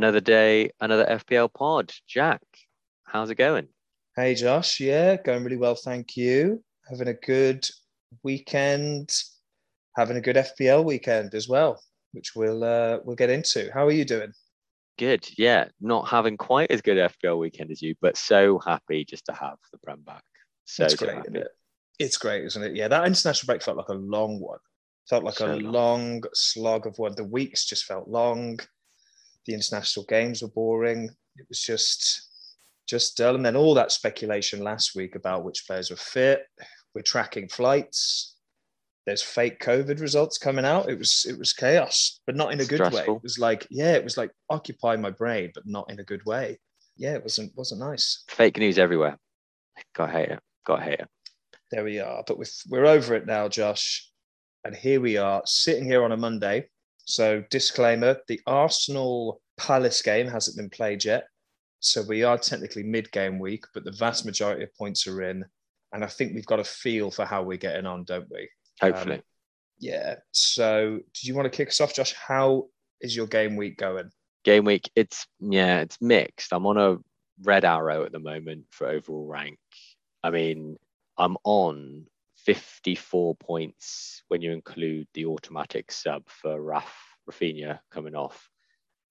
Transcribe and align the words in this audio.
Another 0.00 0.20
day, 0.20 0.70
another 0.80 1.04
FPL 1.04 1.52
pod. 1.52 1.92
Jack, 2.08 2.40
how's 3.04 3.28
it 3.28 3.34
going? 3.34 3.68
Hey 4.16 4.34
Josh, 4.34 4.80
yeah, 4.80 5.16
going 5.16 5.44
really 5.44 5.58
well, 5.58 5.74
thank 5.74 6.16
you. 6.16 6.64
Having 6.88 7.08
a 7.08 7.12
good 7.12 7.66
weekend, 8.22 9.14
having 9.98 10.16
a 10.16 10.22
good 10.22 10.36
FPL 10.36 10.86
weekend 10.86 11.34
as 11.34 11.50
well, 11.50 11.82
which 12.12 12.32
we'll 12.34 12.64
uh, 12.64 13.00
we'll 13.04 13.14
get 13.14 13.28
into. 13.28 13.70
How 13.74 13.86
are 13.86 13.90
you 13.90 14.06
doing? 14.06 14.32
Good, 14.96 15.28
yeah. 15.36 15.66
Not 15.82 16.08
having 16.08 16.38
quite 16.38 16.70
as 16.70 16.80
good 16.80 16.96
FPL 16.96 17.38
weekend 17.38 17.70
as 17.70 17.82
you, 17.82 17.94
but 18.00 18.16
so 18.16 18.58
happy 18.58 19.04
just 19.04 19.26
to 19.26 19.34
have 19.34 19.58
the 19.70 19.76
Prem 19.80 20.00
back. 20.00 20.24
So 20.64 20.84
it's 20.84 20.94
great, 20.94 21.18
isn't 21.18 21.36
it? 21.36 21.48
It's 21.98 22.16
great, 22.16 22.44
isn't 22.44 22.62
it? 22.62 22.74
Yeah, 22.74 22.88
that 22.88 23.06
international 23.06 23.52
break 23.52 23.62
felt 23.62 23.76
like 23.76 23.90
a 23.90 23.92
long 23.92 24.40
one. 24.40 24.60
Felt 25.10 25.24
like 25.24 25.34
so 25.34 25.52
a 25.52 25.56
long. 25.56 25.72
long 25.72 26.22
slog 26.32 26.86
of 26.86 26.98
one. 26.98 27.14
The 27.16 27.24
weeks 27.24 27.66
just 27.66 27.84
felt 27.84 28.08
long. 28.08 28.60
The 29.50 29.56
international 29.56 30.06
games 30.06 30.42
were 30.42 30.48
boring. 30.48 31.10
It 31.36 31.46
was 31.48 31.60
just 31.60 32.28
just 32.88 33.16
dull. 33.16 33.34
And 33.34 33.44
then 33.44 33.56
all 33.56 33.74
that 33.74 33.90
speculation 33.90 34.62
last 34.62 34.94
week 34.94 35.16
about 35.16 35.42
which 35.42 35.66
players 35.66 35.90
were 35.90 35.96
fit. 35.96 36.44
We're 36.94 37.02
tracking 37.02 37.48
flights. 37.48 38.36
There's 39.06 39.22
fake 39.22 39.58
COVID 39.58 40.00
results 40.00 40.38
coming 40.38 40.64
out. 40.64 40.88
It 40.88 40.96
was 40.96 41.26
it 41.28 41.36
was 41.36 41.52
chaos, 41.52 42.20
but 42.28 42.36
not 42.36 42.52
in 42.52 42.60
a 42.60 42.64
good 42.64 42.76
Stressful. 42.76 43.14
way. 43.14 43.16
It 43.16 43.22
was 43.24 43.40
like 43.40 43.66
yeah, 43.70 43.94
it 43.94 44.04
was 44.04 44.16
like 44.16 44.30
occupy 44.50 44.94
my 44.94 45.10
brain, 45.10 45.50
but 45.52 45.64
not 45.66 45.90
in 45.90 45.98
a 45.98 46.04
good 46.04 46.24
way. 46.26 46.60
Yeah, 46.96 47.14
it 47.14 47.24
wasn't 47.24 47.50
wasn't 47.56 47.80
nice. 47.80 48.22
Fake 48.28 48.56
news 48.56 48.78
everywhere. 48.78 49.18
Got 49.96 50.12
hate 50.12 50.28
it. 50.28 50.40
Got 50.64 50.84
hate 50.84 51.00
it. 51.00 51.08
There 51.72 51.82
we 51.82 51.98
are. 51.98 52.22
But 52.24 52.38
with, 52.38 52.54
we're 52.68 52.86
over 52.86 53.16
it 53.16 53.26
now, 53.26 53.48
Josh. 53.48 54.08
And 54.64 54.76
here 54.76 55.00
we 55.00 55.16
are, 55.16 55.42
sitting 55.44 55.86
here 55.86 56.04
on 56.04 56.12
a 56.12 56.16
Monday. 56.16 56.68
So 57.10 57.42
disclaimer: 57.50 58.18
the 58.28 58.40
Arsenal 58.46 59.40
Palace 59.58 60.00
game 60.00 60.28
hasn't 60.28 60.56
been 60.56 60.70
played 60.70 61.04
yet. 61.04 61.24
So 61.80 62.02
we 62.02 62.22
are 62.22 62.38
technically 62.38 62.82
mid 62.82 63.10
game 63.10 63.38
week, 63.38 63.64
but 63.74 63.84
the 63.84 63.92
vast 63.92 64.24
majority 64.24 64.62
of 64.62 64.74
points 64.74 65.06
are 65.06 65.22
in. 65.22 65.44
And 65.92 66.04
I 66.04 66.06
think 66.06 66.34
we've 66.34 66.46
got 66.46 66.60
a 66.60 66.64
feel 66.64 67.10
for 67.10 67.24
how 67.24 67.42
we're 67.42 67.56
getting 67.56 67.86
on, 67.86 68.04
don't 68.04 68.30
we? 68.30 68.48
Hopefully. 68.80 69.16
Um, 69.16 69.22
yeah. 69.80 70.16
So 70.30 71.00
did 71.14 71.24
you 71.24 71.34
want 71.34 71.50
to 71.50 71.56
kick 71.56 71.68
us 71.68 71.80
off, 71.80 71.94
Josh? 71.94 72.14
How 72.14 72.68
is 73.00 73.16
your 73.16 73.26
game 73.26 73.56
week 73.56 73.76
going? 73.78 74.10
Game 74.44 74.64
week, 74.64 74.88
it's 74.94 75.26
yeah, 75.40 75.80
it's 75.80 76.00
mixed. 76.00 76.52
I'm 76.52 76.66
on 76.66 76.78
a 76.78 76.98
red 77.42 77.64
arrow 77.64 78.04
at 78.04 78.12
the 78.12 78.20
moment 78.20 78.66
for 78.70 78.86
overall 78.86 79.26
rank. 79.26 79.58
I 80.22 80.30
mean, 80.30 80.76
I'm 81.18 81.36
on 81.44 82.06
54 82.44 83.36
points 83.36 84.22
when 84.28 84.42
you 84.42 84.52
include 84.52 85.06
the 85.14 85.26
automatic 85.26 85.92
sub 85.92 86.28
for 86.28 86.60
Raf 86.60 86.92
Raphinha 87.28 87.80
coming 87.90 88.14
off 88.14 88.50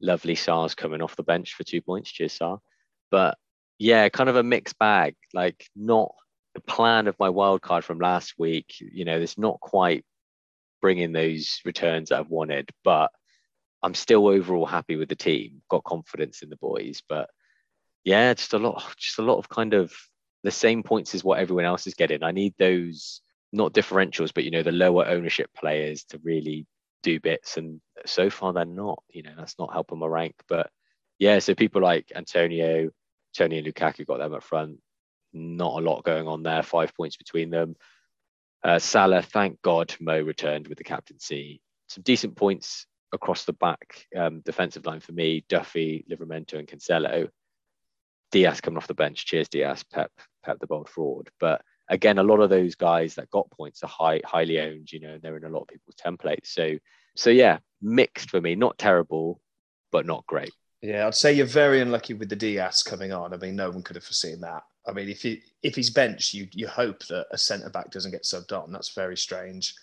lovely 0.02 0.36
Sarr's 0.36 0.76
coming 0.76 1.02
off 1.02 1.16
the 1.16 1.24
bench 1.24 1.54
for 1.54 1.64
two 1.64 1.82
points. 1.82 2.12
Cheers, 2.12 2.38
Sarr. 2.38 2.60
But 3.12 3.38
yeah, 3.78 4.10
kind 4.10 4.30
of 4.30 4.36
a 4.36 4.44
mixed 4.44 4.78
bag. 4.80 5.16
Like 5.34 5.68
not 5.76 6.14
the 6.56 6.62
plan 6.62 7.08
of 7.08 7.20
my 7.20 7.30
wild 7.30 7.62
card 7.62 7.84
from 7.84 8.00
last 8.00 8.36
week. 8.38 8.76
You 8.80 9.06
know, 9.06 9.20
it's 9.20 9.38
not 9.38 9.60
quite 9.60 10.06
bringing 10.82 11.12
those 11.12 11.60
returns 11.66 12.10
that 12.10 12.20
I've 12.20 12.30
wanted, 12.30 12.70
but 12.84 13.12
I'm 13.84 13.94
still 13.94 14.28
overall 14.28 14.66
happy 14.66 14.96
with 14.96 15.10
the 15.10 15.16
team. 15.16 15.62
Got 15.70 15.84
confidence 15.84 16.42
in 16.42 16.50
the 16.50 16.58
boys, 16.58 17.02
but 17.08 17.30
yeah, 18.04 18.34
just 18.34 18.54
a 18.54 18.60
lot, 18.60 18.84
just 18.98 19.20
a 19.20 19.24
lot 19.24 19.38
of 19.38 19.50
kind 19.50 19.74
of 19.74 19.94
the 20.44 20.52
same 20.52 20.84
points 20.84 21.16
as 21.16 21.24
what 21.24 21.40
everyone 21.40 21.66
else 21.66 21.88
is 21.88 21.94
getting. 21.94 22.24
I 22.24 22.32
need 22.32 22.54
those 22.58 23.22
not 23.52 23.74
differentials, 23.74 24.34
but 24.34 24.44
you 24.44 24.52
know, 24.52 24.64
the 24.64 24.72
lower 24.72 25.06
ownership 25.06 25.50
players 25.56 26.04
to 26.06 26.20
really 26.24 26.66
do 27.04 27.20
bits, 27.20 27.58
and 27.58 27.82
so 28.06 28.30
far 28.30 28.54
they're 28.54 28.66
not. 28.66 29.04
You 29.10 29.24
know, 29.24 29.34
that's 29.38 29.58
not 29.60 29.74
helping 29.74 30.00
my 30.00 30.08
rank. 30.08 30.36
But 30.48 30.70
yeah, 31.18 31.40
so 31.40 31.56
people 31.56 31.82
like 31.82 32.12
Antonio, 32.16 32.90
Tony, 33.36 33.58
and 33.58 33.68
Lukaku 33.68 34.06
got 34.06 34.18
them 34.20 34.34
up 34.34 34.44
front. 34.44 34.80
Not 35.34 35.82
a 35.82 35.86
lot 35.86 36.04
going 36.04 36.28
on 36.28 36.44
there. 36.44 36.64
Five 36.64 36.96
points 36.96 37.18
between 37.18 37.50
them. 37.50 37.76
Uh, 38.64 38.80
Salah, 38.80 39.22
thank 39.22 39.62
God, 39.62 39.94
Mo 40.00 40.22
returned 40.22 40.68
with 40.68 40.78
the 40.78 40.84
captaincy. 40.84 41.62
Some 41.88 42.04
decent 42.04 42.36
points 42.36 42.86
across 43.14 43.46
the 43.46 43.54
back 43.54 44.06
um, 44.16 44.42
defensive 44.42 44.86
line 44.86 45.00
for 45.00 45.12
me. 45.12 45.46
Duffy, 45.48 46.06
Livramento, 46.10 46.54
and 46.54 46.68
Cancelo. 46.68 47.30
Dias 48.32 48.62
coming 48.62 48.78
off 48.78 48.88
the 48.88 48.94
bench. 48.94 49.26
Cheers, 49.26 49.50
Dias. 49.50 49.84
Pep, 49.84 50.12
Pep 50.44 50.60
the 50.60 50.68
bold 50.68 50.90
fraud. 50.90 51.30
But 51.40 51.62
again, 51.90 52.18
a 52.18 52.24
lot 52.24 52.40
of 52.40 52.50
those 52.50 52.76
guys 52.76 53.16
that 53.16 53.30
got 53.32 53.50
points 53.52 53.84
are 53.84 53.88
high, 53.88 54.22
highly 54.26 54.60
owned, 54.60 54.92
you 54.92 55.00
know, 55.00 55.18
they're 55.22 55.38
in 55.38 55.46
a 55.46 55.50
lot 55.50 55.62
of 55.62 55.68
people's 55.68 55.96
templates. 55.96 56.48
So, 56.48 56.78
so 57.16 57.30
yeah, 57.30 57.60
mixed 57.82 58.30
for 58.30 58.40
me, 58.40 58.56
not 58.56 58.78
terrible, 58.78 59.42
but 59.92 60.06
not 60.06 60.26
great. 60.28 60.52
Yeah, 60.82 61.08
I'd 61.08 61.16
say 61.16 61.34
you're 61.34 61.46
very 61.46 61.82
unlucky 61.82 62.14
with 62.14 62.30
the 62.30 62.36
Dias 62.36 62.84
coming 62.84 63.12
on. 63.12 63.34
I 63.34 63.38
mean, 63.38 63.56
no 63.56 63.70
one 63.70 63.84
could 63.84 63.98
have 63.98 64.06
foreseen 64.06 64.40
that. 64.42 64.64
I 64.88 64.94
mean, 64.94 65.10
if 65.10 65.22
he 65.22 65.42
if 65.62 65.76
he's 65.76 65.90
bench, 65.90 66.34
you 66.34 66.48
you 66.54 66.68
hope 66.68 67.06
that 67.08 67.28
a 67.32 67.38
centre 67.38 67.70
back 67.70 67.92
doesn't 67.92 68.12
get 68.12 68.24
subbed 68.24 68.58
on. 68.58 68.72
That's 68.72 68.96
very 68.96 69.18
strange 69.18 69.76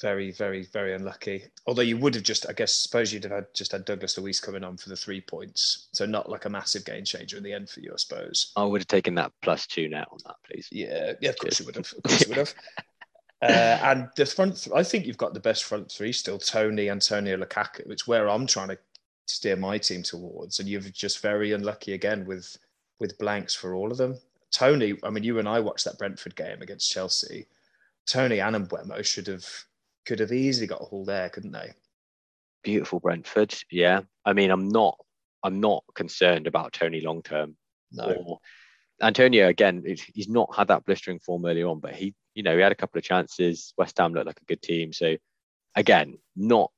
very, 0.00 0.32
very, 0.32 0.64
very 0.64 0.94
unlucky. 0.94 1.44
Although 1.66 1.82
you 1.82 1.96
would 1.96 2.14
have 2.14 2.24
just, 2.24 2.48
I 2.48 2.52
guess, 2.52 2.74
suppose 2.74 3.12
you'd 3.12 3.24
have 3.24 3.32
had 3.32 3.46
just 3.54 3.72
had 3.72 3.84
Douglas 3.84 4.18
Luiz 4.18 4.40
coming 4.40 4.64
on 4.64 4.76
for 4.76 4.88
the 4.88 4.96
three 4.96 5.20
points, 5.20 5.88
so 5.92 6.04
not 6.04 6.28
like 6.28 6.44
a 6.44 6.50
massive 6.50 6.84
game 6.84 7.04
changer 7.04 7.36
in 7.36 7.42
the 7.42 7.52
end 7.52 7.68
for 7.68 7.80
you, 7.80 7.92
I 7.92 7.96
suppose. 7.96 8.52
I 8.56 8.64
would 8.64 8.80
have 8.80 8.88
taken 8.88 9.14
that 9.16 9.32
plus 9.42 9.66
two 9.66 9.88
now 9.88 10.06
on 10.10 10.18
that, 10.26 10.36
please. 10.44 10.68
Yeah, 10.70 11.12
yeah, 11.20 11.30
of 11.30 11.38
course 11.38 11.60
you 11.60 11.66
would 11.66 11.76
have. 11.76 11.92
Of 11.96 12.02
course 12.02 12.22
you 12.22 12.28
would 12.28 12.38
have. 12.38 12.54
Uh, 13.42 13.78
and 13.82 14.08
the 14.16 14.24
front, 14.24 14.56
th- 14.56 14.74
I 14.74 14.82
think 14.82 15.04
you've 15.04 15.18
got 15.18 15.34
the 15.34 15.40
best 15.40 15.64
front 15.64 15.92
three 15.92 16.12
still: 16.12 16.38
Tony, 16.38 16.88
Antonio, 16.88 17.36
Lukaku. 17.36 17.90
It's 17.90 18.06
where 18.06 18.30
I'm 18.30 18.46
trying 18.46 18.68
to 18.68 18.78
steer 19.26 19.56
my 19.56 19.76
team 19.76 20.02
towards, 20.02 20.60
and 20.60 20.68
you've 20.68 20.90
just 20.94 21.20
very 21.20 21.52
unlucky 21.52 21.92
again 21.92 22.24
with 22.24 22.56
with 23.00 23.18
blanks 23.18 23.54
for 23.54 23.74
all 23.74 23.90
of 23.92 23.98
them. 23.98 24.16
Tony, 24.50 24.94
I 25.02 25.10
mean, 25.10 25.24
you 25.24 25.40
and 25.40 25.48
I 25.48 25.60
watched 25.60 25.84
that 25.84 25.98
Brentford 25.98 26.36
game 26.36 26.62
against 26.62 26.90
Chelsea. 26.90 27.46
Tony 28.06 28.40
and 28.40 28.56
Mbeumo 28.56 29.04
should 29.04 29.26
have 29.26 29.46
could 30.06 30.20
have 30.20 30.32
easily 30.32 30.66
got 30.66 30.80
a 30.80 30.84
haul 30.84 31.04
there, 31.04 31.28
couldn't 31.28 31.52
they? 31.52 31.72
Beautiful 32.62 33.00
Brentford. 33.00 33.54
Yeah. 33.70 34.00
I 34.24 34.32
mean, 34.32 34.50
I'm 34.50 34.68
not 34.68 34.98
I'm 35.42 35.60
not 35.60 35.84
concerned 35.94 36.46
about 36.46 36.72
Tony 36.72 37.00
long 37.00 37.22
term. 37.22 37.56
No. 37.92 38.12
Or 38.12 38.38
Antonio 39.02 39.48
again, 39.48 39.84
he's 40.14 40.28
not 40.28 40.54
had 40.56 40.68
that 40.68 40.84
blistering 40.84 41.18
form 41.18 41.44
early 41.44 41.62
on, 41.62 41.80
but 41.80 41.94
he, 41.94 42.14
you 42.34 42.42
know, 42.42 42.56
he 42.56 42.62
had 42.62 42.72
a 42.72 42.76
couple 42.76 42.98
of 42.98 43.04
chances. 43.04 43.74
West 43.76 43.98
Ham 43.98 44.14
looked 44.14 44.26
like 44.26 44.40
a 44.40 44.44
good 44.46 44.62
team. 44.62 44.92
So 44.92 45.16
again, 45.74 46.18
not 46.36 46.70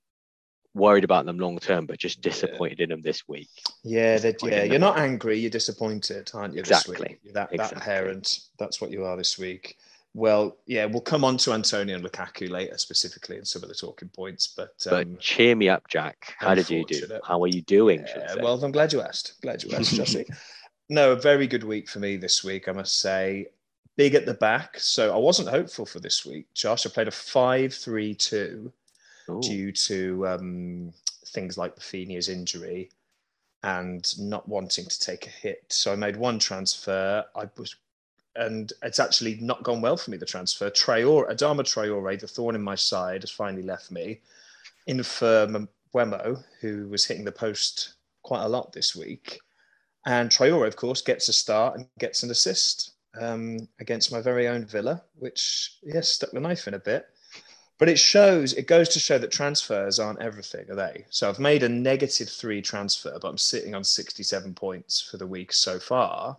worried 0.75 1.05
about 1.05 1.25
them 1.25 1.39
long 1.39 1.59
term, 1.59 1.87
but 1.87 1.99
just 1.99 2.21
disappointed 2.21 2.79
yeah. 2.79 2.85
in 2.85 2.91
them 2.91 3.03
this 3.03 3.27
week. 3.27 3.49
Yeah, 3.83 4.19
yeah. 4.43 4.65
You're 4.65 4.79
not 4.79 4.99
angry, 4.99 5.39
you're 5.39 5.51
disappointed, 5.51 6.31
aren't 6.35 6.55
you? 6.55 6.61
Exactly. 6.61 7.19
That 7.33 7.53
exactly. 7.53 7.57
that 7.57 7.85
parent. 7.85 8.41
That's 8.59 8.81
what 8.81 8.91
you 8.91 9.05
are 9.05 9.17
this 9.17 9.39
week. 9.39 9.77
Well, 10.17 10.57
yeah, 10.65 10.87
we'll 10.87 11.03
come 11.03 11.25
on 11.25 11.37
to 11.37 11.53
Antonio 11.53 11.95
and 11.95 12.03
Lukaku 12.03 12.49
later, 12.49 12.79
specifically 12.79 13.37
in 13.37 13.45
some 13.45 13.63
of 13.63 13.69
the 13.69 13.75
talking 13.75 14.09
points. 14.09 14.47
But, 14.47 14.75
um, 14.91 15.13
but 15.13 15.21
cheer 15.21 15.55
me 15.55 15.69
up, 15.69 15.87
Jack. 15.89 16.35
How 16.39 16.55
did 16.55 16.71
you 16.71 16.87
do? 16.87 17.07
How 17.23 17.43
are 17.43 17.49
you 17.49 17.61
doing? 17.61 18.03
Yeah, 18.17 18.37
well, 18.43 18.65
I'm 18.65 18.73
glad 18.73 18.95
you 18.95 19.03
asked. 19.03 19.35
Glad 19.43 19.63
you 19.63 19.77
asked, 19.77 19.95
Jesse. 19.95 20.25
no, 20.89 21.13
a 21.13 21.17
very 21.17 21.47
good 21.47 21.65
week 21.65 21.91
for 21.91 21.99
me 21.99 22.17
this 22.17 22.43
week, 22.43 22.67
I 22.67 22.73
must 22.73 22.99
say. 22.99 23.49
Big 23.97 24.15
at 24.15 24.25
the 24.25 24.33
back. 24.33 24.81
So 24.81 25.15
I 25.15 25.19
wasn't 25.19 25.51
hopeful 25.51 25.85
for 25.85 26.01
this 26.01 26.25
week, 26.25 26.47
Josh. 26.55 26.87
I 26.87 26.89
played 26.89 27.09
a 27.09 27.11
5 27.11 27.75
3 27.75 28.15
2 28.15 28.73
due 29.43 29.71
to 29.71 30.27
um, 30.29 30.95
things 31.27 31.59
like 31.59 31.77
Raphinha's 31.77 32.31
injury 32.31 32.89
and 33.63 34.19
not 34.19 34.49
wanting 34.49 34.87
to 34.87 34.99
take 34.99 35.27
a 35.27 35.31
hit. 35.31 35.65
So 35.69 35.93
I 35.93 35.97
made 35.97 36.17
one 36.17 36.39
transfer. 36.39 37.23
I 37.35 37.51
was 37.59 37.77
and 38.37 38.73
it's 38.83 39.01
actually 39.01 39.37
not 39.37 39.63
gone 39.63 39.81
well 39.81 39.97
for 39.97 40.11
me. 40.11 40.17
The 40.17 40.27
transfer, 40.27 40.71
Traore, 40.71 41.31
Adama 41.31 41.63
Traore, 41.63 42.21
the 42.21 42.27
thorn 42.27 42.55
in 42.55 42.63
my 42.63 42.75
side, 42.75 43.23
has 43.23 43.31
finally 43.31 43.63
left 43.63 43.91
me. 43.91 44.21
In 44.87 45.03
for 45.03 45.47
Mbeumo, 45.47 46.43
who 46.61 46.89
was 46.89 47.05
hitting 47.05 47.25
the 47.25 47.33
post 47.33 47.95
quite 48.23 48.45
a 48.45 48.49
lot 48.49 48.73
this 48.73 48.95
week, 48.95 49.41
and 50.07 50.31
Traore, 50.31 50.67
of 50.67 50.77
course, 50.77 51.03
gets 51.03 51.29
a 51.29 51.33
start 51.33 51.77
and 51.77 51.89
gets 51.99 52.23
an 52.23 52.31
assist 52.31 52.93
um, 53.21 53.69
against 53.81 54.13
my 54.13 54.21
very 54.21 54.47
own 54.47 54.65
Villa, 54.65 55.03
which 55.19 55.79
yes, 55.83 56.11
stuck 56.11 56.31
the 56.31 56.41
knife 56.41 56.69
in 56.69 56.75
a 56.75 56.79
bit. 56.79 57.07
But 57.79 57.89
it 57.91 57.99
shows, 57.99 58.55
it 58.55 58.67
goes 58.67 58.89
to 58.91 58.99
show 58.99 59.19
that 59.19 59.31
transfers 59.31 59.99
aren't 59.99 60.23
everything, 60.23 60.71
are 60.71 60.77
they? 60.77 61.05
So 61.11 61.29
I've 61.29 61.39
made 61.39 61.63
a 61.63 61.69
negative 61.69 62.31
three 62.31 62.63
transfer, 62.63 63.19
but 63.21 63.29
I'm 63.29 63.37
sitting 63.37 63.75
on 63.75 63.85
67 63.85 64.55
points 64.55 65.01
for 65.03 65.19
the 65.19 65.27
week 65.27 65.53
so 65.53 65.79
far 65.79 66.39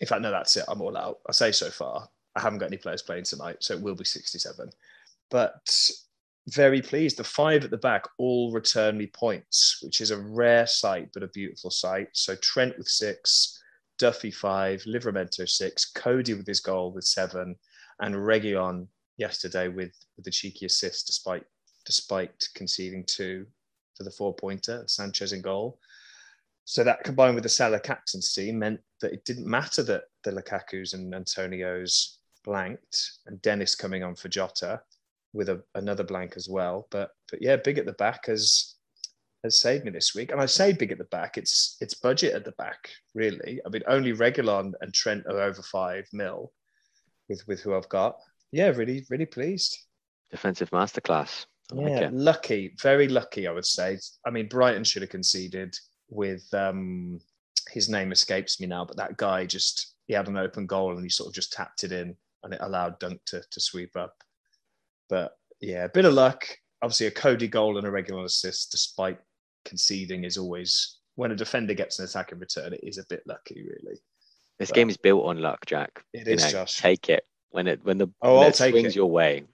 in 0.00 0.06
fact, 0.06 0.22
no, 0.22 0.30
that's 0.30 0.56
it. 0.56 0.64
I'm 0.68 0.80
all 0.80 0.96
out. 0.96 1.18
I 1.28 1.32
say 1.32 1.52
so 1.52 1.70
far. 1.70 2.08
I 2.36 2.40
haven't 2.40 2.58
got 2.58 2.66
any 2.66 2.76
players 2.76 3.02
playing 3.02 3.24
tonight, 3.24 3.56
so 3.60 3.74
it 3.74 3.82
will 3.82 3.94
be 3.94 4.04
67. 4.04 4.70
But 5.30 5.90
very 6.48 6.80
pleased. 6.80 7.16
The 7.16 7.24
five 7.24 7.64
at 7.64 7.70
the 7.70 7.76
back 7.76 8.04
all 8.18 8.52
return 8.52 8.96
me 8.96 9.06
points, 9.06 9.80
which 9.82 10.00
is 10.00 10.10
a 10.10 10.18
rare 10.18 10.66
sight, 10.66 11.10
but 11.12 11.22
a 11.22 11.28
beautiful 11.28 11.70
sight. 11.70 12.08
So 12.12 12.36
Trent 12.36 12.76
with 12.78 12.88
six, 12.88 13.60
Duffy 13.98 14.30
five, 14.30 14.82
Livramento 14.82 15.48
six, 15.48 15.84
Coady 15.84 16.34
with 16.34 16.46
his 16.46 16.60
goal 16.60 16.92
with 16.92 17.04
seven, 17.04 17.56
and 18.00 18.14
Reguilón 18.14 18.86
yesterday 19.16 19.68
with, 19.68 19.92
with 20.16 20.24
the 20.24 20.30
cheeky 20.30 20.66
assist, 20.66 21.06
despite 21.06 21.44
despite 21.84 22.48
conceding 22.54 23.04
two 23.04 23.46
for 23.96 24.04
the 24.04 24.10
four 24.10 24.34
pointer. 24.34 24.84
Sanchez 24.86 25.32
in 25.32 25.42
goal. 25.42 25.78
So 26.68 26.84
that 26.84 27.02
combined 27.02 27.34
with 27.34 27.44
the 27.44 27.48
Salah 27.48 27.80
captaincy 27.80 28.52
meant 28.52 28.80
that 29.00 29.14
it 29.14 29.24
didn't 29.24 29.46
matter 29.46 29.82
that 29.84 30.02
the 30.22 30.32
Lukaku's 30.32 30.92
and 30.92 31.14
Antonio's 31.14 32.18
blanked 32.44 33.12
and 33.26 33.40
Dennis 33.40 33.74
coming 33.74 34.02
on 34.02 34.14
for 34.14 34.28
Jota 34.28 34.82
with 35.32 35.48
a, 35.48 35.62
another 35.76 36.04
blank 36.04 36.34
as 36.36 36.46
well. 36.46 36.86
But 36.90 37.12
but 37.30 37.40
yeah, 37.40 37.56
big 37.56 37.78
at 37.78 37.86
the 37.86 37.94
back 37.94 38.26
has 38.26 38.74
has 39.44 39.58
saved 39.58 39.86
me 39.86 39.92
this 39.92 40.14
week. 40.14 40.30
And 40.30 40.42
I 40.42 40.44
say 40.44 40.74
big 40.74 40.92
at 40.92 40.98
the 40.98 41.04
back, 41.04 41.38
it's 41.38 41.78
it's 41.80 41.94
budget 41.94 42.34
at 42.34 42.44
the 42.44 42.52
back, 42.52 42.90
really. 43.14 43.62
I 43.64 43.70
mean, 43.70 43.82
only 43.88 44.12
Reguilón 44.12 44.72
and 44.82 44.92
Trent 44.92 45.24
are 45.24 45.40
over 45.40 45.62
five 45.62 46.06
mil 46.12 46.52
with 47.30 47.48
with 47.48 47.60
who 47.62 47.74
I've 47.74 47.88
got. 47.88 48.18
Yeah, 48.52 48.68
really, 48.76 49.06
really 49.08 49.24
pleased. 49.24 49.74
Defensive 50.30 50.68
masterclass. 50.68 51.46
I 51.72 51.76
yeah, 51.76 52.00
like 52.00 52.10
lucky, 52.12 52.74
very 52.82 53.08
lucky, 53.08 53.46
I 53.46 53.52
would 53.52 53.64
say. 53.64 53.96
I 54.26 54.30
mean, 54.30 54.48
Brighton 54.48 54.84
should 54.84 55.00
have 55.00 55.10
conceded 55.10 55.74
with 56.10 56.46
um 56.52 57.20
his 57.70 57.88
name 57.88 58.12
escapes 58.12 58.60
me 58.60 58.66
now, 58.66 58.84
but 58.84 58.96
that 58.96 59.16
guy 59.16 59.44
just 59.46 59.94
he 60.06 60.14
had 60.14 60.28
an 60.28 60.38
open 60.38 60.66
goal 60.66 60.92
and 60.92 61.02
he 61.02 61.10
sort 61.10 61.28
of 61.28 61.34
just 61.34 61.52
tapped 61.52 61.84
it 61.84 61.92
in 61.92 62.16
and 62.42 62.54
it 62.54 62.60
allowed 62.62 62.98
Dunk 62.98 63.20
to, 63.26 63.42
to 63.50 63.60
sweep 63.60 63.96
up. 63.96 64.14
But 65.08 65.36
yeah, 65.60 65.84
a 65.84 65.88
bit 65.88 66.04
of 66.04 66.14
luck. 66.14 66.46
Obviously, 66.82 67.08
a 67.08 67.10
Coady 67.10 67.48
goal 67.48 67.76
and 67.76 67.86
a 67.86 67.90
Reguilón 67.90 68.24
assist, 68.24 68.70
despite 68.70 69.18
conceding, 69.64 70.24
is 70.24 70.38
always 70.38 70.98
when 71.16 71.32
a 71.32 71.36
defender 71.36 71.74
gets 71.74 71.98
an 71.98 72.04
attack 72.04 72.30
in 72.30 72.38
return, 72.38 72.72
it 72.72 72.80
is 72.82 72.98
a 72.98 73.06
bit 73.08 73.22
lucky, 73.26 73.62
really. 73.62 73.98
This 74.58 74.70
but 74.70 74.76
game 74.76 74.88
is 74.88 74.96
built 74.96 75.24
on 75.24 75.40
luck, 75.40 75.66
Jack. 75.66 76.04
It 76.12 76.26
you 76.26 76.34
is, 76.34 76.44
know, 76.44 76.50
Josh. 76.50 76.76
Take 76.76 77.08
it 77.08 77.24
when 77.50 77.66
it 77.66 77.80
when 77.82 77.98
the 77.98 78.08
oh, 78.22 78.38
I'll 78.38 78.52
take 78.52 78.72
swings 78.72 78.88
it. 78.88 78.96
your 78.96 79.10
way. 79.10 79.44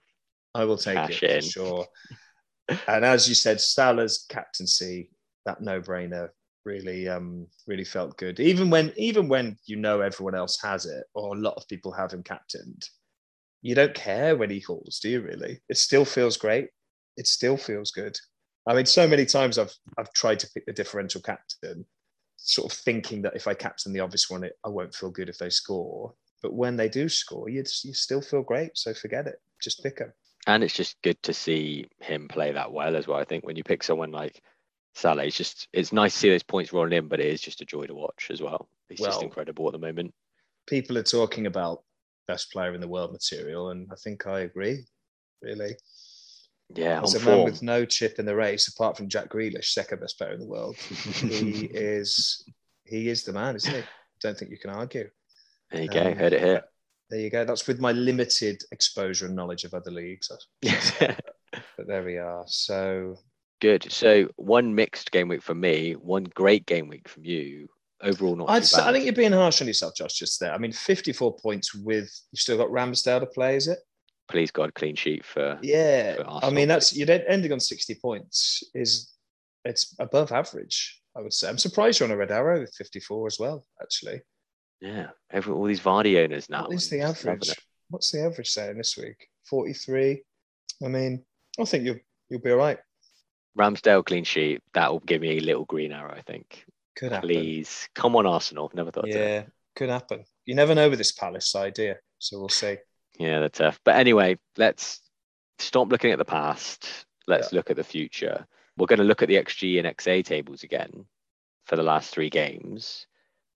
I 0.53 0.65
will 0.65 0.77
take 0.77 0.95
Cash 0.95 1.23
it 1.23 1.31
in. 1.31 1.41
sure. 1.41 1.85
and 2.87 3.03
as 3.03 3.27
you 3.27 3.35
said, 3.35 3.59
Salah's 3.59 4.25
captaincy, 4.29 5.09
that 5.45 5.61
no-brainer, 5.61 6.29
really 6.65 7.07
um 7.07 7.47
really 7.67 7.83
felt 7.83 8.17
good. 8.17 8.39
Even 8.39 8.69
when 8.69 8.93
even 8.97 9.27
when 9.27 9.57
you 9.65 9.75
know 9.75 10.01
everyone 10.01 10.35
else 10.35 10.59
has 10.61 10.85
it, 10.85 11.05
or 11.13 11.35
a 11.35 11.39
lot 11.39 11.55
of 11.55 11.67
people 11.67 11.91
have 11.91 12.11
him 12.11 12.23
captained, 12.23 12.89
you 13.61 13.75
don't 13.75 13.93
care 13.93 14.35
when 14.35 14.49
he 14.49 14.61
calls, 14.61 14.99
do 15.01 15.09
you 15.09 15.21
really? 15.21 15.61
It 15.69 15.77
still 15.77 16.05
feels 16.05 16.37
great. 16.37 16.69
It 17.17 17.27
still 17.27 17.57
feels 17.57 17.91
good. 17.91 18.17
I 18.67 18.73
mean, 18.73 18.85
so 18.85 19.07
many 19.07 19.25
times 19.25 19.57
I've 19.57 19.73
I've 19.97 20.11
tried 20.13 20.39
to 20.39 20.49
pick 20.53 20.65
the 20.65 20.73
differential 20.73 21.21
captain, 21.21 21.85
sort 22.37 22.71
of 22.71 22.77
thinking 22.77 23.21
that 23.21 23.35
if 23.35 23.47
I 23.47 23.53
captain 23.53 23.93
the 23.93 23.99
obvious 23.99 24.29
one, 24.29 24.43
it, 24.43 24.53
I 24.65 24.69
won't 24.69 24.95
feel 24.95 25.11
good 25.11 25.29
if 25.29 25.37
they 25.37 25.49
score. 25.49 26.13
But 26.41 26.53
when 26.53 26.75
they 26.75 26.89
do 26.89 27.09
score, 27.09 27.49
you 27.49 27.63
you 27.83 27.93
still 27.93 28.21
feel 28.21 28.43
great. 28.43 28.71
So 28.77 28.93
forget 28.93 29.27
it. 29.27 29.41
Just 29.61 29.83
pick 29.83 29.97
them. 29.97 30.13
And 30.47 30.63
it's 30.63 30.75
just 30.75 31.01
good 31.01 31.21
to 31.23 31.33
see 31.33 31.87
him 32.01 32.27
play 32.27 32.51
that 32.51 32.71
well 32.71 32.95
as 32.95 33.07
well. 33.07 33.17
I 33.17 33.23
think 33.23 33.45
when 33.45 33.55
you 33.55 33.63
pick 33.63 33.81
someone 33.81 34.11
like 34.11 34.43
Salah, 34.95 35.25
it's 35.25 35.35
just 35.35 35.67
it's 35.73 35.91
nice 35.91 36.13
to 36.13 36.19
see 36.19 36.29
those 36.29 36.43
points 36.43 36.71
rolling 36.71 36.93
in, 36.93 37.07
but 37.07 37.19
it 37.19 37.27
is 37.27 37.41
just 37.41 37.61
a 37.61 37.65
joy 37.65 37.85
to 37.85 37.93
watch 37.93 38.29
as 38.31 38.41
well. 38.41 38.69
He's 38.87 39.01
well, 39.01 39.11
just 39.11 39.23
incredible 39.23 39.67
at 39.67 39.73
the 39.73 39.77
moment. 39.77 40.13
People 40.67 40.97
are 40.97 41.03
talking 41.03 41.47
about 41.47 41.83
best 42.27 42.51
player 42.51 42.73
in 42.73 42.81
the 42.81 42.87
world 42.87 43.11
material, 43.11 43.71
and 43.71 43.89
I 43.91 43.95
think 43.95 44.25
I 44.25 44.41
agree. 44.41 44.85
Really, 45.41 45.75
yeah. 46.73 47.01
As 47.03 47.13
a 47.13 47.19
form. 47.19 47.35
man 47.35 47.45
with 47.45 47.61
no 47.61 47.83
chip 47.83 48.19
in 48.19 48.25
the 48.25 48.35
race, 48.35 48.69
apart 48.69 48.95
from 48.95 49.09
Jack 49.09 49.29
Grealish, 49.29 49.65
second 49.65 49.99
best 49.99 50.17
player 50.17 50.31
in 50.31 50.39
the 50.39 50.47
world, 50.47 50.75
he 50.77 51.65
is 51.65 52.45
he 52.85 53.09
is 53.09 53.23
the 53.23 53.33
man, 53.33 53.57
isn't 53.57 53.75
he? 53.75 53.83
Don't 54.21 54.37
think 54.37 54.49
you 54.49 54.57
can 54.57 54.69
argue. 54.69 55.09
There 55.71 55.81
you 55.81 55.89
go. 55.89 56.03
Um, 56.03 56.15
Heard 56.15 56.33
it 56.33 56.41
here. 56.41 56.63
There 57.09 57.19
you 57.19 57.29
go. 57.29 57.43
That's 57.43 57.67
with 57.67 57.79
my 57.79 57.91
limited 57.91 58.63
exposure 58.71 59.25
and 59.25 59.35
knowledge 59.35 59.65
of 59.65 59.73
other 59.73 59.91
leagues. 59.91 60.31
but 60.61 61.19
there 61.85 62.03
we 62.03 62.17
are. 62.17 62.45
So 62.47 63.17
good. 63.59 63.91
So 63.91 64.29
one 64.35 64.75
mixed 64.75 65.11
game 65.11 65.27
week 65.27 65.43
for 65.43 65.55
me, 65.55 65.93
one 65.93 66.23
great 66.23 66.65
game 66.65 66.87
week 66.87 67.07
from 67.07 67.25
you. 67.25 67.67
Overall, 68.01 68.35
not. 68.35 68.49
i 68.49 68.91
think 68.91 69.05
you're 69.05 69.13
being 69.13 69.31
harsh 69.31 69.61
on 69.61 69.67
yourself, 69.67 69.95
Josh. 69.95 70.13
Just 70.13 70.39
there. 70.39 70.53
I 70.53 70.57
mean, 70.57 70.73
54 70.73 71.37
points 71.37 71.73
with 71.73 72.11
you've 72.31 72.39
still 72.39 72.57
got 72.57 72.67
Ramsdale 72.67 73.21
to 73.21 73.25
play, 73.25 73.55
is 73.55 73.67
it? 73.67 73.79
Please 74.27 74.51
God, 74.51 74.73
clean 74.73 74.95
sheet 74.95 75.23
for. 75.23 75.57
Yeah, 75.61 76.15
for 76.15 76.45
I 76.45 76.49
mean 76.49 76.67
that's 76.67 76.95
you're 76.95 77.09
ending 77.09 77.51
on 77.51 77.59
60 77.59 77.95
points 77.95 78.63
is 78.73 79.13
it's 79.63 79.95
above 79.99 80.31
average. 80.31 81.01
I 81.15 81.21
would 81.21 81.33
say. 81.33 81.47
I'm 81.47 81.57
surprised 81.57 81.99
you're 81.99 82.09
on 82.09 82.13
a 82.13 82.17
red 82.17 82.31
arrow 82.31 82.59
with 82.59 82.73
54 82.75 83.27
as 83.27 83.39
well. 83.39 83.65
Actually. 83.81 84.21
Yeah, 84.81 85.07
every, 85.31 85.53
all 85.53 85.63
these 85.63 85.79
Vardy 85.79 86.21
owners 86.23 86.49
now. 86.49 86.63
What 86.63 86.73
is 86.73 86.89
the 86.89 87.01
average? 87.01 87.55
What's 87.89 88.11
the 88.11 88.25
average 88.25 88.49
saying 88.49 88.77
this 88.77 88.97
week? 88.97 89.27
43. 89.49 90.21
I 90.83 90.87
mean, 90.87 91.23
I 91.59 91.63
think 91.63 91.85
you'll 91.85 91.99
you'll 92.29 92.41
be 92.41 92.51
all 92.51 92.57
right. 92.57 92.79
Ramsdale 93.57 94.05
clean 94.05 94.23
sheet. 94.23 94.61
That 94.73 94.91
will 94.91 94.99
give 94.99 95.21
me 95.21 95.37
a 95.37 95.41
little 95.41 95.65
green 95.65 95.91
arrow. 95.91 96.13
I 96.15 96.21
think. 96.21 96.65
Could 96.95 97.11
happen. 97.11 97.27
Please 97.27 97.89
come 97.93 98.15
on, 98.15 98.25
Arsenal. 98.25 98.71
Never 98.73 98.91
thought. 98.91 99.07
Yeah, 99.07 99.43
could 99.75 99.89
happen. 99.89 100.23
You 100.45 100.55
never 100.55 100.75
know 100.75 100.89
with 100.89 100.99
this 100.99 101.11
Palace 101.11 101.55
idea, 101.55 101.97
so 102.19 102.39
we'll 102.39 102.49
see. 102.49 102.77
Yeah, 103.19 103.39
they're 103.39 103.49
tough. 103.49 103.79
But 103.83 103.95
anyway, 103.95 104.37
let's 104.57 105.01
stop 105.59 105.91
looking 105.91 106.11
at 106.11 106.17
the 106.17 106.25
past. 106.25 107.05
Let's 107.27 107.51
yeah. 107.51 107.57
look 107.57 107.69
at 107.69 107.75
the 107.75 107.83
future. 107.83 108.45
We're 108.77 108.87
going 108.87 108.99
to 108.99 109.05
look 109.05 109.21
at 109.21 109.29
the 109.29 109.35
XG 109.35 109.79
and 109.79 109.87
XA 109.97 110.23
tables 110.23 110.63
again 110.63 111.05
for 111.65 111.75
the 111.75 111.83
last 111.83 112.13
three 112.13 112.29
games 112.29 113.07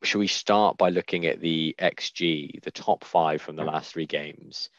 should 0.03 0.19
we 0.19 0.27
start 0.27 0.77
by 0.77 0.89
looking 0.89 1.25
at 1.25 1.41
the 1.41 1.75
XG, 1.79 2.61
the 2.63 2.71
top 2.71 3.03
five 3.03 3.41
from 3.41 3.55
the 3.55 3.63
last 3.63 3.91
three 3.91 4.05
games? 4.05 4.69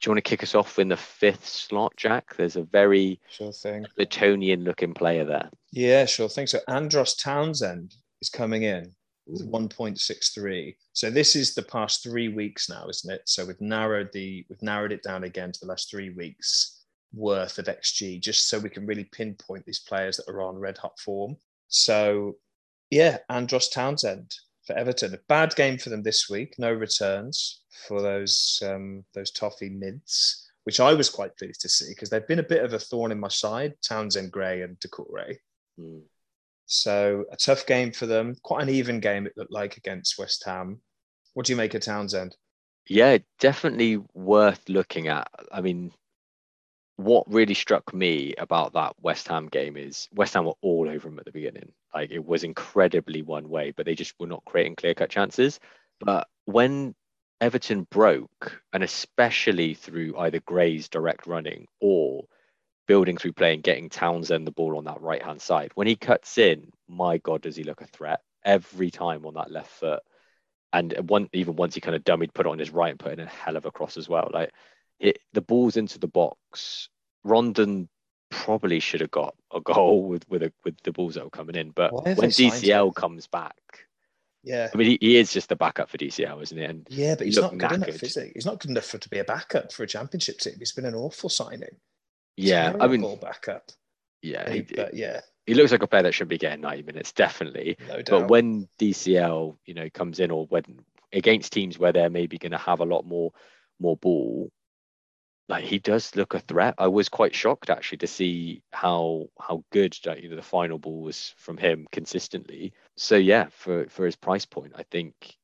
Do 0.00 0.08
you 0.08 0.12
want 0.12 0.24
to 0.24 0.28
kick 0.28 0.42
us 0.42 0.54
off 0.54 0.78
in 0.78 0.88
the 0.88 0.96
fifth 0.96 1.46
slot, 1.46 1.96
Jack? 1.96 2.36
There's 2.36 2.56
a 2.56 2.62
very 2.62 3.20
sure 3.30 3.52
thing 3.52 3.86
Letonian 3.98 4.64
looking 4.64 4.92
player 4.94 5.24
there. 5.24 5.50
Yeah, 5.72 6.04
sure 6.04 6.28
thing. 6.28 6.46
So 6.46 6.58
Andros 6.68 7.14
Townsend 7.14 7.94
is 8.20 8.28
coming 8.28 8.64
in 8.64 8.94
with 9.26 9.50
1.63. 9.50 10.76
So 10.92 11.10
this 11.10 11.34
is 11.34 11.54
the 11.54 11.62
past 11.62 12.02
three 12.02 12.28
weeks 12.28 12.68
now, 12.68 12.86
isn't 12.88 13.10
it? 13.12 13.22
So 13.24 13.44
we've 13.44 13.60
narrowed 13.60 14.10
the 14.12 14.44
we've 14.48 14.62
narrowed 14.62 14.92
it 14.92 15.02
down 15.02 15.24
again 15.24 15.52
to 15.52 15.60
the 15.60 15.66
last 15.66 15.90
three 15.90 16.10
weeks 16.10 16.84
worth 17.14 17.58
of 17.58 17.66
XG, 17.66 18.20
just 18.20 18.48
so 18.48 18.58
we 18.58 18.70
can 18.70 18.86
really 18.86 19.04
pinpoint 19.04 19.64
these 19.64 19.80
players 19.80 20.16
that 20.16 20.28
are 20.28 20.42
on 20.42 20.58
red 20.58 20.76
hot 20.76 20.98
form. 20.98 21.36
So 21.68 22.36
yeah, 22.90 23.18
Andros 23.30 23.68
Townsend 23.68 24.34
for 24.66 24.74
Everton. 24.74 25.14
A 25.14 25.18
bad 25.28 25.54
game 25.56 25.78
for 25.78 25.90
them 25.90 26.02
this 26.02 26.28
week. 26.28 26.54
No 26.58 26.72
returns 26.72 27.62
for 27.86 28.00
those 28.00 28.62
um, 28.66 29.04
those 29.14 29.30
toffee 29.30 29.70
mids, 29.70 30.50
which 30.64 30.80
I 30.80 30.94
was 30.94 31.10
quite 31.10 31.36
pleased 31.36 31.60
to 31.62 31.68
see 31.68 31.90
because 31.90 32.10
they've 32.10 32.26
been 32.26 32.38
a 32.38 32.44
bit 32.44 32.64
of 32.64 32.72
a 32.72 32.78
thorn 32.78 33.12
in 33.12 33.20
my 33.20 33.28
side. 33.28 33.74
Townsend, 33.82 34.32
Gray, 34.32 34.62
and 34.62 34.78
Doucouré. 34.80 35.36
Mm. 35.78 36.02
So 36.66 37.24
a 37.30 37.36
tough 37.36 37.66
game 37.66 37.92
for 37.92 38.06
them. 38.06 38.36
Quite 38.42 38.62
an 38.62 38.70
even 38.70 39.00
game 39.00 39.26
it 39.26 39.36
looked 39.36 39.52
like 39.52 39.76
against 39.76 40.18
West 40.18 40.44
Ham. 40.46 40.80
What 41.34 41.46
do 41.46 41.52
you 41.52 41.56
make 41.56 41.74
of 41.74 41.82
Townsend? 41.82 42.36
Yeah, 42.88 43.18
definitely 43.40 43.98
worth 44.14 44.68
looking 44.68 45.08
at. 45.08 45.28
I 45.50 45.60
mean, 45.60 45.92
what 46.96 47.30
really 47.30 47.54
struck 47.54 47.92
me 47.92 48.34
about 48.38 48.74
that 48.74 48.94
West 49.00 49.28
Ham 49.28 49.48
game 49.48 49.76
is 49.76 50.08
West 50.12 50.34
Ham 50.34 50.44
were 50.44 50.54
all 50.60 50.88
over 50.88 51.08
him 51.08 51.18
at 51.18 51.24
the 51.24 51.32
beginning. 51.32 51.72
Like 51.94 52.10
it 52.10 52.24
was 52.24 52.44
incredibly 52.44 53.22
one 53.22 53.48
way, 53.48 53.72
but 53.76 53.86
they 53.86 53.94
just 53.94 54.14
were 54.18 54.26
not 54.26 54.44
creating 54.44 54.76
clear 54.76 54.94
cut 54.94 55.10
chances. 55.10 55.60
But 56.00 56.26
when 56.44 56.94
Everton 57.40 57.86
broke, 57.90 58.60
and 58.72 58.82
especially 58.82 59.74
through 59.74 60.18
either 60.18 60.40
Gray's 60.40 60.88
direct 60.88 61.26
running 61.26 61.66
or 61.80 62.24
building 62.86 63.16
through 63.16 63.32
play 63.32 63.54
and 63.54 63.62
getting 63.62 63.88
Townsend 63.88 64.46
the 64.46 64.52
ball 64.52 64.76
on 64.76 64.84
that 64.84 65.00
right 65.00 65.22
hand 65.22 65.40
side, 65.40 65.72
when 65.74 65.86
he 65.86 65.96
cuts 65.96 66.36
in, 66.38 66.70
my 66.88 67.18
God, 67.18 67.42
does 67.42 67.56
he 67.56 67.64
look 67.64 67.80
a 67.80 67.86
threat 67.86 68.20
every 68.44 68.90
time 68.90 69.24
on 69.24 69.34
that 69.34 69.50
left 69.50 69.70
foot. 69.70 70.00
And 70.72 70.92
one 71.08 71.28
even 71.32 71.54
once 71.54 71.74
he 71.74 71.80
kind 71.80 71.94
of 71.94 72.02
dummied, 72.02 72.34
put 72.34 72.46
it 72.46 72.50
on 72.50 72.58
his 72.58 72.70
right 72.70 72.90
and 72.90 72.98
put 72.98 73.12
in 73.12 73.20
a 73.20 73.26
hell 73.26 73.56
of 73.56 73.64
a 73.64 73.70
cross 73.70 73.96
as 73.96 74.08
well. 74.08 74.30
Like 74.32 74.50
it, 74.98 75.18
the 75.32 75.40
ball's 75.40 75.76
into 75.76 75.98
the 75.98 76.08
box. 76.08 76.88
Rondon 77.22 77.88
probably 78.30 78.80
should 78.80 79.00
have 79.00 79.10
got 79.10 79.34
a 79.52 79.60
goal 79.60 80.04
with 80.04 80.28
with 80.28 80.42
a, 80.42 80.52
with 80.64 80.76
the 80.82 80.92
balls 80.92 81.14
that 81.14 81.24
were 81.24 81.30
coming 81.30 81.56
in, 81.56 81.70
but 81.70 81.92
when 81.92 82.16
DCL 82.16 82.94
comes 82.94 83.26
back, 83.26 83.54
yeah, 84.42 84.68
I 84.72 84.76
mean 84.76 84.88
he, 84.88 84.98
he, 85.00 85.16
is 85.16 85.32
just 85.32 85.48
the 85.48 85.56
backup 85.56 85.88
for 85.88 85.98
DCL, 85.98 86.42
isn't 86.42 86.58
he? 86.58 86.64
And 86.64 86.86
yeah, 86.90 87.14
but 87.14 87.26
he's 87.26 87.38
not 87.38 87.52
good 87.52 87.60
knackered. 87.60 87.88
enough, 87.88 88.02
is 88.02 88.14
he? 88.14 88.30
He's 88.34 88.46
not 88.46 88.60
good 88.60 88.70
enough 88.70 88.84
for 88.84 88.98
to 88.98 89.08
be 89.08 89.18
a 89.18 89.24
backup 89.24 89.72
for 89.72 89.84
a 89.84 89.86
championship 89.86 90.38
team. 90.38 90.54
He's 90.58 90.72
been 90.72 90.84
an 90.84 90.94
awful 90.94 91.30
signing. 91.30 91.76
Yeah, 92.36 92.74
I 92.80 92.88
mean 92.88 93.18
backup. 93.20 93.70
Yeah, 94.22 94.50
he, 94.50 94.62
but 94.62 94.94
yeah, 94.94 95.20
he 95.46 95.54
looks 95.54 95.72
like 95.72 95.82
a 95.82 95.86
player 95.86 96.02
that 96.04 96.14
should 96.14 96.28
be 96.28 96.38
getting 96.38 96.62
90 96.62 96.82
minutes, 96.82 97.12
definitely. 97.12 97.76
No 97.88 98.00
doubt. 98.00 98.06
But 98.08 98.30
when 98.30 98.68
DCL, 98.78 99.56
you 99.66 99.74
know, 99.74 99.90
comes 99.90 100.20
in 100.20 100.30
or 100.30 100.46
when 100.46 100.64
against 101.12 101.52
teams 101.52 101.78
where 101.78 101.92
they're 101.92 102.10
maybe 102.10 102.38
going 102.38 102.52
to 102.52 102.58
have 102.58 102.80
a 102.80 102.84
lot 102.84 103.06
more 103.06 103.32
more 103.80 103.96
ball, 103.96 104.50
like 105.48 105.64
he 105.64 105.78
does 105.78 106.14
look 106.16 106.34
a 106.34 106.40
threat. 106.40 106.74
I 106.78 106.88
was 106.88 107.08
quite 107.08 107.34
shocked 107.34 107.70
actually 107.70 107.98
to 107.98 108.06
see 108.06 108.62
how 108.72 109.28
how 109.38 109.64
good 109.70 109.96
you 110.18 110.28
know 110.28 110.36
the 110.36 110.42
final 110.42 110.78
ball 110.78 111.02
was 111.02 111.34
from 111.36 111.56
him 111.56 111.86
consistently. 111.92 112.72
So 112.96 113.16
yeah, 113.16 113.48
for 113.50 113.86
for 113.88 114.06
his 114.06 114.16
price 114.16 114.46
point, 114.46 114.72
I 114.76 114.84
think 114.90 115.36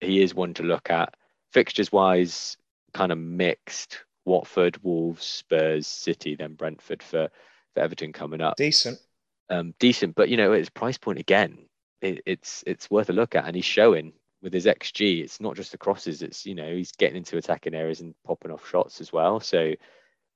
he 0.00 0.22
is 0.22 0.34
one 0.34 0.54
to 0.54 0.62
look 0.62 0.90
at. 0.90 1.14
Fixtures 1.52 1.90
wise, 1.90 2.56
kind 2.94 3.12
of 3.12 3.18
mixed. 3.18 4.04
Watford, 4.24 4.76
Wolves, 4.82 5.24
Spurs, 5.24 5.86
City, 5.86 6.34
then 6.34 6.52
Brentford 6.54 7.02
for 7.02 7.28
for 7.74 7.80
Everton 7.80 8.12
coming 8.12 8.40
up. 8.40 8.56
Decent. 8.56 8.98
Um, 9.50 9.74
decent, 9.78 10.14
but 10.14 10.28
you 10.28 10.36
know 10.36 10.52
his 10.52 10.68
price 10.68 10.98
point 10.98 11.18
again 11.18 11.68
it, 12.00 12.22
it's 12.26 12.62
it's 12.66 12.90
worth 12.90 13.10
a 13.10 13.12
look 13.12 13.34
at, 13.34 13.46
and 13.46 13.56
he's 13.56 13.64
showing 13.64 14.12
with 14.42 14.52
his 14.52 14.66
xG. 14.66 15.22
It's 15.22 15.40
not 15.40 15.56
just 15.56 15.72
the 15.72 15.78
crosses; 15.78 16.22
it's 16.22 16.46
you 16.46 16.54
know 16.54 16.74
he's 16.74 16.92
getting 16.92 17.16
into 17.16 17.36
attacking 17.36 17.74
areas 17.74 18.00
and 18.00 18.14
popping 18.24 18.50
off 18.50 18.68
shots 18.68 19.00
as 19.00 19.12
well. 19.12 19.40
So, 19.40 19.74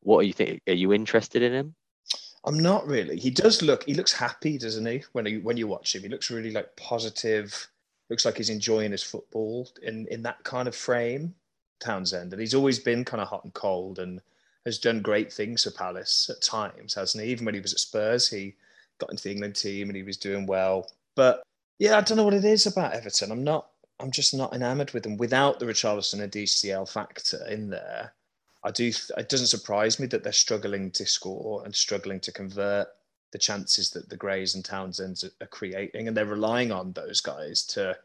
what 0.00 0.18
are 0.18 0.22
you 0.24 0.32
think? 0.32 0.62
Are 0.68 0.74
you 0.74 0.92
interested 0.92 1.42
in 1.42 1.52
him? 1.52 1.74
I'm 2.44 2.58
not 2.58 2.86
really. 2.86 3.18
He 3.18 3.30
does 3.30 3.62
look. 3.62 3.84
He 3.84 3.94
looks 3.94 4.12
happy, 4.12 4.58
doesn't 4.58 4.86
he? 4.86 5.04
When 5.12 5.26
he 5.26 5.38
when 5.38 5.56
you 5.56 5.66
watch 5.66 5.94
him, 5.94 6.02
he 6.02 6.08
looks 6.08 6.30
really 6.30 6.50
like 6.50 6.74
positive. 6.76 7.68
Looks 8.10 8.24
like 8.24 8.36
he's 8.36 8.50
enjoying 8.50 8.92
his 8.92 9.02
football 9.02 9.68
in 9.82 10.06
in 10.08 10.22
that 10.22 10.42
kind 10.44 10.68
of 10.68 10.74
frame. 10.74 11.34
Townsend, 11.80 12.32
and 12.32 12.40
he's 12.40 12.54
always 12.54 12.78
been 12.78 13.04
kind 13.04 13.20
of 13.20 13.26
hot 13.26 13.42
and 13.42 13.52
cold, 13.54 13.98
and 13.98 14.20
has 14.64 14.78
done 14.78 15.02
great 15.02 15.32
things 15.32 15.64
for 15.64 15.70
Palace 15.70 16.30
at 16.30 16.42
times, 16.42 16.94
hasn't 16.94 17.24
he? 17.24 17.30
Even 17.30 17.44
when 17.44 17.54
he 17.54 17.60
was 17.60 17.72
at 17.72 17.80
Spurs, 17.80 18.30
he 18.30 18.54
got 18.98 19.10
into 19.10 19.24
the 19.24 19.32
England 19.32 19.56
team 19.56 19.88
and 19.88 19.96
he 19.96 20.02
was 20.02 20.16
doing 20.16 20.46
well. 20.46 20.90
But 21.16 21.42
yeah, 21.78 21.98
I 21.98 22.00
don't 22.00 22.16
know 22.16 22.24
what 22.24 22.34
it 22.34 22.44
is 22.44 22.66
about 22.66 22.94
Everton. 22.94 23.32
I'm 23.32 23.44
not. 23.44 23.68
I'm 24.02 24.10
just 24.10 24.34
not 24.34 24.52
enamored 24.52 24.90
with 24.90 25.04
them 25.04 25.16
without 25.16 25.60
the 25.60 25.66
Richarlison 25.66 26.20
and 26.20 26.32
DCL 26.32 26.90
factor 26.90 27.46
in 27.46 27.70
there. 27.70 28.12
I 28.64 28.72
do. 28.72 28.90
It 29.16 29.28
doesn't 29.28 29.46
surprise 29.46 30.00
me 30.00 30.06
that 30.08 30.24
they're 30.24 30.32
struggling 30.32 30.90
to 30.92 31.06
score 31.06 31.64
and 31.64 31.74
struggling 31.74 32.18
to 32.20 32.32
convert 32.32 32.88
the 33.30 33.38
chances 33.38 33.90
that 33.90 34.08
the 34.08 34.16
Grays 34.16 34.54
and 34.56 34.64
Townsends 34.64 35.24
are 35.40 35.46
creating, 35.46 36.08
and 36.08 36.16
they're 36.16 36.26
relying 36.26 36.72
on 36.72 36.92
those 36.92 37.20
guys 37.20 37.62
to 37.66 37.96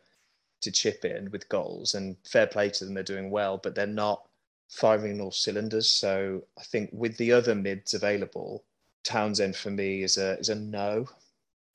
to 0.61 0.71
chip 0.71 1.03
in 1.03 1.31
with 1.31 1.49
goals. 1.49 1.95
And 1.95 2.15
fair 2.25 2.47
play 2.47 2.69
to 2.69 2.85
them, 2.85 2.93
they're 2.93 3.03
doing 3.03 3.29
well, 3.31 3.57
but 3.57 3.75
they're 3.75 3.87
not 3.87 4.27
firing 4.69 5.19
all 5.19 5.31
cylinders. 5.31 5.89
So 5.89 6.43
I 6.57 6.63
think 6.63 6.89
with 6.93 7.17
the 7.17 7.31
other 7.31 7.55
mids 7.55 7.93
available, 7.93 8.63
Townsend 9.03 9.55
for 9.55 9.71
me 9.71 10.03
is 10.03 10.17
a 10.17 10.37
is 10.37 10.49
a 10.49 10.55
no. 10.55 11.07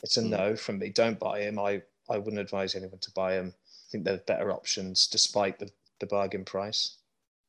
It's 0.02 0.16
a 0.16 0.22
mm. 0.22 0.30
no 0.30 0.56
from 0.56 0.78
me. 0.78 0.90
Don't 0.90 1.18
buy 1.18 1.40
him. 1.40 1.58
I 1.58 1.82
I 2.08 2.18
wouldn't 2.18 2.40
advise 2.40 2.74
anyone 2.74 2.98
to 3.00 3.10
buy 3.12 3.34
him. 3.34 3.54
I 3.92 3.94
think 3.94 4.04
there 4.04 4.14
are 4.14 4.18
better 4.26 4.50
options 4.50 5.06
despite 5.06 5.58
the, 5.58 5.70
the 6.00 6.06
bargain 6.06 6.46
price. 6.46 6.96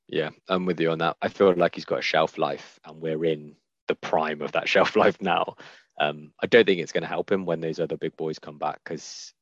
Yeah, 0.09 0.31
I'm 0.49 0.65
with 0.65 0.77
you 0.77 0.91
on 0.91 0.97
that. 0.97 1.15
I 1.21 1.29
feel 1.29 1.53
like 1.53 1.75
he's 1.75 1.85
got 1.85 1.99
a 1.99 2.01
shelf 2.03 2.37
life, 2.37 2.81
and 2.83 2.99
we're 2.99 3.23
in 3.23 3.55
the 3.87 3.95
prime 3.95 4.41
of 4.41 4.51
that 4.51 4.67
shelf 4.73 4.97
life 4.97 5.21
now. 5.21 5.55
Um, 6.01 6.33
I 6.41 6.47
don't 6.47 6.65
think 6.65 6.81
it's 6.81 6.91
going 6.91 7.03
to 7.03 7.07
help 7.07 7.31
him 7.31 7.45
when 7.45 7.61
those 7.61 7.79
other 7.79 7.95
big 7.95 8.17
boys 8.17 8.39
come 8.39 8.57
back 8.57 8.81
because 8.83 9.33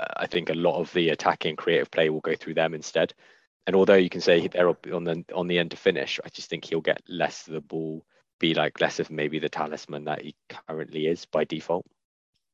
uh, 0.00 0.12
I 0.18 0.26
think 0.26 0.50
a 0.50 0.54
lot 0.54 0.78
of 0.78 0.92
the 0.92 1.08
attacking 1.08 1.56
creative 1.56 1.90
play 1.90 2.10
will 2.10 2.20
go 2.20 2.34
through 2.34 2.54
them 2.54 2.74
instead. 2.74 3.14
And 3.66 3.74
although 3.74 3.94
you 3.94 4.10
can 4.10 4.20
say 4.20 4.46
they're 4.46 4.68
on 4.68 5.04
the 5.04 5.24
on 5.34 5.46
the 5.46 5.58
end 5.58 5.70
to 5.70 5.78
finish, 5.78 6.20
I 6.22 6.28
just 6.28 6.50
think 6.50 6.66
he'll 6.66 6.82
get 6.82 7.00
less 7.08 7.46
of 7.46 7.54
the 7.54 7.62
ball, 7.62 8.04
be 8.38 8.52
like 8.52 8.82
less 8.82 9.00
of 9.00 9.10
maybe 9.10 9.38
the 9.38 9.48
talisman 9.48 10.04
that 10.04 10.20
he 10.20 10.34
currently 10.68 11.06
is 11.06 11.24
by 11.24 11.44
default. 11.44 11.86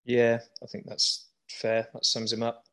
Yeah, 0.05 0.39
I 0.63 0.67
think 0.67 0.85
that's 0.87 1.27
fair. 1.51 1.89
That 1.93 2.05
sums 2.05 2.33
him 2.33 2.45
up. 2.45 2.66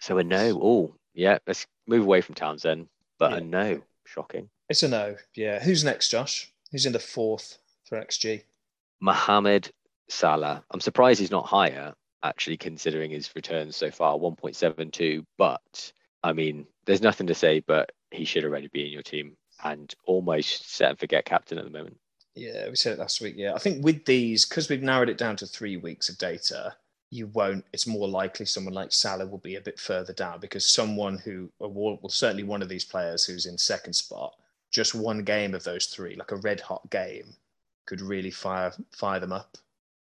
So 0.00 0.18
a 0.18 0.24
no. 0.24 0.60
Oh, 0.62 0.94
yeah. 1.14 1.38
Let's 1.46 1.66
move 1.86 2.02
away 2.02 2.20
from 2.20 2.34
Townsend, 2.34 2.88
but 3.18 3.32
yeah. 3.32 3.38
a 3.38 3.40
no. 3.40 3.82
Shocking. 4.04 4.48
It's 4.68 4.82
a 4.82 4.88
no. 4.88 5.16
Yeah. 5.34 5.60
Who's 5.60 5.84
next, 5.84 6.10
Josh? 6.10 6.52
Who's 6.72 6.86
in 6.86 6.92
the 6.92 6.98
fourth 6.98 7.58
for 7.84 8.00
XG? 8.00 8.42
Mohamed 9.00 9.70
Salah. 10.08 10.64
I'm 10.70 10.80
surprised 10.80 11.20
he's 11.20 11.30
not 11.30 11.46
higher, 11.46 11.94
actually, 12.22 12.56
considering 12.56 13.10
his 13.10 13.34
returns 13.34 13.76
so 13.76 13.90
far, 13.90 14.16
1.72. 14.16 15.24
But 15.36 15.92
I 16.22 16.32
mean, 16.32 16.66
there's 16.86 17.02
nothing 17.02 17.26
to 17.28 17.34
say, 17.34 17.60
but 17.60 17.92
he 18.10 18.24
should 18.24 18.44
already 18.44 18.68
be 18.68 18.86
in 18.86 18.92
your 18.92 19.02
team 19.02 19.36
and 19.64 19.94
almost 20.04 20.70
set 20.74 20.90
and 20.90 20.98
forget 20.98 21.24
captain 21.24 21.58
at 21.58 21.64
the 21.64 21.70
moment. 21.70 21.98
Yeah, 22.34 22.68
we 22.68 22.76
said 22.76 22.92
it 22.92 22.98
last 22.98 23.20
week. 23.20 23.34
Yeah, 23.36 23.54
I 23.54 23.58
think 23.58 23.84
with 23.84 24.04
these, 24.04 24.46
because 24.46 24.68
we've 24.68 24.82
narrowed 24.82 25.08
it 25.08 25.18
down 25.18 25.36
to 25.36 25.46
three 25.46 25.76
weeks 25.76 26.08
of 26.08 26.18
data, 26.18 26.76
you 27.10 27.26
won't. 27.28 27.64
It's 27.72 27.86
more 27.86 28.08
likely 28.08 28.46
someone 28.46 28.74
like 28.74 28.92
Salah 28.92 29.26
will 29.26 29.38
be 29.38 29.56
a 29.56 29.60
bit 29.60 29.78
further 29.78 30.12
down 30.12 30.40
because 30.40 30.66
someone 30.66 31.18
who, 31.18 31.50
well, 31.58 31.98
certainly 32.08 32.42
one 32.42 32.62
of 32.62 32.68
these 32.68 32.84
players 32.84 33.24
who's 33.24 33.46
in 33.46 33.56
second 33.56 33.94
spot, 33.94 34.34
just 34.70 34.94
one 34.94 35.22
game 35.22 35.54
of 35.54 35.64
those 35.64 35.86
three, 35.86 36.16
like 36.16 36.32
a 36.32 36.36
red 36.36 36.60
hot 36.60 36.88
game, 36.90 37.34
could 37.86 38.00
really 38.00 38.30
fire 38.30 38.72
fire 38.92 39.20
them 39.20 39.32
up 39.32 39.56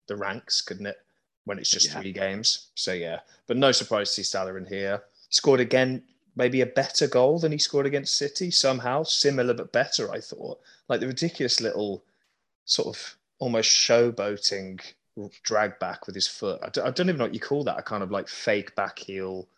the 0.09 0.17
ranks, 0.17 0.61
couldn't 0.61 0.87
it? 0.87 0.99
When 1.45 1.59
it's 1.59 1.71
just 1.71 1.87
yeah. 1.87 2.01
three 2.01 2.13
games. 2.13 2.69
So 2.75 2.93
yeah, 2.93 3.21
but 3.47 3.57
no 3.57 3.71
surprise 3.71 4.09
to 4.09 4.15
see 4.17 4.23
Salah 4.25 4.57
in 4.57 4.67
here. 4.67 5.05
Scored 5.29 5.61
again, 5.61 6.03
maybe 6.35 6.61
a 6.61 6.67
better 6.67 7.07
goal 7.07 7.39
than 7.39 7.53
he 7.53 7.59
scored 7.59 7.87
against 7.87 8.17
City 8.17 8.51
somehow, 8.51 9.05
similar 9.05 9.55
but 9.55 9.73
better. 9.73 10.11
I 10.11 10.21
thought, 10.21 10.61
like 10.89 10.99
the 10.99 11.07
ridiculous 11.07 11.61
little 11.61 12.03
sort 12.65 12.89
of 12.89 13.17
almost 13.39 13.71
showboating 13.71 14.81
drag 15.43 15.79
back 15.79 16.07
with 16.07 16.15
his 16.15 16.29
foot. 16.29 16.61
I 16.63 16.69
d- 16.69 16.81
I 16.81 16.91
don't 16.91 17.09
even 17.09 17.19
know 17.19 17.25
what 17.25 17.35
you 17.35 17.41
call 17.41 17.65
that. 17.65 17.79
A 17.79 17.83
kind 17.83 18.03
of 18.03 18.11
like 18.11 18.29
fake 18.29 18.75
back 18.75 18.99
heel, 18.99 19.49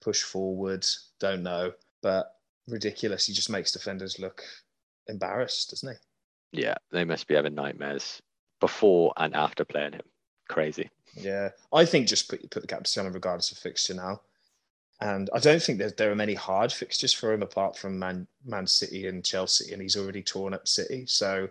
push 0.00 0.22
forward. 0.22 0.86
Don't 1.18 1.42
know, 1.42 1.72
but 2.02 2.36
ridiculous. 2.68 3.26
He 3.26 3.32
just 3.32 3.50
makes 3.50 3.72
defenders 3.72 4.18
look 4.18 4.42
embarrassed, 5.06 5.70
doesn't 5.70 5.96
he? 6.52 6.60
Yeah, 6.62 6.74
they 6.90 7.04
must 7.04 7.26
be 7.26 7.34
having 7.34 7.54
nightmares 7.54 8.22
before 8.60 9.12
and 9.16 9.34
after 9.34 9.64
playing 9.64 9.92
him. 9.94 10.02
Crazy. 10.48 10.90
Yeah, 11.14 11.50
I 11.72 11.84
think 11.84 12.08
just 12.08 12.28
put 12.28 12.48
put 12.50 12.60
the 12.62 12.68
captain 12.68 13.06
on 13.06 13.12
regardless 13.12 13.52
of 13.52 13.58
fixture 13.58 13.94
now. 13.94 14.20
And 15.00 15.30
I 15.32 15.38
don't 15.38 15.62
think 15.62 15.78
that 15.78 15.96
there 15.96 16.10
are 16.10 16.16
many 16.16 16.34
hard 16.34 16.72
fixtures 16.72 17.12
for 17.12 17.32
him 17.32 17.42
apart 17.42 17.76
from 17.76 17.98
Man, 18.00 18.26
Man 18.44 18.66
City 18.66 19.06
and 19.06 19.24
Chelsea, 19.24 19.72
and 19.72 19.80
he's 19.80 19.96
already 19.96 20.22
torn 20.22 20.54
up 20.54 20.66
City. 20.66 21.06
So 21.06 21.48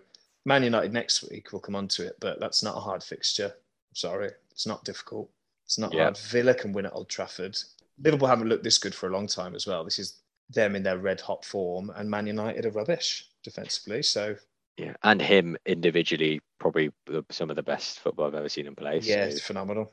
Man 0.48 0.62
United 0.62 0.94
next 0.94 1.30
week, 1.30 1.52
we'll 1.52 1.60
come 1.60 1.76
on 1.76 1.88
to 1.88 2.06
it, 2.06 2.16
but 2.20 2.40
that's 2.40 2.62
not 2.62 2.76
a 2.76 2.80
hard 2.80 3.04
fixture. 3.04 3.52
sorry, 3.92 4.30
it's 4.50 4.66
not 4.66 4.82
difficult. 4.82 5.30
It's 5.66 5.78
not 5.78 5.92
yeah. 5.92 6.04
hard. 6.04 6.16
Villa 6.16 6.54
can 6.54 6.72
win 6.72 6.86
at 6.86 6.94
Old 6.94 7.10
Trafford. 7.10 7.56
Liverpool 8.02 8.28
haven't 8.28 8.48
looked 8.48 8.64
this 8.64 8.78
good 8.78 8.94
for 8.94 9.08
a 9.08 9.12
long 9.12 9.26
time 9.26 9.54
as 9.54 9.66
well. 9.66 9.84
This 9.84 9.98
is 9.98 10.20
them 10.48 10.74
in 10.74 10.82
their 10.82 10.96
red 10.96 11.20
hot 11.20 11.44
form, 11.44 11.92
and 11.94 12.10
Man 12.10 12.26
United 12.26 12.64
are 12.64 12.70
rubbish 12.70 13.28
defensively. 13.44 14.02
So 14.02 14.36
yeah, 14.78 14.94
and 15.02 15.20
him 15.20 15.58
individually, 15.66 16.40
probably 16.58 16.90
some 17.30 17.50
of 17.50 17.56
the 17.56 17.62
best 17.62 18.00
football 18.00 18.26
I've 18.28 18.34
ever 18.34 18.48
seen 18.48 18.66
him 18.66 18.74
play. 18.74 19.00
Yeah, 19.02 19.24
so. 19.24 19.28
it's 19.28 19.42
phenomenal. 19.42 19.92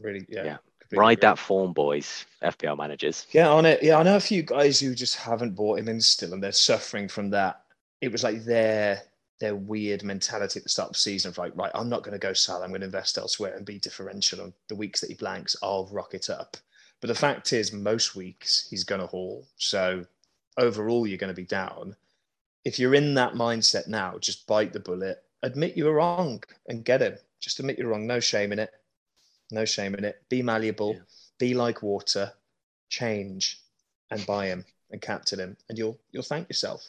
Really, 0.00 0.24
yeah. 0.30 0.44
yeah. 0.44 0.56
Ride 0.92 1.18
agree. 1.18 1.28
that 1.28 1.38
form, 1.38 1.74
boys. 1.74 2.24
FPL 2.42 2.78
managers. 2.78 3.26
Yeah, 3.32 3.50
on 3.50 3.66
it. 3.66 3.82
Yeah, 3.82 3.98
I 3.98 4.02
know 4.02 4.16
a 4.16 4.20
few 4.20 4.42
guys 4.42 4.80
who 4.80 4.94
just 4.94 5.16
haven't 5.16 5.54
bought 5.54 5.78
him 5.78 5.88
in 5.88 6.00
still, 6.00 6.32
and 6.32 6.42
they're 6.42 6.52
suffering 6.52 7.06
from 7.06 7.28
that. 7.30 7.64
It 8.00 8.10
was 8.10 8.24
like 8.24 8.44
their 8.44 9.02
their 9.40 9.56
weird 9.56 10.04
mentality 10.04 10.58
at 10.58 10.64
the 10.64 10.68
start 10.68 10.90
of 10.90 10.94
the 10.94 11.00
season 11.00 11.30
of 11.30 11.38
like, 11.38 11.56
right, 11.56 11.72
I'm 11.74 11.88
not 11.88 12.02
going 12.02 12.12
to 12.12 12.18
go 12.18 12.32
sell. 12.32 12.62
I'm 12.62 12.70
going 12.70 12.82
to 12.82 12.86
invest 12.86 13.18
elsewhere 13.18 13.56
and 13.56 13.66
be 13.66 13.78
differential. 13.78 14.42
On 14.42 14.52
the 14.68 14.74
weeks 14.76 15.00
that 15.00 15.08
he 15.08 15.14
blanks, 15.14 15.56
I'll 15.62 15.88
rock 15.90 16.14
it 16.14 16.30
up. 16.30 16.56
But 17.00 17.08
the 17.08 17.14
fact 17.14 17.52
is, 17.52 17.72
most 17.72 18.14
weeks 18.14 18.66
he's 18.68 18.84
going 18.84 19.00
to 19.00 19.06
haul. 19.06 19.46
So 19.56 20.04
overall, 20.58 21.06
you're 21.06 21.18
going 21.18 21.34
to 21.34 21.34
be 21.34 21.46
down. 21.46 21.96
If 22.64 22.78
you're 22.78 22.94
in 22.94 23.14
that 23.14 23.32
mindset 23.32 23.88
now, 23.88 24.18
just 24.18 24.46
bite 24.46 24.74
the 24.74 24.80
bullet, 24.80 25.22
admit 25.42 25.76
you 25.76 25.86
were 25.86 25.94
wrong, 25.94 26.44
and 26.68 26.84
get 26.84 27.00
him. 27.00 27.16
Just 27.40 27.58
admit 27.58 27.78
you're 27.78 27.88
wrong. 27.88 28.06
No 28.06 28.20
shame 28.20 28.52
in 28.52 28.58
it. 28.58 28.70
No 29.50 29.64
shame 29.64 29.94
in 29.94 30.04
it. 30.04 30.22
Be 30.28 30.42
malleable. 30.42 30.94
Yeah. 30.94 31.00
Be 31.38 31.54
like 31.54 31.82
water. 31.82 32.32
Change, 32.90 33.60
and 34.10 34.26
buy 34.26 34.46
him 34.46 34.64
and 34.90 35.00
captain 35.00 35.38
him, 35.38 35.56
and 35.68 35.78
you'll 35.78 35.98
you'll 36.10 36.24
thank 36.24 36.48
yourself. 36.48 36.84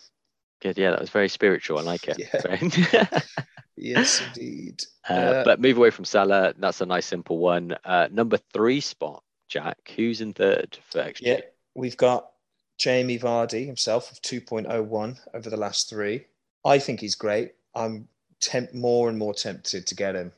Good. 0.62 0.78
Yeah, 0.78 0.92
that 0.92 1.02
was 1.02 1.10
very 1.10 1.30
spiritual. 1.30 1.80
I 1.80 1.82
like 1.82 2.08
it. 2.08 2.18
Yeah. 2.94 3.20
yes, 3.76 4.22
indeed. 4.36 4.84
Uh, 5.10 5.14
uh, 5.14 5.44
but 5.44 5.60
move 5.60 5.78
away 5.78 5.90
from 5.90 6.06
Salah. 6.06 6.54
That's 6.58 6.82
a 6.82 6.86
nice 6.86 7.06
simple 7.06 7.40
one. 7.40 7.76
Uh, 7.84 8.08
number 8.12 8.38
three 8.54 8.80
spot, 8.80 9.24
Jack. 9.50 9.92
Who's 9.96 10.22
in 10.22 10.34
third 10.34 10.78
for 10.90 11.00
XG? 11.00 11.22
Yeah, 11.22 11.42
we've 11.74 11.98
got 11.98 12.30
Jamie 12.78 13.20
Vardy 13.20 13.66
himself 13.66 14.12
of 14.12 14.22
2.01 14.22 15.20
over 15.34 15.50
the 15.50 15.58
last 15.58 15.90
three. 15.90 16.26
I 16.64 16.78
think 16.78 17.00
he's 17.00 17.16
great. 17.16 17.54
I'm 17.76 18.08
temp- 18.40 18.74
more 18.74 19.10
and 19.10 19.18
more 19.18 19.34
tempted 19.34 19.88
to 19.88 19.96
get 19.96 20.16
him 20.16 20.32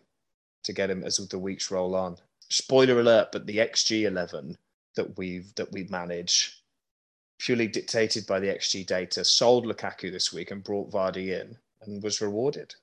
to 0.63 0.71
get 0.71 0.89
him 0.89 1.03
as 1.03 1.17
the 1.17 1.39
weeks 1.39 1.71
roll 1.71 1.95
on. 1.95 2.17
Spoiler 2.49 2.99
alert, 2.99 3.29
but 3.33 3.45
the 3.45 3.57
XG 3.57 4.03
eleven 4.03 4.57
that 4.95 5.17
we've 5.17 5.53
that 5.55 5.71
we 5.71 5.83
manage 5.85 6.62
purely 7.43 7.67
dictated 7.67 8.25
by 8.25 8.39
the 8.39 8.47
XG 8.47 8.87
data 8.87 9.25
sold 9.25 9.65
Lukaku 9.65 10.09
this 10.11 10.31
week 10.31 10.51
and 10.51 10.63
brought 10.63 10.91
Vardy 10.91 11.39
in 11.39 11.57
and 11.81 12.01
was 12.01 12.21
rewarded. 12.21 12.73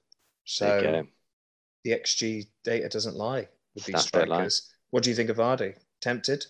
So 0.44 1.04
the 1.84 1.90
XG 1.90 2.46
data 2.62 2.88
doesn't 2.88 3.16
lie 3.16 3.48
with 3.74 3.84
these 3.84 4.02
strikers. 4.02 4.70
What 4.90 5.02
do 5.02 5.08
you 5.08 5.16
think 5.16 5.30
of 5.30 5.38
Vardy? 5.38 5.76
Tempted? 6.02 6.44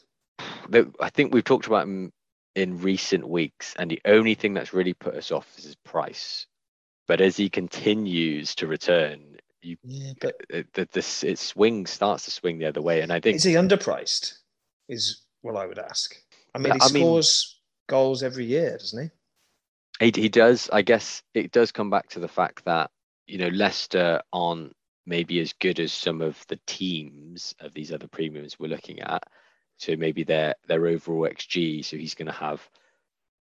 I 1.01 1.11
think 1.11 1.33
we've 1.33 1.45
talked 1.45 1.69
about 1.69 1.85
him 1.85 2.13
in 2.57 2.81
recent 2.81 3.29
weeks, 3.29 3.75
and 3.79 3.89
the 3.91 4.01
only 4.05 4.35
thing 4.35 4.55
that's 4.55 4.73
really 4.73 4.95
put 4.95 5.15
us 5.15 5.31
off 5.31 5.47
is 5.57 5.65
his 5.65 5.77
price. 5.77 6.47
But 7.07 7.21
as 7.21 7.37
he 7.37 7.49
continues 7.49 8.57
to 8.57 8.67
return, 8.67 9.37
you 9.63 9.77
yeah, 9.85 10.13
but 10.21 10.35
it, 10.49 10.67
it, 10.75 10.91
this 10.93 11.23
it 11.23 11.39
swings 11.39 11.91
starts 11.91 12.25
to 12.25 12.31
swing 12.31 12.59
the 12.59 12.67
other 12.67 12.83
way, 12.83 13.03
and 13.03 13.13
I 13.13 13.21
think 13.21 13.37
is 13.37 13.45
he 13.45 13.55
underpriced? 13.55 14.39
Is 14.89 15.23
what 15.43 15.57
I 15.57 15.67
would 15.67 15.79
ask. 15.79 16.17
I 16.55 16.59
mean, 16.59 16.73
he 16.73 16.81
I 16.81 16.87
scores 16.87 17.60
goals 17.91 18.23
every 18.23 18.47
year, 18.47 18.79
doesn't 18.79 19.11
he? 19.99 20.13
he? 20.13 20.23
He 20.23 20.29
does. 20.29 20.71
I 20.73 20.83
guess 20.83 21.23
it 21.35 21.53
does 21.53 21.73
come 21.73 21.91
back 21.91 22.09
to 22.11 22.21
the 22.21 22.29
fact 22.29 22.65
that 22.65 22.91
you 23.27 23.39
know 23.39 23.49
Leicester 23.49 24.23
aren't 24.33 24.75
maybe 25.07 25.41
as 25.41 25.53
good 25.55 25.81
as 25.81 25.93
some 25.93 26.23
of 26.23 26.43
the 26.49 26.59
teams 26.67 27.55
of 27.61 27.75
these 27.75 27.93
other 27.93 28.09
premiums 28.09 28.59
we're 28.59 28.69
looking 28.69 29.01
at. 29.01 29.25
So 29.77 29.97
maybe 29.97 30.25
their 30.25 30.55
their 30.69 30.87
overall 30.87 31.29
XG. 31.29 31.85
So 31.85 31.97
he's 31.97 32.15
going 32.15 32.27
to 32.27 32.33
have 32.33 32.67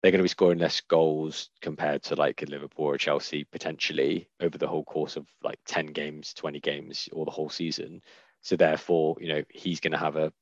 they're 0.03 0.13
going 0.13 0.21
to 0.21 0.25
be 0.25 0.29
scoring 0.29 0.61
less 0.61 0.81
goals 0.81 1.51
compared 1.61 2.03
to 2.05 2.15
like 2.15 2.45
Liverpool 2.49 2.87
or 2.87 2.99
Chelsea 2.99 3.45
potentially 3.45 4.29
over 4.41 4.57
the 4.57 4.69
whole 4.69 4.85
course 4.85 5.17
of 5.17 5.27
like 5.43 5.59
10 5.67 5.87
games, 5.87 6.33
20 6.35 6.61
games, 6.61 7.09
or 7.13 7.25
the 7.25 7.33
whole 7.33 7.51
season. 7.51 8.01
So 8.43 8.55
therefore, 8.55 9.17
you 9.21 9.29
know, 9.29 9.43
he's 9.51 9.81
going 9.81 9.93
to 9.93 9.99
have 9.99 10.17
a, 10.17 10.33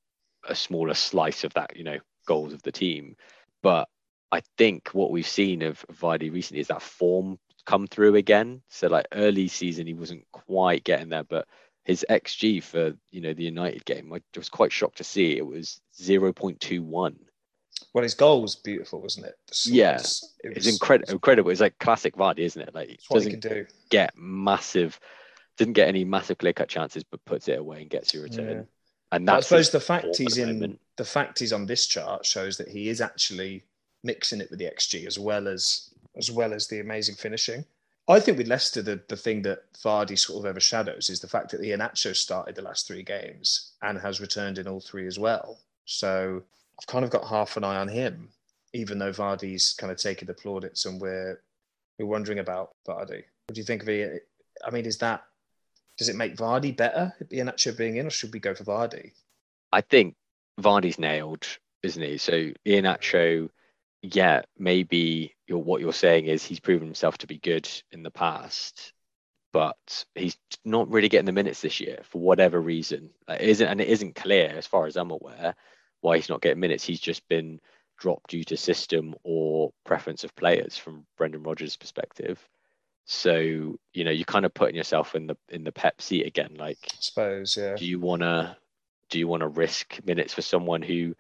a 0.46 0.54
smaller 0.54 0.92
slice 0.92 1.42
of 1.44 1.54
that, 1.54 1.74
you 1.74 1.84
know, 1.84 1.98
goals 2.26 2.52
of 2.52 2.62
the 2.62 2.72
team. 2.72 3.16
But 3.62 3.88
I 4.32 4.42
think 4.58 4.88
what 4.92 5.10
we've 5.10 5.26
seen 5.26 5.62
of 5.62 5.84
Vardy 5.92 6.32
recently 6.32 6.60
is 6.60 6.68
that 6.68 6.82
form 6.82 7.38
come 7.64 7.86
through 7.86 8.16
again. 8.16 8.62
So 8.68 8.88
like 8.88 9.06
early 9.12 9.48
season, 9.48 9.86
he 9.86 9.94
wasn't 9.94 10.24
quite 10.32 10.84
getting 10.84 11.08
there, 11.10 11.24
but 11.24 11.46
his 11.84 12.04
XG 12.10 12.62
for 12.62 12.94
you 13.10 13.20
know 13.20 13.32
the 13.32 13.44
United 13.44 13.84
game, 13.84 14.12
I 14.12 14.20
was 14.36 14.48
quite 14.48 14.72
shocked 14.72 14.98
to 14.98 15.04
see 15.04 15.36
it 15.36 15.46
was 15.46 15.80
0.21 16.00 17.16
well, 17.92 18.02
his 18.02 18.14
goal 18.14 18.42
was 18.42 18.56
beautiful, 18.56 19.00
wasn't 19.00 19.26
it? 19.26 19.34
Yeah, 19.64 19.92
it 19.92 20.02
was, 20.02 20.34
it's 20.44 20.66
incredible. 20.66 21.12
Incredible. 21.12 21.50
It's 21.50 21.60
like 21.60 21.78
classic 21.78 22.16
Vardy, 22.16 22.40
isn't 22.40 22.60
it? 22.60 22.74
Like, 22.74 23.00
what 23.08 23.22
he 23.22 23.30
can 23.30 23.40
do. 23.40 23.66
Get 23.90 24.12
massive, 24.16 24.98
didn't 25.56 25.74
get 25.74 25.88
any 25.88 26.04
massive 26.04 26.38
clear 26.38 26.52
cut 26.52 26.68
chances, 26.68 27.04
but 27.04 27.24
puts 27.24 27.48
it 27.48 27.58
away 27.58 27.82
and 27.82 27.90
gets 27.90 28.12
your 28.14 28.24
return. 28.24 28.48
Yeah. 28.48 28.62
And 29.12 29.30
I 29.30 29.40
suppose 29.40 29.70
the 29.70 29.80
fact 29.80 30.16
he's 30.16 30.36
in 30.36 30.60
moment. 30.60 30.80
the 30.96 31.04
fact 31.04 31.38
he's 31.38 31.52
on 31.52 31.66
this 31.66 31.86
chart 31.86 32.26
shows 32.26 32.56
that 32.58 32.68
he 32.68 32.88
is 32.88 33.00
actually 33.00 33.64
mixing 34.06 34.40
it 34.40 34.50
with 34.50 34.58
the 34.58 34.66
XG 34.66 35.06
as 35.06 35.18
well 35.18 35.48
as 35.48 35.90
as 36.16 36.30
well 36.30 36.54
as 36.54 36.66
the 36.66 36.80
amazing 36.80 37.14
finishing. 37.14 37.64
I 38.08 38.20
think 38.20 38.38
with 38.38 38.46
Leicester, 38.46 38.82
the, 38.82 39.02
the 39.08 39.16
thing 39.16 39.42
that 39.42 39.70
Vardy 39.74 40.16
sort 40.18 40.38
of 40.38 40.48
overshadows 40.48 41.10
is 41.10 41.20
the 41.20 41.28
fact 41.28 41.50
that 41.50 41.60
Iheanacho 41.60 42.14
started 42.14 42.54
the 42.54 42.62
last 42.62 42.86
three 42.86 43.02
games 43.02 43.72
and 43.82 43.98
has 43.98 44.20
returned 44.20 44.58
in 44.58 44.68
all 44.68 44.80
three 44.80 45.06
as 45.08 45.18
well. 45.18 45.58
So 45.84 46.42
I've 46.78 46.86
kind 46.86 47.04
of 47.04 47.10
got 47.10 47.26
half 47.26 47.56
an 47.56 47.64
eye 47.64 47.76
on 47.76 47.88
him, 47.88 48.28
even 48.72 48.98
though 48.98 49.10
Vardy's 49.10 49.74
kind 49.74 49.90
of 49.90 49.98
taking 49.98 50.26
the 50.26 50.34
plaudits 50.34 50.86
and 50.86 51.00
we're 51.00 51.40
we're 51.98 52.06
wondering 52.06 52.38
about 52.38 52.76
Vardy. 52.86 53.24
What 53.46 53.54
do 53.54 53.60
you 53.60 53.64
think 53.64 53.82
of 53.82 53.88
it? 53.88 54.28
I 54.64 54.70
mean, 54.70 54.86
is 54.86 54.98
that 54.98 55.24
does 55.98 56.08
it 56.08 56.16
make 56.16 56.36
Vardy 56.36 56.76
better 56.76 57.12
Iheanacho 57.24 57.76
being 57.76 57.96
in, 57.96 58.06
or 58.06 58.10
should 58.10 58.32
we 58.32 58.38
go 58.38 58.54
for 58.54 58.64
Vardy? 58.64 59.12
I 59.72 59.80
think 59.80 60.14
Vardy's 60.60 60.98
nailed, 60.98 61.46
isn't 61.82 62.02
he? 62.02 62.18
So 62.18 62.50
Iheanacho, 62.66 63.48
yeah, 64.14 64.42
maybe 64.58 65.34
you're, 65.46 65.58
what 65.58 65.80
you're 65.80 65.92
saying 65.92 66.26
is 66.26 66.44
he's 66.44 66.60
proven 66.60 66.86
himself 66.86 67.18
to 67.18 67.26
be 67.26 67.38
good 67.38 67.68
in 67.92 68.02
the 68.02 68.10
past, 68.10 68.92
but 69.52 70.04
he's 70.14 70.36
not 70.64 70.90
really 70.90 71.08
getting 71.08 71.26
the 71.26 71.32
minutes 71.32 71.60
this 71.60 71.80
year 71.80 72.00
for 72.04 72.20
whatever 72.20 72.60
reason. 72.60 73.10
It 73.28 73.40
isn't, 73.40 73.66
and 73.66 73.80
it 73.80 73.88
isn't 73.88 74.14
clear 74.14 74.48
as 74.56 74.66
far 74.66 74.86
as 74.86 74.96
I'm 74.96 75.10
aware 75.10 75.54
why 76.00 76.16
he's 76.16 76.28
not 76.28 76.42
getting 76.42 76.60
minutes. 76.60 76.84
He's 76.84 77.00
just 77.00 77.26
been 77.28 77.60
dropped 77.98 78.30
due 78.30 78.44
to 78.44 78.56
system 78.56 79.14
or 79.24 79.72
preference 79.84 80.24
of 80.24 80.36
players 80.36 80.76
from 80.76 81.06
Brendan 81.16 81.42
Rodgers' 81.42 81.76
perspective. 81.76 82.38
So 83.06 83.36
you 83.38 84.04
know 84.04 84.10
you're 84.10 84.24
kind 84.24 84.44
of 84.44 84.52
putting 84.52 84.74
yourself 84.74 85.14
in 85.14 85.28
the 85.28 85.36
in 85.48 85.64
the 85.64 85.72
Pep 85.72 86.02
seat 86.02 86.26
again. 86.26 86.56
Like, 86.58 86.78
I 86.84 86.96
suppose, 86.98 87.56
yeah. 87.56 87.76
Do 87.76 87.86
you 87.86 88.00
wanna 88.00 88.58
do 89.10 89.18
you 89.18 89.28
want 89.28 89.42
to 89.42 89.48
risk 89.48 90.00
minutes 90.04 90.34
for 90.34 90.42
someone 90.42 90.82
who 90.82 91.14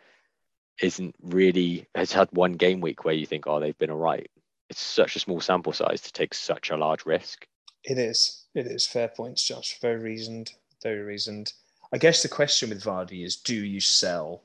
isn't 0.80 1.14
really 1.22 1.86
has 1.94 2.12
had 2.12 2.28
one 2.32 2.52
game 2.52 2.80
week 2.80 3.04
where 3.04 3.14
you 3.14 3.26
think, 3.26 3.46
oh, 3.46 3.60
they've 3.60 3.78
been 3.78 3.90
all 3.90 3.98
right? 3.98 4.28
It's 4.68 4.80
such 4.80 5.16
a 5.16 5.20
small 5.20 5.40
sample 5.40 5.72
size 5.72 6.00
to 6.02 6.12
take 6.12 6.34
such 6.34 6.70
a 6.70 6.76
large 6.76 7.06
risk. 7.06 7.46
It 7.84 7.98
is. 7.98 8.46
It 8.54 8.66
is 8.66 8.86
fair 8.86 9.08
points, 9.08 9.44
Josh. 9.44 9.78
Very 9.80 10.02
reasoned. 10.02 10.52
Very 10.82 11.02
reasoned. 11.02 11.52
I 11.92 11.98
guess 11.98 12.22
the 12.22 12.28
question 12.28 12.70
with 12.70 12.82
Vardy 12.82 13.24
is, 13.24 13.36
do 13.36 13.54
you 13.54 13.80
sell 13.80 14.42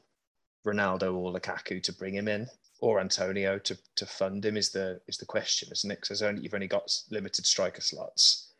Ronaldo 0.66 1.16
or 1.16 1.34
Lukaku 1.34 1.82
to 1.84 1.94
bring 1.94 2.14
him 2.14 2.28
in, 2.28 2.48
or 2.80 3.00
Antonio 3.00 3.58
to, 3.60 3.78
to 3.96 4.06
fund 4.06 4.46
him 4.46 4.58
is 4.58 4.70
the 4.70 5.02
is 5.08 5.18
the 5.18 5.26
question, 5.26 5.70
isn't 5.72 5.92
it? 5.92 6.02
Because 6.02 6.22
only 6.22 6.44
you've 6.44 6.54
only 6.54 6.68
got 6.68 6.96
limited 7.10 7.46
striker 7.46 7.82
slots, 7.82 8.54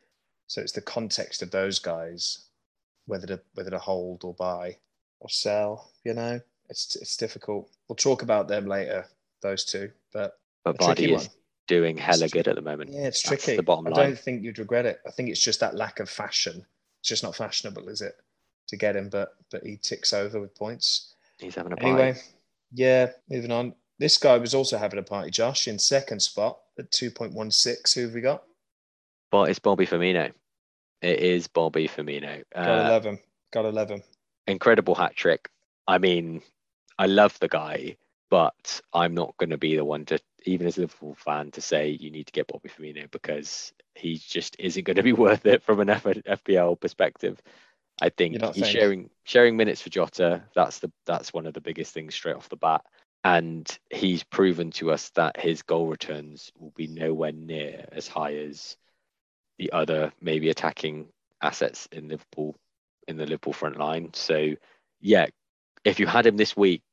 so 0.48 0.62
it's 0.62 0.72
the 0.72 0.82
context 0.82 1.42
of 1.44 1.52
those 1.52 1.78
guys, 1.80 2.46
whether 3.06 3.28
to 3.28 3.42
whether 3.54 3.70
to 3.70 3.78
hold 3.78 4.24
or 4.24 4.34
buy 4.34 4.78
or 5.20 5.30
sell. 5.30 5.92
You 6.04 6.16
know, 6.16 6.42
it's 6.72 6.96
it's 6.96 7.18
difficult. 7.18 7.70
We'll 7.88 7.98
talk 7.98 8.24
about 8.24 8.48
them 8.48 8.66
later, 8.66 9.06
those 9.42 9.64
two, 9.64 9.92
but 10.12 10.40
but 10.64 10.78
Vardy 10.78 11.14
is 11.14 11.30
doing 11.68 11.98
hella 11.98 12.30
good 12.30 12.48
at 12.48 12.56
the 12.56 12.62
moment. 12.62 12.92
Yeah, 12.92 13.08
it's 13.08 13.22
tricky. 13.22 13.58
the 13.58 13.64
bottom 13.64 13.86
line. 13.86 13.94
I 13.94 14.04
don't 14.08 14.20
think 14.20 14.42
you'd 14.42 14.58
regret 14.58 14.86
it. 14.86 15.02
I 15.06 15.12
think 15.12 15.30
it's 15.30 15.40
just 15.40 15.60
that 15.60 15.76
lack 15.76 16.00
of 16.00 16.10
fashion. 16.10 16.66
It's 17.02 17.10
just 17.10 17.24
not 17.24 17.36
fashionable, 17.36 17.90
is 17.90 18.02
it, 18.02 18.16
to 18.68 18.78
get 18.78 18.96
him? 18.96 19.10
But 19.10 19.36
but 19.52 19.64
he 19.64 19.78
ticks 19.78 20.14
over 20.14 20.40
with 20.40 20.56
points. 20.56 21.14
He's 21.38 21.56
having 21.56 21.74
a 21.74 21.76
party. 21.76 21.92
Anyway, 21.92 22.20
yeah, 22.72 23.12
moving 23.30 23.52
on. 23.52 23.76
This 24.00 24.18
guy 24.18 24.38
was 24.38 24.56
also 24.56 24.78
having 24.78 24.98
a 24.98 25.04
party, 25.04 25.30
Josh, 25.30 25.68
in 25.68 25.78
second 25.78 26.22
spot 26.22 26.58
at 26.80 26.90
2.16. 26.90 27.94
Who 27.94 28.02
have 28.02 28.14
we 28.14 28.22
got? 28.22 28.44
But 29.30 29.50
it's 29.50 29.60
Bobby 29.60 29.86
Firmino. 29.86 30.32
It 31.04 31.20
is 31.20 31.48
Bobby 31.48 31.88
Firmino. 31.88 32.44
Got 32.56 32.68
uh, 32.68 32.88
11. 32.88 33.20
Got 33.52 33.66
11. 33.66 34.02
Incredible 34.48 34.96
hat 34.96 35.16
trick. 35.16 35.50
I 35.88 35.98
mean, 35.98 36.42
I 37.02 37.08
love 37.08 37.40
the 37.40 37.48
guy, 37.48 37.98
but 38.30 38.80
I'm 38.94 39.16
not 39.16 39.36
going 39.38 39.50
to 39.50 39.58
be 39.58 39.76
the 39.76 39.84
one 39.84 40.06
to, 40.06 40.20
even 40.46 40.68
as 40.68 40.78
a 40.78 40.82
Liverpool 40.82 41.16
fan, 41.16 41.50
to 41.50 41.60
say 41.60 41.90
you 41.90 42.12
need 42.12 42.28
to 42.28 42.32
get 42.32 42.46
Bobby 42.46 42.70
Firmino 42.70 43.10
because 43.10 43.74
he 43.96 44.20
just 44.20 44.56
isn't 44.60 44.84
going 44.84 44.98
to 44.98 45.02
be 45.02 45.12
worth 45.26 45.48
it 45.48 45.64
from 45.64 45.80
an 45.80 45.88
FPL 45.88 46.80
perspective. 46.80 47.42
I 48.00 48.10
think 48.10 48.40
he's 48.54 48.68
sharing 48.68 49.10
sharing 49.24 49.58
minutes 49.58 49.82
for 49.82 49.90
Jota. 49.90 50.44
That's 50.54 50.78
the 50.78 50.92
that's 51.08 51.34
one 51.34 51.48
of 51.48 51.56
the 51.56 51.62
biggest 51.62 51.92
things 51.92 52.14
straight 52.14 52.36
off 52.36 52.50
the 52.50 52.56
bat. 52.56 52.82
And 53.24 53.68
he's 53.90 54.24
proven 54.24 54.70
to 54.74 54.92
us 54.92 55.10
that 55.16 55.40
his 55.40 55.64
goal 55.64 55.88
returns 55.88 56.52
will 56.60 56.74
be 56.76 56.86
nowhere 56.86 57.32
near 57.32 57.88
as 57.92 58.08
high 58.08 58.36
as 58.36 58.78
the 59.58 59.72
other 59.72 60.14
maybe 60.22 60.52
attacking 60.52 61.08
assets 61.42 61.88
in 61.92 62.10
Liverpool 62.10 62.56
in 63.08 63.18
the 63.18 63.26
Liverpool 63.26 63.54
front 63.54 63.78
line. 63.80 64.12
So 64.14 64.54
yeah, 65.00 65.26
if 65.84 66.00
you 66.00 66.08
had 66.08 66.26
him 66.26 66.38
this 66.38 66.56
week, 66.56 66.84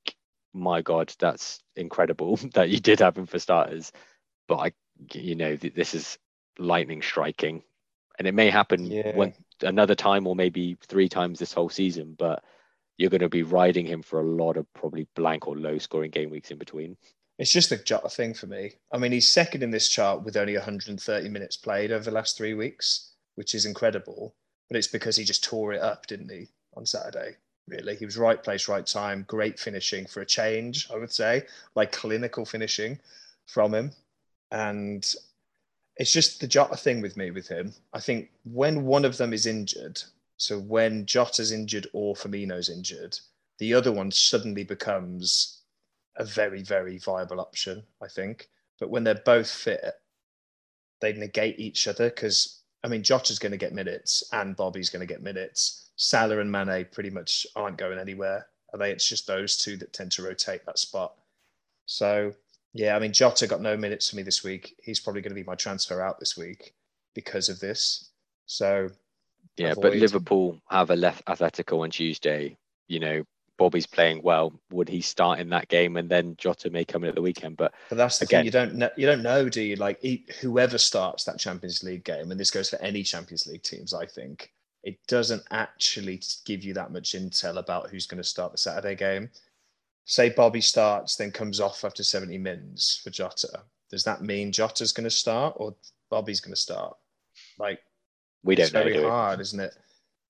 my 0.54 0.82
God, 0.82 1.12
that's 1.18 1.60
incredible 1.76 2.36
that 2.54 2.70
you 2.70 2.80
did 2.80 3.00
have 3.00 3.16
him 3.16 3.26
for 3.26 3.38
starters. 3.38 3.92
But 4.46 4.56
I, 4.56 4.72
you 5.12 5.34
know, 5.34 5.56
this 5.56 5.94
is 5.94 6.18
lightning 6.58 7.02
striking, 7.02 7.62
and 8.18 8.26
it 8.26 8.34
may 8.34 8.50
happen 8.50 8.86
yeah. 8.86 9.14
when 9.14 9.34
another 9.62 9.94
time 9.94 10.26
or 10.26 10.34
maybe 10.34 10.76
three 10.86 11.08
times 11.08 11.38
this 11.38 11.52
whole 11.52 11.68
season, 11.68 12.14
but 12.18 12.42
you're 12.96 13.10
going 13.10 13.20
to 13.20 13.28
be 13.28 13.42
riding 13.42 13.86
him 13.86 14.02
for 14.02 14.20
a 14.20 14.26
lot 14.26 14.56
of 14.56 14.66
probably 14.74 15.06
blank 15.14 15.46
or 15.46 15.56
low 15.56 15.78
scoring 15.78 16.10
game 16.10 16.30
weeks 16.30 16.50
in 16.50 16.58
between. 16.58 16.96
It's 17.38 17.52
just 17.52 17.70
a 17.70 17.76
Jota 17.76 18.08
thing 18.08 18.34
for 18.34 18.48
me. 18.48 18.72
I 18.92 18.98
mean, 18.98 19.12
he's 19.12 19.28
second 19.28 19.62
in 19.62 19.70
this 19.70 19.88
chart 19.88 20.24
with 20.24 20.36
only 20.36 20.54
130 20.54 21.28
minutes 21.28 21.56
played 21.56 21.92
over 21.92 22.04
the 22.04 22.10
last 22.10 22.36
three 22.36 22.54
weeks, 22.54 23.12
which 23.36 23.54
is 23.54 23.64
incredible. 23.64 24.34
But 24.68 24.76
it's 24.76 24.88
because 24.88 25.16
he 25.16 25.24
just 25.24 25.44
tore 25.44 25.72
it 25.72 25.80
up, 25.80 26.06
didn't 26.06 26.30
he, 26.30 26.48
on 26.76 26.84
Saturday? 26.84 27.36
Really, 27.68 27.96
he 27.96 28.04
was 28.06 28.16
right 28.16 28.42
place, 28.42 28.66
right 28.66 28.86
time. 28.86 29.24
Great 29.28 29.58
finishing 29.58 30.06
for 30.06 30.22
a 30.22 30.26
change, 30.26 30.88
I 30.90 30.96
would 30.96 31.12
say, 31.12 31.44
like 31.74 31.92
clinical 31.92 32.44
finishing 32.44 32.98
from 33.46 33.74
him. 33.74 33.92
And 34.50 35.04
it's 35.96 36.12
just 36.12 36.40
the 36.40 36.46
Jota 36.46 36.76
thing 36.76 37.02
with 37.02 37.16
me 37.16 37.30
with 37.30 37.46
him. 37.46 37.74
I 37.92 38.00
think 38.00 38.30
when 38.44 38.84
one 38.84 39.04
of 39.04 39.18
them 39.18 39.32
is 39.32 39.46
injured, 39.46 40.00
so 40.38 40.58
when 40.58 41.04
Jota's 41.04 41.52
injured 41.52 41.88
or 41.92 42.14
Firmino's 42.14 42.70
injured, 42.70 43.18
the 43.58 43.74
other 43.74 43.92
one 43.92 44.10
suddenly 44.12 44.64
becomes 44.64 45.62
a 46.16 46.24
very, 46.24 46.62
very 46.62 46.98
viable 46.98 47.40
option, 47.40 47.82
I 48.00 48.08
think. 48.08 48.48
But 48.78 48.90
when 48.90 49.04
they're 49.04 49.22
both 49.26 49.50
fit, 49.50 49.94
they 51.00 51.12
negate 51.12 51.58
each 51.58 51.88
other 51.88 52.08
because, 52.08 52.62
I 52.84 52.88
mean, 52.88 53.02
Jota's 53.02 53.38
going 53.38 53.52
to 53.52 53.58
get 53.58 53.74
minutes 53.74 54.22
and 54.32 54.56
Bobby's 54.56 54.90
going 54.90 55.06
to 55.06 55.12
get 55.12 55.22
minutes. 55.22 55.87
Salah 55.98 56.40
and 56.40 56.50
Mane 56.50 56.86
pretty 56.90 57.10
much 57.10 57.46
aren't 57.54 57.76
going 57.76 57.98
anywhere. 57.98 58.46
Are 58.72 58.78
they? 58.78 58.90
It's 58.90 59.08
just 59.08 59.26
those 59.26 59.56
two 59.56 59.76
that 59.76 59.92
tend 59.92 60.12
to 60.12 60.22
rotate 60.22 60.64
that 60.64 60.78
spot. 60.78 61.14
So 61.86 62.32
yeah, 62.72 62.94
I 62.94 62.98
mean, 62.98 63.12
Jota 63.12 63.46
got 63.46 63.60
no 63.60 63.76
minutes 63.76 64.10
for 64.10 64.16
me 64.16 64.22
this 64.22 64.44
week. 64.44 64.76
He's 64.82 65.00
probably 65.00 65.22
going 65.22 65.30
to 65.30 65.40
be 65.40 65.44
my 65.44 65.54
transfer 65.54 66.00
out 66.00 66.20
this 66.20 66.36
week 66.36 66.74
because 67.14 67.48
of 67.48 67.60
this. 67.60 68.10
So, 68.46 68.88
yeah, 69.56 69.72
avoid. 69.72 69.82
but 69.82 69.96
Liverpool 69.96 70.60
have 70.70 70.90
a 70.90 70.96
left 70.96 71.24
Atletico 71.26 71.82
on 71.82 71.90
Tuesday. 71.90 72.56
You 72.86 73.00
know, 73.00 73.24
Bobby's 73.56 73.86
playing 73.86 74.22
well. 74.22 74.52
Would 74.70 74.88
he 74.88 75.00
start 75.00 75.40
in 75.40 75.48
that 75.50 75.68
game 75.68 75.96
and 75.96 76.08
then 76.08 76.36
Jota 76.38 76.70
may 76.70 76.84
come 76.84 77.02
in 77.02 77.08
at 77.08 77.16
the 77.16 77.22
weekend? 77.22 77.56
But 77.56 77.74
but 77.88 77.96
that's 77.96 78.18
the 78.18 78.26
again, 78.26 78.40
thing. 78.40 78.46
You 78.46 78.50
don't 78.52 78.74
know. 78.74 78.90
You 78.96 79.06
don't 79.06 79.22
know, 79.22 79.48
do 79.48 79.62
you? 79.62 79.76
Like 79.76 80.00
whoever 80.40 80.78
starts 80.78 81.24
that 81.24 81.40
Champions 81.40 81.82
League 81.82 82.04
game, 82.04 82.30
and 82.30 82.38
this 82.38 82.50
goes 82.50 82.70
for 82.70 82.80
any 82.80 83.02
Champions 83.02 83.46
League 83.46 83.62
teams. 83.62 83.92
I 83.92 84.06
think 84.06 84.52
it 84.88 84.98
doesn't 85.06 85.42
actually 85.50 86.20
give 86.44 86.64
you 86.64 86.74
that 86.74 86.92
much 86.92 87.12
intel 87.12 87.58
about 87.58 87.90
who's 87.90 88.06
going 88.06 88.22
to 88.22 88.28
start 88.28 88.52
the 88.52 88.58
Saturday 88.58 88.94
game 88.94 89.28
say 90.08 90.30
Bobby 90.30 90.62
starts, 90.62 91.16
then 91.16 91.30
comes 91.30 91.60
off 91.60 91.84
after 91.84 92.02
70 92.02 92.38
minutes 92.38 93.00
for 93.04 93.10
Jota, 93.10 93.60
does 93.90 94.04
that 94.04 94.22
mean 94.22 94.50
Jota's 94.50 94.90
going 94.90 95.04
to 95.04 95.10
start 95.10 95.54
or 95.58 95.74
Bobby's 96.10 96.40
going 96.40 96.54
to 96.54 96.60
start? 96.60 96.96
Like, 97.58 97.80
we 98.42 98.54
don't 98.54 98.64
it's 98.64 98.72
know. 98.72 98.84
Very 98.84 99.02
hard, 99.02 99.40
isn't 99.40 99.60
it? 99.60 99.74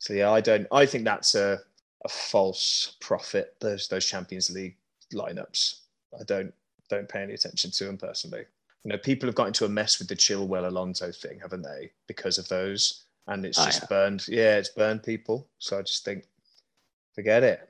So 0.00 0.14
yeah, 0.14 0.30
I 0.30 0.40
don't. 0.40 0.66
I 0.72 0.84
think 0.86 1.04
that's 1.04 1.34
a 1.34 1.58
a 2.04 2.08
false 2.08 2.96
prophet. 3.00 3.56
Those 3.60 3.88
those 3.88 4.06
Champions 4.06 4.50
League 4.50 4.76
lineups. 5.12 5.80
I 6.18 6.22
don't 6.24 6.52
don't 6.88 7.08
pay 7.08 7.22
any 7.22 7.34
attention 7.34 7.70
to 7.72 7.84
them 7.84 7.98
personally. 7.98 8.44
You 8.84 8.92
know, 8.92 8.98
people 8.98 9.26
have 9.26 9.34
got 9.34 9.48
into 9.48 9.64
a 9.64 9.68
mess 9.68 9.98
with 9.98 10.08
the 10.08 10.16
Chilwell 10.16 10.68
Alonso 10.68 11.10
thing, 11.12 11.40
haven't 11.40 11.62
they? 11.62 11.90
Because 12.06 12.38
of 12.38 12.48
those, 12.48 13.04
and 13.28 13.44
it's 13.46 13.58
oh, 13.58 13.66
just 13.66 13.88
burned. 13.88 14.26
Yeah, 14.26 14.56
it's 14.56 14.70
burned 14.70 15.02
people. 15.02 15.46
So 15.58 15.78
I 15.78 15.82
just 15.82 16.04
think, 16.04 16.24
forget 17.14 17.44
it. 17.44 17.68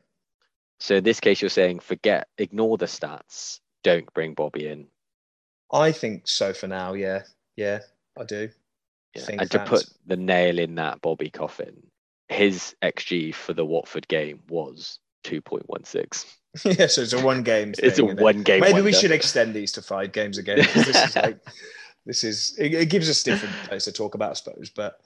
So 0.80 0.96
in 0.96 1.04
this 1.04 1.20
case, 1.20 1.42
you're 1.42 1.50
saying 1.50 1.80
forget, 1.80 2.28
ignore 2.38 2.78
the 2.78 2.86
stats. 2.86 3.60
Don't 3.82 4.12
bring 4.14 4.34
Bobby 4.34 4.68
in. 4.68 4.86
I 5.70 5.92
think 5.92 6.26
so 6.26 6.52
for 6.52 6.68
now. 6.68 6.94
Yeah, 6.94 7.22
yeah, 7.56 7.80
I 8.18 8.24
do. 8.24 8.48
Yeah. 9.14 9.24
and 9.40 9.50
to 9.50 9.58
put 9.60 9.88
the 10.06 10.16
nail 10.16 10.58
in 10.58 10.76
that 10.76 11.00
Bobby 11.00 11.30
coffin, 11.30 11.82
his 12.28 12.74
XG 12.82 13.34
for 13.34 13.52
the 13.52 13.64
Watford 13.64 14.06
game 14.08 14.40
was 14.48 14.98
2.16. 15.24 16.26
yeah, 16.78 16.86
so 16.86 17.02
it's 17.02 17.12
a 17.12 17.24
one 17.24 17.42
game. 17.42 17.74
it's 17.78 17.98
a 17.98 18.04
one 18.04 18.42
game. 18.42 18.60
Maybe 18.60 18.74
wonder. 18.74 18.84
we 18.84 18.92
should 18.92 19.10
extend 19.10 19.54
these 19.54 19.72
to 19.72 19.82
five 19.82 20.12
games 20.12 20.38
again. 20.38 20.58
This 20.58 20.88
is 20.88 21.16
like, 21.16 21.38
this 22.06 22.24
is 22.24 22.56
it, 22.58 22.74
it, 22.74 22.90
gives 22.90 23.08
us 23.10 23.22
different 23.22 23.54
place 23.64 23.84
to 23.84 23.92
talk 23.92 24.14
about, 24.14 24.30
I 24.30 24.34
suppose. 24.34 24.70
But 24.70 25.00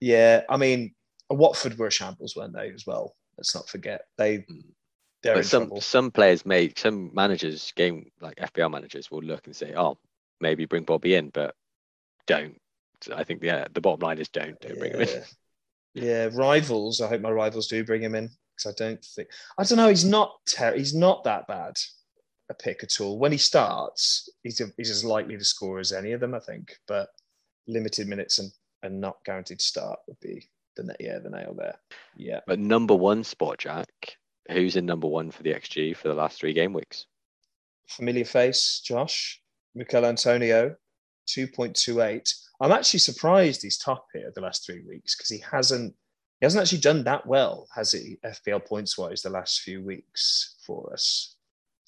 yeah, 0.00 0.42
I 0.48 0.56
mean, 0.56 0.94
Watford 1.28 1.78
were 1.78 1.88
a 1.88 1.92
shambles, 1.92 2.34
weren't 2.36 2.54
they? 2.54 2.70
As 2.70 2.86
well. 2.86 3.14
Let's 3.36 3.54
not 3.54 3.68
forget 3.68 4.02
they. 4.18 4.38
Mm. 4.38 4.64
But 5.22 5.44
some 5.44 5.64
trouble. 5.64 5.80
some 5.82 6.10
players 6.10 6.46
may 6.46 6.72
some 6.76 7.10
managers 7.12 7.72
game 7.76 8.10
like 8.22 8.36
FPL 8.36 8.70
managers 8.70 9.10
will 9.10 9.22
look 9.22 9.46
and 9.46 9.54
say, 9.54 9.74
oh, 9.76 9.98
maybe 10.40 10.64
bring 10.64 10.84
Bobby 10.84 11.14
in, 11.14 11.28
but 11.28 11.54
don't. 12.26 12.56
I 13.14 13.24
think 13.24 13.42
yeah, 13.42 13.66
the 13.72 13.82
bottom 13.82 14.00
line 14.00 14.18
is 14.18 14.28
don't 14.28 14.58
don't 14.60 14.74
yeah. 14.74 14.78
bring 14.78 14.92
him 14.92 15.00
in. 15.00 15.22
Yeah, 15.92 16.28
rivals. 16.32 17.00
I 17.00 17.08
hope 17.08 17.20
my 17.20 17.30
rivals 17.30 17.66
do 17.66 17.84
bring 17.84 18.02
him 18.02 18.14
in 18.14 18.30
because 18.56 18.72
I 18.72 18.82
don't 18.82 19.04
think 19.04 19.28
I 19.58 19.64
don't 19.64 19.76
know. 19.76 19.88
He's 19.88 20.04
not 20.04 20.32
ter- 20.46 20.76
he's 20.76 20.94
not 20.94 21.24
that 21.24 21.46
bad 21.46 21.74
a 22.50 22.54
pick 22.54 22.82
at 22.82 23.00
all. 23.00 23.18
When 23.18 23.32
he 23.32 23.38
starts, 23.38 24.28
he's 24.42 24.60
a, 24.60 24.66
he's 24.76 24.90
as 24.90 25.04
likely 25.04 25.38
to 25.38 25.44
score 25.44 25.78
as 25.78 25.92
any 25.92 26.12
of 26.12 26.20
them, 26.20 26.34
I 26.34 26.40
think. 26.40 26.76
But 26.86 27.08
limited 27.66 28.08
minutes 28.08 28.38
and, 28.38 28.50
and 28.82 29.00
not 29.00 29.24
guaranteed 29.24 29.60
start 29.60 29.98
would 30.06 30.20
be 30.20 30.48
the 30.76 30.94
yeah 31.00 31.18
the 31.18 31.30
nail 31.30 31.54
there. 31.56 31.76
Yeah. 32.16 32.40
But 32.46 32.58
number 32.58 32.94
one 32.94 33.24
spot, 33.24 33.58
Jack. 33.58 34.16
Who's 34.50 34.76
in 34.76 34.86
number 34.86 35.06
one 35.06 35.30
for 35.30 35.42
the 35.42 35.52
XG 35.52 35.96
for 35.96 36.08
the 36.08 36.14
last 36.14 36.40
three 36.40 36.52
game 36.52 36.72
weeks? 36.72 37.06
Familiar 37.86 38.24
face, 38.24 38.80
Josh. 38.84 39.40
Michail 39.74 40.06
Antonio, 40.06 40.74
2.28. 41.28 42.34
I'm 42.60 42.72
actually 42.72 43.00
surprised 43.00 43.62
he's 43.62 43.78
top 43.78 44.06
here 44.12 44.32
the 44.34 44.40
last 44.40 44.66
three 44.66 44.82
weeks 44.86 45.16
because 45.16 45.30
he 45.30 45.38
hasn't 45.38 45.94
he 46.40 46.46
hasn't 46.46 46.62
actually 46.62 46.80
done 46.80 47.04
that 47.04 47.26
well, 47.26 47.68
has 47.74 47.92
he? 47.92 48.16
FPL 48.24 48.64
points 48.66 48.96
wise, 48.96 49.20
the 49.20 49.28
last 49.28 49.60
few 49.60 49.82
weeks 49.82 50.56
for 50.66 50.90
us. 50.92 51.36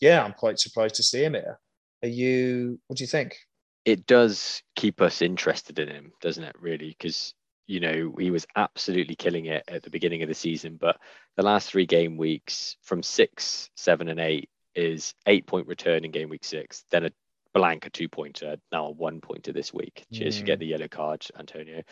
Yeah, 0.01 0.23
I'm 0.23 0.35
quite 0.35 0.59
surprised 0.59 0.97
to 0.97 1.03
see 1.03 1.25
him 1.25 1.35
here. 1.35 1.59
Are 2.03 2.09
you? 2.09 2.79
What 2.87 2.99
do 2.99 3.05
you 3.05 3.09
think? 3.09 3.39
It 3.85 4.07
does 4.07 4.63
keep 4.77 5.01
us 5.01 5.23
interested 5.23 5.79
in 5.79 5.89
him, 5.89 6.13
doesn't 6.21 6.45
it? 6.45 6.57
Really, 6.61 6.89
because 6.89 7.35
you 7.67 7.81
know 7.81 8.15
he 8.19 8.31
was 8.31 8.47
absolutely 8.55 9.15
killing 9.15 9.47
it 9.47 9.65
at 9.69 9.83
the 9.83 9.91
beginning 9.91 10.23
of 10.23 10.29
the 10.29 10.35
season, 10.35 10.77
but 10.81 10.99
the 11.37 11.43
last 11.43 11.71
three 11.71 11.87
game 11.87 12.17
weeks, 12.17 12.77
from 12.83 13.03
six, 13.03 13.71
seven, 13.77 14.09
and 14.09 14.21
eight, 14.21 14.49
is 14.75 15.15
eight 15.27 15.47
point 15.47 15.67
return 15.67 16.05
in 16.05 16.11
game 16.11 16.29
week 16.29 16.45
six, 16.45 16.85
then 16.91 17.07
a 17.07 17.11
blank 17.55 17.87
a 17.87 17.91
two 17.91 18.09
pointer, 18.09 18.57
now 18.71 18.87
a 18.87 18.91
one 18.91 19.21
pointer 19.21 19.53
this 19.53 19.73
week. 19.73 20.05
Cheers, 20.13 20.37
mm. 20.37 20.41
you 20.41 20.45
get 20.47 20.59
the 20.59 20.67
yellow 20.67 20.89
card, 20.89 21.27
Antonio. 21.39 21.83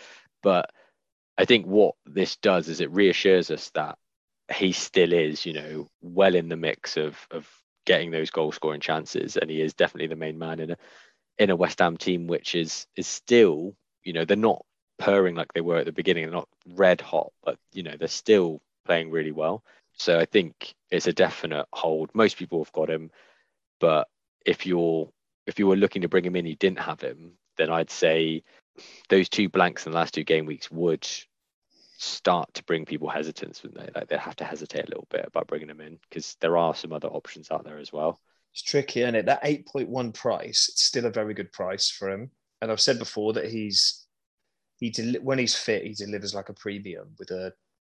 But 0.42 0.70
I 1.36 1.44
think 1.44 1.66
what 1.66 1.94
this 2.06 2.36
does 2.36 2.68
is 2.68 2.80
it 2.80 2.90
reassures 2.90 3.50
us 3.50 3.70
that 3.74 3.98
he 4.54 4.72
still 4.72 5.12
is, 5.12 5.46
you 5.46 5.52
know, 5.52 5.88
well 6.00 6.34
in 6.34 6.48
the 6.48 6.56
mix 6.56 6.96
of 6.96 7.16
of 7.30 7.48
getting 7.86 8.10
those 8.10 8.30
goal 8.30 8.52
scoring 8.52 8.80
chances, 8.80 9.36
and 9.36 9.50
he 9.50 9.60
is 9.60 9.74
definitely 9.74 10.08
the 10.08 10.16
main 10.16 10.38
man 10.38 10.60
in 10.60 10.70
a 10.72 10.76
in 11.40 11.48
a 11.50 11.56
West 11.56 11.78
Ham 11.80 11.96
team, 11.96 12.26
which 12.26 12.54
is 12.54 12.86
is 12.94 13.06
still, 13.08 13.74
you 14.04 14.12
know, 14.12 14.24
they're 14.24 14.36
not 14.36 14.64
purring 14.98 15.34
like 15.34 15.52
they 15.54 15.62
were 15.62 15.78
at 15.78 15.86
the 15.86 15.92
beginning, 15.92 16.24
they're 16.24 16.34
not 16.34 16.48
red 16.76 17.00
hot, 17.00 17.32
but 17.42 17.58
you 17.72 17.82
know, 17.82 17.96
they're 17.98 18.08
still 18.08 18.60
playing 18.84 19.10
really 19.10 19.32
well. 19.32 19.64
So 19.94 20.18
I 20.20 20.26
think 20.26 20.74
it's 20.90 21.06
a 21.06 21.12
definite 21.12 21.66
hold. 21.72 22.10
Most 22.14 22.36
people 22.36 22.62
have 22.62 22.72
got 22.72 22.90
him, 22.90 23.10
but 23.80 24.06
if 24.44 24.66
you're 24.66 25.10
if 25.46 25.58
you 25.58 25.66
were 25.66 25.76
looking 25.76 26.02
to 26.02 26.08
bring 26.08 26.24
him 26.24 26.36
in, 26.36 26.46
you 26.46 26.56
didn't 26.56 26.80
have 26.80 27.00
him, 27.00 27.32
then 27.56 27.70
I'd 27.70 27.90
say 27.90 28.44
those 29.08 29.30
two 29.30 29.48
blanks 29.48 29.86
in 29.86 29.92
the 29.92 29.98
last 29.98 30.14
two 30.14 30.24
game 30.24 30.44
weeks 30.44 30.70
would 30.70 31.08
start 31.96 32.52
to 32.54 32.64
bring 32.64 32.84
people 32.84 33.08
hesitance, 33.08 33.62
wouldn't 33.62 33.80
they? 33.80 33.98
Like 33.98 34.08
they 34.08 34.18
have 34.18 34.36
to 34.36 34.44
hesitate 34.44 34.84
a 34.84 34.90
little 34.90 35.08
bit 35.10 35.24
about 35.26 35.46
bringing 35.46 35.68
them 35.68 35.80
in 35.80 35.98
because 36.08 36.36
there 36.40 36.58
are 36.58 36.74
some 36.74 36.92
other 36.92 37.08
options 37.08 37.50
out 37.50 37.64
there 37.64 37.78
as 37.78 37.92
well. 37.92 38.20
It's 38.52 38.62
tricky, 38.62 39.02
isn't 39.02 39.14
it? 39.14 39.26
That 39.26 39.44
8.1 39.44 40.14
price, 40.14 40.68
it's 40.68 40.84
still 40.84 41.06
a 41.06 41.10
very 41.10 41.34
good 41.34 41.52
price 41.52 41.90
for 41.90 42.10
him. 42.10 42.30
And 42.60 42.70
I've 42.70 42.80
said 42.80 42.98
before 42.98 43.32
that 43.34 43.50
he's 43.50 44.06
he 44.78 44.90
del- 44.90 45.22
when 45.22 45.38
he's 45.38 45.54
fit, 45.54 45.84
he 45.84 45.94
delivers 45.94 46.34
like 46.34 46.48
a 46.48 46.54
premium 46.54 47.08
with 47.18 47.30
a 47.30 47.52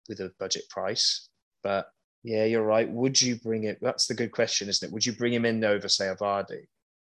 with 0.08 0.20
a 0.20 0.32
budget 0.38 0.68
price. 0.70 1.28
But 1.62 1.90
yeah, 2.22 2.44
you're 2.44 2.62
right. 2.62 2.88
Would 2.88 3.20
you 3.20 3.36
bring 3.36 3.64
it? 3.64 3.78
That's 3.82 4.06
the 4.06 4.14
good 4.14 4.32
question, 4.32 4.68
isn't 4.68 4.88
it? 4.88 4.92
Would 4.92 5.04
you 5.04 5.12
bring 5.12 5.32
him 5.32 5.44
in 5.44 5.62
over, 5.64 5.88
say, 5.88 6.08
a 6.08 6.16
Vardy, 6.16 6.66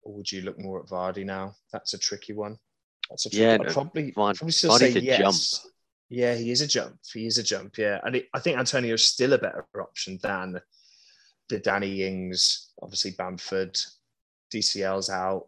or 0.04 0.14
would 0.14 0.32
you 0.32 0.42
look 0.42 0.60
more 0.60 0.80
at 0.80 0.88
Vardy 0.88 1.26
now? 1.26 1.56
That's 1.72 1.94
a 1.94 1.98
tricky 1.98 2.34
one. 2.34 2.58
That's 3.10 3.26
a 3.26 3.30
tricky 3.30 3.44
yeah. 3.44 3.58
No, 3.58 3.72
probably, 3.72 4.12
probably 4.12 4.52
still 4.52 4.72
Vardy's 4.72 4.94
say 4.94 5.00
yes. 5.00 5.20
Jump. 5.20 5.74
Yeah, 6.10 6.36
he 6.36 6.52
is 6.52 6.62
a 6.62 6.68
jump. 6.68 6.98
He 7.12 7.26
is 7.26 7.38
a 7.40 7.44
jump. 7.44 7.78
Yeah, 7.78 8.00
and 8.04 8.16
it, 8.16 8.28
I 8.34 8.40
think 8.40 8.58
Antonio 8.58 8.94
is 8.94 9.08
still 9.08 9.34
a 9.34 9.38
better 9.38 9.66
option 9.80 10.20
than 10.22 10.62
the 11.50 11.60
Danny 11.60 12.04
Ings. 12.04 12.72
Obviously, 12.82 13.12
Bamford, 13.12 13.78
DCL's 14.54 15.10
out. 15.10 15.48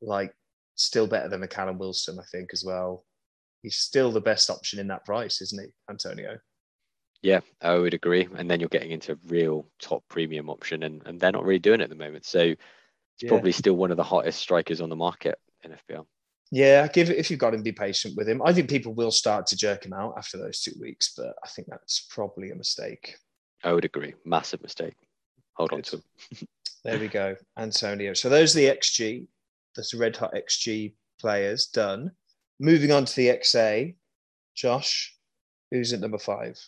Like, 0.00 0.34
still 0.76 1.06
better 1.06 1.28
than 1.28 1.40
the 1.40 1.48
Callum 1.48 1.78
Wilson, 1.78 2.18
I 2.18 2.24
think, 2.30 2.50
as 2.52 2.64
well. 2.64 3.04
He's 3.62 3.76
still 3.76 4.12
the 4.12 4.20
best 4.20 4.50
option 4.50 4.78
in 4.78 4.88
that 4.88 5.04
price, 5.04 5.40
isn't 5.42 5.60
he, 5.60 5.70
Antonio? 5.90 6.38
Yeah, 7.22 7.40
I 7.60 7.74
would 7.74 7.94
agree. 7.94 8.28
And 8.36 8.48
then 8.48 8.60
you're 8.60 8.68
getting 8.68 8.92
into 8.92 9.18
real 9.26 9.66
top 9.80 10.04
premium 10.08 10.48
option, 10.48 10.84
and, 10.84 11.02
and 11.04 11.18
they're 11.18 11.32
not 11.32 11.44
really 11.44 11.58
doing 11.58 11.80
it 11.80 11.84
at 11.84 11.90
the 11.90 11.96
moment. 11.96 12.24
So 12.24 12.40
it's 12.40 12.58
yeah. 13.20 13.28
probably 13.28 13.52
still 13.52 13.74
one 13.74 13.90
of 13.90 13.96
the 13.96 14.04
hottest 14.04 14.38
strikers 14.38 14.80
on 14.80 14.88
the 14.88 14.96
market 14.96 15.38
in 15.64 15.72
FPL. 15.72 16.06
Yeah, 16.50 16.86
give 16.88 17.10
it 17.10 17.18
if 17.18 17.30
you've 17.30 17.40
got 17.40 17.52
him, 17.52 17.62
be 17.62 17.72
patient 17.72 18.14
with 18.16 18.28
him. 18.28 18.40
I 18.42 18.52
think 18.52 18.70
people 18.70 18.94
will 18.94 19.10
start 19.10 19.46
to 19.48 19.56
jerk 19.56 19.84
him 19.84 19.92
out 19.92 20.14
after 20.16 20.38
those 20.38 20.60
two 20.60 20.72
weeks, 20.80 21.12
but 21.16 21.34
I 21.44 21.48
think 21.48 21.68
that's 21.68 22.06
probably 22.08 22.50
a 22.50 22.54
mistake. 22.54 23.16
I 23.64 23.72
would 23.72 23.84
agree. 23.84 24.14
Massive 24.24 24.62
mistake. 24.62 24.94
Hold 25.58 25.70
Good. 25.70 25.76
on 25.76 25.82
to 25.82 25.96
him. 25.96 26.48
there 26.84 26.98
we 26.98 27.08
go. 27.08 27.36
Antonio. 27.58 28.14
So 28.14 28.28
those 28.28 28.56
are 28.56 28.60
the 28.60 28.66
XG, 28.66 29.26
the 29.74 29.84
red 29.96 30.16
hot 30.16 30.34
XG 30.34 30.94
players 31.20 31.66
done. 31.66 32.12
Moving 32.60 32.92
on 32.92 33.04
to 33.04 33.16
the 33.16 33.28
XA, 33.28 33.94
Josh, 34.54 35.14
who's 35.70 35.92
at 35.92 36.00
number 36.00 36.18
five? 36.18 36.58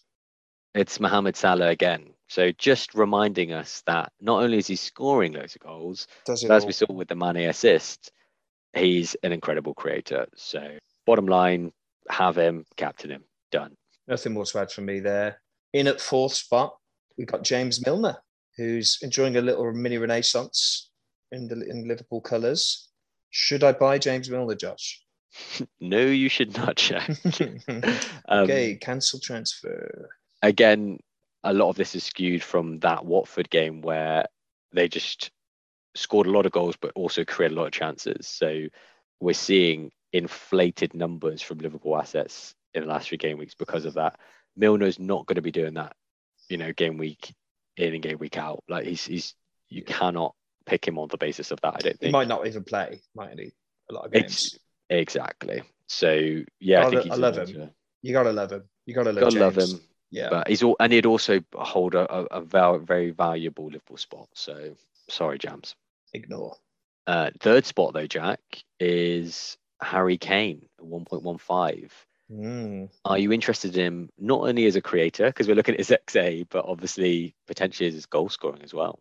It's 0.74 1.00
Mohamed 1.00 1.36
Salah 1.36 1.68
again. 1.68 2.10
So 2.28 2.52
just 2.52 2.94
reminding 2.94 3.52
us 3.52 3.82
that 3.86 4.12
not 4.20 4.42
only 4.42 4.58
is 4.58 4.68
he 4.68 4.76
scoring 4.76 5.32
loads 5.32 5.56
of 5.56 5.62
goals, 5.62 6.06
as 6.28 6.44
all. 6.44 6.66
we 6.66 6.72
saw 6.72 6.92
with 6.92 7.08
the 7.08 7.16
Mane 7.16 7.48
assist, 7.48 8.12
he's 8.76 9.16
an 9.24 9.32
incredible 9.32 9.74
creator. 9.74 10.26
So, 10.36 10.78
bottom 11.06 11.26
line, 11.26 11.72
have 12.08 12.38
him, 12.38 12.66
captain 12.76 13.10
him, 13.10 13.24
done. 13.50 13.74
Nothing 14.06 14.34
more 14.34 14.44
to 14.44 14.58
add 14.60 14.70
from 14.70 14.84
me 14.84 15.00
there. 15.00 15.40
In 15.72 15.88
at 15.88 16.00
fourth 16.00 16.34
spot, 16.34 16.76
we've 17.18 17.26
got 17.26 17.42
James 17.42 17.84
Milner, 17.84 18.18
who's 18.56 18.98
enjoying 19.02 19.36
a 19.36 19.40
little 19.40 19.72
mini 19.72 19.98
renaissance 19.98 20.90
in 21.32 21.48
the 21.48 21.68
in 21.68 21.86
Liverpool 21.88 22.20
colours. 22.20 22.88
Should 23.30 23.62
I 23.62 23.72
buy 23.72 23.98
James 23.98 24.28
Milner, 24.28 24.56
Josh? 24.56 25.02
no, 25.80 26.00
you 26.00 26.28
should 26.28 26.56
not, 26.56 26.76
Jack. 26.76 27.10
um, 28.28 28.44
okay, 28.44 28.74
cancel 28.74 29.20
transfer. 29.20 30.08
Again, 30.42 30.98
a 31.44 31.52
lot 31.52 31.70
of 31.70 31.76
this 31.76 31.94
is 31.94 32.04
skewed 32.04 32.42
from 32.42 32.80
that 32.80 33.04
Watford 33.04 33.48
game 33.50 33.80
where 33.82 34.26
they 34.72 34.88
just 34.88 35.30
scored 35.94 36.26
a 36.26 36.30
lot 36.30 36.46
of 36.46 36.52
goals, 36.52 36.76
but 36.80 36.92
also 36.94 37.24
created 37.24 37.56
a 37.56 37.60
lot 37.60 37.66
of 37.66 37.72
chances. 37.72 38.26
So 38.26 38.66
we're 39.20 39.32
seeing 39.34 39.90
inflated 40.12 40.94
numbers 40.94 41.42
from 41.42 41.58
Liverpool 41.58 41.96
assets 41.96 42.54
in 42.74 42.82
the 42.82 42.88
last 42.88 43.08
three 43.08 43.18
game 43.18 43.38
weeks 43.38 43.54
because 43.54 43.84
of 43.84 43.94
that. 43.94 44.18
Milner's 44.56 44.98
not 44.98 45.26
going 45.26 45.36
to 45.36 45.42
be 45.42 45.52
doing 45.52 45.74
that, 45.74 45.94
you 46.48 46.56
know, 46.56 46.72
game 46.72 46.98
week 46.98 47.32
in 47.80 47.94
and 47.94 48.02
game 48.02 48.18
week 48.18 48.38
out. 48.38 48.62
Like 48.68 48.86
he's 48.86 49.04
he's 49.04 49.34
you 49.68 49.82
cannot 49.82 50.34
pick 50.66 50.86
him 50.86 50.98
on 50.98 51.08
the 51.08 51.16
basis 51.16 51.50
of 51.50 51.60
that. 51.62 51.74
I 51.74 51.78
don't 51.78 51.98
think 51.98 52.00
he 52.02 52.10
might 52.10 52.28
not 52.28 52.46
even 52.46 52.64
play, 52.64 53.00
might 53.14 53.38
he? 53.38 53.52
A 53.90 53.94
lot 53.94 54.06
of 54.06 54.12
games. 54.12 54.54
It's, 54.54 54.58
exactly. 54.88 55.62
So 55.86 56.42
yeah, 56.60 56.86
I 56.86 56.90
think 56.90 57.02
he's 57.02 57.12
I 57.12 57.16
love 57.16 57.36
him. 57.36 57.70
You 58.02 58.12
gotta 58.12 58.32
love 58.32 58.52
him. 58.52 58.64
You 58.86 58.94
gotta 58.94 59.12
love, 59.12 59.20
gotta 59.20 59.38
love 59.38 59.58
him. 59.58 59.80
Yeah, 60.10 60.28
but 60.30 60.48
he's 60.48 60.62
all, 60.62 60.76
and 60.80 60.92
he'd 60.92 61.06
also 61.06 61.40
hold 61.54 61.94
a, 61.94 62.12
a, 62.12 62.40
a 62.40 62.78
very 62.80 63.10
valuable 63.10 63.66
Liverpool 63.66 63.96
spot. 63.96 64.28
So 64.34 64.76
sorry, 65.08 65.38
Jams 65.38 65.76
ignore. 66.12 66.56
Uh, 67.06 67.30
third 67.40 67.66
spot 67.66 67.94
though, 67.94 68.06
Jack, 68.06 68.40
is 68.78 69.56
Harry 69.80 70.18
Kane, 70.18 70.66
1.15. 70.80 71.90
Mm. 72.30 72.88
Are 73.04 73.18
you 73.18 73.32
interested 73.32 73.76
in 73.76 73.84
him 73.84 74.10
not 74.18 74.40
only 74.40 74.66
as 74.66 74.76
a 74.76 74.80
creator, 74.80 75.26
because 75.26 75.48
we're 75.48 75.56
looking 75.56 75.74
at 75.74 75.80
his 75.80 75.90
XA, 75.90 76.46
but 76.48 76.64
obviously 76.64 77.34
potentially 77.46 77.88
as 77.88 77.94
his 77.94 78.06
goal 78.06 78.28
scoring 78.28 78.62
as 78.62 78.72
well? 78.72 79.00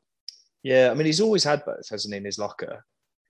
Yeah, 0.64 0.90
I 0.92 0.94
mean, 0.94 1.06
he's 1.06 1.22
always 1.22 1.44
had 1.44 1.64
both, 1.64 1.88
hasn't 1.90 2.14
he, 2.14 2.18
in 2.18 2.26
his 2.26 2.40
locker? 2.40 2.86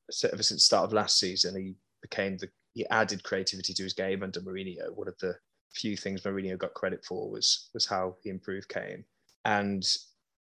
So 0.09 0.29
ever 0.31 0.41
since 0.41 0.62
the 0.62 0.65
start 0.65 0.85
of 0.85 0.93
last 0.93 1.19
season, 1.19 1.55
he 1.55 1.75
became 2.01 2.38
the 2.38 2.49
he 2.73 2.88
added 2.89 3.23
creativity 3.23 3.73
to 3.73 3.83
his 3.83 3.93
game 3.93 4.23
under 4.23 4.41
Mourinho. 4.41 4.95
One 4.95 5.07
of 5.07 5.17
the 5.19 5.35
few 5.73 5.97
things 5.97 6.21
Mourinho 6.21 6.57
got 6.57 6.73
credit 6.73 7.03
for 7.05 7.29
was 7.29 7.69
was 7.73 7.85
how 7.85 8.15
he 8.23 8.29
improved 8.29 8.69
Kane. 8.69 9.03
And 9.45 9.85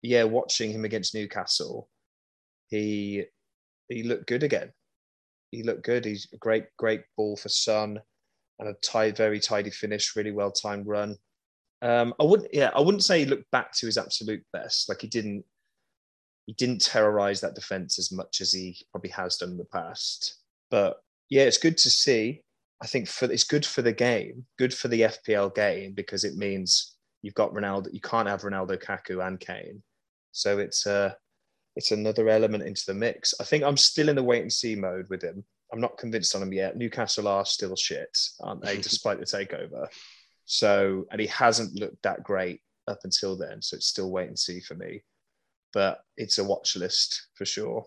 yeah, 0.02 0.24
watching 0.24 0.72
him 0.72 0.86
against 0.86 1.14
Newcastle, 1.14 1.90
he 2.68 3.26
he 3.90 4.04
looked 4.04 4.28
good 4.28 4.44
again. 4.44 4.72
He 5.52 5.64
looked 5.64 5.84
good. 5.84 6.06
He's 6.06 6.28
a 6.34 6.38
great, 6.38 6.66
great 6.78 7.04
ball 7.16 7.36
for 7.36 7.50
Son 7.50 8.02
and 8.60 8.70
a 8.70 8.74
tight, 8.76 9.18
very 9.18 9.40
tidy 9.40 9.70
finish, 9.70 10.16
really 10.16 10.32
well 10.32 10.52
timed 10.52 10.88
run. 10.88 11.16
Um, 11.82 12.14
I 12.20 12.24
wouldn't, 12.24 12.54
yeah, 12.54 12.72
I 12.76 12.82
wouldn't 12.82 13.04
say 13.04 13.20
he 13.20 13.26
looked 13.26 13.50
back 13.52 13.74
to 13.74 13.86
his 13.86 13.98
absolute 13.98 14.44
best. 14.54 14.88
Like 14.88 15.02
he 15.02 15.08
didn't, 15.08 15.44
he 16.46 16.54
didn't 16.54 16.82
terrorize 16.82 17.42
that 17.42 17.56
defense 17.56 18.00
as 18.00 18.12
much 18.12 18.42
as 18.42 18.52
he 18.52 18.78
probably 18.92 19.10
has 19.12 19.38
done 19.38 19.52
in 19.52 19.58
the 19.58 19.66
past. 19.66 20.38
But 20.72 20.98
yeah, 21.30 21.44
it's 21.44 21.58
good 21.58 21.78
to 21.78 21.90
see. 21.90 22.42
I 22.82 22.88
think 22.88 23.08
for 23.08 23.32
it's 23.32 23.46
good 23.46 23.66
for 23.66 23.82
the 23.82 23.94
game, 23.94 24.46
good 24.58 24.74
for 24.74 24.90
the 24.90 25.02
FPL 25.02 25.56
game 25.56 25.94
because 25.94 26.26
it 26.26 26.36
means 26.36 26.96
you've 27.22 27.34
got 27.34 27.54
Ronaldo. 27.54 27.94
You 27.94 28.02
can't 28.02 28.28
have 28.28 28.42
Ronaldo, 28.42 28.82
Kaku, 28.82 29.26
and 29.26 29.40
Kane, 29.40 29.82
so 30.34 30.60
it's 30.60 30.86
uh 30.86 31.14
it's 31.76 31.92
another 31.92 32.30
element 32.30 32.64
into 32.64 32.84
the 32.86 32.94
mix. 32.94 33.34
I 33.40 33.46
think 33.46 33.64
I'm 33.64 33.78
still 33.78 34.10
in 34.10 34.16
the 34.16 34.24
wait 34.24 34.42
and 34.42 34.52
see 34.52 34.76
mode 34.76 35.08
with 35.10 35.24
him. 35.24 35.44
I'm 35.74 35.82
not 35.82 35.98
convinced 35.98 36.36
on 36.36 36.44
him 36.44 36.54
yet. 36.54 36.78
Newcastle 36.78 37.28
are 37.28 37.46
still 37.46 37.76
shit, 37.76 38.16
aren't 38.40 38.62
they, 38.62 38.78
despite 38.82 39.20
the 39.20 39.26
takeover? 39.26 39.88
So, 40.46 41.06
and 41.12 41.20
he 41.20 41.28
hasn't 41.28 41.76
looked 41.76 42.04
that 42.04 42.24
great 42.24 42.62
up 42.88 43.00
until 43.04 43.36
then. 43.36 43.62
So 43.62 43.76
it's 43.76 43.88
still 43.88 44.12
wait 44.12 44.28
and 44.28 44.38
see 44.38 44.60
for 44.60 44.76
me. 44.76 45.04
But 45.74 46.04
it's 46.16 46.38
a 46.38 46.44
watch 46.44 46.76
list 46.76 47.28
for 47.34 47.46
sure. 47.46 47.86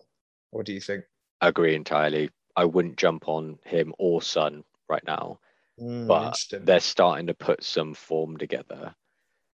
What 0.51 0.65
do 0.65 0.73
you 0.73 0.81
think? 0.81 1.05
I 1.39 1.47
agree 1.47 1.75
entirely. 1.75 2.29
I 2.55 2.65
wouldn't 2.65 2.97
jump 2.97 3.29
on 3.29 3.57
him 3.63 3.93
or 3.97 4.21
Son 4.21 4.63
right 4.89 5.03
now, 5.05 5.39
Mm, 5.79 6.07
but 6.07 6.43
they're 6.65 6.79
starting 6.79 7.27
to 7.27 7.33
put 7.33 7.63
some 7.63 7.93
form 7.93 8.37
together. 8.37 8.95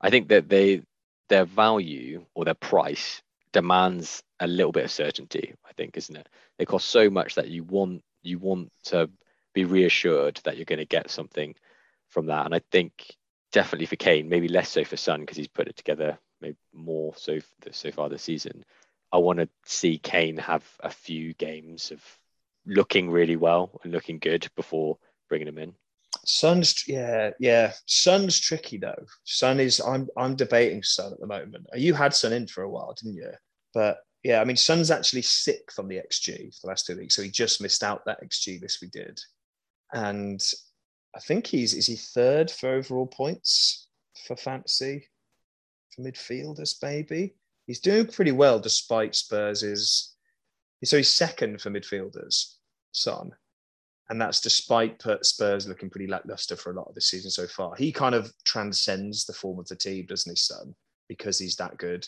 I 0.01 0.09
think 0.09 0.29
that 0.29 0.49
they 0.49 0.81
their 1.29 1.45
value 1.45 2.25
or 2.33 2.43
their 2.43 2.55
price 2.55 3.21
demands 3.53 4.23
a 4.39 4.47
little 4.47 4.71
bit 4.71 4.85
of 4.85 4.91
certainty. 4.91 5.53
I 5.65 5.73
think, 5.73 5.95
isn't 5.95 6.15
it? 6.15 6.27
They 6.57 6.65
cost 6.65 6.89
so 6.89 7.09
much 7.09 7.35
that 7.35 7.47
you 7.47 7.63
want 7.63 8.03
you 8.21 8.39
want 8.39 8.71
to 8.85 9.09
be 9.53 9.65
reassured 9.65 10.39
that 10.43 10.57
you're 10.57 10.65
going 10.65 10.79
to 10.79 10.85
get 10.85 11.09
something 11.09 11.55
from 12.09 12.27
that. 12.27 12.45
And 12.45 12.55
I 12.55 12.61
think 12.71 13.15
definitely 13.51 13.85
for 13.85 13.95
Kane, 13.95 14.29
maybe 14.29 14.47
less 14.47 14.69
so 14.69 14.83
for 14.83 14.97
Son 14.97 15.21
because 15.21 15.37
he's 15.37 15.47
put 15.47 15.67
it 15.67 15.75
together 15.75 16.17
maybe 16.41 16.57
more 16.73 17.13
so 17.15 17.39
so 17.71 17.91
far 17.91 18.09
this 18.09 18.23
season. 18.23 18.63
I 19.11 19.17
want 19.17 19.39
to 19.39 19.49
see 19.65 19.97
Kane 19.97 20.37
have 20.37 20.63
a 20.81 20.89
few 20.89 21.33
games 21.33 21.91
of 21.91 22.01
looking 22.65 23.09
really 23.09 23.35
well 23.35 23.79
and 23.83 23.91
looking 23.91 24.19
good 24.19 24.47
before 24.55 24.97
bringing 25.27 25.47
him 25.47 25.57
in. 25.57 25.73
Son's 26.25 26.83
yeah, 26.87 27.31
yeah. 27.39 27.73
Son's 27.85 28.39
tricky 28.39 28.77
though. 28.77 29.05
Son 29.23 29.59
is 29.59 29.79
I'm 29.79 30.07
I'm 30.17 30.35
debating 30.35 30.83
Son 30.83 31.13
at 31.13 31.19
the 31.19 31.27
moment. 31.27 31.67
You 31.75 31.93
had 31.93 32.13
Son 32.13 32.33
in 32.33 32.47
for 32.47 32.63
a 32.63 32.69
while, 32.69 32.93
didn't 32.93 33.15
you? 33.15 33.31
But 33.73 33.97
yeah, 34.23 34.41
I 34.41 34.43
mean 34.43 34.55
Son's 34.55 34.91
actually 34.91 35.21
sick 35.21 35.71
from 35.71 35.87
the 35.87 35.97
XG 35.97 36.53
for 36.55 36.61
the 36.63 36.67
last 36.67 36.85
two 36.85 36.97
weeks, 36.97 37.15
so 37.15 37.21
he 37.21 37.29
just 37.29 37.61
missed 37.61 37.83
out 37.83 38.03
that 38.05 38.23
XG 38.23 38.59
this 38.59 38.79
we 38.81 38.89
did. 38.89 39.19
And 39.93 40.41
I 41.15 41.19
think 41.19 41.47
he's 41.47 41.73
is 41.73 41.87
he 41.87 41.95
third 41.95 42.51
for 42.51 42.69
overall 42.69 43.07
points 43.07 43.87
for 44.27 44.35
fantasy 44.35 45.07
for 45.95 46.03
midfielders, 46.03 46.75
maybe. 46.81 47.35
He's 47.65 47.79
doing 47.79 48.07
pretty 48.07 48.31
well 48.31 48.59
despite 48.59 49.15
Spurs' 49.15 50.15
so 50.83 50.97
he's 50.97 51.13
second 51.13 51.61
for 51.61 51.69
midfielders, 51.69 52.55
Son 52.91 53.31
and 54.09 54.19
that's 54.19 54.41
despite 54.41 55.01
Spurs 55.21 55.67
looking 55.67 55.89
pretty 55.89 56.07
lackluster 56.07 56.55
for 56.55 56.71
a 56.71 56.75
lot 56.75 56.87
of 56.87 56.95
the 56.95 57.01
season 57.01 57.29
so 57.29 57.45
far. 57.47 57.75
He 57.75 57.91
kind 57.91 58.15
of 58.15 58.33
transcends 58.43 59.25
the 59.25 59.33
form 59.33 59.59
of 59.59 59.67
the 59.67 59.75
team, 59.75 60.07
doesn't 60.07 60.31
he, 60.31 60.35
son? 60.35 60.73
Because 61.07 61.37
he's 61.37 61.55
that 61.57 61.77
good. 61.77 62.05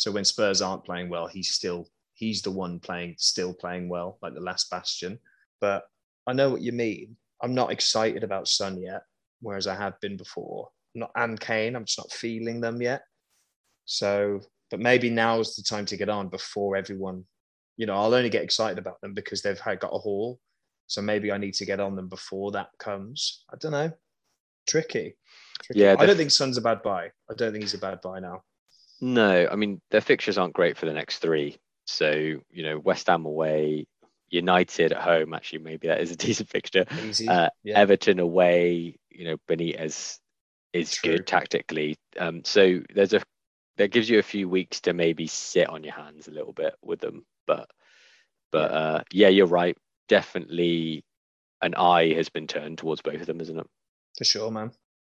So 0.00 0.10
when 0.10 0.24
Spurs 0.24 0.62
aren't 0.62 0.86
playing 0.86 1.10
well, 1.10 1.26
he's 1.26 1.50
still 1.50 1.86
he's 2.14 2.40
the 2.40 2.50
one 2.50 2.80
playing 2.80 3.16
still 3.18 3.52
playing 3.52 3.90
well, 3.90 4.16
like 4.22 4.32
the 4.32 4.40
last 4.40 4.70
bastion. 4.70 5.18
But 5.60 5.84
I 6.26 6.32
know 6.32 6.48
what 6.48 6.62
you 6.62 6.72
mean. 6.72 7.16
I'm 7.42 7.54
not 7.54 7.70
excited 7.70 8.24
about 8.24 8.48
Son 8.48 8.80
yet, 8.80 9.02
whereas 9.42 9.66
I 9.66 9.74
have 9.74 10.00
been 10.00 10.16
before. 10.16 10.70
I'm 10.94 11.00
not 11.00 11.10
and 11.16 11.38
Kane, 11.38 11.76
I'm 11.76 11.84
just 11.84 11.98
not 11.98 12.12
feeling 12.12 12.62
them 12.62 12.80
yet. 12.80 13.02
So, 13.84 14.40
but 14.70 14.80
maybe 14.80 15.10
now 15.10 15.38
is 15.40 15.54
the 15.54 15.62
time 15.62 15.84
to 15.84 15.98
get 15.98 16.08
on 16.08 16.28
before 16.28 16.76
everyone. 16.76 17.24
You 17.76 17.84
know, 17.84 17.96
I'll 17.96 18.14
only 18.14 18.30
get 18.30 18.42
excited 18.42 18.78
about 18.78 19.02
them 19.02 19.12
because 19.12 19.42
they've 19.42 19.60
got 19.62 19.84
a 19.84 19.98
haul 19.98 20.40
so 20.86 21.00
maybe 21.00 21.30
I 21.30 21.38
need 21.38 21.54
to 21.54 21.66
get 21.66 21.78
on 21.78 21.94
them 21.94 22.08
before 22.08 22.50
that 22.50 22.70
comes. 22.80 23.44
I 23.52 23.56
don't 23.60 23.70
know. 23.70 23.92
Tricky. 24.66 25.14
Tricky. 25.62 25.80
Yeah, 25.80 25.94
I 25.96 26.04
don't 26.04 26.16
think 26.16 26.32
Son's 26.32 26.56
a 26.56 26.60
bad 26.60 26.82
buy. 26.82 27.12
I 27.30 27.34
don't 27.36 27.52
think 27.52 27.62
he's 27.62 27.74
a 27.74 27.78
bad 27.78 28.00
buy 28.00 28.18
now. 28.18 28.42
No, 29.00 29.48
I 29.50 29.56
mean 29.56 29.80
their 29.90 30.00
fixtures 30.00 30.38
aren't 30.38 30.54
great 30.54 30.76
for 30.76 30.86
the 30.86 30.92
next 30.92 31.18
three. 31.18 31.58
So 31.86 32.10
you 32.12 32.62
know, 32.62 32.78
West 32.78 33.06
Ham 33.08 33.24
away, 33.24 33.86
United 34.28 34.92
at 34.92 35.00
home. 35.02 35.34
Actually, 35.34 35.60
maybe 35.60 35.88
that 35.88 36.00
is 36.00 36.10
a 36.10 36.16
decent 36.26 36.48
fixture. 36.48 36.84
Uh, 37.28 37.48
yeah. 37.64 37.78
Everton 37.78 38.18
away. 38.20 38.96
You 39.10 39.24
know, 39.24 39.36
Benitez 39.48 40.18
is 40.72 40.92
True. 40.92 41.16
good 41.16 41.26
tactically. 41.26 41.96
Um, 42.18 42.44
so 42.44 42.80
there's 42.94 43.12
a 43.12 43.22
that 43.76 43.90
gives 43.90 44.08
you 44.10 44.18
a 44.18 44.22
few 44.22 44.48
weeks 44.48 44.80
to 44.82 44.92
maybe 44.92 45.26
sit 45.26 45.68
on 45.68 45.82
your 45.84 45.94
hands 45.94 46.28
a 46.28 46.32
little 46.32 46.52
bit 46.52 46.74
with 46.82 47.00
them. 47.00 47.24
But 47.46 47.68
but 48.52 48.70
Yeah. 48.70 48.76
uh, 48.78 49.02
yeah, 49.12 49.28
you're 49.28 49.46
right. 49.46 49.76
Definitely, 50.08 51.04
an 51.62 51.74
eye 51.74 52.12
has 52.14 52.28
been 52.28 52.46
turned 52.46 52.78
towards 52.78 53.00
both 53.00 53.20
of 53.20 53.26
them, 53.26 53.40
isn't 53.40 53.58
it? 53.58 53.66
For 54.18 54.24
sure, 54.24 54.50
man. 54.50 54.72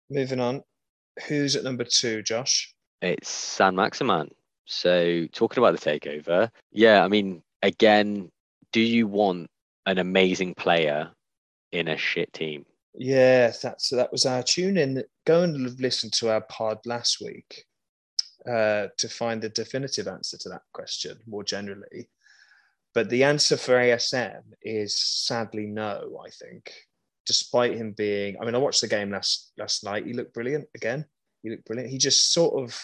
Moving 0.09 0.39
on. 0.39 0.63
Who's 1.27 1.55
at 1.55 1.63
number 1.63 1.85
two, 1.85 2.21
Josh? 2.21 2.73
It's 3.01 3.29
Saint-Maximin. 3.29 4.29
So 4.65 5.27
talking 5.33 5.63
about 5.63 5.79
the 5.79 5.99
takeover, 5.99 6.49
yeah, 6.71 7.03
I 7.03 7.07
mean, 7.07 7.41
again, 7.61 8.31
do 8.71 8.79
you 8.79 9.07
want 9.07 9.49
an 9.85 9.97
amazing 9.97 10.53
player 10.55 11.11
in 11.71 11.87
a 11.87 11.97
shit 11.97 12.31
team? 12.33 12.65
Yeah, 12.93 13.51
that's 13.61 13.89
that 13.89 14.11
was 14.11 14.25
our 14.25 14.43
tune 14.43 14.77
in. 14.77 15.03
Go 15.25 15.43
and 15.43 15.79
listen 15.79 16.09
to 16.11 16.29
our 16.29 16.41
pod 16.41 16.79
last 16.85 17.21
week 17.21 17.65
uh, 18.45 18.87
to 18.97 19.09
find 19.09 19.41
the 19.41 19.49
definitive 19.49 20.07
answer 20.07 20.37
to 20.37 20.49
that 20.49 20.63
question 20.73 21.17
more 21.25 21.43
generally. 21.43 22.09
But 22.93 23.09
the 23.09 23.23
answer 23.23 23.55
for 23.55 23.75
ASM 23.75 24.41
is 24.61 24.95
sadly 24.97 25.65
no, 25.65 26.21
I 26.25 26.29
think. 26.29 26.73
Despite 27.25 27.75
him 27.75 27.93
being, 27.93 28.35
I 28.41 28.45
mean, 28.45 28.55
I 28.55 28.57
watched 28.57 28.81
the 28.81 28.87
game 28.87 29.11
last 29.11 29.53
last 29.57 29.83
night. 29.83 30.05
He 30.05 30.13
looked 30.13 30.33
brilliant 30.33 30.67
again. 30.75 31.05
He 31.41 31.49
looked 31.49 31.65
brilliant. 31.65 31.91
He 31.91 31.97
just 31.97 32.33
sort 32.33 32.61
of 32.61 32.79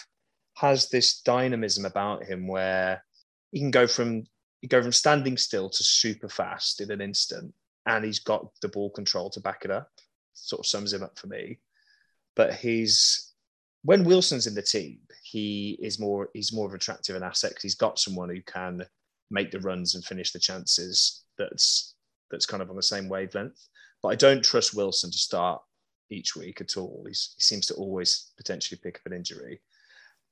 has 0.54 0.88
this 0.88 1.20
dynamism 1.20 1.84
about 1.84 2.24
him 2.24 2.48
where 2.48 3.04
he 3.52 3.60
can 3.60 3.70
go 3.70 3.86
from 3.86 4.24
go 4.68 4.82
from 4.82 4.92
standing 4.92 5.36
still 5.36 5.70
to 5.70 5.84
super 5.84 6.28
fast 6.28 6.80
in 6.80 6.90
an 6.90 7.00
instant, 7.00 7.54
and 7.86 8.04
he's 8.04 8.18
got 8.18 8.48
the 8.60 8.68
ball 8.68 8.90
control 8.90 9.30
to 9.30 9.40
back 9.40 9.64
it 9.64 9.70
up. 9.70 9.90
Sort 10.34 10.60
of 10.60 10.66
sums 10.66 10.92
him 10.92 11.02
up 11.02 11.18
for 11.18 11.28
me. 11.28 11.60
But 12.34 12.54
he's 12.54 13.34
when 13.82 14.04
Wilson's 14.04 14.46
in 14.46 14.54
the 14.54 14.62
team, 14.62 14.98
he 15.22 15.78
is 15.80 16.00
more 16.00 16.28
he's 16.34 16.52
more 16.52 16.66
of 16.66 16.72
an 16.72 16.76
attractive 16.76 17.16
an 17.16 17.22
asset 17.22 17.50
because 17.50 17.62
he's 17.62 17.74
got 17.74 17.98
someone 17.98 18.28
who 18.28 18.42
can 18.42 18.84
make 19.30 19.50
the 19.50 19.60
runs 19.60 19.94
and 19.94 20.04
finish 20.04 20.32
the 20.32 20.38
chances. 20.38 21.24
That's 21.38 21.94
that's 22.30 22.46
kind 22.46 22.62
of 22.62 22.70
on 22.70 22.76
the 22.76 22.82
same 22.82 23.08
wavelength. 23.08 23.68
But 24.02 24.08
I 24.08 24.14
don't 24.16 24.44
trust 24.44 24.74
Wilson 24.74 25.10
to 25.10 25.18
start 25.18 25.62
each 26.10 26.36
week 26.36 26.60
at 26.60 26.76
all. 26.76 27.04
He's, 27.06 27.34
he 27.36 27.42
seems 27.42 27.66
to 27.66 27.74
always 27.74 28.32
potentially 28.36 28.80
pick 28.82 28.96
up 28.96 29.06
an 29.06 29.12
injury, 29.12 29.60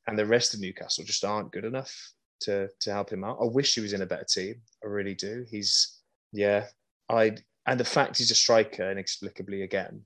and 0.07 0.19
the 0.19 0.27
rest 0.27 0.55
of 0.55 0.61
Newcastle 0.61 1.05
just 1.05 1.25
aren't 1.25 1.53
good 1.53 1.65
enough 1.65 2.13
to 2.41 2.69
to 2.81 2.93
help 2.93 3.11
him 3.11 3.25
out. 3.25 3.39
I 3.41 3.45
wish 3.45 3.75
he 3.75 3.81
was 3.81 3.93
in 3.93 4.03
a 4.03 4.07
better 4.07 4.25
team. 4.25 4.57
I 4.85 4.89
really 4.89 5.15
do. 5.15 5.45
He's 5.49 6.01
yeah. 6.33 6.67
I 7.09 7.37
and 7.67 7.81
the 7.81 7.85
fact 7.85 8.19
he's 8.19 8.31
a 8.31 8.35
striker 8.35 8.91
inexplicably 8.91 9.63
again 9.63 10.03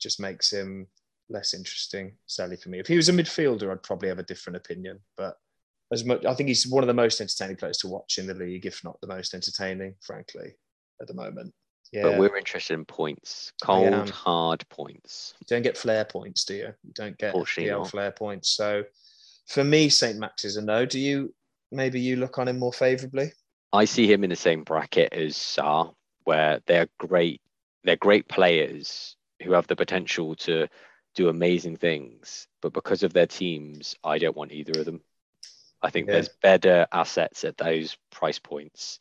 just 0.00 0.20
makes 0.20 0.52
him 0.52 0.86
less 1.30 1.54
interesting, 1.54 2.12
sadly 2.26 2.56
for 2.56 2.68
me. 2.68 2.78
If 2.78 2.86
he 2.86 2.96
was 2.96 3.08
a 3.08 3.12
midfielder, 3.12 3.70
I'd 3.70 3.82
probably 3.82 4.08
have 4.08 4.18
a 4.18 4.24
different 4.24 4.56
opinion. 4.56 5.00
But 5.16 5.36
as 5.92 6.04
much, 6.04 6.24
I 6.24 6.34
think 6.34 6.48
he's 6.48 6.66
one 6.66 6.82
of 6.82 6.88
the 6.88 6.94
most 6.94 7.20
entertaining 7.20 7.56
players 7.56 7.78
to 7.78 7.88
watch 7.88 8.18
in 8.18 8.26
the 8.26 8.34
league, 8.34 8.66
if 8.66 8.82
not 8.84 9.00
the 9.00 9.06
most 9.06 9.34
entertaining, 9.34 9.94
frankly, 10.00 10.56
at 11.00 11.06
the 11.06 11.14
moment. 11.14 11.54
Yeah, 11.92 12.02
But 12.02 12.18
we're 12.18 12.36
interested 12.36 12.74
in 12.74 12.84
points, 12.84 13.52
cold, 13.62 14.10
hard 14.10 14.68
points. 14.68 15.34
you 15.40 15.46
don't 15.48 15.62
get 15.62 15.78
flair 15.78 16.04
points, 16.04 16.44
do 16.44 16.54
you? 16.54 16.74
You 16.82 16.92
don't 16.92 17.16
get 17.18 17.34
not. 17.34 17.90
flair 17.90 18.10
points. 18.10 18.50
So 18.50 18.84
for 19.46 19.62
me, 19.62 19.88
St. 19.88 20.18
Max 20.18 20.44
is 20.44 20.56
a 20.56 20.62
no. 20.62 20.86
Do 20.86 20.98
you? 20.98 21.34
Maybe 21.70 22.00
you 22.00 22.16
look 22.16 22.38
on 22.38 22.48
him 22.48 22.58
more 22.58 22.72
favourably. 22.72 23.32
I 23.72 23.84
see 23.84 24.10
him 24.10 24.24
in 24.24 24.30
the 24.30 24.36
same 24.36 24.62
bracket 24.64 25.12
as 25.12 25.34
Sarr, 25.34 25.94
where 26.24 26.60
they're 26.66 26.88
great. 26.98 27.40
They're 27.84 27.96
great 27.96 28.28
players 28.28 29.16
who 29.42 29.52
have 29.52 29.66
the 29.66 29.76
potential 29.76 30.34
to 30.36 30.68
do 31.14 31.28
amazing 31.28 31.76
things, 31.76 32.48
but 32.60 32.72
because 32.72 33.02
of 33.02 33.12
their 33.12 33.26
teams, 33.26 33.94
I 34.02 34.18
don't 34.18 34.36
want 34.36 34.52
either 34.52 34.80
of 34.80 34.86
them. 34.86 35.00
I 35.82 35.90
think 35.90 36.06
yeah. 36.06 36.14
there's 36.14 36.30
better 36.42 36.86
assets 36.92 37.44
at 37.44 37.56
those 37.56 37.96
price 38.10 38.38
points 38.38 39.00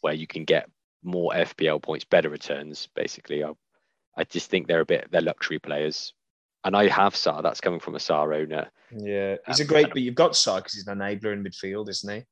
where 0.00 0.12
you 0.12 0.26
can 0.26 0.44
get 0.44 0.68
more 1.02 1.32
FPL 1.32 1.82
points, 1.82 2.04
better 2.04 2.28
returns. 2.28 2.88
Basically, 2.94 3.44
I, 3.44 3.52
I 4.16 4.24
just 4.24 4.50
think 4.50 4.66
they're 4.66 4.80
a 4.80 4.86
bit 4.86 5.08
they're 5.10 5.20
luxury 5.20 5.58
players, 5.58 6.12
and 6.64 6.76
I 6.76 6.88
have 6.88 7.14
Sarr. 7.14 7.42
That's 7.42 7.60
coming 7.60 7.80
from 7.80 7.94
a 7.94 7.98
Sarr 7.98 8.34
owner. 8.34 8.70
Yeah, 8.96 9.36
he's 9.46 9.60
um, 9.60 9.64
a 9.64 9.68
great, 9.68 9.88
but 9.90 10.02
you've 10.02 10.14
got 10.14 10.32
Sarr 10.32 10.58
because 10.58 10.74
he's 10.74 10.86
an 10.86 10.98
enabler 10.98 11.32
in 11.32 11.44
midfield, 11.44 11.88
isn't 11.88 12.12
he? 12.12 12.24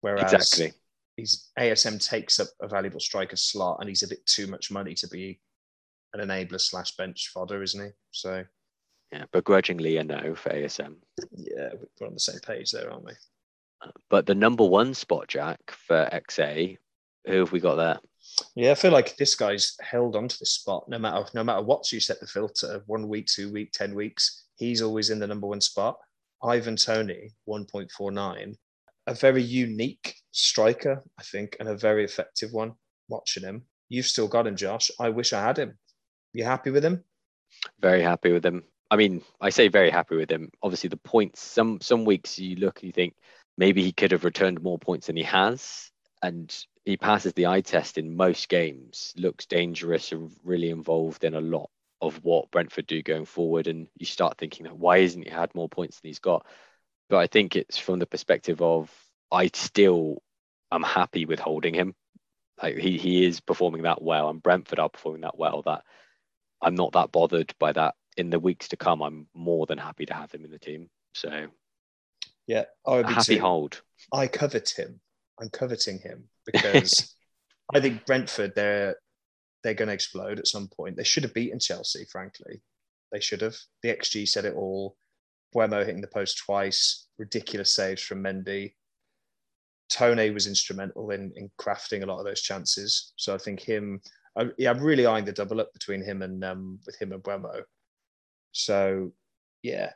Whereas 0.00 0.32
exactly. 0.32 0.72
He's 1.16 1.50
ASM 1.58 2.04
takes 2.04 2.40
up 2.40 2.48
a 2.60 2.66
valuable 2.66 3.00
striker 3.00 3.36
slot, 3.36 3.78
and 3.80 3.88
he's 3.88 4.02
a 4.02 4.08
bit 4.08 4.26
too 4.26 4.46
much 4.48 4.70
money 4.70 4.94
to 4.94 5.08
be 5.08 5.40
an 6.12 6.26
enabler 6.26 6.60
slash 6.60 6.96
bench 6.96 7.30
fodder, 7.32 7.62
isn't 7.62 7.84
he? 7.84 7.90
So 8.10 8.44
yeah, 9.12 9.24
begrudgingly 9.32 9.96
a 9.98 10.04
no 10.04 10.34
for 10.34 10.50
ASM. 10.50 10.96
Yeah, 11.36 11.70
we're 12.00 12.08
on 12.08 12.14
the 12.14 12.20
same 12.20 12.40
page 12.40 12.72
there, 12.72 12.90
aren't 12.90 13.04
we? 13.04 13.12
But 14.10 14.26
the 14.26 14.34
number 14.34 14.64
one 14.64 14.94
spot, 14.94 15.28
Jack, 15.28 15.60
for 15.70 16.08
XA, 16.12 16.78
who 17.26 17.38
have 17.38 17.52
we 17.52 17.60
got 17.60 17.76
there? 17.76 18.00
Yeah, 18.54 18.72
I 18.72 18.74
feel 18.74 18.92
like 18.92 19.16
this 19.16 19.34
guy's 19.34 19.76
held 19.80 20.16
onto 20.16 20.36
this 20.38 20.52
spot 20.52 20.88
no 20.88 20.98
matter 20.98 21.24
no 21.34 21.44
matter 21.44 21.62
what 21.62 21.90
you 21.92 22.00
set 22.00 22.20
the 22.20 22.26
filter, 22.26 22.82
one 22.86 23.08
week, 23.08 23.26
two 23.26 23.52
week, 23.52 23.72
ten 23.72 23.94
weeks, 23.94 24.46
he's 24.56 24.82
always 24.82 25.10
in 25.10 25.18
the 25.18 25.26
number 25.26 25.46
one 25.46 25.60
spot. 25.60 25.96
Ivan 26.42 26.76
Toney, 26.76 27.30
1.49. 27.48 28.54
A 29.06 29.14
very 29.14 29.42
unique 29.42 30.14
striker, 30.30 31.02
I 31.18 31.22
think, 31.22 31.56
and 31.58 31.68
a 31.68 31.76
very 31.76 32.04
effective 32.04 32.52
one. 32.52 32.72
Watching 33.08 33.42
him. 33.42 33.64
You've 33.88 34.06
still 34.06 34.28
got 34.28 34.46
him, 34.46 34.56
Josh. 34.56 34.90
I 34.98 35.10
wish 35.10 35.32
I 35.32 35.42
had 35.42 35.58
him. 35.58 35.78
You 36.32 36.44
happy 36.44 36.70
with 36.70 36.84
him? 36.84 37.04
Very 37.80 38.02
happy 38.02 38.32
with 38.32 38.44
him. 38.44 38.64
I 38.90 38.96
mean, 38.96 39.22
I 39.40 39.50
say 39.50 39.68
very 39.68 39.90
happy 39.90 40.16
with 40.16 40.30
him. 40.30 40.50
Obviously, 40.62 40.88
the 40.88 40.96
points. 40.98 41.40
Some 41.40 41.80
some 41.80 42.04
weeks 42.04 42.38
you 42.38 42.56
look, 42.56 42.82
you 42.82 42.92
think 42.92 43.14
maybe 43.56 43.82
he 43.82 43.92
could 43.92 44.12
have 44.12 44.24
returned 44.24 44.62
more 44.62 44.78
points 44.78 45.06
than 45.06 45.16
he 45.16 45.22
has, 45.22 45.90
and 46.22 46.54
he 46.84 46.96
passes 46.96 47.32
the 47.32 47.46
eye 47.46 47.62
test 47.62 47.98
in 47.98 48.16
most 48.16 48.48
games. 48.48 49.14
Looks 49.16 49.46
dangerous 49.46 50.12
and 50.12 50.30
really 50.44 50.70
involved 50.70 51.24
in 51.24 51.34
a 51.34 51.40
lot 51.40 51.70
of 52.00 52.22
what 52.22 52.50
Brentford 52.50 52.86
do 52.86 53.02
going 53.02 53.24
forward. 53.24 53.66
And 53.66 53.88
you 53.98 54.06
start 54.06 54.36
thinking, 54.36 54.66
why 54.66 54.98
isn't 54.98 55.22
he 55.22 55.30
had 55.30 55.54
more 55.54 55.68
points 55.68 56.00
than 56.00 56.08
he's 56.08 56.18
got? 56.18 56.46
But 57.08 57.18
I 57.18 57.26
think 57.26 57.56
it's 57.56 57.78
from 57.78 57.98
the 57.98 58.06
perspective 58.06 58.60
of 58.60 58.90
I 59.32 59.50
still 59.54 60.22
am 60.70 60.82
happy 60.82 61.24
with 61.24 61.40
holding 61.40 61.74
him. 61.74 61.94
Like 62.62 62.76
he 62.76 62.98
he 62.98 63.24
is 63.24 63.40
performing 63.40 63.82
that 63.82 64.00
well, 64.00 64.28
and 64.30 64.42
Brentford 64.42 64.78
are 64.78 64.88
performing 64.88 65.22
that 65.22 65.36
well. 65.36 65.62
That 65.62 65.82
I'm 66.62 66.76
not 66.76 66.92
that 66.92 67.10
bothered 67.10 67.52
by 67.58 67.72
that. 67.72 67.94
In 68.16 68.30
the 68.30 68.38
weeks 68.38 68.68
to 68.68 68.76
come, 68.76 69.02
I'm 69.02 69.26
more 69.34 69.66
than 69.66 69.76
happy 69.76 70.06
to 70.06 70.14
have 70.14 70.30
him 70.30 70.44
in 70.44 70.52
the 70.52 70.58
team. 70.58 70.88
So 71.14 71.48
yeah, 72.46 72.64
I 72.86 72.96
would 72.96 73.08
be 73.08 73.14
happy 73.14 73.36
too. 73.36 73.40
hold. 73.40 73.82
I 74.12 74.28
covet 74.28 74.70
him. 74.70 75.00
I'm 75.40 75.48
coveting 75.50 75.98
him 75.98 76.24
because 76.46 77.14
I 77.74 77.80
think 77.80 78.06
Brentford 78.06 78.54
they're 78.54 78.96
they're 79.62 79.74
going 79.74 79.88
to 79.88 79.94
explode 79.94 80.38
at 80.38 80.46
some 80.46 80.68
point. 80.68 80.96
They 80.96 81.04
should 81.04 81.22
have 81.22 81.34
beaten 81.34 81.58
Chelsea. 81.58 82.04
Frankly, 82.12 82.62
they 83.10 83.20
should 83.20 83.40
have. 83.40 83.56
The 83.82 83.88
XG 83.88 84.28
said 84.28 84.44
it 84.44 84.54
all. 84.54 84.96
Mbeumo 85.54 85.84
hitting 85.84 86.02
the 86.02 86.06
post 86.08 86.38
twice. 86.38 87.06
Ridiculous 87.18 87.74
saves 87.74 88.02
from 88.02 88.22
Mendy. 88.22 88.74
Toney 89.88 90.30
was 90.30 90.46
instrumental 90.46 91.10
in, 91.10 91.32
in 91.36 91.50
crafting 91.58 92.02
a 92.02 92.06
lot 92.06 92.18
of 92.18 92.24
those 92.24 92.42
chances. 92.42 93.12
So 93.16 93.34
I 93.34 93.38
think 93.38 93.60
him, 93.60 94.00
I, 94.36 94.50
yeah, 94.58 94.70
I'm 94.70 94.82
really 94.82 95.06
eyeing 95.06 95.24
the 95.24 95.32
double 95.32 95.60
up 95.60 95.72
between 95.72 96.02
him 96.02 96.22
and 96.22 96.44
um, 96.44 96.78
with 96.84 97.00
him 97.00 97.12
and 97.12 97.22
Mbeumo. 97.22 97.62
So 98.52 99.12
yeah, 99.62 99.92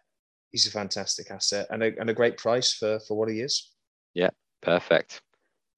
he's 0.50 0.66
a 0.66 0.70
fantastic 0.70 1.30
asset 1.30 1.66
and 1.70 1.82
a, 1.82 1.92
and 1.98 2.10
a 2.10 2.14
great 2.14 2.36
price 2.36 2.72
for 2.72 3.00
for 3.06 3.16
what 3.16 3.28
he 3.28 3.40
is. 3.40 3.70
Yeah, 4.14 4.30
perfect. 4.62 5.20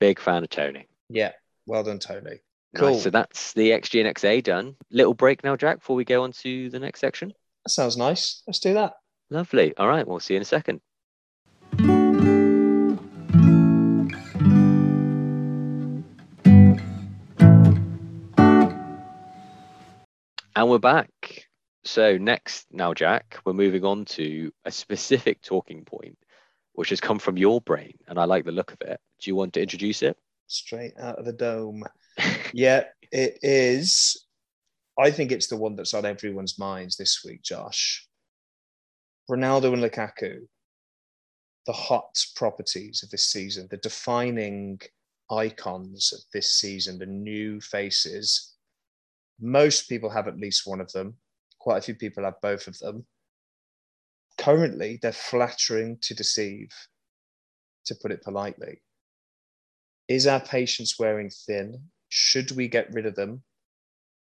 Big 0.01 0.19
fan 0.19 0.43
of 0.43 0.49
Toney. 0.49 0.89
Yeah, 1.11 1.33
well 1.67 1.85
done, 1.85 1.99
Toney. 1.99 2.41
Cool. 2.75 2.93
Nice. 2.93 3.03
So 3.03 3.11
that's 3.11 3.53
the 3.53 3.71
XG 3.71 4.05
and 4.05 4.17
XA 4.17 4.43
done. 4.43 4.77
Little 4.91 5.13
break 5.13 5.45
now, 5.45 5.57
Jack, 5.57 5.81
before 5.81 5.95
we 5.95 6.05
go 6.05 6.23
on 6.23 6.33
to 6.33 6.71
the 6.71 6.79
next 6.79 7.01
section. 7.01 7.35
That 7.65 7.71
sounds 7.71 7.99
nice. 7.99 8.43
Let's 8.47 8.61
do 8.61 8.73
that. 8.75 8.95
Lovely. 9.29 9.77
All 9.77 9.89
right, 9.89 10.07
we'll 10.09 10.21
see 10.21 10.35
you 10.35 10.39
in 10.39 10.43
a 10.43 10.47
second. 10.47 10.81
And 20.57 20.69
we're 20.69 20.79
back. 20.79 21.47
So 21.85 22.17
next 22.17 22.67
now, 22.71 22.95
Jack, 22.95 23.39
we're 23.45 23.53
moving 23.53 23.85
on 23.85 24.07
to 24.07 24.51
a 24.65 24.71
specific 24.71 25.43
talking 25.43 25.85
point, 25.85 26.17
which 26.75 26.91
has 26.91 27.01
come 27.01 27.19
from 27.19 27.37
your 27.37 27.61
brain, 27.61 27.95
and 28.09 28.19
I 28.19 28.25
like 28.25 28.45
the 28.45 28.53
look 28.53 28.73
of 28.73 28.81
it. 28.83 29.01
Do 29.21 29.31
you 29.31 29.35
want 29.35 29.53
to 29.55 29.63
introduce 29.63 30.03
it? 30.03 30.17
Straight 30.47 30.95
out 30.99 31.19
of 31.19 31.25
the 31.25 31.33
dome. 31.33 31.85
yeah, 32.53 32.85
it 33.13 33.39
is. 33.43 34.27
I 34.99 35.11
think 35.11 35.33
it's 35.33 35.47
the 35.47 35.57
one 35.57 35.77
that's 35.77 35.95
on 35.95 36.05
everyone's 36.05 36.59
minds 36.59 36.97
this 36.97 37.23
week, 37.25 37.43
Josh. 37.43 38.07
Ronaldo 39.31 39.73
and 39.73 39.83
Lukaku, 39.83 40.47
the 41.67 41.73
hot 41.73 42.23
properties 42.35 43.03
of 43.03 43.11
this 43.11 43.27
season, 43.27 43.69
the 43.71 43.77
defining 43.79 44.81
icons 45.31 46.13
of 46.13 46.21
this 46.33 46.55
season, 46.55 46.99
the 46.99 47.07
new 47.07 47.61
faces. 47.61 48.55
Most 49.41 49.89
people 49.89 50.11
have 50.11 50.27
at 50.27 50.39
least 50.39 50.67
one 50.67 50.81
of 50.81 50.91
them 50.93 51.17
quite 51.61 51.79
a 51.79 51.83
few 51.83 51.95
people 51.95 52.25
have 52.25 52.41
both 52.41 52.67
of 52.67 52.77
them. 52.79 53.07
Currently, 54.41 54.99
they're 55.03 55.13
flattering 55.13 55.99
to 56.01 56.15
deceive, 56.15 56.71
to 57.85 57.95
put 57.95 58.11
it 58.11 58.23
politely. 58.23 58.81
Is 60.09 60.27
our 60.27 60.41
patience 60.41 60.99
wearing 60.99 61.29
thin? 61.29 61.91
Should 62.09 62.51
we 62.53 62.67
get 62.67 62.93
rid 62.93 63.05
of 63.05 63.15
them? 63.15 63.43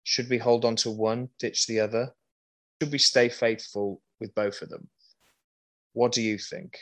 Should 0.04 0.30
we 0.30 0.38
hold 0.38 0.66
on 0.66 0.76
to 0.78 0.92
one, 0.92 1.30
ditch 1.40 1.66
the 1.66 1.80
other? 1.80 2.14
Should 2.82 2.92
we 2.92 2.98
stay 2.98 3.30
faithful 3.30 4.02
with 4.20 4.36
both 4.36 4.62
of 4.62 4.70
them? 4.70 4.90
What 5.94 6.12
do 6.12 6.22
you 6.22 6.38
think, 6.38 6.78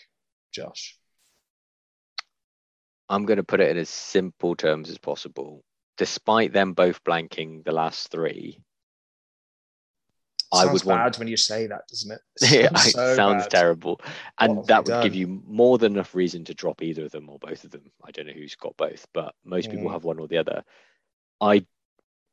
Josh? 0.51 0.97
I'm 3.09 3.25
going 3.25 3.37
to 3.37 3.43
put 3.43 3.59
it 3.59 3.69
in 3.69 3.77
as 3.77 3.89
simple 3.89 4.55
terms 4.55 4.89
as 4.89 4.97
possible. 4.97 5.63
Despite 5.97 6.51
them 6.51 6.73
both 6.73 7.03
blanking 7.03 7.63
the 7.63 7.73
last 7.73 8.09
three, 8.09 8.59
I 10.51 10.65
would 10.65 10.83
bad 10.83 11.01
want... 11.01 11.19
when 11.19 11.27
you 11.27 11.37
say 11.37 11.67
that, 11.67 11.87
doesn't 11.87 12.11
it? 12.11 12.21
it 12.41 12.71
yeah, 12.73 12.79
so 12.79 13.15
sounds 13.15 13.43
bad. 13.43 13.51
terrible, 13.51 14.01
and 14.39 14.65
that 14.65 14.85
would 14.85 14.91
done? 14.91 15.03
give 15.03 15.15
you 15.15 15.41
more 15.47 15.77
than 15.77 15.93
enough 15.93 16.15
reason 16.15 16.43
to 16.45 16.53
drop 16.53 16.81
either 16.81 17.05
of 17.05 17.11
them 17.11 17.29
or 17.29 17.37
both 17.37 17.63
of 17.63 17.71
them. 17.71 17.91
I 18.03 18.11
don't 18.11 18.27
know 18.27 18.33
who's 18.33 18.55
got 18.55 18.75
both, 18.77 19.07
but 19.13 19.35
most 19.45 19.69
mm. 19.69 19.71
people 19.71 19.91
have 19.91 20.03
one 20.03 20.19
or 20.19 20.27
the 20.27 20.37
other. 20.37 20.63
I 21.39 21.65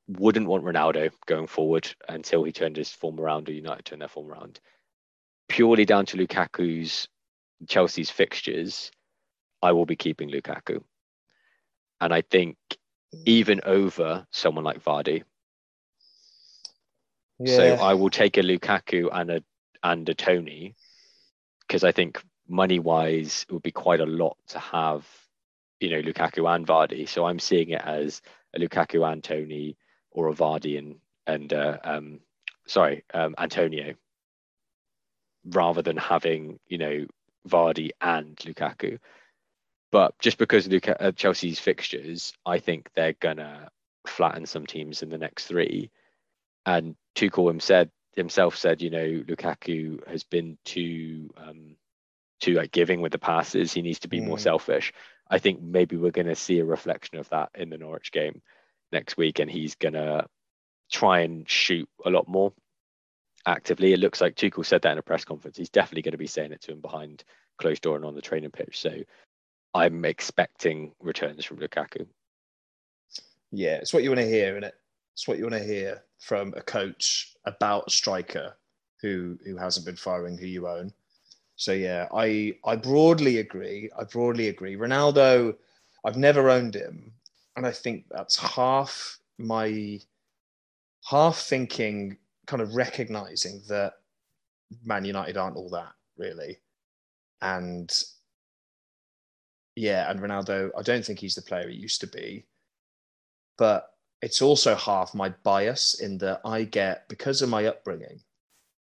wouldn't 0.08 0.46
want 0.46 0.64
Ronaldo 0.64 1.10
going 1.26 1.46
forward 1.46 1.88
until 2.08 2.44
he 2.44 2.52
turned 2.52 2.76
his 2.76 2.90
form 2.90 3.20
around 3.20 3.48
or 3.48 3.52
United 3.52 3.84
turned 3.84 4.00
their 4.00 4.08
form 4.08 4.30
around. 4.30 4.60
Purely 5.48 5.84
down 5.84 6.06
to 6.06 6.16
Lukaku's 6.16 7.08
Chelsea's 7.68 8.10
fixtures, 8.10 8.90
I 9.62 9.72
will 9.72 9.86
be 9.86 9.96
keeping 9.96 10.30
Lukaku, 10.30 10.82
and 12.00 12.14
I 12.14 12.22
think 12.22 12.56
mm. 13.14 13.22
even 13.26 13.60
over 13.64 14.26
someone 14.30 14.64
like 14.64 14.82
Vardy, 14.82 15.22
yeah. 17.38 17.56
So 17.56 17.74
I 17.74 17.94
will 17.94 18.10
take 18.10 18.36
a 18.38 18.42
Lukaku 18.42 19.08
and 19.12 19.30
a 19.30 19.42
and 19.82 20.08
a 20.08 20.14
Toney 20.14 20.74
because 21.60 21.84
I 21.84 21.92
think 21.92 22.22
money 22.48 22.78
wise 22.78 23.44
it 23.48 23.52
would 23.52 23.62
be 23.62 23.72
quite 23.72 24.00
a 24.00 24.06
lot 24.06 24.36
to 24.48 24.58
have, 24.58 25.06
you 25.80 25.90
know, 25.90 26.02
Lukaku 26.02 26.52
and 26.54 26.66
Vardy. 26.66 27.08
So 27.08 27.26
I'm 27.26 27.38
seeing 27.38 27.70
it 27.70 27.82
as 27.84 28.22
a 28.54 28.58
Lukaku 28.58 29.10
and 29.10 29.22
Toney 29.22 29.76
or 30.10 30.28
a 30.28 30.34
Vardy 30.34 30.78
and 30.78 30.96
and 31.26 31.52
uh, 31.52 31.78
um, 31.84 32.20
sorry 32.66 33.04
um, 33.12 33.34
Antonio 33.38 33.94
rather 35.44 35.82
than 35.82 35.96
having 35.96 36.58
you 36.66 36.78
know 36.78 37.06
Vardy 37.48 37.90
and 38.00 38.36
Lukaku. 38.36 38.98
But 39.92 40.18
just 40.18 40.38
because 40.38 40.66
Luka, 40.66 41.00
uh, 41.00 41.12
Chelsea's 41.12 41.60
fixtures, 41.60 42.32
I 42.44 42.58
think 42.58 42.90
they're 42.94 43.14
gonna 43.14 43.70
flatten 44.06 44.46
some 44.46 44.66
teams 44.66 45.02
in 45.02 45.10
the 45.10 45.18
next 45.18 45.46
three. 45.46 45.90
And 46.66 46.96
Tuchel 47.14 47.48
him 47.48 47.60
said 47.60 47.90
himself 48.12 48.56
said, 48.56 48.82
you 48.82 48.90
know, 48.90 49.22
Lukaku 49.26 50.06
has 50.08 50.24
been 50.24 50.58
too 50.64 51.30
um, 51.36 51.76
too 52.40 52.54
like 52.54 52.72
giving 52.72 53.00
with 53.00 53.12
the 53.12 53.18
passes. 53.18 53.72
He 53.72 53.82
needs 53.82 54.00
to 54.00 54.08
be 54.08 54.20
mm. 54.20 54.26
more 54.26 54.38
selfish. 54.38 54.92
I 55.30 55.38
think 55.38 55.62
maybe 55.62 55.96
we're 55.96 56.10
going 56.10 56.26
to 56.26 56.36
see 56.36 56.58
a 56.58 56.64
reflection 56.64 57.18
of 57.18 57.28
that 57.30 57.50
in 57.54 57.70
the 57.70 57.78
Norwich 57.78 58.12
game 58.12 58.42
next 58.92 59.16
week, 59.16 59.38
and 59.38 59.50
he's 59.50 59.74
going 59.74 59.94
to 59.94 60.26
try 60.90 61.20
and 61.20 61.48
shoot 61.48 61.88
a 62.04 62.10
lot 62.10 62.28
more 62.28 62.52
actively. 63.44 63.92
It 63.92 64.00
looks 64.00 64.20
like 64.20 64.34
Tuchel 64.34 64.64
said 64.64 64.82
that 64.82 64.92
in 64.92 64.98
a 64.98 65.02
press 65.02 65.24
conference. 65.24 65.56
He's 65.56 65.70
definitely 65.70 66.02
going 66.02 66.12
to 66.12 66.18
be 66.18 66.26
saying 66.26 66.52
it 66.52 66.62
to 66.62 66.72
him 66.72 66.80
behind 66.80 67.24
closed 67.58 67.82
door 67.82 67.96
and 67.96 68.04
on 68.04 68.14
the 68.14 68.20
training 68.22 68.50
pitch. 68.50 68.78
So 68.80 68.90
I'm 69.74 70.04
expecting 70.04 70.92
returns 71.00 71.44
from 71.44 71.58
Lukaku. 71.58 72.06
Yeah, 73.52 73.76
it's 73.76 73.92
what 73.92 74.02
you 74.02 74.10
want 74.10 74.20
to 74.20 74.28
hear, 74.28 74.50
isn't 74.50 74.64
it? 74.64 74.74
It's 75.16 75.26
what 75.26 75.38
you 75.38 75.44
want 75.44 75.54
to 75.54 75.64
hear 75.64 76.02
from 76.18 76.52
a 76.58 76.60
coach 76.60 77.32
about 77.46 77.86
a 77.86 77.90
striker 77.90 78.54
who 79.00 79.38
who 79.46 79.56
hasn't 79.56 79.86
been 79.86 79.96
firing 79.96 80.36
who 80.36 80.44
you 80.44 80.68
own. 80.68 80.92
So 81.56 81.72
yeah, 81.72 82.06
I 82.12 82.58
I 82.66 82.76
broadly 82.76 83.38
agree. 83.38 83.88
I 83.98 84.04
broadly 84.04 84.48
agree. 84.48 84.76
Ronaldo, 84.76 85.56
I've 86.04 86.18
never 86.18 86.50
owned 86.50 86.74
him, 86.74 87.12
and 87.56 87.66
I 87.66 87.72
think 87.72 88.04
that's 88.10 88.36
half 88.36 89.18
my 89.38 90.00
half 91.08 91.38
thinking, 91.38 92.18
kind 92.46 92.60
of 92.60 92.74
recognizing 92.74 93.62
that 93.68 93.94
Man 94.84 95.06
United 95.06 95.38
aren't 95.38 95.56
all 95.56 95.70
that 95.70 95.94
really, 96.18 96.58
and 97.40 97.90
yeah, 99.76 100.10
and 100.10 100.20
Ronaldo, 100.20 100.72
I 100.76 100.82
don't 100.82 101.06
think 101.06 101.20
he's 101.20 101.36
the 101.36 101.40
player 101.40 101.70
he 101.70 101.76
used 101.76 102.02
to 102.02 102.06
be, 102.06 102.44
but 103.56 103.95
it's 104.26 104.42
also 104.42 104.74
half 104.74 105.14
my 105.14 105.28
bias 105.44 106.00
in 106.00 106.18
that 106.18 106.40
I 106.44 106.64
get 106.64 107.08
because 107.08 107.42
of 107.42 107.48
my 107.48 107.66
upbringing 107.66 108.20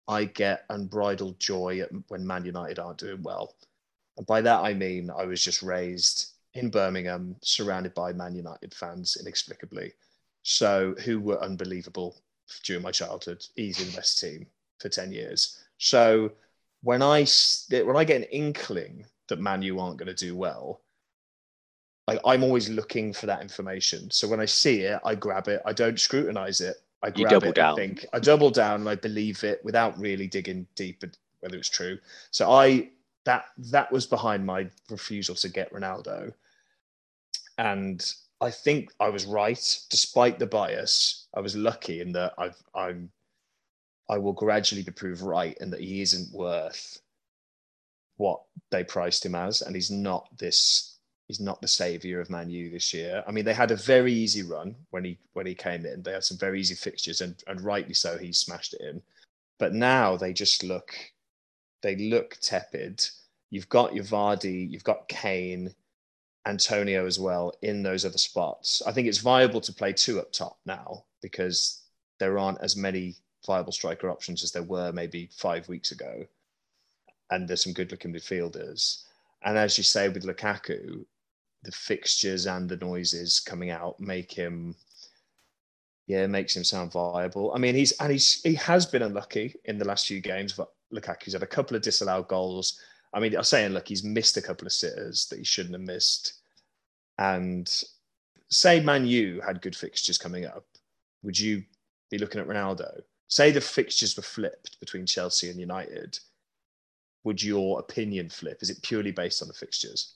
I 0.08 0.24
get 0.24 0.66
unbridled 0.72 1.40
joy 1.40 1.84
when 2.08 2.26
Man 2.26 2.44
United 2.44 2.80
aren't 2.80 2.98
doing 2.98 3.22
well. 3.22 3.54
And 4.18 4.26
by 4.26 4.42
that, 4.42 4.64
I 4.64 4.74
mean 4.74 5.12
I 5.12 5.26
was 5.26 5.44
just 5.44 5.62
raised 5.62 6.32
in 6.56 6.72
Birmingham, 6.72 7.36
surrounded 7.44 7.94
by 7.94 8.14
Man 8.14 8.34
United 8.34 8.74
fans 8.74 9.16
inexplicably. 9.22 9.94
So, 10.42 10.96
who 11.06 11.20
were 11.20 11.40
unbelievable 11.44 12.18
during 12.64 12.82
my 12.82 12.92
childhood, 12.92 13.46
easy 13.58 13.84
the 13.84 13.96
best 13.96 14.20
team 14.20 14.48
for 14.80 14.90
10 14.90 15.12
years. 15.12 15.64
So, 15.78 16.32
when 16.82 17.04
I, 17.04 17.28
when 17.70 17.96
I 17.96 18.06
get 18.06 18.24
an 18.24 18.28
inkling 18.32 19.06
that 19.28 19.40
Man 19.40 19.62
U 19.62 19.80
aren't 19.80 19.98
going 19.98 20.08
to 20.08 20.26
do 20.26 20.36
well, 20.36 20.82
like 22.08 22.20
I'm 22.26 22.44
always 22.44 22.70
looking 22.70 23.14
for 23.14 23.26
that 23.26 23.42
information. 23.42 24.10
So 24.12 24.28
when 24.28 24.40
I 24.40 24.46
see 24.46 24.82
it, 24.82 25.00
I 25.04 25.16
grab 25.16 25.48
it. 25.48 25.62
I 25.66 25.74
don't 25.74 26.00
scrutinize 26.00 26.62
it. 26.62 26.78
I 27.04 27.10
grab 27.10 27.30
double 27.30 27.50
it 27.50 27.56
down. 27.56 27.70
and 27.70 27.78
think 27.78 28.06
I 28.14 28.20
double 28.20 28.50
down 28.50 28.82
and 28.82 28.90
I 28.90 28.96
believe 28.96 29.44
it 29.44 29.60
without 29.64 30.00
really 30.00 30.28
digging 30.28 30.66
deep 30.76 31.04
whether 31.42 31.58
it's 31.58 31.70
true. 31.70 32.00
So 32.32 32.50
I 32.50 32.90
that 33.26 33.46
that 33.58 33.92
was 33.92 34.06
behind 34.06 34.46
my 34.46 34.68
refusal 34.90 35.36
to 35.36 35.50
get 35.50 35.72
Ronaldo. 35.74 36.34
And 37.58 38.04
I 38.40 38.52
think 38.52 38.92
I 39.00 39.10
was 39.10 39.26
right, 39.26 39.80
despite 39.90 40.40
the 40.40 40.46
bias. 40.48 41.28
I 41.34 41.42
was 41.42 41.56
lucky 41.56 42.02
in 42.02 42.14
that 42.14 42.34
I've 42.38 42.62
I'm 42.74 43.12
I 44.10 44.18
will 44.18 44.34
gradually 44.34 44.84
be 44.84 44.92
proved 44.92 45.22
right 45.22 45.58
and 45.60 45.72
that 45.74 45.82
he 45.82 46.02
isn't 46.02 46.34
worth 46.34 47.02
what 48.16 48.42
they 48.72 48.84
priced 48.84 49.26
him 49.26 49.36
as, 49.36 49.62
and 49.62 49.76
he's 49.76 49.92
not 49.92 50.30
this 50.38 50.97
he's 51.28 51.40
not 51.40 51.62
the 51.62 51.68
savior 51.68 52.20
of 52.20 52.30
Man 52.30 52.50
U 52.50 52.70
this 52.70 52.94
year. 52.94 53.24
I 53.28 53.32
mean, 53.32 53.46
they 53.46 53.54
had 53.54 53.72
a 53.72 53.76
very 53.76 54.14
easy 54.14 54.44
run 54.44 54.76
when 54.92 55.04
he 55.04 55.18
when 55.34 55.46
he 55.46 55.56
came 55.56 55.86
in. 55.86 56.02
They 56.02 56.14
had 56.14 56.24
some 56.24 56.38
very 56.38 56.60
easy 56.60 56.76
fixtures, 56.76 57.22
and 57.22 57.42
and 57.48 57.62
rightly 57.62 57.94
so, 57.94 58.18
he 58.18 58.32
smashed 58.32 58.74
it 58.74 58.82
in. 58.82 59.02
But 59.60 59.74
now 59.74 60.18
they 60.18 60.34
just 60.34 60.64
look 60.64 60.94
they 61.82 61.96
look 61.96 62.38
tepid. 62.42 63.06
You've 63.50 63.70
got 63.70 63.96
your 63.96 64.04
Vardy, 64.04 64.70
you've 64.70 64.84
got 64.84 65.08
Kane, 65.08 65.74
Antonio 66.46 67.06
as 67.06 67.20
well 67.20 67.54
in 67.62 67.84
those 67.84 68.06
other 68.06 68.18
spots. 68.18 68.82
I 68.86 68.92
think 68.92 69.08
it's 69.08 69.20
viable 69.20 69.62
to 69.62 69.74
play 69.74 69.94
two 69.94 70.20
up 70.20 70.32
top 70.32 70.58
now 70.66 71.04
because 71.22 71.84
there 72.20 72.40
aren't 72.40 72.62
as 72.62 72.76
many 72.76 73.16
viable 73.46 73.72
striker 73.72 74.10
options 74.10 74.44
as 74.44 74.52
there 74.52 74.64
were 74.64 74.92
maybe 74.92 75.30
five 75.32 75.68
weeks 75.70 75.92
ago. 75.92 76.26
And 77.32 77.48
there's 77.48 77.64
some 77.64 77.74
good 77.74 77.92
looking 77.92 78.14
midfielders. 78.14 79.04
And 79.44 79.58
as 79.58 79.78
you 79.78 79.84
say 79.84 80.10
with 80.10 80.26
Lukaku, 80.26 81.06
the 81.68 81.72
fixtures 81.74 82.48
and 82.48 82.70
the 82.70 82.78
noises 82.78 83.42
coming 83.42 83.72
out 83.72 84.00
make 84.00 84.32
him 84.32 84.74
yeah 86.08 86.26
makes 86.26 86.56
him 86.56 86.64
sound 86.64 86.94
viable. 86.94 87.52
I 87.54 87.60
mean 87.60 87.76
he's 87.76 87.92
and 88.00 88.10
he's 88.10 88.42
he 88.42 88.56
has 88.56 88.86
been 88.86 89.02
unlucky 89.02 89.54
in 89.66 89.78
the 89.78 89.86
last 89.86 90.08
few 90.08 90.22
games 90.22 90.54
but 90.54 90.72
Lukaku's 90.94 91.34
had 91.34 91.44
a 91.44 91.48
couple 91.48 91.76
of 91.76 91.84
disallowed 91.84 92.30
goals. 92.30 92.80
I 93.14 93.20
mean 93.20 93.36
i'm 93.36 93.44
saying 93.44 93.74
look 93.74 93.86
he's 93.90 94.04
missed 94.04 94.38
a 94.38 94.42
couple 94.42 94.66
of 94.66 94.72
sitters 94.72 95.28
that 95.28 95.40
he 95.40 95.44
shouldn't 95.44 95.76
have 95.76 95.82
missed. 95.82 96.36
And 97.18 97.70
say 98.50 98.80
man 98.80 99.06
u 99.06 99.42
had 99.46 99.62
good 99.62 99.76
fixtures 99.76 100.18
coming 100.18 100.46
up 100.46 100.66
would 101.22 101.38
you 101.38 101.64
be 102.10 102.18
looking 102.18 102.40
at 102.40 102.48
ronaldo? 102.48 103.02
Say 103.28 103.52
the 103.52 103.60
fixtures 103.60 104.16
were 104.16 104.24
flipped 104.24 104.80
between 104.80 105.06
chelsea 105.06 105.50
and 105.50 105.60
united 105.60 106.18
would 107.26 107.44
your 107.44 107.80
opinion 107.80 108.30
flip? 108.30 108.60
Is 108.62 108.70
it 108.70 108.82
purely 108.84 109.12
based 109.12 109.42
on 109.42 109.50
the 109.50 109.54
fixtures 109.54 110.14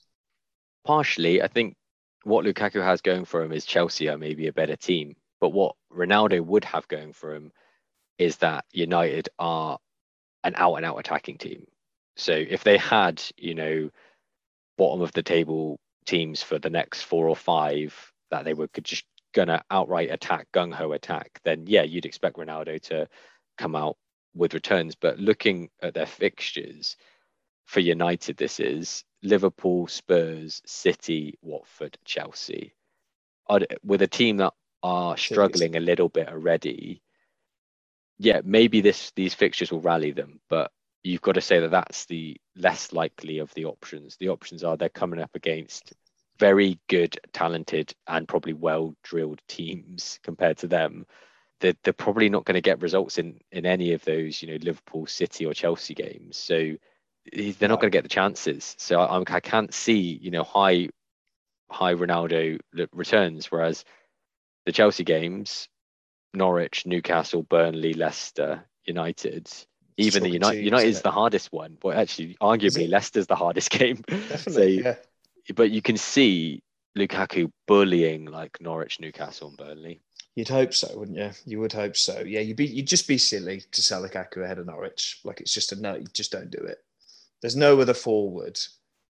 partially, 0.84 1.42
I 1.42 1.48
think 1.48 1.76
what 2.24 2.44
Lukaku 2.44 2.82
has 2.82 3.00
going 3.00 3.24
for 3.24 3.42
him 3.42 3.52
is 3.52 3.64
Chelsea 3.64 4.08
are 4.08 4.18
maybe 4.18 4.46
a 4.46 4.52
better 4.52 4.76
team. 4.76 5.16
But 5.40 5.50
what 5.50 5.74
Ronaldo 5.92 6.44
would 6.44 6.64
have 6.64 6.86
going 6.88 7.12
for 7.12 7.34
him 7.34 7.52
is 8.18 8.36
that 8.38 8.64
United 8.72 9.28
are 9.38 9.78
an 10.44 10.54
out 10.56 10.76
and 10.76 10.86
out 10.86 10.98
attacking 10.98 11.38
team. 11.38 11.66
So 12.16 12.32
if 12.32 12.62
they 12.62 12.78
had, 12.78 13.22
you 13.36 13.54
know, 13.54 13.90
bottom 14.78 15.02
of 15.02 15.12
the 15.12 15.22
table 15.22 15.78
teams 16.06 16.42
for 16.42 16.58
the 16.58 16.70
next 16.70 17.02
four 17.02 17.28
or 17.28 17.36
five 17.36 18.12
that 18.30 18.44
they 18.44 18.54
were 18.54 18.68
just 18.82 19.04
gonna 19.34 19.62
outright 19.70 20.10
attack, 20.10 20.46
gung 20.52 20.72
ho 20.72 20.92
attack, 20.92 21.40
then 21.44 21.64
yeah, 21.66 21.82
you'd 21.82 22.06
expect 22.06 22.36
Ronaldo 22.36 22.80
to 22.82 23.08
come 23.58 23.74
out 23.74 23.96
with 24.34 24.54
returns. 24.54 24.94
But 24.94 25.18
looking 25.18 25.70
at 25.80 25.94
their 25.94 26.06
fixtures 26.06 26.96
for 27.66 27.80
United, 27.80 28.36
this 28.36 28.60
is 28.60 29.04
Liverpool, 29.22 29.86
Spurs, 29.86 30.62
City, 30.66 31.38
Watford, 31.42 31.96
Chelsea. 32.04 32.74
With 33.84 34.02
a 34.02 34.06
team 34.06 34.38
that 34.38 34.54
are 34.82 35.16
struggling 35.16 35.76
a 35.76 35.80
little 35.80 36.08
bit 36.08 36.28
already, 36.28 37.02
yeah, 38.18 38.40
maybe 38.44 38.80
this 38.80 39.12
these 39.16 39.34
fixtures 39.34 39.72
will 39.72 39.80
rally 39.80 40.12
them, 40.12 40.40
but 40.48 40.70
you've 41.02 41.22
got 41.22 41.34
to 41.34 41.40
say 41.40 41.60
that 41.60 41.70
that's 41.70 42.06
the 42.06 42.36
less 42.56 42.92
likely 42.92 43.38
of 43.38 43.52
the 43.54 43.64
options. 43.64 44.16
The 44.16 44.28
options 44.28 44.64
are 44.64 44.76
they're 44.76 44.88
coming 44.88 45.20
up 45.20 45.34
against 45.34 45.92
very 46.38 46.78
good, 46.88 47.18
talented, 47.32 47.94
and 48.06 48.28
probably 48.28 48.52
well 48.52 48.94
drilled 49.02 49.40
teams 49.48 50.18
compared 50.24 50.58
to 50.58 50.68
them. 50.68 51.06
They're, 51.60 51.74
they're 51.84 51.92
probably 51.92 52.28
not 52.28 52.44
going 52.44 52.54
to 52.54 52.60
get 52.60 52.82
results 52.82 53.18
in 53.18 53.40
in 53.50 53.66
any 53.66 53.92
of 53.92 54.04
those, 54.04 54.42
you 54.42 54.48
know, 54.48 54.58
Liverpool, 54.62 55.06
City, 55.06 55.46
or 55.46 55.54
Chelsea 55.54 55.94
games. 55.94 56.36
So 56.36 56.74
they're 57.30 57.68
not 57.68 57.80
going 57.80 57.90
to 57.90 57.96
get 57.96 58.02
the 58.02 58.08
chances. 58.08 58.74
So 58.78 59.00
I, 59.00 59.22
I 59.26 59.40
can't 59.40 59.72
see, 59.72 60.18
you 60.20 60.30
know, 60.30 60.42
high 60.42 60.88
high 61.70 61.94
Ronaldo 61.94 62.58
returns. 62.92 63.46
Whereas 63.50 63.84
the 64.66 64.72
Chelsea 64.72 65.04
games, 65.04 65.68
Norwich, 66.34 66.86
Newcastle, 66.86 67.42
Burnley, 67.42 67.94
Leicester, 67.94 68.64
United, 68.84 69.48
even 69.96 70.22
the 70.22 70.30
United 70.30 70.64
United 70.64 70.88
is 70.88 71.02
the 71.02 71.10
hardest 71.10 71.52
one. 71.52 71.76
But 71.80 71.96
actually, 71.96 72.36
arguably, 72.40 72.88
Leicester's 72.88 73.26
the 73.26 73.36
hardest 73.36 73.70
game. 73.78 74.02
Definitely. 74.06 74.82
so, 74.82 74.88
yeah. 74.88 74.94
But 75.54 75.70
you 75.70 75.82
can 75.82 75.96
see 75.96 76.62
Lukaku 76.96 77.50
bullying 77.66 78.26
like 78.26 78.60
Norwich, 78.60 79.00
Newcastle, 79.00 79.48
and 79.48 79.56
Burnley. 79.56 80.00
You'd 80.34 80.48
hope 80.48 80.72
so, 80.72 80.88
wouldn't 80.96 81.18
you? 81.18 81.30
You 81.44 81.60
would 81.60 81.74
hope 81.74 81.94
so. 81.94 82.20
Yeah, 82.20 82.40
you'd 82.40 82.56
be 82.56 82.66
you'd 82.66 82.86
just 82.86 83.06
be 83.06 83.18
silly 83.18 83.62
to 83.70 83.82
sell 83.82 84.02
Lukaku 84.02 84.42
ahead 84.42 84.58
of 84.58 84.66
Norwich. 84.66 85.20
Like 85.24 85.40
it's 85.40 85.52
just 85.52 85.72
a 85.72 85.76
no. 85.80 85.94
You 85.94 86.06
just 86.12 86.32
don't 86.32 86.50
do 86.50 86.58
it 86.58 86.82
there's 87.42 87.56
no 87.56 87.80
other 87.80 87.94
forward 87.94 88.58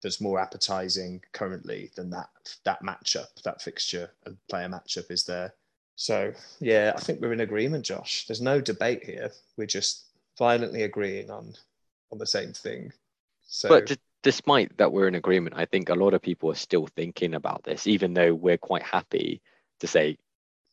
that's 0.02 0.20
more 0.20 0.38
appetizing 0.38 1.20
currently 1.32 1.90
than 1.96 2.10
that 2.10 2.28
that 2.64 2.82
matchup, 2.82 3.42
that 3.42 3.60
fixture 3.60 4.10
and 4.24 4.36
player 4.48 4.68
matchup 4.68 5.10
is 5.10 5.24
there. 5.24 5.52
So 5.96 6.32
yeah, 6.60 6.92
I 6.94 7.00
think 7.00 7.20
we're 7.20 7.32
in 7.32 7.40
agreement, 7.40 7.84
Josh. 7.84 8.26
There's 8.26 8.40
no 8.40 8.60
debate 8.60 9.04
here. 9.04 9.32
We're 9.56 9.66
just 9.66 10.04
violently 10.38 10.82
agreeing 10.84 11.30
on 11.30 11.54
on 12.12 12.18
the 12.18 12.26
same 12.26 12.52
thing. 12.52 12.92
So 13.46 13.68
But 13.68 13.86
d- 13.86 13.96
despite 14.22 14.76
that 14.76 14.92
we're 14.92 15.08
in 15.08 15.16
agreement, 15.16 15.56
I 15.56 15.64
think 15.64 15.88
a 15.88 15.94
lot 15.94 16.14
of 16.14 16.22
people 16.22 16.50
are 16.50 16.54
still 16.54 16.86
thinking 16.86 17.34
about 17.34 17.64
this, 17.64 17.86
even 17.86 18.14
though 18.14 18.34
we're 18.34 18.58
quite 18.58 18.84
happy 18.84 19.40
to 19.80 19.86
say 19.86 20.18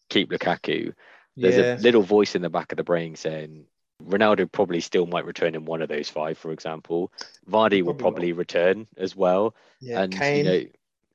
keep 0.09 0.29
Lukaku. 0.29 0.93
There's 1.35 1.57
yeah. 1.57 1.75
a 1.75 1.79
little 1.79 2.03
voice 2.03 2.35
in 2.35 2.41
the 2.41 2.49
back 2.49 2.71
of 2.71 2.77
the 2.77 2.83
brain 2.83 3.15
saying 3.15 3.65
Ronaldo 4.03 4.51
probably 4.51 4.81
still 4.81 5.05
might 5.05 5.25
return 5.25 5.55
in 5.55 5.65
one 5.65 5.81
of 5.81 5.89
those 5.89 6.09
five, 6.09 6.37
for 6.37 6.51
example. 6.51 7.11
Vardy 7.49 7.81
will 7.81 7.93
probably 7.93 8.33
return 8.33 8.87
as 8.97 9.15
well. 9.15 9.55
Yeah, 9.79 10.01
and 10.01 10.13
Kane, 10.13 10.37
you 10.37 10.43
know, 10.43 10.65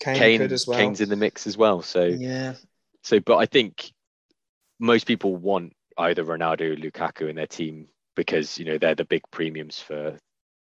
Kane, 0.01 0.17
Kane 0.17 0.43
as 0.43 0.67
well. 0.67 0.79
Kane's 0.79 1.01
in 1.01 1.09
the 1.09 1.17
mix 1.17 1.47
as 1.47 1.57
well. 1.57 1.83
So 1.83 2.05
yeah. 2.05 2.55
So, 3.03 3.21
but 3.21 3.37
I 3.37 3.47
think 3.47 3.93
most 4.79 5.07
people 5.07 5.37
want 5.37 5.75
either 5.99 6.25
Ronaldo 6.25 6.73
or 6.73 6.77
Lukaku 6.77 7.29
in 7.29 7.37
their 7.37 7.47
team 7.47 7.89
because 8.17 8.59
you 8.59 8.65
know 8.65 8.79
they're 8.79 8.95
the 8.95 9.05
big 9.05 9.23
premiums 9.31 9.79
for 9.79 10.17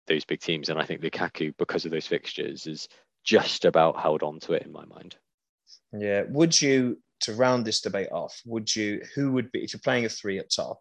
those 0.07 0.25
big 0.25 0.41
teams, 0.41 0.69
and 0.69 0.79
I 0.79 0.85
think 0.85 1.01
Lukaku, 1.01 1.53
because 1.57 1.85
of 1.85 1.91
those 1.91 2.07
fixtures, 2.07 2.67
is 2.67 2.87
just 3.23 3.65
about 3.65 3.99
held 3.99 4.23
on 4.23 4.39
to 4.41 4.53
it 4.53 4.63
in 4.63 4.71
my 4.71 4.85
mind. 4.85 5.15
Yeah. 5.93 6.23
Would 6.29 6.61
you 6.61 6.99
to 7.21 7.33
round 7.33 7.65
this 7.65 7.81
debate 7.81 8.09
off? 8.11 8.39
Would 8.45 8.75
you? 8.75 9.01
Who 9.15 9.31
would 9.33 9.51
be 9.51 9.63
if 9.63 9.73
you're 9.73 9.81
playing 9.81 10.05
a 10.05 10.09
three 10.09 10.39
up 10.39 10.47
top? 10.53 10.79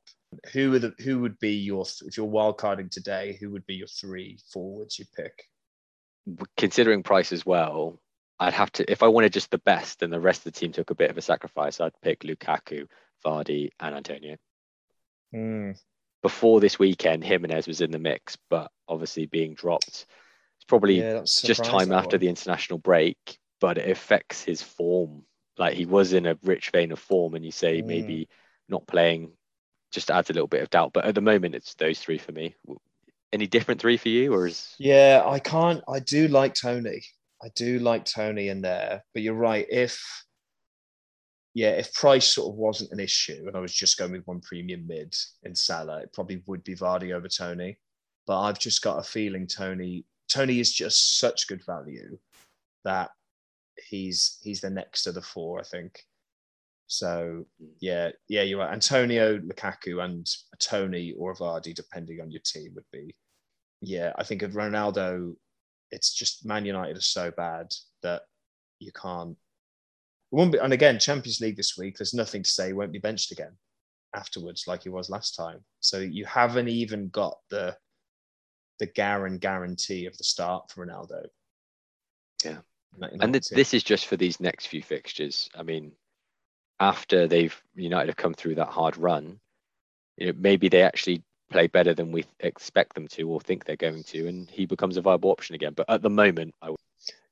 Who 0.53 0.75
are 0.75 0.79
the 0.79 0.95
who 0.99 1.19
would 1.21 1.39
be 1.41 1.55
your 1.55 1.85
if 2.05 2.17
you're 2.17 2.27
wildcarding 2.27 2.91
today? 2.91 3.37
Who 3.41 3.51
would 3.51 3.67
be 3.67 3.75
your 3.75 3.89
three 3.89 4.39
forwards 4.53 4.99
you 4.99 5.05
pick? 5.15 5.45
Considering 6.57 7.03
price 7.03 7.33
as 7.33 7.45
well, 7.45 8.01
I'd 8.39 8.55
have 8.55 8.71
to 8.73 8.91
if 8.91 9.03
I 9.03 9.09
wanted 9.09 9.33
just 9.33 9.51
the 9.51 9.59
best 9.59 10.03
and 10.03 10.13
the 10.13 10.21
rest 10.21 10.47
of 10.47 10.53
the 10.53 10.59
team 10.59 10.73
took 10.73 10.91
a 10.91 10.95
bit 10.95 11.11
of 11.11 11.19
a 11.19 11.23
sacrifice, 11.23 11.81
I'd 11.81 12.01
pick 12.03 12.21
Lukaku, 12.21 12.87
Vardy, 13.25 13.71
and 13.81 13.95
Antonio. 13.97 14.37
Mm. 15.35 15.81
Before 16.23 16.61
this 16.61 16.79
weekend, 16.79 17.25
Jimenez 17.25 17.67
was 17.67 17.81
in 17.81 17.91
the 17.91 17.99
mix, 17.99 18.37
but 18.49 18.71
obviously 18.87 19.27
being 19.27 19.55
dropped. 19.55 20.07
It's 20.59 20.65
probably 20.69 20.99
Yeah, 20.99 21.23
just 21.23 21.65
time 21.65 21.93
after 21.93 22.17
one. 22.17 22.21
the 22.21 22.29
international 22.29 22.79
break, 22.79 23.17
but 23.61 23.79
it 23.79 23.91
affects 23.91 24.45
his 24.45 24.63
form. 24.63 25.25
Like 25.59 25.75
he 25.75 25.87
was 25.87 26.13
in 26.13 26.27
a 26.27 26.39
rich 26.43 26.71
vein 26.71 26.93
of 26.93 26.99
form, 27.01 27.35
and 27.35 27.45
you 27.45 27.51
say 27.51 27.83
Mm. 27.83 27.87
maybe 27.87 28.29
not 28.69 28.87
playing 28.87 29.33
just 29.91 30.11
adds 30.11 30.31
a 30.31 30.33
little 30.33 30.49
bit 30.49 30.63
of 30.63 30.71
doubt. 30.71 30.93
But 30.93 31.05
at 31.05 31.15
the 31.15 31.21
moment, 31.21 31.55
it's 31.55 31.75
those 31.75 31.99
three 31.99 32.19
for 32.19 32.33
me. 32.33 32.55
Any 33.33 33.47
different 33.47 33.81
three 33.81 33.97
for 33.97 34.09
you, 34.09 34.35
or 34.35 34.47
is 34.47 34.75
Yeah, 34.79 35.23
I 35.27 35.39
can't. 35.39 35.83
I 35.89 36.01
do 36.01 36.29
like 36.29 36.55
Toney. 36.55 37.03
I 37.43 37.49
do 37.55 37.79
like 37.79 38.05
Toney 38.05 38.49
in 38.49 38.61
there, 38.61 39.05
but 39.15 39.23
you're 39.23 39.35
right. 39.35 39.67
If 39.71 40.03
yeah, 41.55 41.71
if 41.71 41.93
price 41.95 42.27
sort 42.35 42.53
of 42.53 42.59
wasn't 42.59 42.93
an 42.93 43.01
issue, 43.01 43.45
and 43.47 43.57
I 43.57 43.61
was 43.61 43.73
just 43.73 43.99
going 43.99 44.13
with 44.13 44.27
one 44.27 44.41
premium 44.41 44.87
mid 44.87 45.15
in 45.43 45.55
Salah, 45.55 46.01
it 46.01 46.13
probably 46.13 46.43
would 46.47 46.65
be 46.65 46.75
Vardy 46.75 47.13
over 47.13 47.29
Toney. 47.29 47.79
But 48.27 48.41
I've 48.41 48.59
just 48.59 48.83
got 48.83 48.99
a 48.99 49.03
feeling 49.03 49.47
Toney 49.47 50.05
Toney 50.31 50.61
is 50.61 50.73
just 50.73 51.19
such 51.19 51.49
good 51.49 51.65
value 51.67 52.17
that 52.85 53.11
he's 53.89 54.39
he's 54.43 54.61
the 54.61 54.71
next 54.71 55.07
of 55.07 55.15
the 55.15 55.23
four, 55.23 55.59
I 55.59 55.65
think. 55.65 56.05
So 56.91 57.45
mm. 57.63 57.69
yeah, 57.79 58.11
yeah, 58.29 58.43
you're 58.43 58.59
right. 58.59 58.73
Antonio, 58.73 59.39
Lukaku, 59.39 60.05
and 60.05 60.29
Toney 60.59 61.15
or 61.17 61.35
Vardy, 61.35 61.73
depending 61.73 62.21
on 62.21 62.33
your 62.33 62.41
team, 62.45 62.73
would 62.75 62.85
be. 62.93 63.15
Yeah, 63.81 64.13
I 64.19 64.25
think 64.25 64.43
of 64.43 64.53
Ronaldo, 64.53 65.37
it's 65.93 66.13
just 66.13 66.45
Man 66.45 66.67
United 66.67 66.97
are 66.97 67.01
so 67.01 67.31
bad 67.31 67.73
that 68.03 68.23
you 68.81 68.91
can't. 68.93 69.37
It 70.33 70.37
won't 70.37 70.53
be, 70.53 70.59
and 70.59 70.73
again, 70.73 70.99
Champions 70.99 71.41
League 71.41 71.57
this 71.57 71.79
week. 71.79 71.97
There's 71.97 72.13
nothing 72.13 72.43
to 72.43 72.51
say 72.51 72.67
he 72.67 72.73
won't 72.73 72.93
be 72.93 72.99
benched 72.99 73.31
again 73.31 73.57
afterwards, 74.15 74.65
like 74.67 74.83
he 74.83 74.89
was 74.89 75.11
last 75.11 75.37
time. 75.37 75.61
So 75.79 76.01
you 76.01 76.25
haven't 76.25 76.69
even 76.69 77.09
got 77.09 77.39
the 77.51 77.77
the 78.81 78.87
Garen 78.87 79.39
guarantee 79.39 80.07
of 80.07 80.19
the 80.19 80.25
start 80.25 80.73
for 80.73 80.85
Ronaldo. 80.85 81.27
Yeah. 82.45 82.59
And 83.01 83.13
United 83.13 83.33
th- 83.33 83.49
team. 83.49 83.57
this 83.57 83.75
is 83.75 83.85
just 83.85 84.07
for 84.07 84.17
these 84.17 84.41
next 84.41 84.67
few 84.67 84.83
fixtures. 84.83 85.49
I 85.55 85.63
mean, 85.63 85.93
after 86.81 87.27
they've 87.27 87.63
United 87.75 88.09
have 88.09 88.17
come 88.17 88.35
through 88.35 88.57
that 88.57 88.69
hard 88.69 88.97
run, 88.97 89.39
you 90.17 90.27
know, 90.27 90.33
maybe 90.39 90.69
they 90.69 90.83
actually 90.83 91.23
play 91.51 91.67
better 91.67 91.95
than 91.95 92.13
we 92.13 92.25
expect 92.41 92.95
them 92.95 93.07
to 93.09 93.29
or 93.29 93.41
think 93.41 93.65
they're 93.65 93.77
going 93.77 94.03
to, 94.05 94.27
and 94.29 94.51
he 94.51 94.67
becomes 94.67 94.97
a 94.97 95.03
viable 95.03 95.31
option 95.31 95.55
again. 95.55 95.75
But 95.75 95.91
at 95.91 96.03
the 96.03 96.11
moment, 96.11 96.55
I 96.63 96.71
would 96.71 96.79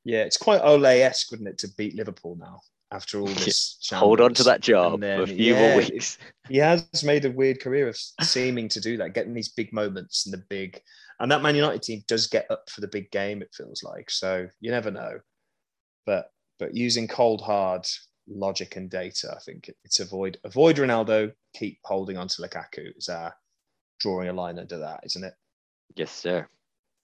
Yeah, 0.04 0.22
it's 0.22 0.36
quite 0.36 0.60
Ole-esque, 0.60 1.30
wouldn't 1.30 1.48
it, 1.48 1.58
to 1.58 1.68
beat 1.76 1.94
Liverpool 1.94 2.36
now 2.36 2.60
after 2.90 3.20
all 3.20 3.26
this. 3.44 3.78
hold 3.92 4.20
on 4.20 4.34
to 4.34 4.42
that 4.44 4.60
job 4.60 5.00
then, 5.00 5.18
for 5.18 5.24
a 5.24 5.34
few 5.34 5.54
yeah, 5.54 5.68
more 5.68 5.76
weeks. 5.78 6.18
He 6.48 6.56
has 6.56 7.04
made 7.04 7.26
a 7.26 7.30
weird 7.30 7.60
career 7.60 7.88
of 7.88 7.98
seeming 8.22 8.70
to 8.70 8.80
do 8.80 8.96
that, 8.96 9.12
getting 9.12 9.34
these 9.34 9.50
big 9.50 9.70
moments 9.72 10.24
and 10.24 10.32
the 10.32 10.42
big. 10.48 10.80
And 11.20 11.30
that 11.30 11.42
Man 11.42 11.54
United 11.56 11.82
team 11.82 12.02
does 12.08 12.26
get 12.26 12.50
up 12.50 12.70
for 12.70 12.80
the 12.80 12.88
big 12.88 13.10
game. 13.10 13.42
It 13.42 13.54
feels 13.54 13.82
like 13.82 14.10
so. 14.10 14.48
You 14.60 14.70
never 14.70 14.90
know, 14.90 15.18
but 16.06 16.30
but 16.58 16.74
using 16.74 17.06
cold 17.06 17.42
hard 17.42 17.86
logic 18.28 18.76
and 18.76 18.90
data, 18.90 19.32
I 19.34 19.40
think 19.40 19.70
it's 19.84 20.00
avoid 20.00 20.38
avoid 20.44 20.76
Ronaldo, 20.76 21.32
keep 21.54 21.78
holding 21.84 22.16
on 22.16 22.28
to 22.28 22.42
Lukaku. 22.42 22.96
Is 22.96 23.08
our 23.08 23.34
drawing 24.00 24.28
a 24.28 24.32
line 24.32 24.58
under 24.58 24.78
that, 24.78 25.00
isn't 25.04 25.24
it? 25.24 25.34
Yes, 25.96 26.12
sir. 26.12 26.46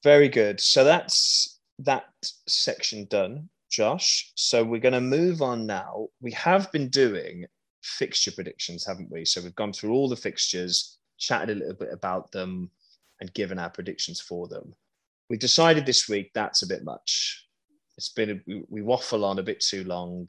Very 0.02 0.28
good. 0.28 0.60
So 0.60 0.84
that's 0.84 1.60
that 1.80 2.04
section 2.46 3.06
done, 3.06 3.48
Josh. 3.70 4.32
So 4.36 4.62
we're 4.62 4.80
going 4.80 4.92
to 4.92 5.00
move 5.00 5.42
on 5.42 5.66
now. 5.66 6.08
We 6.20 6.32
have 6.32 6.70
been 6.72 6.88
doing 6.88 7.46
fixture 7.82 8.32
predictions, 8.32 8.86
haven't 8.86 9.10
we? 9.10 9.24
So 9.24 9.40
we've 9.40 9.54
gone 9.54 9.72
through 9.72 9.92
all 9.92 10.08
the 10.08 10.16
fixtures, 10.16 10.98
chatted 11.18 11.56
a 11.56 11.58
little 11.58 11.74
bit 11.74 11.92
about 11.92 12.30
them, 12.32 12.70
and 13.20 13.32
given 13.34 13.58
our 13.58 13.70
predictions 13.70 14.20
for 14.20 14.48
them. 14.48 14.74
We 15.30 15.36
decided 15.36 15.86
this 15.86 16.08
week 16.08 16.30
that's 16.34 16.62
a 16.62 16.66
bit 16.66 16.84
much. 16.84 17.46
It's 17.96 18.10
been 18.10 18.30
a, 18.30 18.40
we, 18.46 18.62
we 18.68 18.82
waffle 18.82 19.24
on 19.24 19.38
a 19.38 19.42
bit 19.42 19.60
too 19.60 19.84
long. 19.84 20.28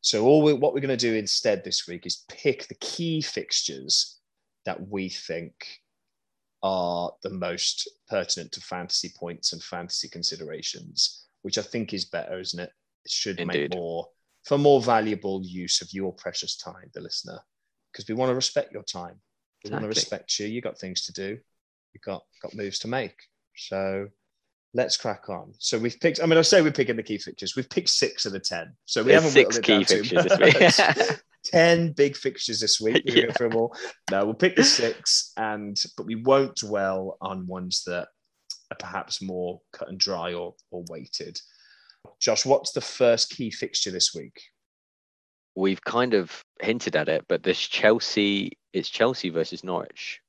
So 0.00 0.24
all 0.24 0.42
we, 0.42 0.52
what 0.52 0.72
we're 0.72 0.80
going 0.80 0.96
to 0.96 0.96
do 0.96 1.14
instead 1.14 1.62
this 1.62 1.86
week 1.86 2.06
is 2.06 2.24
pick 2.28 2.66
the 2.66 2.74
key 2.76 3.20
fixtures 3.20 4.18
that 4.64 4.88
we 4.88 5.08
think 5.08 5.52
are 6.62 7.12
the 7.22 7.30
most 7.30 7.88
pertinent 8.08 8.52
to 8.52 8.60
fantasy 8.60 9.12
points 9.18 9.52
and 9.52 9.62
fantasy 9.62 10.08
considerations, 10.08 11.26
which 11.42 11.58
I 11.58 11.62
think 11.62 11.92
is 11.92 12.04
better, 12.06 12.38
isn't 12.38 12.60
it? 12.60 12.70
It 13.04 13.10
should 13.10 13.40
Indeed. 13.40 13.70
make 13.70 13.74
more 13.74 14.08
for 14.44 14.58
more 14.58 14.80
valuable 14.80 15.42
use 15.44 15.82
of 15.82 15.92
your 15.92 16.12
precious 16.12 16.56
time, 16.56 16.90
the 16.94 17.00
listener, 17.00 17.38
because 17.92 18.08
we 18.08 18.14
want 18.14 18.30
to 18.30 18.34
respect 18.34 18.72
your 18.72 18.82
time. 18.82 19.20
We 19.64 19.70
want 19.70 19.82
to 19.82 19.88
respect 19.88 20.38
you. 20.38 20.46
You 20.46 20.62
got 20.62 20.78
things 20.78 21.04
to 21.06 21.12
do. 21.12 21.38
You 21.92 22.00
got 22.04 22.22
got 22.42 22.54
moves 22.54 22.78
to 22.80 22.88
make. 22.88 23.16
So 23.56 24.08
let's 24.74 24.96
crack 24.96 25.28
on. 25.28 25.52
So 25.58 25.78
we've 25.78 25.98
picked. 26.00 26.22
I 26.22 26.26
mean, 26.26 26.38
I 26.38 26.42
say 26.42 26.62
we're 26.62 26.72
picking 26.72 26.96
the 26.96 27.02
key 27.02 27.18
fixtures. 27.18 27.56
We've 27.56 27.68
picked 27.70 27.88
six 27.90 28.26
of 28.26 28.32
the 28.32 28.40
ten. 28.40 28.72
So 28.84 29.02
we 29.02 29.12
There's 29.12 29.22
haven't 29.22 29.52
six 29.52 29.58
key 29.58 29.84
fixtures 29.84 30.24
this 30.24 30.38
week. 31.08 31.18
10 31.44 31.92
big 31.92 32.16
fixtures 32.16 32.60
this 32.60 32.80
week. 32.80 33.02
We're 33.06 33.26
Yeah. 33.26 33.32
through 33.32 33.48
them 33.50 33.58
all. 33.58 33.74
No, 34.10 34.24
we'll 34.26 34.34
pick 34.34 34.56
the 34.56 34.64
six, 34.64 35.32
and 35.36 35.82
but 35.96 36.04
we 36.06 36.16
won't 36.16 36.56
dwell 36.56 37.16
on 37.20 37.46
ones 37.46 37.82
that 37.86 38.08
are 38.70 38.76
perhaps 38.78 39.22
more 39.22 39.60
cut 39.72 39.88
and 39.88 39.98
dry 39.98 40.34
or, 40.34 40.54
or 40.70 40.84
weighted. 40.90 41.40
Josh, 42.20 42.44
what's 42.46 42.72
the 42.72 42.80
first 42.80 43.30
key 43.30 43.50
fixture 43.50 43.90
this 43.90 44.14
week? 44.14 44.42
We've 45.56 45.82
kind 45.82 46.14
of 46.14 46.44
hinted 46.60 46.94
at 46.94 47.08
it, 47.08 47.24
but 47.28 47.42
this 47.42 47.58
Chelsea, 47.58 48.58
it's 48.72 48.88
Chelsea 48.88 49.30
versus 49.30 49.64
Norwich. 49.64 50.20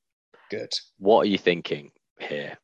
Good. 0.50 0.72
What 0.98 1.20
are 1.20 1.28
you 1.28 1.38
thinking 1.38 1.92
here? 2.18 2.58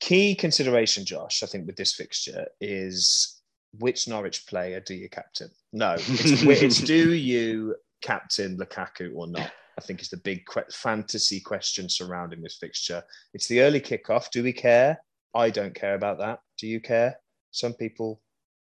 Key 0.00 0.34
consideration, 0.34 1.04
Josh, 1.04 1.42
I 1.42 1.46
think, 1.46 1.66
with 1.66 1.76
this 1.76 1.94
fixture 1.94 2.46
is 2.60 3.40
which 3.78 4.08
Norwich 4.08 4.46
player 4.46 4.80
do 4.80 4.94
you 4.94 5.08
captain? 5.08 5.50
No, 5.72 5.96
it's, 5.98 6.80
do 6.84 7.12
you 7.12 7.76
captain 8.00 8.56
Lukaku 8.56 9.12
or 9.14 9.26
not? 9.26 9.50
I 9.76 9.80
think 9.80 10.00
is 10.00 10.08
the 10.08 10.16
big 10.16 10.44
que- 10.46 10.64
fantasy 10.72 11.40
question 11.40 11.88
surrounding 11.88 12.42
this 12.42 12.56
fixture. 12.56 13.02
It's 13.32 13.46
the 13.46 13.60
early 13.60 13.80
kickoff. 13.80 14.30
Do 14.30 14.42
we 14.42 14.52
care? 14.52 14.98
I 15.34 15.50
don't 15.50 15.74
care 15.74 15.94
about 15.94 16.18
that. 16.18 16.40
Do 16.58 16.66
you 16.66 16.80
care? 16.80 17.16
Some 17.52 17.74
people 17.74 18.20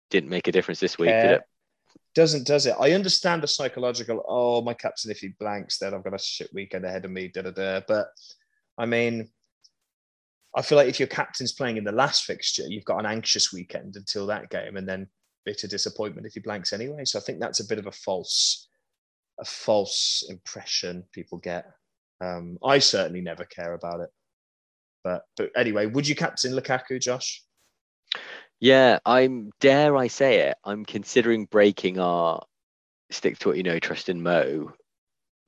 Didn't 0.09 0.29
make 0.29 0.47
a 0.47 0.51
difference 0.51 0.79
this 0.79 0.97
week, 0.97 1.09
did 1.09 1.31
it? 1.31 1.41
Doesn't 2.13 2.45
does 2.47 2.65
it? 2.65 2.75
I 2.79 2.91
understand 2.91 3.43
the 3.43 3.47
psychological. 3.47 4.23
Oh, 4.27 4.61
my 4.61 4.73
captain, 4.73 5.11
if 5.11 5.19
he 5.19 5.29
blanks, 5.39 5.77
then 5.77 5.93
I've 5.93 6.03
got 6.03 6.13
a 6.13 6.19
shit 6.19 6.49
weekend 6.53 6.85
ahead 6.85 7.05
of 7.05 7.11
me. 7.11 7.27
Da 7.27 7.43
da 7.43 7.51
da. 7.51 7.81
But 7.87 8.07
I 8.77 8.85
mean, 8.85 9.29
I 10.57 10.63
feel 10.63 10.77
like 10.77 10.89
if 10.89 10.99
your 10.99 11.07
captain's 11.07 11.51
playing 11.51 11.77
in 11.77 11.83
the 11.83 11.91
last 11.91 12.25
fixture, 12.25 12.63
you've 12.67 12.83
got 12.83 12.97
an 12.97 13.05
anxious 13.05 13.53
weekend 13.53 13.95
until 13.95 14.25
that 14.27 14.49
game, 14.49 14.75
and 14.75 14.89
then 14.89 15.07
bitter 15.45 15.67
disappointment 15.67 16.25
if 16.25 16.33
he 16.33 16.39
blanks 16.39 16.73
anyway. 16.73 17.05
So 17.05 17.19
I 17.19 17.21
think 17.21 17.39
that's 17.39 17.59
a 17.59 17.67
bit 17.67 17.77
of 17.77 17.85
a 17.85 17.91
false, 17.91 18.67
a 19.39 19.45
false 19.45 20.25
impression 20.29 21.03
people 21.13 21.37
get. 21.37 21.71
Um, 22.21 22.57
I 22.63 22.79
certainly 22.79 23.21
never 23.21 23.45
care 23.45 23.73
about 23.73 23.99
it. 23.99 24.09
But 25.03 25.25
but 25.37 25.51
anyway, 25.55 25.85
would 25.85 26.07
you 26.07 26.15
captain 26.15 26.53
Lukaku, 26.53 26.99
Josh? 26.99 27.43
Yeah, 28.59 28.97
I'm 29.05 29.51
dare 29.59 29.95
I 29.95 30.07
say 30.07 30.49
it, 30.49 30.57
I'm 30.63 30.83
considering 30.85 31.45
breaking 31.45 31.99
our 31.99 32.43
stick 33.11 33.37
to 33.39 33.49
what 33.49 33.57
you 33.57 33.63
know, 33.63 33.77
trust 33.77 34.09
in 34.09 34.23
Mo. 34.23 34.73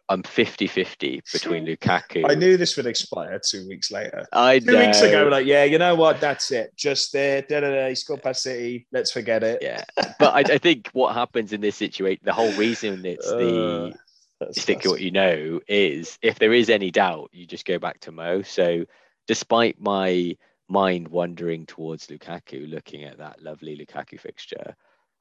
I'm 0.09 0.23
50-50 0.23 1.31
between 1.31 1.65
Lukaku. 1.67 2.29
I 2.29 2.33
knew 2.33 2.57
this 2.57 2.75
would 2.77 2.87
expire 2.87 3.39
two 3.39 3.67
weeks 3.67 3.91
later. 3.91 4.25
I 4.33 4.57
Two 4.57 4.77
weeks 4.77 5.01
ago, 5.01 5.27
like, 5.27 5.45
yeah, 5.45 5.63
you 5.65 5.77
know 5.77 5.93
what? 5.95 6.19
That's 6.19 6.49
it. 6.51 6.75
Just 6.75 7.13
there. 7.13 7.43
Da, 7.43 7.59
da, 7.59 7.69
da, 7.69 7.89
he 7.89 7.95
scored 7.95 8.23
past 8.23 8.41
City. 8.41 8.87
Let's 8.91 9.11
forget 9.11 9.43
it. 9.43 9.59
Yeah, 9.61 9.83
but 10.17 10.33
I, 10.33 10.55
I 10.55 10.57
think 10.57 10.89
what 10.93 11.13
happens 11.13 11.53
in 11.53 11.61
this 11.61 11.75
situation, 11.75 12.21
the 12.23 12.33
whole 12.33 12.51
reason 12.53 13.05
it's 13.05 13.27
the 13.29 13.93
Uh, 14.41 14.51
stick 14.51 14.79
to 14.81 14.89
what 14.89 15.01
you 15.01 15.11
know 15.11 15.59
is 15.67 16.17
if 16.21 16.39
there 16.39 16.53
is 16.53 16.69
any 16.69 16.91
doubt, 16.91 17.29
you 17.31 17.45
just 17.45 17.65
go 17.65 17.77
back 17.77 17.99
to 17.99 18.11
Mo. 18.11 18.41
So, 18.41 18.85
despite 19.27 19.79
my 19.79 20.35
mind 20.69 21.07
wandering 21.09 21.65
towards 21.65 22.07
Lukaku, 22.07 22.69
looking 22.69 23.03
at 23.03 23.17
that 23.17 23.41
lovely 23.43 23.77
Lukaku 23.77 24.19
fixture, 24.19 24.75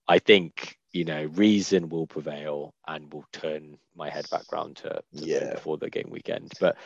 I 0.09 0.19
think 0.19 0.79
you 0.93 1.05
know 1.05 1.25
reason 1.35 1.89
will 1.89 2.07
prevail 2.07 2.75
and 2.87 3.13
will 3.13 3.27
turn 3.33 3.79
my 3.95 4.09
head 4.09 4.29
back 4.31 4.51
round 4.51 4.77
to, 4.79 4.89
to 4.89 5.27
Yeah. 5.27 5.55
before 5.55 5.77
the 5.77 5.91
game 5.91 6.09
weekend. 6.11 6.53
But 6.59 6.77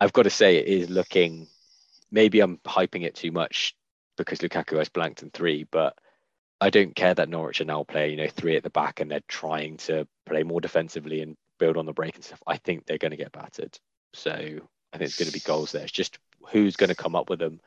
I've 0.00 0.12
got 0.12 0.24
to 0.24 0.30
say, 0.30 0.56
it 0.56 0.66
is 0.66 0.90
looking. 0.90 1.48
Maybe 2.10 2.40
I'm 2.40 2.58
hyping 2.58 3.04
it 3.04 3.14
too 3.14 3.32
much 3.32 3.74
because 4.16 4.38
Lukaku 4.38 4.78
has 4.78 4.88
blanked 4.88 5.22
in 5.22 5.30
three, 5.30 5.64
but 5.64 5.98
I 6.60 6.70
don't 6.70 6.94
care 6.94 7.14
that 7.14 7.28
Norwich 7.28 7.60
are 7.60 7.64
now 7.66 7.84
playing, 7.84 8.12
you 8.12 8.16
know, 8.24 8.30
three 8.30 8.56
at 8.56 8.62
the 8.62 8.70
back 8.70 9.00
and 9.00 9.10
they're 9.10 9.20
trying 9.28 9.76
to 9.78 10.06
play 10.24 10.42
more 10.42 10.60
defensively 10.60 11.20
and 11.20 11.36
build 11.58 11.76
on 11.76 11.86
the 11.86 11.92
break 11.92 12.14
and 12.14 12.24
stuff. 12.24 12.42
I 12.46 12.56
think 12.56 12.86
they're 12.86 12.98
going 12.98 13.10
to 13.10 13.16
get 13.16 13.32
battered. 13.32 13.78
So 14.14 14.30
I 14.30 14.98
think 14.98 15.08
it's 15.08 15.18
going 15.18 15.26
to 15.26 15.32
be 15.32 15.40
goals 15.40 15.72
there. 15.72 15.82
It's 15.82 15.92
just 15.92 16.18
who's 16.48 16.76
going 16.76 16.88
to 16.88 16.94
come 16.94 17.14
up 17.14 17.28
with 17.28 17.40
them. 17.40 17.60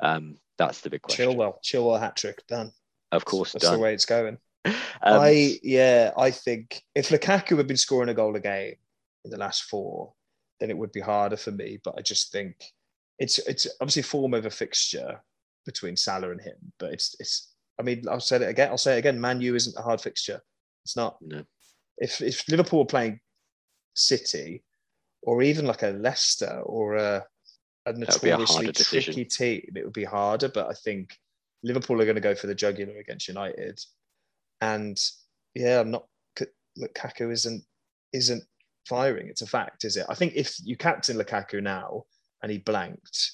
Um, 0.00 0.38
that's 0.56 0.80
the 0.80 0.90
big 0.90 1.02
question. 1.02 1.30
Chilwell, 1.30 1.56
Chilwell 1.62 2.00
hat 2.00 2.16
trick 2.16 2.46
done. 2.46 2.72
Of 3.12 3.24
course, 3.24 3.52
That's 3.52 3.66
done. 3.66 3.74
the 3.74 3.80
way 3.80 3.94
it's 3.94 4.06
going. 4.06 4.38
Um, 4.64 4.74
I 5.02 5.58
yeah, 5.62 6.12
I 6.16 6.30
think 6.30 6.82
if 6.94 7.08
Lukaku 7.08 7.56
had 7.56 7.66
been 7.66 7.76
scoring 7.76 8.08
a 8.08 8.14
goal 8.14 8.36
a 8.36 8.40
game 8.40 8.74
in 9.24 9.30
the 9.30 9.36
last 9.36 9.64
four, 9.64 10.14
then 10.60 10.70
it 10.70 10.78
would 10.78 10.92
be 10.92 11.00
harder 11.00 11.36
for 11.36 11.50
me. 11.50 11.78
But 11.82 11.94
I 11.98 12.02
just 12.02 12.32
think 12.32 12.56
it's 13.18 13.38
it's 13.40 13.66
obviously 13.80 14.02
form 14.02 14.34
over 14.34 14.50
fixture 14.50 15.20
between 15.66 15.96
Salah 15.96 16.30
and 16.30 16.40
him. 16.40 16.72
But 16.78 16.92
it's 16.92 17.16
it's 17.18 17.52
I 17.78 17.82
mean 17.82 18.04
I'll 18.08 18.20
say 18.20 18.36
it 18.36 18.48
again. 18.48 18.70
I'll 18.70 18.78
say 18.78 18.94
it 18.94 18.98
again. 18.98 19.20
Man 19.20 19.40
U 19.40 19.54
isn't 19.54 19.78
a 19.78 19.82
hard 19.82 20.00
fixture. 20.00 20.40
It's 20.84 20.96
not. 20.96 21.16
No. 21.20 21.44
If 21.98 22.20
if 22.20 22.48
Liverpool 22.48 22.80
were 22.80 22.86
playing 22.86 23.20
City, 23.94 24.62
or 25.22 25.42
even 25.42 25.66
like 25.66 25.82
a 25.82 25.88
Leicester 25.88 26.62
or 26.64 26.96
a, 26.96 27.24
a 27.86 27.92
notoriously 27.92 28.68
a 28.68 28.72
tricky 28.72 29.24
team, 29.24 29.72
it 29.76 29.84
would 29.84 29.92
be 29.92 30.04
harder. 30.04 30.48
But 30.48 30.68
I 30.68 30.74
think 30.74 31.18
Liverpool 31.62 32.00
are 32.00 32.04
going 32.04 32.16
to 32.16 32.20
go 32.20 32.34
for 32.34 32.46
the 32.46 32.54
jugular 32.54 32.98
against 32.98 33.28
United, 33.28 33.80
and 34.60 34.98
yeah, 35.54 35.80
I'm 35.80 35.90
not. 35.90 36.06
Lukaku 36.78 37.30
isn't 37.30 37.64
isn't 38.12 38.44
firing. 38.88 39.28
It's 39.28 39.42
a 39.42 39.46
fact, 39.46 39.84
is 39.84 39.96
it? 39.96 40.06
I 40.08 40.14
think 40.14 40.32
if 40.34 40.56
you 40.64 40.76
captain 40.76 41.16
Lukaku 41.16 41.62
now 41.62 42.04
and 42.42 42.50
he 42.50 42.58
blanked, 42.58 43.32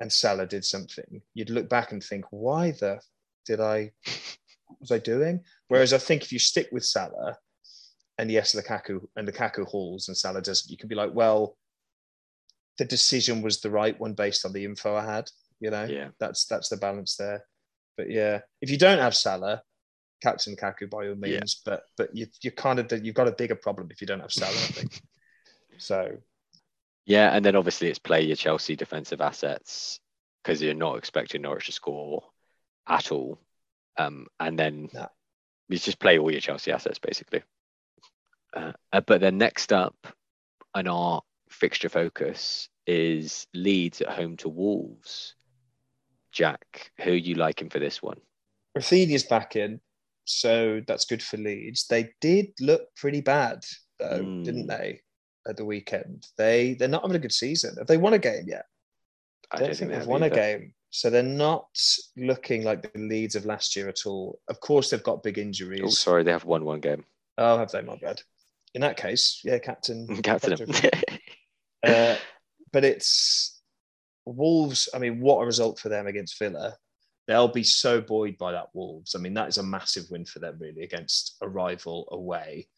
and 0.00 0.12
Salah 0.12 0.46
did 0.46 0.64
something, 0.64 1.22
you'd 1.34 1.50
look 1.50 1.68
back 1.68 1.92
and 1.92 2.02
think, 2.02 2.24
why 2.30 2.72
the 2.72 3.00
did 3.46 3.60
I? 3.60 3.92
What 4.66 4.80
was 4.80 4.92
I 4.92 4.98
doing? 4.98 5.40
Whereas 5.68 5.92
I 5.92 5.98
think 5.98 6.22
if 6.22 6.32
you 6.32 6.38
stick 6.38 6.68
with 6.72 6.84
Salah, 6.84 7.36
and 8.18 8.30
yes, 8.30 8.54
Lukaku 8.54 9.00
and 9.16 9.28
Lukaku 9.28 9.66
hauls 9.66 10.08
and 10.08 10.16
Salah 10.16 10.42
doesn't, 10.42 10.70
you 10.70 10.76
can 10.76 10.88
be 10.88 10.94
like, 10.94 11.12
well, 11.12 11.56
the 12.78 12.84
decision 12.84 13.42
was 13.42 13.60
the 13.60 13.70
right 13.70 13.98
one 14.00 14.14
based 14.14 14.46
on 14.46 14.52
the 14.52 14.64
info 14.64 14.94
I 14.94 15.04
had. 15.04 15.30
You 15.60 15.70
know, 15.70 15.84
yeah, 15.84 16.08
that's 16.18 16.46
that's 16.46 16.68
the 16.68 16.76
balance 16.76 17.16
there. 17.16 17.44
But 17.96 18.10
yeah, 18.10 18.40
if 18.62 18.70
you 18.70 18.78
don't 18.78 18.98
have 18.98 19.14
Salah, 19.14 19.62
Captain 20.22 20.56
Kaku 20.56 20.88
by 20.88 21.08
all 21.08 21.14
means, 21.14 21.60
yeah. 21.66 21.72
but 21.72 21.82
but 21.96 22.16
you 22.16 22.26
you 22.42 22.50
kind 22.50 22.78
of 22.78 23.04
you've 23.04 23.14
got 23.14 23.28
a 23.28 23.32
bigger 23.32 23.54
problem 23.54 23.88
if 23.90 24.00
you 24.00 24.06
don't 24.06 24.20
have 24.20 24.32
Salah. 24.32 24.50
I 24.50 24.72
think 24.72 25.00
so. 25.78 26.16
Yeah, 27.06 27.34
and 27.34 27.44
then 27.44 27.56
obviously 27.56 27.88
it's 27.88 27.98
play 27.98 28.22
your 28.22 28.36
Chelsea 28.36 28.76
defensive 28.76 29.20
assets 29.20 30.00
because 30.42 30.62
you're 30.62 30.74
not 30.74 30.96
expecting 30.96 31.42
Norwich 31.42 31.66
to 31.66 31.72
score 31.72 32.24
at 32.88 33.10
all, 33.12 33.38
um, 33.96 34.26
and 34.38 34.58
then 34.58 34.88
no. 34.92 35.08
you 35.68 35.78
just 35.78 35.98
play 35.98 36.18
all 36.18 36.30
your 36.30 36.40
Chelsea 36.40 36.72
assets 36.72 36.98
basically. 36.98 37.42
Uh, 38.54 38.72
uh, 38.92 39.00
but 39.00 39.20
then 39.20 39.38
next 39.38 39.72
up 39.72 39.96
on 40.74 40.86
our 40.86 41.22
fixture 41.48 41.88
focus 41.88 42.68
is 42.86 43.46
Leeds 43.54 44.00
at 44.00 44.10
home 44.10 44.36
to 44.38 44.48
Wolves. 44.48 45.34
Jack, 46.32 46.92
who 47.00 47.12
are 47.12 47.14
you 47.14 47.34
liking 47.34 47.70
for 47.70 47.78
this 47.78 48.02
one? 48.02 48.18
Raphinha's 48.76 49.24
back 49.24 49.56
in, 49.56 49.80
so 50.24 50.80
that's 50.86 51.04
good 51.04 51.22
for 51.22 51.36
Leeds. 51.36 51.86
They 51.88 52.10
did 52.20 52.48
look 52.60 52.94
pretty 52.96 53.20
bad 53.20 53.64
though, 53.98 54.22
mm. 54.22 54.44
didn't 54.44 54.66
they? 54.66 55.00
At 55.48 55.56
the 55.56 55.64
weekend, 55.64 56.26
they 56.36 56.74
they're 56.74 56.86
not 56.86 57.02
having 57.02 57.16
a 57.16 57.20
good 57.20 57.32
season. 57.32 57.74
Have 57.78 57.86
they 57.86 57.96
won 57.96 58.12
a 58.12 58.18
game 58.18 58.44
yet? 58.46 58.66
I 59.50 59.58
don't, 59.58 59.68
don't 59.68 59.76
think, 59.76 59.90
they've 59.90 60.06
won 60.06 60.22
either. 60.22 60.34
a 60.34 60.36
game. 60.36 60.74
So 60.90 61.08
they're 61.08 61.22
not 61.22 61.68
looking 62.16 62.64
like 62.64 62.82
the 62.82 62.98
Leeds 62.98 63.36
of 63.36 63.46
last 63.46 63.74
year 63.76 63.88
at 63.88 64.06
all. 64.06 64.40
Of 64.48 64.60
course, 64.60 64.90
they've 64.90 65.02
got 65.02 65.22
big 65.22 65.38
injuries. 65.38 65.82
Oh, 65.84 65.88
sorry, 65.88 66.24
they 66.24 66.32
have 66.32 66.44
won 66.44 66.64
one 66.64 66.80
game. 66.80 67.04
Oh, 67.38 67.58
have 67.58 67.70
they? 67.70 67.80
My 67.80 67.96
bad. 67.96 68.20
In 68.74 68.82
that 68.82 68.96
case, 68.96 69.40
yeah, 69.44 69.58
captain. 69.58 70.06
Captain. 70.22 70.56
captain. 70.56 71.18
uh, 71.86 72.16
but 72.72 72.84
it's 72.84 73.59
Wolves. 74.26 74.88
I 74.94 74.98
mean, 74.98 75.20
what 75.20 75.42
a 75.42 75.46
result 75.46 75.78
for 75.78 75.88
them 75.88 76.06
against 76.06 76.38
Villa. 76.38 76.76
They'll 77.26 77.48
be 77.48 77.64
so 77.64 78.00
buoyed 78.00 78.38
by 78.38 78.52
that 78.52 78.68
Wolves. 78.74 79.14
I 79.14 79.18
mean, 79.18 79.34
that 79.34 79.48
is 79.48 79.58
a 79.58 79.62
massive 79.62 80.10
win 80.10 80.24
for 80.24 80.40
them, 80.40 80.56
really, 80.58 80.82
against 80.82 81.36
a 81.42 81.48
rival 81.48 82.08
away. 82.12 82.68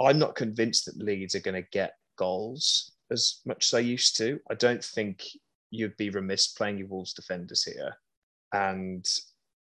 I'm 0.00 0.18
not 0.18 0.34
convinced 0.34 0.86
that 0.86 0.98
Leeds 0.98 1.34
are 1.34 1.40
going 1.40 1.62
to 1.62 1.68
get 1.70 1.94
goals 2.16 2.92
as 3.10 3.40
much 3.46 3.66
as 3.66 3.74
I 3.74 3.80
used 3.80 4.16
to. 4.18 4.40
I 4.50 4.54
don't 4.54 4.84
think 4.84 5.24
you'd 5.70 5.96
be 5.96 6.10
remiss 6.10 6.48
playing 6.48 6.78
your 6.78 6.88
Wolves 6.88 7.14
defenders 7.14 7.64
here. 7.64 7.96
And 8.52 9.06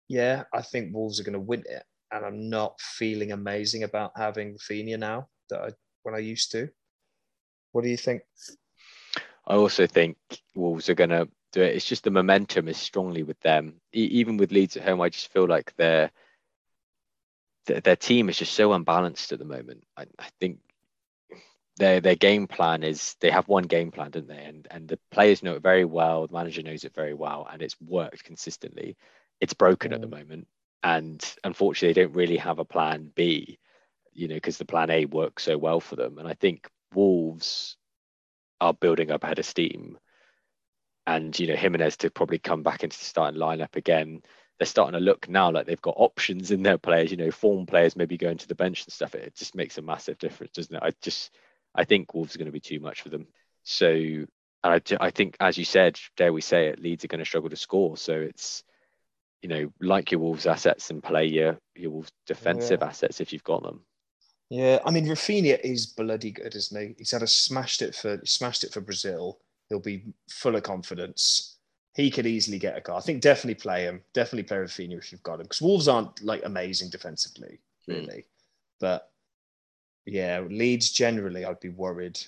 yeah, 0.09 0.45
I 0.55 0.63
think 0.63 0.95
Wolves 0.95 1.21
are 1.21 1.25
going 1.25 1.35
to 1.35 1.41
win 1.41 1.65
it. 1.69 1.85
And 2.13 2.25
I'm 2.25 2.49
not 2.49 2.81
feeling 2.81 3.33
amazing 3.33 3.83
about 3.83 4.13
having 4.17 4.55
Raphinha 4.55 4.99
now 4.99 5.29
that 5.51 5.61
I 5.61 5.71
when 6.05 6.15
I 6.15 6.19
used 6.19 6.53
to. 6.53 6.69
What 7.73 7.83
do 7.83 7.91
you 7.91 7.97
think? 7.97 8.23
I 9.47 9.55
also 9.55 9.87
think 9.87 10.17
Wolves 10.55 10.89
are 10.89 10.95
going 10.95 11.11
to 11.11 11.29
do 11.53 11.63
it. 11.63 11.77
It's 11.77 11.85
just 11.85 12.05
the 12.05 12.11
momentum 12.11 12.69
is 12.69 12.77
strongly 12.77 13.23
with 13.23 13.39
them. 13.41 13.81
E- 13.95 14.11
even 14.13 14.37
with 14.37 14.53
Leeds 14.53 14.77
at 14.77 14.83
home, 14.83 15.01
I 15.01 15.09
just 15.09 15.33
feel 15.33 15.47
like 15.47 15.75
their 15.77 16.11
their, 17.67 17.81
their 17.81 17.97
team 17.97 18.29
is 18.29 18.39
just 18.39 18.55
so 18.55 18.73
unbalanced 18.73 19.33
at 19.33 19.39
the 19.39 19.45
moment. 19.45 19.85
I, 19.97 20.03
I 20.19 20.29
think 20.41 20.59
their 21.77 22.01
their 22.01 22.17
game 22.17 22.47
plan 22.47 22.83
is 22.83 23.17
they 23.21 23.31
have 23.31 23.49
one 23.49 23.65
game 23.65 23.91
plan, 23.91 24.11
don't 24.11 24.29
they? 24.29 24.45
And 24.45 24.67
and 24.71 24.89
the 24.89 24.99
players 25.11 25.43
know 25.43 25.55
it 25.55 25.63
very 25.63 25.85
well. 25.85 26.27
The 26.27 26.35
manager 26.35 26.63
knows 26.63 26.85
it 26.85 26.95
very 26.95 27.15
well, 27.15 27.47
and 27.51 27.63
it's 27.63 27.81
worked 27.81 28.25
consistently. 28.25 28.97
It's 29.41 29.55
broken 29.55 29.93
mm. 29.93 29.95
at 29.95 30.01
the 30.01 30.07
mm. 30.07 30.19
moment, 30.19 30.49
and 30.83 31.23
unfortunately, 31.45 31.93
they 31.93 32.07
don't 32.07 32.17
really 32.17 32.39
have 32.39 32.59
a 32.59 32.65
plan 32.65 33.13
B. 33.15 33.59
You 34.13 34.29
know, 34.29 34.35
because 34.37 34.57
the 34.57 34.65
plan 34.65 34.91
A 34.91 35.05
works 35.05 35.43
so 35.43 35.59
well 35.59 35.79
for 35.79 35.95
them. 35.95 36.17
And 36.19 36.27
I 36.27 36.33
think 36.33 36.71
Wolves 36.95 37.77
are 38.61 38.75
building 38.75 39.11
up 39.11 39.25
ahead 39.25 39.39
of 39.39 39.47
steam. 39.47 39.99
And 41.07 41.39
you 41.39 41.47
know, 41.47 41.57
Jimenez 41.57 41.99
to 41.99 42.11
probably 42.11 42.39
come 42.39 42.63
back 42.63 42.83
into 42.83 42.99
the 42.99 43.05
starting 43.05 43.41
lineup 43.41 43.77
again. 43.77 44.23
They're 44.59 44.67
starting 44.67 44.99
to 44.99 45.05
look 45.05 45.29
now 45.29 45.51
like 45.53 45.67
they've 45.67 45.81
got 45.81 45.95
options 45.99 46.51
in 46.51 46.63
their 46.63 46.79
players. 46.79 47.11
You 47.11 47.17
know, 47.17 47.31
form 47.31 47.67
players 47.67 47.95
maybe 47.95 48.17
going 48.17 48.39
to 48.39 48.49
the 48.49 48.55
bench 48.55 48.85
and 48.85 48.93
stuff. 48.93 49.15
It 49.15 49.37
just 49.37 49.55
makes 49.55 49.79
a 49.79 49.83
massive 49.83 50.19
difference, 50.19 50.53
doesn't 50.53 50.75
it? 50.75 50.83
I 50.83 50.93
just, 51.03 51.31
I 51.75 51.85
think 51.85 52.15
Wolves 52.15 52.35
are 52.35 52.39
going 52.39 52.47
to 52.47 52.53
be 52.53 52.61
too 52.61 52.81
much 52.81 53.03
for 53.03 53.11
them. 53.11 53.27
So, 53.63 54.25
I, 54.65 54.81
I 55.01 55.11
think, 55.11 55.37
as 55.39 55.59
you 55.59 55.65
said, 55.65 55.99
dare 56.17 56.33
we 56.33 56.41
say 56.41 56.69
it, 56.69 56.81
Leeds 56.81 57.05
are 57.05 57.09
going 57.09 57.21
to 57.21 57.25
struggle 57.25 57.51
to 57.51 57.57
score. 57.57 57.97
So 57.97 58.15
it's, 58.15 58.65
you 59.43 59.49
know, 59.49 59.73
like 59.81 60.11
your 60.11 60.21
Wolves 60.21 60.47
assets 60.47 60.91
and 60.91 61.03
play 61.03 61.27
your 61.27 61.59
your 61.77 61.93
Wolves 61.93 62.11
defensive 62.27 62.81
yeah. 62.81 62.89
assets 62.89 63.21
if 63.21 63.33
you've 63.33 63.45
got 63.45 63.63
them. 63.63 63.86
Yeah, 64.49 64.79
I 64.85 64.91
mean 64.91 65.07
Raphinha 65.07 65.61
is 65.61 65.87
bloody 65.87 66.31
good, 66.31 66.55
isn't 66.55 66.81
he? 66.81 66.95
He's 66.99 67.11
had 67.11 67.23
a 67.23 67.27
smashed 67.27 67.83
it 67.83 67.95
for 67.95 68.21
smashed 68.25 68.65
it 68.65 68.73
for 68.73 68.81
Brazil. 68.81 69.39
He'll 69.69 69.81
be 69.81 70.05
full 70.31 70.55
of 70.55 70.63
confidence. 70.63 71.57
He 71.95 72.11
could 72.11 72.27
easily 72.27 72.59
get 72.59 72.77
a 72.77 72.81
goal. 72.81 72.97
I 72.97 73.01
think 73.01 73.23
definitely 73.23 73.55
play 73.55 73.85
him. 73.85 74.03
Definitely 74.13 74.45
play 74.45 74.59
Raphinha 74.59 74.99
if 74.99 75.11
you've 75.11 75.23
got 75.23 75.41
him. 75.41 75.45
Because 75.45 75.63
Wolves 75.63 75.89
aren't 75.89 76.23
like 76.23 76.45
amazing 76.45 76.91
defensively, 76.91 77.59
hmm. 77.87 77.93
really. 77.93 78.07
Mm. 78.07 78.25
But 78.79 79.11
yeah, 80.05 80.41
Leeds 80.49 80.93
generally, 80.93 81.45
I'd 81.45 81.59
be 81.59 81.71
worried. 81.71 82.21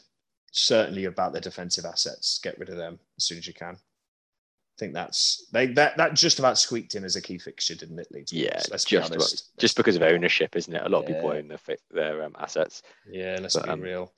Certainly 0.50 1.04
about 1.04 1.32
their 1.32 1.42
defensive 1.42 1.84
assets. 1.84 2.40
Get 2.42 2.58
rid 2.58 2.70
of 2.70 2.78
them 2.78 2.98
as 3.18 3.24
soon 3.24 3.38
as 3.38 3.46
you 3.46 3.52
can 3.52 3.78
think 4.78 4.94
that's 4.94 5.46
they 5.52 5.66
that 5.66 5.96
that 5.96 6.14
just 6.14 6.38
about 6.38 6.58
squeaked 6.58 6.94
in 6.94 7.04
as 7.04 7.16
a 7.16 7.20
key 7.20 7.38
fixture, 7.38 7.74
didn't 7.74 7.98
it? 7.98 8.08
Leeds. 8.10 8.32
Yeah, 8.32 8.60
let's 8.70 8.84
just 8.84 9.14
about, 9.14 9.42
just 9.58 9.76
because 9.76 9.96
of 9.96 10.02
ownership, 10.02 10.56
isn't 10.56 10.74
it? 10.74 10.82
A 10.84 10.88
lot 10.88 11.02
yeah. 11.02 11.10
of 11.10 11.14
people 11.16 11.30
own 11.32 11.48
their 11.48 11.58
their 11.90 12.24
um, 12.24 12.36
assets. 12.38 12.82
Yeah, 13.10 13.38
let's 13.40 13.56
but, 13.56 13.64
be 13.64 13.70
um, 13.70 13.80
real. 13.80 14.12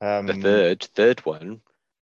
Um, 0.00 0.26
the 0.26 0.34
third 0.34 0.82
third 0.94 1.20
one, 1.24 1.60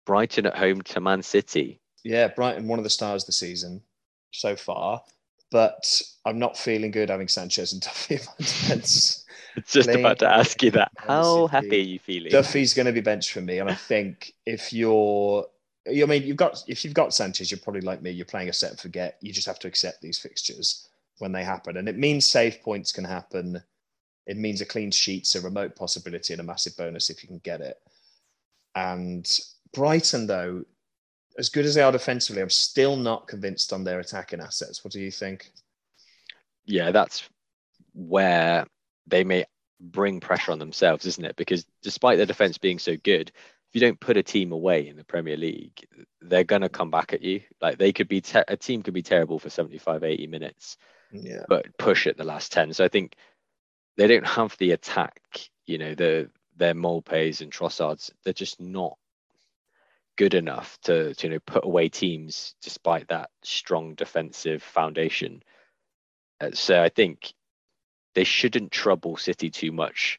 Brighton 0.06 0.46
at 0.46 0.56
home 0.56 0.82
to 0.82 1.00
Man 1.00 1.22
City. 1.22 1.80
Yeah, 2.04 2.28
Brighton, 2.28 2.68
one 2.68 2.78
of 2.78 2.84
the 2.84 2.90
stars 2.90 3.22
of 3.22 3.26
the 3.26 3.32
season 3.32 3.82
so 4.30 4.54
far, 4.54 5.02
but 5.50 6.00
I'm 6.24 6.38
not 6.38 6.56
feeling 6.56 6.90
good 6.90 7.08
having 7.08 7.28
Sanchez 7.28 7.72
and 7.72 7.82
Duffy 7.82 8.16
in 8.16 8.20
my 8.20 8.34
defence. 8.38 9.24
just 9.66 9.88
about 9.88 10.18
to 10.20 10.28
ask 10.28 10.62
you 10.62 10.70
that. 10.72 10.92
How 10.96 11.46
happy 11.46 11.78
are 11.78 11.84
you 11.84 11.98
feeling? 11.98 12.30
Duffy's 12.30 12.74
going 12.74 12.86
to 12.86 12.92
be 12.92 13.00
benched 13.00 13.32
for 13.32 13.40
me, 13.40 13.58
and 13.58 13.70
I 13.70 13.74
think 13.74 14.34
if 14.46 14.72
you're 14.72 15.46
I 15.88 16.04
mean, 16.06 16.22
you've 16.22 16.36
got 16.36 16.62
if 16.66 16.84
you've 16.84 16.94
got 16.94 17.14
Sanchez, 17.14 17.50
you're 17.50 17.60
probably 17.60 17.80
like 17.80 18.02
me. 18.02 18.10
You're 18.10 18.26
playing 18.26 18.48
a 18.48 18.52
set 18.52 18.70
and 18.70 18.80
forget. 18.80 19.18
You 19.20 19.32
just 19.32 19.46
have 19.46 19.58
to 19.60 19.68
accept 19.68 20.00
these 20.02 20.18
fixtures 20.18 20.88
when 21.18 21.32
they 21.32 21.44
happen, 21.44 21.76
and 21.76 21.88
it 21.88 21.98
means 21.98 22.26
save 22.26 22.62
points 22.62 22.92
can 22.92 23.04
happen. 23.04 23.62
It 24.26 24.36
means 24.36 24.60
a 24.60 24.66
clean 24.66 24.90
sheet's 24.90 25.34
a 25.34 25.40
remote 25.40 25.74
possibility 25.74 26.34
and 26.34 26.40
a 26.40 26.44
massive 26.44 26.76
bonus 26.76 27.08
if 27.08 27.22
you 27.22 27.28
can 27.28 27.38
get 27.38 27.62
it. 27.62 27.78
And 28.74 29.26
Brighton, 29.72 30.26
though, 30.26 30.64
as 31.38 31.48
good 31.48 31.64
as 31.64 31.74
they 31.74 31.82
are 31.82 31.92
defensively, 31.92 32.42
I'm 32.42 32.50
still 32.50 32.96
not 32.96 33.26
convinced 33.26 33.72
on 33.72 33.84
their 33.84 34.00
attacking 34.00 34.40
assets. 34.40 34.84
What 34.84 34.92
do 34.92 35.00
you 35.00 35.10
think? 35.10 35.50
Yeah, 36.66 36.90
that's 36.90 37.28
where 37.94 38.66
they 39.06 39.24
may 39.24 39.46
bring 39.80 40.20
pressure 40.20 40.52
on 40.52 40.58
themselves, 40.58 41.06
isn't 41.06 41.24
it? 41.24 41.36
Because 41.36 41.64
despite 41.82 42.18
their 42.18 42.26
defense 42.26 42.58
being 42.58 42.78
so 42.78 42.96
good, 42.98 43.32
if 43.68 43.74
you 43.74 43.80
don't 43.86 44.00
put 44.00 44.16
a 44.16 44.22
team 44.22 44.52
away 44.52 44.88
in 44.88 44.96
the 44.96 45.04
Premier 45.04 45.36
League, 45.36 45.86
they're 46.22 46.44
going 46.44 46.62
to 46.62 46.70
come 46.70 46.90
back 46.90 47.12
at 47.12 47.22
you. 47.22 47.42
Like 47.60 47.76
they 47.76 47.92
could 47.92 48.08
be, 48.08 48.22
te- 48.22 48.44
a 48.48 48.56
team 48.56 48.82
could 48.82 48.94
be 48.94 49.02
terrible 49.02 49.38
for 49.38 49.50
75, 49.50 50.04
80 50.04 50.26
minutes, 50.26 50.78
yeah. 51.12 51.44
but 51.48 51.76
push 51.76 52.06
it 52.06 52.16
the 52.16 52.24
last 52.24 52.50
10. 52.52 52.72
So 52.72 52.84
I 52.84 52.88
think 52.88 53.14
they 53.98 54.06
don't 54.06 54.26
have 54.26 54.56
the 54.56 54.72
attack, 54.72 55.20
you 55.66 55.76
know, 55.76 55.94
the, 55.94 56.30
their 56.56 56.74
Maupay's 56.74 57.42
and 57.42 57.52
Trossards, 57.52 58.10
they're 58.24 58.32
just 58.32 58.58
not 58.58 58.96
good 60.16 60.32
enough 60.32 60.78
to, 60.84 61.14
to, 61.14 61.26
you 61.26 61.34
know, 61.34 61.40
put 61.40 61.64
away 61.64 61.90
teams 61.90 62.54
despite 62.62 63.08
that 63.08 63.28
strong 63.42 63.94
defensive 63.94 64.62
foundation. 64.62 65.42
Uh, 66.40 66.52
so 66.54 66.82
I 66.82 66.88
think 66.88 67.34
they 68.14 68.24
shouldn't 68.24 68.72
trouble 68.72 69.18
City 69.18 69.50
too 69.50 69.72
much 69.72 70.18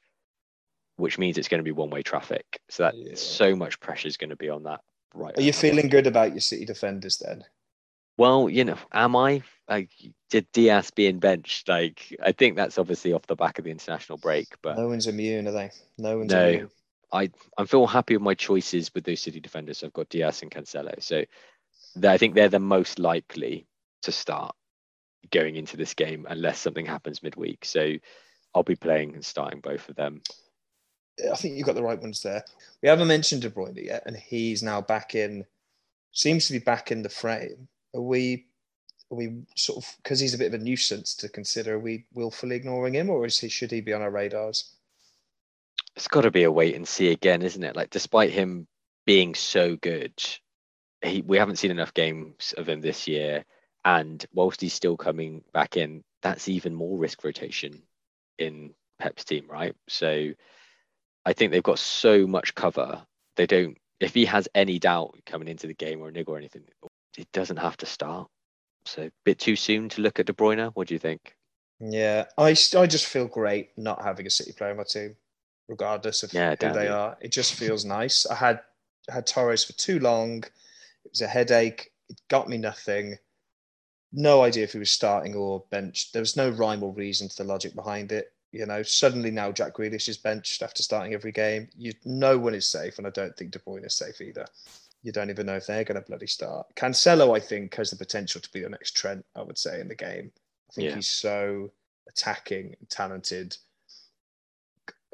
which 1.00 1.18
means 1.18 1.38
it's 1.38 1.48
going 1.48 1.60
to 1.60 1.64
be 1.64 1.72
one 1.72 1.90
way 1.90 2.04
traffic. 2.04 2.62
So 2.70 2.84
that 2.84 2.96
Yeah. 2.96 3.16
so 3.16 3.56
much 3.56 3.80
pressure 3.80 4.08
is 4.08 4.18
going 4.18 4.30
to 4.30 4.36
be 4.36 4.50
on 4.50 4.64
that 4.64 4.82
right. 5.14 5.38
Are 5.38 5.42
you 5.42 5.54
feeling 5.54 5.90
good 5.90 6.08
about 6.08 6.32
your 6.32 6.42
City 6.42 6.66
defenders 6.66 7.18
then? 7.18 7.46
Well, 8.18 8.50
you 8.50 8.66
know, 8.66 8.78
am 8.92 9.16
I? 9.16 9.44
Like, 9.70 9.92
did 10.30 10.52
Dias 10.52 10.92
being 10.92 11.20
benched? 11.20 11.70
Like, 11.70 12.14
I 12.22 12.34
think 12.34 12.58
that's 12.58 12.78
obviously 12.78 13.14
off 13.14 13.26
the 13.28 13.36
back 13.36 13.60
of 13.60 13.66
the 13.66 13.72
international 13.72 14.18
break, 14.18 14.48
but 14.62 14.78
No 14.78 14.88
one's 14.88 15.08
immune, 15.08 15.48
are 15.48 15.52
they? 15.52 15.72
No 15.98 16.18
one's 16.18 16.34
No. 16.34 16.48
immune. 16.48 16.70
I 17.12 17.32
I 17.58 17.66
feel 17.66 17.88
happy 17.88 18.16
with 18.16 18.24
my 18.24 18.36
choices 18.36 18.94
with 18.94 19.04
those 19.06 19.22
City 19.22 19.40
defenders. 19.40 19.80
So 19.80 19.88
I've 19.88 19.94
got 19.94 20.10
Dias 20.10 20.42
and 20.42 20.52
Cancelo. 20.52 21.02
So 21.02 21.24
I 22.04 22.18
think 22.18 22.36
they're 22.36 22.50
the 22.50 22.60
most 22.60 23.00
likely 23.00 23.66
to 24.04 24.12
start 24.12 24.56
going 25.32 25.56
into 25.56 25.78
this 25.78 25.94
game 25.94 26.28
unless 26.30 26.60
something 26.60 26.86
happens 26.86 27.24
midweek. 27.24 27.66
So 27.66 27.96
I'll 28.54 28.64
be 28.64 28.76
playing 28.76 29.16
and 29.16 29.26
starting 29.26 29.60
both 29.60 29.90
of 29.90 29.96
them. 29.96 30.22
I 31.32 31.36
think 31.36 31.56
you've 31.56 31.66
got 31.66 31.76
the 31.76 31.84
right 31.84 32.02
ones 32.02 32.22
there. 32.22 32.44
We 32.82 32.90
haven't 32.90 33.08
mentioned 33.08 33.42
De 33.42 33.50
Bruyne 33.50 33.84
yet, 33.84 34.04
and 34.06 34.16
he's 34.16 34.64
now 34.64 34.82
back 34.82 35.16
in. 35.16 35.46
Seems 36.12 36.48
to 36.48 36.54
be 36.54 36.60
back 36.60 36.92
in 36.92 37.02
the 37.02 37.10
frame. 37.10 37.68
Are 37.94 38.02
we? 38.02 38.46
Are 39.12 39.16
we 39.16 39.42
sort 39.56 39.84
of 39.84 39.96
because 40.04 40.20
he's 40.20 40.34
a 40.34 40.38
bit 40.38 40.54
of 40.54 40.60
a 40.60 40.64
nuisance 40.64 41.16
to 41.16 41.30
consider? 41.30 41.76
Are 41.76 41.80
we 41.80 42.06
willfully 42.14 42.56
ignoring 42.56 42.94
him, 42.94 43.10
or 43.10 43.26
is 43.26 43.40
he? 43.40 43.50
Should 43.50 43.72
he 43.72 43.82
be 43.82 43.94
on 43.94 44.02
our 44.02 44.12
radars? 44.12 44.76
It's 45.96 46.08
got 46.08 46.22
to 46.22 46.32
be 46.32 46.44
a 46.44 46.52
wait 46.52 46.76
and 46.76 46.88
see 46.88 47.12
again, 47.12 47.42
isn't 47.42 47.64
it? 47.64 47.76
Like, 47.76 47.90
despite 47.90 48.32
him 48.32 48.68
being 49.06 49.36
so 49.36 49.76
good, 49.76 50.14
he 51.04 51.22
we 51.22 51.38
haven't 51.38 51.58
seen 51.58 51.72
enough 51.72 51.94
games 51.94 52.54
of 52.58 52.70
him 52.70 52.82
this 52.82 53.08
year. 53.08 53.44
And 53.86 54.24
whilst 54.34 54.62
he's 54.62 54.74
still 54.74 54.98
coming 54.98 55.44
back 55.54 55.78
in, 55.78 56.04
that's 56.22 56.50
even 56.50 56.76
more 56.76 56.98
risk 56.98 57.24
rotation 57.24 57.82
in 58.38 58.74
Pep's 59.00 59.24
team, 59.24 59.46
right? 59.50 59.76
So 59.88 60.32
I 61.26 61.34
think 61.34 61.52
they've 61.52 61.64
got 61.64 61.80
so 61.80 62.26
much 62.26 62.56
cover. 62.56 63.04
They 63.36 63.46
don't. 63.46 63.78
If 64.00 64.14
he 64.14 64.26
has 64.26 64.48
any 64.56 64.80
doubt 64.80 65.18
coming 65.26 65.48
into 65.48 65.68
the 65.68 65.74
game 65.74 66.02
or 66.02 66.08
a 66.08 66.12
niggle 66.12 66.36
or 66.36 66.38
anything, 66.38 66.64
it 67.18 67.32
doesn't 67.34 67.58
have 67.58 67.78
to 67.78 67.86
start. 67.86 68.28
So 68.86 69.04
a 69.04 69.12
bit 69.26 69.40
too 69.40 69.56
soon 69.56 69.90
to 69.90 70.02
look 70.02 70.20
at 70.20 70.26
De 70.26 70.34
Bruyne. 70.34 70.72
What 70.74 70.88
do 70.88 70.96
you 70.96 71.00
think? 71.00 71.36
Yeah, 71.80 72.26
I, 72.38 72.50
I 72.50 72.88
just 72.88 73.06
feel 73.06 73.28
great 73.28 73.72
not 73.78 74.04
having 74.04 74.26
a 74.28 74.30
City 74.30 74.52
player 74.52 74.72
on 74.72 74.78
my 74.78 74.84
team, 74.84 75.16
regardless 75.68 76.24
of 76.24 76.34
Yeah, 76.34 76.56
who 76.60 76.72
they 76.74 76.88
are. 76.88 77.18
It 77.22 77.32
just 77.32 77.54
feels 77.54 77.86
nice. 77.86 78.26
I 78.26 78.36
had 78.36 78.62
I 79.10 79.16
had 79.16 79.28
Torres 79.28 79.64
for 79.64 79.74
too 79.74 80.00
long. 80.00 80.44
It 81.06 81.12
was 81.12 81.22
a 81.22 81.28
headache. 81.28 81.92
It 82.10 82.20
got 82.30 82.50
me 82.50 82.58
nothing. 82.58 83.18
No 84.12 84.42
idea 84.42 84.64
if 84.64 84.74
he 84.74 84.80
was 84.80 84.92
starting 84.92 85.36
or 85.36 85.64
benched. 85.70 86.14
There 86.14 86.22
was 86.22 86.36
no 86.36 86.50
rhyme 86.50 86.84
or 86.84 86.94
reason 86.94 87.30
to 87.30 87.38
the 87.38 87.44
logic 87.44 87.76
behind 87.76 88.12
it. 88.12 88.34
You 88.52 88.66
know, 88.66 88.82
suddenly 88.82 89.30
now 89.32 89.52
Jack 89.52 89.76
Grealish 89.76 90.10
is 90.10 90.18
benched 90.18 90.64
after 90.64 90.82
starting 90.82 91.14
every 91.14 91.32
game. 91.32 91.70
You, 91.78 91.94
no 92.04 92.38
one 92.38 92.56
is 92.56 92.68
safe, 92.68 92.98
and 92.98 93.06
I 93.06 93.12
don't 93.12 93.36
think 93.38 93.52
De 93.52 93.60
Bruyne 93.60 93.86
is 93.86 93.94
safe 93.94 94.22
either. 94.22 94.46
You 95.04 95.12
don't 95.12 95.30
even 95.30 95.46
know 95.46 95.56
if 95.56 95.68
they're 95.68 95.84
going 95.84 96.02
to 96.02 96.08
bloody 96.08 96.28
start. 96.28 96.68
Cancelo, 96.76 97.36
I 97.36 97.40
think, 97.40 97.76
has 97.76 97.92
the 97.92 97.96
potential 97.96 98.42
to 98.42 98.52
be 98.52 98.62
the 98.62 98.70
next 98.70 98.98
Trent. 98.98 99.24
I 99.36 99.44
would 99.44 99.58
say 99.58 99.80
in 99.80 99.88
the 99.88 99.96
game. 99.96 100.32
I 100.70 100.74
think 100.74 100.90
Yeah. 100.90 100.96
he's 100.96 101.10
so 101.10 101.72
attacking 102.08 102.76
talented. 102.90 103.56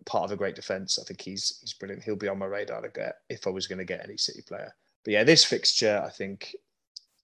Part 0.06 0.26
of 0.26 0.32
a 0.32 0.36
great 0.38 0.56
defense. 0.56 1.00
I 1.00 1.04
think 1.04 1.22
he's 1.22 1.58
he's 1.62 1.74
brilliant. 1.74 2.04
He'll 2.04 2.16
be 2.16 2.28
on 2.28 2.38
my 2.38 2.46
radar 2.46 2.82
to 2.82 2.90
get 2.90 3.18
if 3.30 3.48
I 3.48 3.50
was 3.50 3.66
going 3.68 3.80
to 3.80 3.86
get 3.86 4.04
any 4.04 4.18
City 4.18 4.42
player. 4.42 4.74
But 5.04 5.12
yeah, 5.12 5.24
this 5.24 5.44
fixture, 5.44 6.02
I 6.06 6.10
think. 6.10 6.56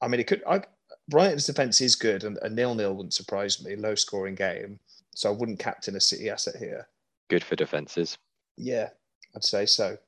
I 0.01 0.07
mean, 0.07 0.19
it 0.19 0.27
could. 0.27 0.43
I, 0.49 0.61
Brighton's 1.07 1.45
defense 1.45 1.79
is 1.79 1.95
good, 1.95 2.23
and 2.23 2.37
a 2.41 2.49
nil-nil 2.49 2.95
wouldn't 2.95 3.13
surprise 3.13 3.63
me. 3.63 3.75
Low 3.75 3.93
scoring 3.95 4.35
game, 4.35 4.79
so 5.21 5.29
I 5.29 5.33
wouldn't 5.33 5.59
captain 5.59 5.95
a 5.95 6.01
City 6.01 6.31
asset 6.31 6.55
here. 6.55 6.87
Good 7.29 7.43
for 7.43 7.55
defenses. 7.55 8.17
Yeah, 8.57 8.89
I'd 9.35 9.43
say 9.43 9.67
so. 9.67 9.99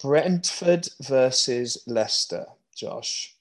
Brentford 0.00 0.88
versus 1.02 1.82
Leicester, 1.88 2.46
Josh. 2.72 3.34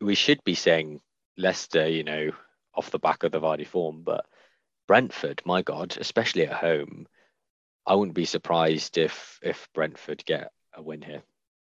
we 0.00 0.16
should 0.16 0.42
be 0.42 0.56
saying 0.56 1.00
Leicester, 1.38 1.88
you 1.88 2.02
know, 2.02 2.32
off 2.74 2.90
the 2.90 2.98
back 2.98 3.22
of 3.22 3.30
the 3.30 3.40
Vardy 3.40 3.64
form, 3.64 4.02
but 4.02 4.26
Brentford, 4.88 5.40
my 5.44 5.62
God, 5.62 5.96
especially 6.00 6.48
at 6.48 6.54
home, 6.54 7.06
I 7.86 7.94
wouldn't 7.94 8.16
be 8.16 8.24
surprised 8.24 8.98
if 8.98 9.38
if 9.42 9.68
Brentford 9.74 10.24
get 10.24 10.50
a 10.74 10.82
win 10.82 11.02
here. 11.02 11.22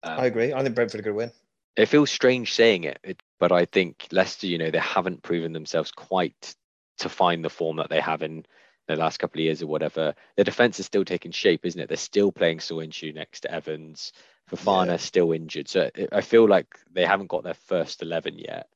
Um, 0.04 0.20
I 0.20 0.26
agree. 0.26 0.54
I 0.54 0.62
think 0.62 0.74
Brentford 0.74 1.00
are 1.00 1.02
going 1.02 1.14
to 1.14 1.18
win. 1.18 1.32
it 1.76 1.86
feels 1.86 2.10
strange 2.10 2.54
saying 2.54 2.84
it, 2.84 2.98
it, 3.04 3.22
but 3.38 3.52
I 3.52 3.66
think 3.66 4.06
Leicester, 4.10 4.46
you 4.46 4.56
know, 4.56 4.70
they 4.70 4.78
haven't 4.78 5.22
proven 5.22 5.52
themselves 5.52 5.90
quite 5.90 6.54
to 6.98 7.08
find 7.08 7.44
the 7.44 7.50
form 7.50 7.76
that 7.76 7.90
they 7.90 8.00
have 8.00 8.22
in 8.22 8.44
the 8.88 8.96
last 8.96 9.18
couple 9.18 9.40
of 9.40 9.44
years 9.44 9.62
or 9.62 9.66
whatever. 9.66 10.14
The 10.36 10.44
defense 10.44 10.78
is 10.80 10.86
still 10.86 11.04
taking 11.04 11.32
shape, 11.32 11.66
isn't 11.66 11.80
it? 11.80 11.88
They're 11.88 11.96
still 11.96 12.30
playing 12.32 12.58
Söyüncü 12.58 13.14
next 13.14 13.40
to 13.40 13.52
Evans. 13.52 14.12
Fofana 14.50 14.86
Yeah. 14.86 14.96
still 14.96 15.32
injured, 15.32 15.68
so 15.68 15.90
I 16.12 16.20
feel 16.20 16.46
like 16.48 16.68
they 16.92 17.04
haven't 17.04 17.26
got 17.26 17.42
their 17.42 17.54
first 17.54 18.00
eleven 18.02 18.38
yet, 18.38 18.68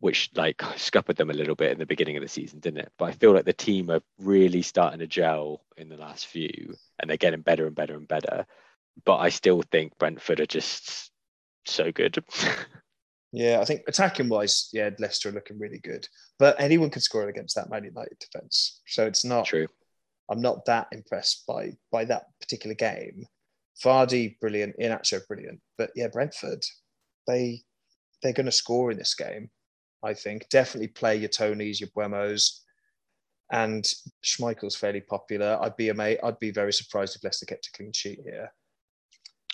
which 0.00 0.30
like 0.34 0.60
scuppered 0.76 1.16
them 1.16 1.30
a 1.30 1.34
little 1.34 1.54
bit 1.54 1.72
in 1.72 1.78
the 1.78 1.86
beginning 1.86 2.16
of 2.18 2.22
the 2.22 2.28
season, 2.28 2.60
didn't 2.60 2.80
it? 2.80 2.92
But 2.98 3.06
I 3.06 3.12
feel 3.12 3.32
like 3.32 3.46
the 3.46 3.54
team 3.54 3.90
are 3.90 4.02
really 4.18 4.60
starting 4.60 4.98
to 5.00 5.06
gel 5.06 5.62
in 5.78 5.88
the 5.88 5.96
last 5.96 6.26
few, 6.26 6.74
and 6.98 7.08
they're 7.08 7.16
getting 7.16 7.40
better 7.40 7.66
and 7.66 7.74
better 7.74 7.94
and 7.94 8.06
better. 8.06 8.46
But 9.06 9.16
I 9.16 9.30
still 9.30 9.62
think 9.62 9.96
Brentford 9.98 10.40
are 10.40 10.46
just 10.46 11.10
so 11.64 11.90
good. 11.90 12.22
Yeah, 13.32 13.60
I 13.60 13.64
think 13.64 13.82
attacking 13.88 14.28
wise, 14.28 14.68
yeah, 14.72 14.90
Leicester 14.98 15.30
are 15.30 15.32
looking 15.32 15.58
really 15.58 15.78
good. 15.78 16.06
But 16.38 16.60
anyone 16.60 16.90
can 16.90 17.00
score 17.00 17.28
against 17.28 17.56
that 17.56 17.70
Man 17.70 17.84
United 17.84 18.18
defense. 18.18 18.82
So 18.86 19.06
it's 19.06 19.24
not 19.24 19.46
True. 19.46 19.66
I'm 20.30 20.40
not 20.40 20.64
that 20.66 20.88
impressed 20.92 21.44
by 21.46 21.72
by 21.90 22.04
that 22.06 22.24
particular 22.40 22.74
game. 22.74 23.24
Vardy, 23.82 24.38
brilliant, 24.38 24.76
Iheanacho, 24.78 25.26
brilliant. 25.26 25.60
But 25.78 25.90
yeah, 25.96 26.08
Brentford, 26.08 26.62
they 27.26 27.62
they're 28.22 28.34
gonna 28.34 28.52
score 28.52 28.90
in 28.90 28.98
this 28.98 29.14
game, 29.14 29.50
I 30.02 30.12
think. 30.12 30.48
Definitely 30.50 30.88
play 30.88 31.16
your 31.16 31.30
Toneys, 31.30 31.80
your 31.80 31.88
Mbeumos. 31.90 32.58
And 33.50 33.84
Schmeichel's 34.24 34.76
fairly 34.76 35.02
popular. 35.02 35.58
I'd 35.60 35.76
be 35.76 35.88
amazed, 35.90 36.20
I'd 36.22 36.38
be 36.38 36.50
very 36.50 36.72
surprised 36.72 37.16
if 37.16 37.24
Leicester 37.24 37.46
kept 37.46 37.66
a 37.66 37.72
clean 37.72 37.92
sheet 37.92 38.20
here. 38.24 38.52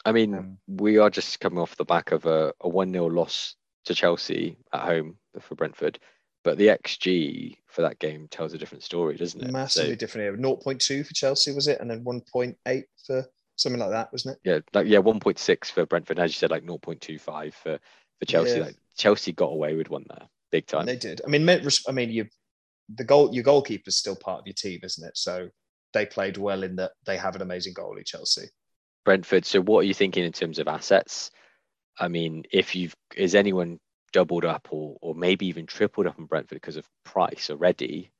I 0.04 0.12
mean, 0.12 0.34
Um, 0.34 0.58
we 0.68 0.98
are 0.98 1.10
just 1.10 1.40
coming 1.40 1.58
off 1.58 1.76
the 1.76 1.84
back 1.84 2.12
of 2.12 2.24
a, 2.26 2.52
a 2.60 2.68
1 2.68 2.92
0 2.92 3.06
loss 3.06 3.56
to 3.88 3.94
Chelsea 3.94 4.56
at 4.72 4.82
home 4.82 5.16
for 5.40 5.54
Brentford. 5.54 5.98
But 6.44 6.56
the 6.56 6.68
XG 6.68 7.56
for 7.66 7.82
that 7.82 7.98
game 7.98 8.28
tells 8.30 8.54
a 8.54 8.58
different 8.58 8.84
story, 8.84 9.16
doesn't 9.16 9.42
it? 9.42 9.50
Massively 9.50 9.90
So, 9.90 9.96
different 9.96 10.24
here. 10.24 10.36
0.2 10.36 11.06
for 11.06 11.14
Chelsea, 11.14 11.52
was 11.52 11.66
it? 11.66 11.80
And 11.80 11.90
then 11.90 12.04
1.8 12.04 12.84
for 13.04 13.26
something 13.56 13.80
like 13.80 13.90
that, 13.90 14.12
wasn't 14.12 14.36
it? 14.36 14.48
yeah, 14.48 14.60
like 14.72 14.86
yeah, 14.86 15.00
1.6 15.00 15.70
for 15.70 15.84
Brentford. 15.84 16.18
As 16.18 16.30
you 16.30 16.34
said, 16.34 16.50
like 16.50 16.64
0.25 16.64 17.52
for, 17.54 17.78
for 18.18 18.24
Chelsea. 18.24 18.58
Yeah. 18.58 18.66
Like 18.66 18.76
Chelsea 18.96 19.32
got 19.32 19.52
away 19.52 19.74
with 19.74 19.90
one 19.90 20.04
there, 20.08 20.28
big 20.52 20.66
time. 20.66 20.86
They 20.86 20.96
did. 20.96 21.20
I 21.26 21.28
mean, 21.28 21.48
I 21.48 21.92
mean, 21.92 22.10
you 22.10 22.26
the 22.94 23.04
goal 23.04 23.34
your 23.34 23.44
goalkeeper's 23.44 23.96
still 23.96 24.16
part 24.16 24.40
of 24.40 24.46
your 24.46 24.54
team, 24.54 24.80
isn't 24.82 25.06
it? 25.06 25.16
So 25.16 25.48
they 25.92 26.06
played 26.06 26.36
well 26.36 26.62
in 26.62 26.76
that 26.76 26.92
they 27.04 27.16
have 27.16 27.34
an 27.34 27.42
amazing 27.42 27.74
goalie, 27.74 28.04
Chelsea. 28.06 28.48
Brentford. 29.04 29.44
So 29.44 29.60
what 29.60 29.80
are 29.80 29.84
you 29.84 29.94
thinking 29.94 30.24
in 30.24 30.32
terms 30.32 30.58
of 30.58 30.68
assets? 30.68 31.30
I 31.98 32.08
mean, 32.08 32.44
if 32.52 32.74
you've 32.74 32.94
is 33.16 33.34
anyone 33.34 33.78
doubled 34.12 34.44
up 34.44 34.68
or 34.70 34.96
or 35.02 35.14
maybe 35.14 35.46
even 35.46 35.66
tripled 35.66 36.06
up 36.06 36.18
on 36.18 36.26
Brentford 36.26 36.56
because 36.56 36.76
of 36.76 36.88
price 37.04 37.50
already, 37.50 38.10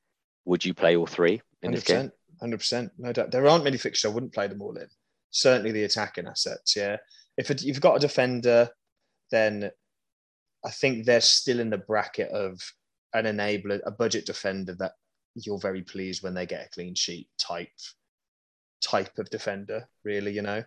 would 0.45 0.63
you 0.65 0.73
play 0.73 0.95
all 0.95 1.07
three 1.07 1.41
in 1.61 1.71
Hundred 1.71 1.77
this 1.77 1.83
game? 1.83 2.11
hundred 2.39 2.57
percent, 2.57 2.91
no 2.97 3.11
doubt. 3.11 3.31
There 3.31 3.47
aren't 3.47 3.63
many 3.63 3.77
fixtures 3.77 4.09
I 4.09 4.13
wouldn't 4.13 4.33
play 4.33 4.47
them 4.47 4.61
all 4.61 4.75
in. 4.77 4.87
Certainly 5.31 5.71
the 5.71 5.83
attacking 5.83 6.27
assets. 6.27 6.75
Yeah, 6.75 6.97
if 7.37 7.51
it, 7.51 7.61
you've 7.61 7.81
got 7.81 7.95
a 7.95 7.99
defender, 7.99 8.69
then 9.31 9.71
I 10.65 10.71
think 10.71 11.05
they're 11.05 11.21
still 11.21 11.59
in 11.59 11.69
the 11.69 11.77
bracket 11.77 12.29
of 12.31 12.59
an 13.13 13.25
enabler, 13.25 13.79
a 13.85 13.91
budget 13.91 14.25
defender 14.25 14.75
that 14.79 14.93
you're 15.35 15.59
very 15.59 15.81
pleased 15.81 16.23
when 16.23 16.33
they 16.33 16.45
get 16.45 16.65
a 16.65 16.69
clean 16.69 16.95
sheet 16.95 17.27
type 17.37 17.69
type 18.81 19.17
of 19.17 19.29
defender, 19.29 19.87
really. 20.03 20.31
You 20.31 20.41
know, 20.41 20.63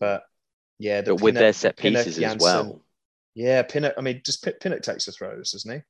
but 0.00 0.24
yeah, 0.78 1.00
the 1.00 1.12
But 1.14 1.22
with 1.22 1.34
Pinnock- 1.34 1.40
their 1.40 1.52
set 1.52 1.76
Pinnock, 1.76 2.04
pieces 2.04 2.18
as 2.18 2.20
Jensen- 2.22 2.38
well, 2.40 2.84
Yeah, 3.34 3.62
Pinnock. 3.62 3.94
I 3.98 4.00
mean, 4.00 4.22
just 4.24 4.42
Pin- 4.44 4.54
Pinnock 4.60 4.82
takes 4.82 5.06
the 5.06 5.12
throws, 5.12 5.52
doesn't 5.52 5.72
he? 5.72 5.80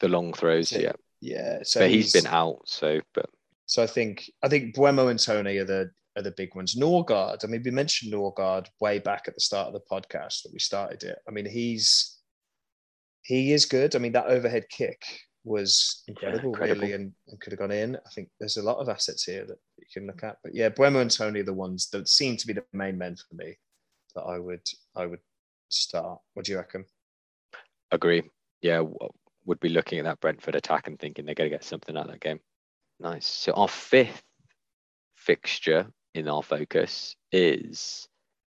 the 0.00 0.08
long 0.08 0.32
throws, 0.32 0.70
yeah. 0.70 0.92
Yeah. 1.20 1.58
So 1.64 1.80
but 1.80 1.90
he's 1.90 2.12
been 2.12 2.26
out, 2.26 2.60
so 2.66 3.00
but 3.14 3.28
So 3.66 3.82
I 3.82 3.86
think 3.86 4.30
I 4.42 4.48
think 4.48 4.76
Mbeumo 4.76 5.10
and 5.10 5.18
Toney 5.18 5.56
are 5.58 5.64
the 5.64 5.90
are 6.16 6.22
the 6.22 6.30
big 6.32 6.54
ones. 6.54 6.74
Nørgaard, 6.76 7.42
I 7.44 7.46
mean, 7.48 7.62
we 7.64 7.70
mentioned 7.72 8.12
Nørgaard 8.12 8.66
way 8.80 8.98
back 9.00 9.24
at 9.28 9.34
the 9.34 9.40
start 9.40 9.66
of 9.68 9.72
the 9.74 9.80
podcast 9.90 10.42
that 10.42 10.52
we 10.52 10.58
started 10.60 11.02
it. 11.02 11.18
I 11.28 11.32
mean, 11.32 11.46
he's 11.46 12.16
he 13.22 13.52
is 13.52 13.66
good. 13.66 13.94
I 13.94 13.98
mean, 13.98 14.12
that 14.12 14.26
overhead 14.26 14.68
kick 14.70 15.02
was 15.44 16.02
incredible, 16.06 16.50
incredible. 16.50 16.80
really, 16.82 16.92
and, 16.94 17.12
and 17.26 17.40
could 17.40 17.52
have 17.52 17.58
gone 17.60 17.72
in. 17.72 17.96
I 17.96 18.10
think 18.14 18.28
there's 18.38 18.56
a 18.56 18.62
lot 18.62 18.78
of 18.78 18.88
assets 18.88 19.24
here 19.24 19.44
that 19.46 19.58
you 19.78 19.86
can 19.92 20.06
look 20.06 20.22
at. 20.22 20.36
But 20.44 20.54
yeah, 20.54 20.68
Mbeumo 20.70 21.00
and 21.02 21.10
Toney 21.10 21.40
are 21.40 21.44
the 21.44 21.52
ones 21.52 21.88
that 21.90 22.08
seem 22.08 22.36
to 22.36 22.46
be 22.46 22.52
the 22.52 22.64
main 22.72 22.96
men 22.98 23.16
for 23.16 23.34
me 23.34 23.58
that 24.14 24.22
I 24.22 24.38
would 24.38 24.62
I 24.94 25.06
would 25.06 25.20
start. 25.68 26.20
What 26.34 26.46
do 26.46 26.52
you 26.52 26.58
reckon? 26.58 26.84
agree. 27.90 28.22
Yeah, 28.60 28.82
would 29.44 29.60
be 29.60 29.68
looking 29.68 29.98
at 29.98 30.04
that 30.04 30.20
Brentford 30.20 30.56
attack 30.56 30.86
and 30.88 30.98
thinking 30.98 31.24
they're 31.24 31.34
going 31.34 31.50
to 31.50 31.54
get 31.56 31.64
something 31.64 31.96
out 31.96 32.06
of 32.06 32.12
that 32.12 32.20
game. 32.20 32.40
Nice. 33.00 33.26
So 33.26 33.52
our 33.52 33.68
fifth 33.68 34.22
fixture 35.14 35.86
in 36.14 36.28
our 36.28 36.42
focus 36.42 37.16
is 37.32 38.08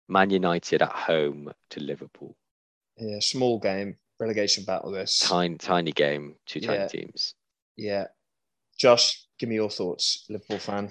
Man 0.08 0.30
United 0.30 0.82
at 0.82 0.92
home 0.92 1.52
to 1.70 1.80
Liverpool. 1.80 2.36
Yeah, 2.98 3.18
small 3.20 3.58
game, 3.58 3.96
relegation 4.20 4.64
battle. 4.64 4.92
This 4.92 5.18
tiny, 5.18 5.56
tiny 5.56 5.92
game, 5.92 6.36
two 6.46 6.60
tiny 6.60 6.78
Yeah. 6.78 6.88
teams. 6.88 7.34
Yeah, 7.76 8.06
Josh, 8.78 9.26
give 9.38 9.48
me 9.48 9.56
your 9.56 9.70
thoughts, 9.70 10.26
Liverpool 10.28 10.58
fan. 10.58 10.90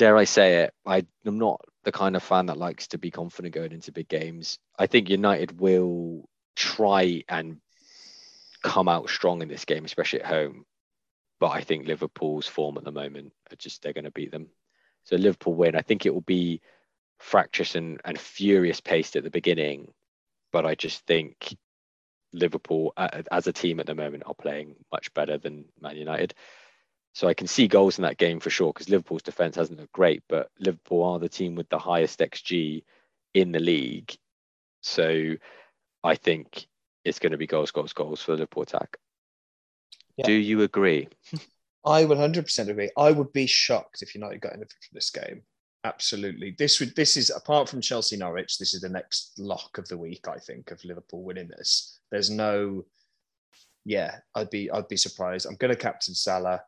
Dare 0.00 0.16
I 0.16 0.24
say 0.24 0.62
it? 0.62 0.72
I, 0.86 1.04
I'm 1.26 1.36
not 1.36 1.60
the 1.84 1.92
kind 1.92 2.16
of 2.16 2.22
fan 2.22 2.46
that 2.46 2.56
likes 2.56 2.86
to 2.86 2.96
be 2.96 3.10
confident 3.10 3.52
going 3.54 3.72
into 3.72 3.92
big 3.92 4.08
games. 4.08 4.58
I 4.78 4.86
think 4.86 5.10
United 5.10 5.60
will 5.60 6.26
try 6.56 7.22
and 7.28 7.58
come 8.62 8.88
out 8.88 9.10
strong 9.10 9.42
in 9.42 9.48
this 9.48 9.66
game, 9.66 9.84
especially 9.84 10.22
at 10.22 10.26
home. 10.26 10.64
But 11.38 11.48
I 11.48 11.60
think 11.60 11.86
Liverpool's 11.86 12.46
form 12.46 12.78
at 12.78 12.84
the 12.84 12.90
moment 12.90 13.34
are 13.52 13.56
just 13.56 13.82
they're 13.82 13.92
going 13.92 14.06
to 14.06 14.10
beat 14.10 14.32
them. 14.32 14.48
So 15.04 15.16
Liverpool 15.16 15.52
win. 15.54 15.76
I 15.76 15.82
think 15.82 16.06
it 16.06 16.14
will 16.14 16.22
be 16.22 16.62
fractious 17.18 17.74
and, 17.74 18.00
and 18.02 18.18
furious 18.18 18.80
paced 18.80 19.16
at 19.16 19.22
the 19.22 19.28
beginning, 19.28 19.92
but 20.50 20.64
I 20.64 20.76
just 20.76 21.06
think 21.06 21.54
Liverpool 22.32 22.94
as 22.96 23.46
a 23.46 23.52
team 23.52 23.80
at 23.80 23.86
the 23.86 23.94
moment 23.94 24.22
are 24.24 24.32
playing 24.32 24.76
much 24.90 25.12
better 25.12 25.36
than 25.36 25.66
Man 25.78 25.98
United. 25.98 26.32
So 27.12 27.26
I 27.26 27.34
can 27.34 27.46
see 27.46 27.66
goals 27.66 27.98
in 27.98 28.02
that 28.02 28.18
game 28.18 28.40
for 28.40 28.50
sure 28.50 28.72
because 28.72 28.88
Liverpool's 28.88 29.22
defense 29.22 29.56
hasn't 29.56 29.80
looked 29.80 29.92
great, 29.92 30.22
but 30.28 30.50
Liverpool 30.58 31.02
are 31.02 31.18
the 31.18 31.28
team 31.28 31.54
with 31.54 31.68
the 31.68 31.78
highest 31.78 32.20
XG 32.20 32.84
in 33.34 33.52
the 33.52 33.58
league. 33.58 34.14
So 34.82 35.34
I 36.04 36.14
think 36.14 36.66
it's 37.04 37.18
going 37.18 37.32
to 37.32 37.38
be 37.38 37.46
goals, 37.46 37.70
goals, 37.70 37.92
goals 37.92 38.22
for 38.22 38.32
the 38.32 38.38
Liverpool 38.38 38.62
attack. 38.62 38.96
Yeah. 40.16 40.26
Do 40.26 40.32
you 40.32 40.62
agree? 40.62 41.08
I 41.84 42.04
100% 42.04 42.68
agree. 42.68 42.90
I 42.96 43.10
would 43.10 43.32
be 43.32 43.46
shocked 43.46 44.02
if 44.02 44.14
United 44.14 44.40
got 44.40 44.52
anything 44.52 44.68
from 44.68 44.94
this 44.94 45.10
game. 45.10 45.42
Absolutely. 45.84 46.54
This 46.58 46.78
would. 46.78 46.94
This 46.94 47.16
is 47.16 47.30
apart 47.30 47.66
from 47.68 47.80
Chelsea 47.80 48.16
Norwich. 48.16 48.58
This 48.58 48.74
is 48.74 48.82
the 48.82 48.88
next 48.90 49.38
lock 49.38 49.78
of 49.78 49.88
the 49.88 49.96
week. 49.96 50.28
I 50.28 50.36
think 50.38 50.70
of 50.70 50.84
Liverpool 50.84 51.22
winning 51.22 51.48
this. 51.48 51.98
There's 52.10 52.28
no. 52.28 52.84
Yeah, 53.86 54.16
I'd 54.34 54.50
be. 54.50 54.70
I'd 54.70 54.88
be 54.88 54.98
surprised. 54.98 55.46
I'm 55.46 55.56
going 55.56 55.70
to 55.70 55.80
captain 55.80 56.14
Salah. 56.14 56.60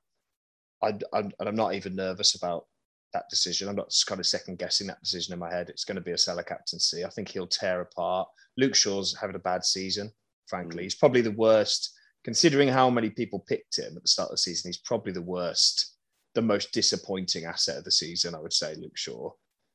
I'd, 0.83 1.05
I'm, 1.13 1.31
and 1.39 1.49
I'm 1.49 1.57
not 1.57 1.75
even 1.75 1.95
nervous 1.95 2.35
about 2.35 2.67
that 3.13 3.29
decision. 3.31 3.69
I'm 3.69 3.77
not 3.77 3.95
kind 4.07 4.21
of 4.21 4.27
second 4.27 4.59
guessing 4.59 4.87
that 4.89 5.01
decision 5.03 5.33
in 5.33 5.39
my 5.39 5.53
head. 5.53 5.69
It's 5.69 5.85
going 5.85 5.97
to 5.97 6.03
be 6.03 6.13
a 6.13 6.19
Salah 6.19 6.45
captaincy. 6.45 7.05
I 7.05 7.11
think 7.11 7.29
he'll 7.29 7.47
tear 7.47 7.83
apart. 7.83 8.29
Luke 8.57 8.75
Shaw's 8.75 9.17
having 9.21 9.37
a 9.37 9.41
bad 9.41 9.65
season. 9.65 10.11
Frankly, 10.49 10.81
Mm. 10.81 10.83
he's 10.85 10.95
probably 10.95 11.21
the 11.21 11.31
worst 11.33 11.93
considering 12.25 12.69
how 12.69 12.89
many 12.89 13.11
people 13.11 13.45
picked 13.49 13.79
him 13.79 13.97
at 13.97 14.03
the 14.03 14.09
start 14.09 14.29
of 14.29 14.35
the 14.35 14.39
season, 14.39 14.69
he's 14.69 14.79
probably 14.79 15.13
the 15.13 15.21
worst, 15.23 15.97
the 16.35 16.43
most 16.43 16.73
disappointing 16.73 17.45
asset 17.45 17.79
of 17.79 17.85
the 17.85 17.91
season, 17.91 18.35
I 18.35 18.39
would 18.41 18.53
say, 18.53 18.75
Luke 18.77 18.97
Shaw 18.97 19.31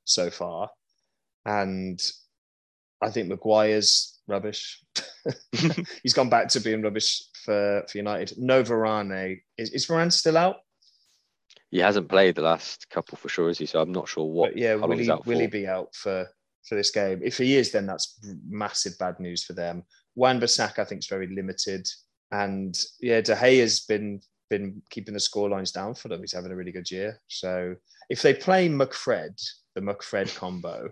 so 0.06 0.30
far. 0.30 0.70
And 1.46 2.02
I 3.02 3.10
think 3.10 3.28
Maguire's 3.28 4.20
rubbish. 4.28 4.82
He's 6.04 6.14
gone 6.14 6.30
back 6.30 6.48
to 6.50 6.62
being 6.62 6.82
rubbish 6.82 7.22
for, 7.44 7.84
for 7.90 7.98
United. 7.98 8.38
No 8.38 8.64
Varane. 8.64 9.40
Is, 9.58 9.72
is 9.72 9.86
Varane 9.86 10.12
still 10.12 10.38
out? 10.38 10.58
He 11.70 11.80
hasn't 11.80 12.10
played 12.10 12.36
the 12.36 12.42
last 12.42 12.90
couple 12.90 13.18
for 13.18 13.30
sure, 13.30 13.50
is 13.50 13.58
he? 13.58 13.66
So 13.66 13.82
I'm 13.82 13.92
not 13.92 14.08
sure 14.08 14.26
what. 14.26 14.54
But 14.54 14.58
yeah, 14.58 14.76
will 14.76 14.98
he, 14.98 15.12
will 15.26 15.40
he 15.40 15.48
be 15.48 15.68
out 15.68 15.94
for, 15.94 16.28
for 16.66 16.76
this 16.76 16.92
game? 16.92 17.22
If 17.24 17.38
he 17.38 17.56
is, 17.56 17.72
then 17.72 17.86
that's 17.86 18.20
massive 18.48 18.98
bad 18.98 19.20
news 19.20 19.44
for 19.44 19.54
them. 19.54 19.84
Wan 20.16 20.40
Bissaka, 20.40 20.80
I 20.80 20.86
think, 20.86 21.00
is 21.00 21.08
very 21.08 21.28
limited. 21.28 21.88
And 22.32 22.78
yeah, 23.00 23.22
De 23.22 23.36
Gea 23.36 23.60
has 23.62 23.82
been 23.82 24.22
been 24.50 24.82
keeping 24.90 25.14
the 25.14 25.20
score 25.20 25.50
lines 25.50 25.72
down 25.72 25.94
for 25.94 26.08
them. 26.08 26.22
He's 26.22 26.34
having 26.34 26.52
a 26.52 26.56
really 26.56 26.72
good 26.72 26.90
year. 26.90 27.20
So 27.28 27.76
if 28.10 28.22
they 28.22 28.34
play 28.34 28.70
McFred, 28.70 29.42
the 29.76 29.82
McFred 29.82 30.34
combo, 30.38 30.90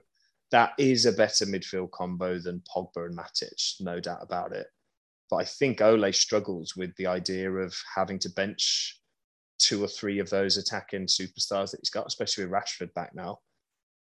that 0.52 0.74
is 0.78 1.06
a 1.06 1.12
better 1.12 1.46
midfield 1.46 1.92
combo 1.92 2.38
than 2.40 2.62
Pogba 2.74 3.06
and 3.06 3.18
Matic, 3.18 3.80
no 3.80 4.00
doubt 4.00 4.20
about 4.22 4.52
it. 4.52 4.68
But 5.30 5.38
I 5.38 5.46
think 5.46 5.82
Ole 5.82 6.12
struggles 6.12 6.76
with 6.76 6.96
the 6.98 7.08
idea 7.08 7.52
of 7.52 7.76
having 7.96 8.20
to 8.20 8.30
bench 8.30 9.00
two 9.60 9.84
or 9.84 9.88
three 9.88 10.20
of 10.20 10.30
those 10.30 10.58
attacking 10.58 11.06
superstars 11.08 11.72
that 11.72 11.80
he's 11.82 11.90
got, 11.90 12.08
especially 12.08 12.46
with 12.46 12.54
Rashford 12.54 12.94
back 12.94 13.16
now. 13.16 13.40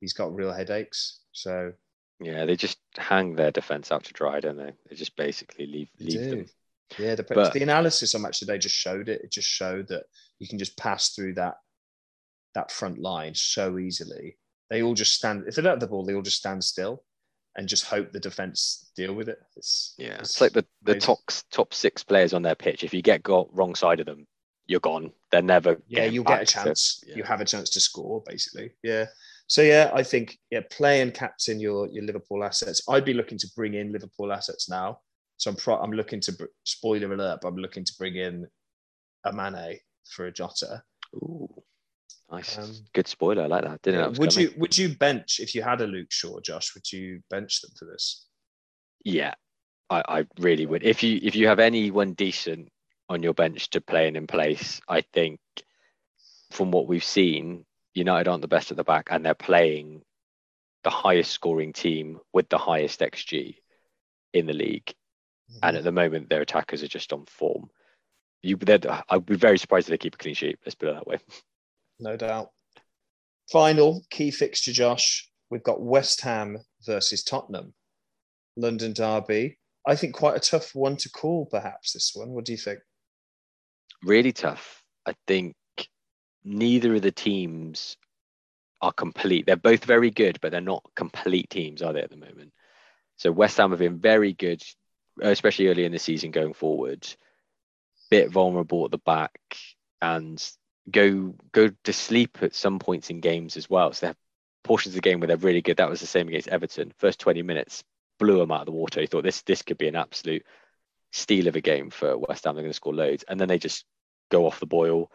He's 0.02 0.14
got 0.14 0.36
real 0.36 0.52
headaches. 0.52 1.22
So 1.32 1.74
Yeah, 2.20 2.46
they 2.46 2.56
just 2.56 2.78
hang 2.98 3.36
their 3.36 3.52
defense 3.52 3.92
out 3.92 4.04
to 4.06 4.14
dry, 4.14 4.40
don't 4.40 4.58
they? 4.58 4.74
They 4.90 4.96
just 4.96 5.16
basically 5.16 5.66
leave 5.68 5.90
leave 6.00 6.12
do. 6.12 6.30
them. 6.30 6.46
Yeah, 7.00 7.16
the, 7.16 7.24
But- 7.24 7.54
the 7.54 7.64
analysis 7.64 8.14
on 8.16 8.22
match 8.22 8.40
today 8.40 8.58
just 8.58 8.76
showed 8.76 9.10
it. 9.10 9.22
It 9.24 9.32
just 9.32 9.48
showed 9.50 9.88
that 9.88 10.04
you 10.40 10.48
can 10.48 10.60
just 10.60 10.78
pass 10.78 11.10
through 11.10 11.36
that 11.36 11.56
that 12.54 12.72
front 12.72 13.00
line 13.00 13.36
so 13.36 13.78
easily. 13.80 14.38
They 14.70 14.82
all 14.82 14.94
just 14.94 15.14
stand. 15.14 15.46
If 15.48 15.56
they 15.56 15.62
don't 15.62 15.72
have 15.74 15.80
the 15.80 15.88
ball, 15.88 16.06
they 16.06 16.16
all 16.16 16.22
just 16.22 16.38
stand 16.38 16.64
still 16.64 17.04
and 17.58 17.68
just 17.68 17.86
hope 17.86 18.12
the 18.12 18.20
defense 18.20 18.92
deal 18.96 19.14
with 19.14 19.30
it. 19.30 19.40
It's 19.56 19.94
Yeah, 19.98 20.18
it's 20.20 20.42
like 20.42 20.54
the, 20.54 20.66
the 20.84 20.96
top 20.96 21.20
top 21.52 21.74
six 21.74 22.04
players 22.04 22.34
on 22.34 22.42
their 22.42 22.56
pitch. 22.56 22.84
If 22.84 22.94
you 22.94 23.02
get 23.02 23.24
got 23.24 23.54
wrong 23.56 23.76
side 23.76 24.00
of 24.00 24.06
them, 24.06 24.26
you're 24.68 24.80
gone. 24.80 25.12
They're 25.32 25.42
never. 25.42 25.78
yeah, 25.88 26.06
you'll 26.06 26.24
get 26.24 26.42
a 26.42 26.46
chance. 26.46 27.04
yeah. 27.08 27.18
You 27.18 27.24
have 27.24 27.42
a 27.42 27.46
chance 27.46 27.70
to 27.72 27.80
score, 27.80 28.24
basically. 28.26 28.72
Yeah. 28.84 29.06
So 29.48 29.62
yeah, 29.62 29.92
I 29.94 30.02
think 30.02 30.40
yeah, 30.50 30.62
play 30.72 31.02
and 31.02 31.14
captain 31.14 31.60
your 31.60 31.88
your 31.88 32.04
Liverpool 32.04 32.44
assets. 32.44 32.82
I'd 32.90 33.06
be 33.06 33.14
looking 33.14 33.38
to 33.38 33.48
bring 33.56 33.76
in 33.76 33.92
Liverpool 33.92 34.32
assets 34.32 34.70
now. 34.70 35.00
So 35.38 35.52
I'm 35.52 35.58
pro- 35.58 35.78
I'm 35.78 35.92
looking 35.92 36.20
to 36.22 36.34
br- 36.34 36.46
spoiler 36.64 37.14
alert. 37.14 37.40
But 37.42 37.50
I'm 37.50 37.58
looking 37.58 37.84
to 37.84 37.94
bring 38.00 38.16
in 38.16 38.48
a 39.24 39.34
Mane 39.34 39.80
for 40.10 40.26
a 40.26 40.32
Jota. 40.32 40.82
Ooh, 41.16 41.48
nice. 42.32 42.58
Um, 42.58 42.74
Good 42.94 43.08
spoiler. 43.08 43.44
I 43.44 43.48
like 43.48 43.64
that. 43.66 43.82
Didn't 43.84 44.00
Yeah, 44.00 44.20
would 44.20 44.32
coming. 44.32 44.50
you 44.50 44.54
would 44.58 44.78
you 44.78 44.96
bench 44.96 45.40
if 45.40 45.54
you 45.54 45.62
had 45.62 45.82
a 45.82 45.88
Luke 45.88 46.12
Shaw, 46.12 46.40
Josh? 46.40 46.74
Would 46.74 46.92
you 46.92 47.22
bench 47.30 47.62
them 47.62 47.72
for 47.78 47.86
this? 47.86 48.28
Yeah, 49.04 49.36
I, 49.92 50.04
I 50.08 50.26
really 50.40 50.66
would. 50.66 50.84
If 50.84 51.04
you 51.04 51.20
if 51.22 51.36
you 51.36 51.48
have 51.48 51.60
anyone 51.60 52.14
decent 52.14 52.70
on 53.10 53.24
your 53.24 53.34
bench 53.34 53.70
to 53.72 53.82
play 53.82 54.08
in 54.08 54.28
place, 54.28 54.82
I 54.88 55.02
think 55.02 55.40
from 56.52 56.72
what 56.72 56.88
we've 56.88 57.04
seen, 57.04 57.66
United 57.94 58.28
aren't 58.30 58.42
the 58.42 58.48
best 58.48 58.72
at 58.72 58.78
the 58.78 58.84
back, 58.84 59.08
and 59.12 59.26
they're 59.26 59.34
playing 59.34 60.02
the 60.84 60.90
highest 60.90 61.32
scoring 61.32 61.74
team 61.74 62.20
with 62.34 62.50
the 62.50 62.58
highest 62.58 63.00
xG 63.00 63.56
in 64.34 64.46
the 64.46 64.54
league. 64.54 64.94
And 65.62 65.78
at 65.78 65.84
the 65.84 65.92
moment, 65.92 66.30
their 66.30 66.42
attackers 66.42 66.84
are 66.84 66.88
just 66.88 67.14
on 67.14 67.26
form. 67.26 67.70
You, 68.42 68.58
I'd 69.10 69.26
be 69.26 69.36
very 69.36 69.58
surprised 69.58 69.88
if 69.88 69.92
they 69.92 69.98
keep 69.98 70.16
a 70.16 70.18
clean 70.18 70.36
sheet. 70.36 70.60
Let's 70.66 70.76
put 70.76 70.90
it 70.90 70.96
that 70.96 71.08
way. 71.08 71.18
no 72.00 72.18
doubt. 72.18 72.52
Final 73.52 74.04
key 74.10 74.32
fixture, 74.32 74.72
Josh. 74.72 75.30
We've 75.50 75.64
got 75.64 75.82
West 75.82 76.22
Ham 76.22 76.58
versus 76.86 77.24
Tottenham, 77.24 77.74
London 78.58 78.94
Derby. 78.94 79.60
I 79.88 79.96
think 79.96 80.16
quite 80.16 80.36
a 80.36 80.40
tough 80.40 80.74
one 80.74 80.98
to 80.98 81.10
call, 81.10 81.46
perhaps 81.46 81.94
this 81.94 82.12
one. 82.16 82.30
What 82.30 82.46
do 82.46 82.52
you 82.52 82.58
think? 82.58 82.80
Really 84.04 84.32
tough. 84.32 84.84
I 85.06 85.14
think 85.28 85.56
neither 86.44 86.96
of 86.96 87.02
the 87.02 87.12
teams 87.12 87.98
are 88.82 88.92
complete. 88.92 89.46
They're 89.46 89.56
both 89.56 89.86
very 89.86 90.12
good, 90.12 90.40
but 90.42 90.52
they're 90.52 90.62
not 90.62 90.84
complete 90.96 91.50
teams, 91.50 91.82
are 91.82 91.94
they, 91.94 92.02
at 92.02 92.10
the 92.10 92.18
moment? 92.18 92.52
So 93.18 93.32
West 93.32 93.58
Ham 93.58 93.72
have 93.72 93.80
been 93.80 94.00
very 94.00 94.34
good, 94.34 94.62
especially 95.22 95.68
early 95.68 95.86
in 95.86 95.92
the 95.92 96.00
season 96.00 96.32
going 96.32 96.54
forward. 96.54 97.08
Bit 98.12 98.30
vulnerable 98.30 98.86
at 98.86 98.92
the 98.92 99.00
back 99.00 99.40
and 100.02 100.44
go 100.92 101.34
go 101.52 101.72
to 101.84 101.94
sleep 101.94 102.38
at 102.42 102.54
some 102.54 102.78
points 102.78 103.10
in 103.10 103.20
games 103.20 103.58
as 103.58 103.70
well. 103.70 103.92
So 103.92 104.02
they 104.02 104.08
have 104.08 104.18
portions 104.64 104.94
of 104.94 105.02
the 105.02 105.10
game 105.10 105.20
where 105.20 105.28
they're 105.28 105.38
really 105.38 105.62
good. 105.62 105.78
That 105.78 105.90
was 105.90 106.02
the 106.02 106.08
same 106.08 106.28
against 106.28 106.50
Everton. 106.50 106.92
First 107.00 107.20
20 107.20 107.42
minutes 107.42 107.84
blew 108.20 108.38
them 108.38 108.52
out 108.52 108.62
of 108.62 108.66
the 108.68 108.72
water. 108.72 109.02
You 109.02 109.08
thought 109.08 109.24
this 109.24 109.42
this 109.44 109.64
could 109.64 109.78
be 109.78 109.88
an 109.88 109.96
absolute 109.96 110.46
steal 111.12 111.48
of 111.48 111.56
a 111.56 111.62
game 111.62 111.90
for 111.90 112.18
West 112.18 112.46
Ham. 112.46 112.56
They're 112.56 112.64
going 112.64 112.72
to 112.72 112.76
score 112.76 112.94
loads, 112.94 113.24
and 113.28 113.40
then 113.40 113.48
they 113.48 113.60
just 113.60 113.86
go 114.32 114.46
off 114.46 114.60
the 114.60 114.66
boil. 114.66 115.12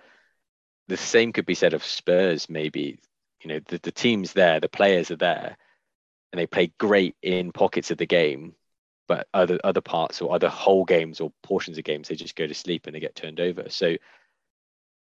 The 0.88 0.97
same 0.97 1.32
could 1.32 1.47
be 1.47 1.55
said 1.55 1.74
of 1.74 1.84
Spurs. 1.84 2.49
Maybe 2.49 2.99
you 3.43 3.49
know 3.49 3.61
the, 3.66 3.78
the 3.78 3.93
teams 3.93 4.32
there, 4.32 4.61
the 4.61 4.68
players 4.68 5.11
are 5.11 5.16
there, 5.16 5.57
and 6.32 6.41
they 6.41 6.47
play 6.47 6.72
great 6.78 7.16
in 7.22 7.53
pockets 7.53 7.91
of 7.91 7.99
the 7.99 8.07
game, 8.07 8.55
but 9.09 9.26
other 9.34 9.59
other 9.64 9.80
parts 9.80 10.22
or 10.22 10.34
other 10.34 10.49
whole 10.49 10.84
games 10.84 11.20
or 11.20 11.32
portions 11.43 11.78
of 11.78 11.84
games, 11.84 12.09
they 12.09 12.14
just 12.14 12.36
go 12.36 12.47
to 12.47 12.55
sleep 12.55 12.86
and 12.86 12.95
they 12.95 13.01
get 13.01 13.14
turned 13.14 13.41
over. 13.41 13.64
So 13.68 13.97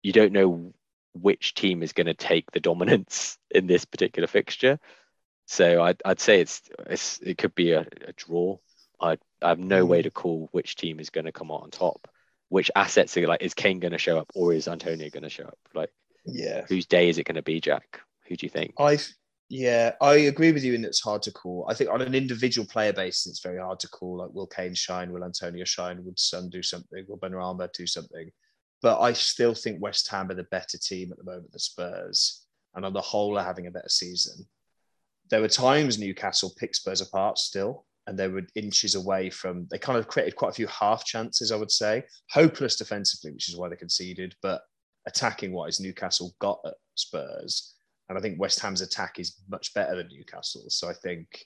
you 0.03 0.13
don't 0.13 0.33
know 0.33 0.73
which 1.13 1.53
team 1.53 1.83
is 1.83 1.93
going 1.93 2.07
to 2.07 2.13
take 2.13 2.51
the 2.51 2.59
dominance 2.59 3.37
in 3.51 3.67
this 3.67 3.85
particular 3.85 4.27
fixture. 4.27 4.79
So 5.47 5.81
I'd, 5.81 6.01
I'd 6.05 6.19
say 6.19 6.39
it's, 6.39 6.61
it's 6.87 7.19
it 7.19 7.37
could 7.37 7.53
be 7.55 7.73
a, 7.73 7.81
a 7.81 8.13
draw. 8.15 8.57
I 9.01 9.17
I 9.41 9.49
have 9.49 9.59
no 9.59 9.85
way 9.85 10.01
mm. 10.01 10.03
to 10.03 10.11
call 10.11 10.49
which 10.51 10.75
team 10.75 10.99
is 10.99 11.09
going 11.09 11.25
to 11.25 11.31
come 11.31 11.51
out 11.51 11.63
on 11.63 11.71
top. 11.71 12.07
Which 12.49 12.69
assets 12.75 13.15
are 13.17 13.27
like 13.27 13.41
is 13.41 13.53
Kane 13.53 13.79
going 13.79 13.93
to 13.93 13.97
show 13.97 14.17
up 14.17 14.31
or 14.35 14.53
is 14.53 14.67
Antonio 14.67 15.09
going 15.09 15.23
to 15.23 15.29
show 15.29 15.45
up? 15.45 15.57
Like 15.73 15.89
Yeah, 16.25 16.65
whose 16.67 16.85
day 16.85 17.09
is 17.09 17.17
it 17.17 17.25
going 17.25 17.35
to 17.35 17.41
be, 17.41 17.59
Jack? 17.61 18.01
Who 18.27 18.35
do 18.35 18.45
you 18.45 18.49
think? 18.49 18.73
I 18.77 18.97
yeah, 19.49 19.91
I 19.99 20.13
agree 20.13 20.53
with 20.53 20.63
you 20.63 20.73
in 20.73 20.81
that 20.83 20.89
it's 20.89 21.01
hard 21.01 21.21
to 21.23 21.31
call. 21.31 21.65
I 21.69 21.73
think 21.73 21.89
on 21.89 22.01
an 22.01 22.15
individual 22.15 22.65
player 22.65 22.93
basis, 22.93 23.27
it's 23.27 23.41
very 23.41 23.59
hard 23.59 23.81
to 23.81 23.89
call. 23.89 24.19
Like, 24.19 24.29
will 24.31 24.47
Kane 24.47 24.73
shine? 24.73 25.11
Will 25.11 25.25
Antonio 25.25 25.65
shine? 25.65 26.05
Would 26.05 26.17
Son 26.17 26.49
do 26.49 26.63
something? 26.63 27.03
Will 27.05 27.17
Benrahma 27.17 27.67
do 27.73 27.85
something? 27.85 28.31
But 28.81 29.01
I 29.01 29.11
still 29.11 29.53
think 29.53 29.81
West 29.81 30.07
Ham 30.09 30.31
are 30.31 30.35
the 30.35 30.45
better 30.45 30.77
team 30.77 31.11
at 31.11 31.17
the 31.17 31.25
moment 31.25 31.51
than 31.51 31.59
Spurs. 31.59 32.45
and 32.75 32.85
on 32.85 32.93
the 32.93 33.01
whole 33.01 33.37
are 33.37 33.43
having 33.43 33.67
a 33.67 33.71
better 33.71 33.89
season. 33.89 34.47
There 35.29 35.41
were 35.41 35.49
times 35.49 35.99
Newcastle 35.99 36.53
picked 36.57 36.77
Spurs 36.77 37.01
apart 37.01 37.37
still, 37.37 37.85
and 38.11 38.19
they 38.19 38.27
were 38.27 38.41
inches 38.55 38.95
away 38.95 39.29
from. 39.29 39.67
They 39.71 39.77
kind 39.77 39.97
of 39.97 40.09
created 40.09 40.35
quite 40.35 40.49
a 40.49 40.53
few 40.53 40.67
half 40.67 41.05
chances, 41.05 41.49
I 41.49 41.55
would 41.55 41.71
say. 41.71 42.03
Hopeless 42.29 42.75
defensively, 42.75 43.31
which 43.31 43.47
is 43.47 43.55
why 43.55 43.69
they 43.69 43.77
conceded, 43.77 44.35
but 44.41 44.63
attacking 45.07 45.53
wise, 45.53 45.79
Newcastle 45.79 46.35
got 46.39 46.59
at 46.65 46.73
Spurs, 46.95 47.73
and 48.09 48.17
I 48.17 48.21
think 48.21 48.37
West 48.37 48.59
Ham's 48.59 48.81
attack 48.81 49.17
is 49.17 49.37
much 49.49 49.73
better 49.73 49.95
than 49.95 50.09
Newcastle's. 50.09 50.75
So 50.75 50.89
I 50.89 50.93
think, 50.93 51.45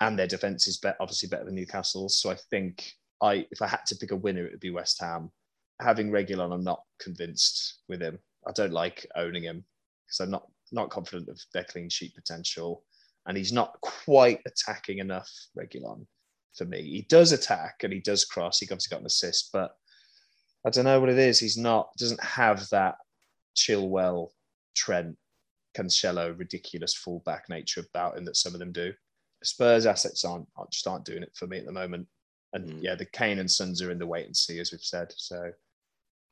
and 0.00 0.16
their 0.16 0.28
defense 0.28 0.68
is 0.68 0.80
obviously 1.00 1.28
better 1.28 1.44
than 1.44 1.56
Newcastle's. 1.56 2.20
So 2.20 2.30
I 2.30 2.36
think 2.50 2.92
I, 3.20 3.44
if 3.50 3.60
I 3.60 3.66
had 3.66 3.84
to 3.86 3.96
pick 3.96 4.12
a 4.12 4.16
winner, 4.16 4.46
it 4.46 4.52
would 4.52 4.60
be 4.60 4.70
West 4.70 5.00
Ham. 5.00 5.32
Having 5.80 6.12
Reguilón, 6.12 6.54
I'm 6.54 6.62
not 6.62 6.82
convinced 7.00 7.80
with 7.88 8.00
him. 8.00 8.20
I 8.46 8.52
don't 8.52 8.72
like 8.72 9.06
owning 9.16 9.42
him 9.42 9.64
because 10.06 10.20
I'm 10.20 10.30
not 10.30 10.46
not 10.70 10.90
confident 10.90 11.28
of 11.28 11.40
their 11.52 11.64
clean 11.64 11.88
sheet 11.88 12.14
potential, 12.14 12.84
and 13.26 13.36
he's 13.36 13.52
not 13.52 13.80
quite 13.80 14.40
attacking 14.46 14.98
enough. 14.98 15.30
Reguilón 15.58 16.06
for 16.56 16.64
me, 16.64 16.82
he 16.82 17.02
does 17.02 17.32
attack 17.32 17.80
and 17.82 17.92
he 17.92 18.00
does 18.00 18.24
cross. 18.24 18.60
He 18.60 18.66
obviously 18.66 18.94
got 18.94 19.00
an 19.00 19.06
assist, 19.06 19.50
but 19.52 19.74
I 20.64 20.70
don't 20.70 20.84
know 20.84 21.00
what 21.00 21.10
it 21.10 21.18
is. 21.18 21.38
He's 21.38 21.58
not 21.58 21.90
doesn't 21.98 22.22
have 22.22 22.68
that 22.70 22.96
Chilwell, 23.56 24.30
Trent, 24.74 25.16
Cancelo 25.76 26.38
ridiculous 26.38 26.94
fullback 26.94 27.48
nature 27.48 27.84
about 27.88 28.16
him 28.16 28.24
that 28.24 28.36
some 28.36 28.54
of 28.54 28.60
them 28.60 28.72
do. 28.72 28.92
Spurs 29.42 29.84
assets 29.84 30.24
aren't, 30.24 30.48
aren't 30.56 30.70
just 30.70 30.86
aren't 30.86 31.04
doing 31.04 31.22
it 31.22 31.32
for 31.34 31.46
me 31.46 31.58
at 31.58 31.66
the 31.66 31.72
moment. 31.72 32.06
And 32.52 32.68
mm. 32.68 32.78
yeah, 32.80 32.94
the 32.94 33.04
Kane 33.04 33.40
and 33.40 33.50
Sons 33.50 33.82
are 33.82 33.90
in 33.90 33.98
the 33.98 34.06
wait 34.06 34.26
and 34.26 34.36
see, 34.36 34.58
as 34.58 34.72
we've 34.72 34.80
said. 34.80 35.12
So 35.16 35.50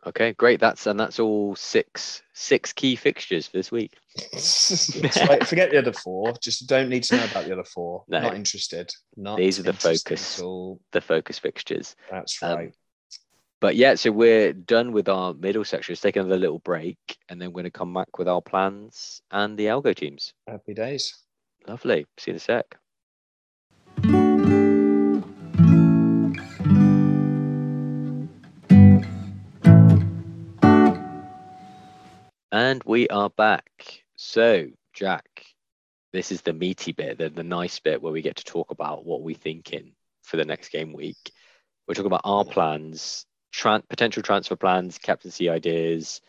Okay, 0.04 0.32
great. 0.32 0.58
That's 0.58 0.86
and 0.86 0.98
that's 0.98 1.20
all 1.20 1.54
six 1.54 2.22
six 2.32 2.72
key 2.72 2.96
fixtures 2.96 3.46
for 3.46 3.56
this 3.56 3.70
week. 3.70 3.96
right, 5.28 5.46
forget 5.46 5.70
the 5.70 5.78
other 5.78 5.92
four. 5.92 6.34
Just 6.42 6.66
don't 6.66 6.88
need 6.88 7.04
to 7.04 7.16
know 7.16 7.24
about 7.24 7.44
the 7.44 7.52
other 7.52 7.64
four. 7.64 8.04
No. 8.08 8.20
Not 8.20 8.34
interested. 8.34 8.90
Not 9.16 9.36
these 9.36 9.60
are 9.60 9.62
the 9.62 9.72
focus. 9.72 10.36
The 10.36 11.00
focus 11.00 11.38
fixtures. 11.38 11.94
That's 12.10 12.42
um, 12.42 12.56
right. 12.56 12.66
Um, 12.68 12.72
but 13.60 13.76
yeah, 13.76 13.94
so 13.94 14.10
we're 14.10 14.52
done 14.52 14.90
with 14.90 15.08
our 15.08 15.34
middle 15.34 15.64
section. 15.64 15.92
Let's 15.92 16.00
take 16.00 16.16
another 16.16 16.36
little 16.36 16.58
break, 16.58 16.98
and 17.28 17.40
then 17.40 17.50
we're 17.50 17.62
going 17.62 17.64
to 17.64 17.70
come 17.70 17.94
back 17.94 18.18
with 18.18 18.26
our 18.26 18.42
plans 18.42 19.22
and 19.30 19.56
the 19.56 19.66
algo 19.66 19.94
teams. 19.94 20.34
Happy 20.48 20.74
days. 20.74 21.16
Lovely. 21.68 22.06
See 22.18 22.32
you 22.32 22.32
in 22.32 22.36
a 22.36 22.40
sec. 22.40 22.76
And 32.72 32.82
we 32.84 33.06
are 33.08 33.28
back. 33.28 34.02
So, 34.16 34.68
Jack, 34.94 35.44
this 36.14 36.32
is 36.32 36.40
the 36.40 36.54
meaty 36.54 36.92
bit, 36.92 37.18
the, 37.18 37.28
the 37.28 37.42
nice 37.42 37.78
bit 37.78 38.00
where 38.00 38.14
we 38.14 38.22
get 38.22 38.36
to 38.36 38.44
talk 38.44 38.70
about 38.70 39.04
what 39.04 39.20
we're 39.20 39.36
thinking 39.36 39.92
for 40.22 40.38
the 40.38 40.46
next 40.46 40.70
game 40.70 40.94
week. 40.94 41.18
We're 41.86 41.92
talking 41.92 42.06
about 42.06 42.22
our 42.24 42.46
plans, 42.46 43.26
tran- 43.54 43.86
potential 43.90 44.22
transfer 44.22 44.56
plans, 44.56 44.96
captaincy 44.96 45.50
ideas. 45.50 46.22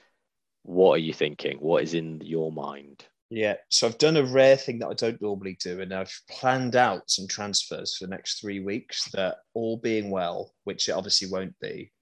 What 0.64 0.96
are 0.96 0.98
you 0.98 1.14
thinking? 1.14 1.60
What 1.60 1.82
is 1.82 1.94
in 1.94 2.20
your 2.20 2.52
mind? 2.52 3.06
Yeah, 3.30 3.56
so 3.70 3.88
I've 3.88 3.98
done 3.98 4.18
a 4.18 4.26
rare 4.26 4.58
thing 4.58 4.80
that 4.80 4.90
I 4.90 4.96
don't 4.96 5.22
normally 5.22 5.58
do, 5.64 5.80
and 5.80 5.94
I've 5.94 6.14
planned 6.30 6.76
out 6.76 7.10
some 7.10 7.30
transfers 7.30 7.96
for 7.96 8.06
the 8.06 8.12
next 8.12 8.42
three 8.42 8.60
weeks 8.60 9.10
that, 9.14 9.38
all 9.54 9.78
being 9.78 10.12
well, 10.12 10.52
which 10.66 10.90
it 10.90 10.92
obviously 10.92 11.30
won't 11.30 11.58
be, 11.62 11.94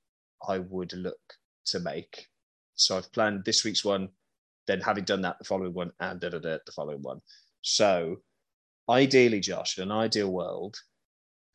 I 0.50 0.58
would 0.58 0.94
look 0.94 1.36
to 1.66 1.80
make 1.80 2.32
so 2.82 2.98
I've 2.98 3.12
planned 3.12 3.46
this 3.46 3.64
week's 3.64 3.86
one, 3.86 4.10
then 4.72 4.82
having 4.82 5.04
done 5.04 5.22
that, 5.22 5.38
the 5.38 5.46
following 5.46 5.74
one, 5.74 5.92
and 6.00 6.20
da, 6.20 6.30
da, 6.30 6.40
da, 6.40 6.58
the 6.66 6.72
following 6.72 7.02
one. 7.02 7.22
So 7.62 8.18
ideally, 8.90 9.42
Josh, 9.42 9.78
in 9.78 9.84
an 9.84 9.92
ideal 9.92 10.32
world, 10.32 10.78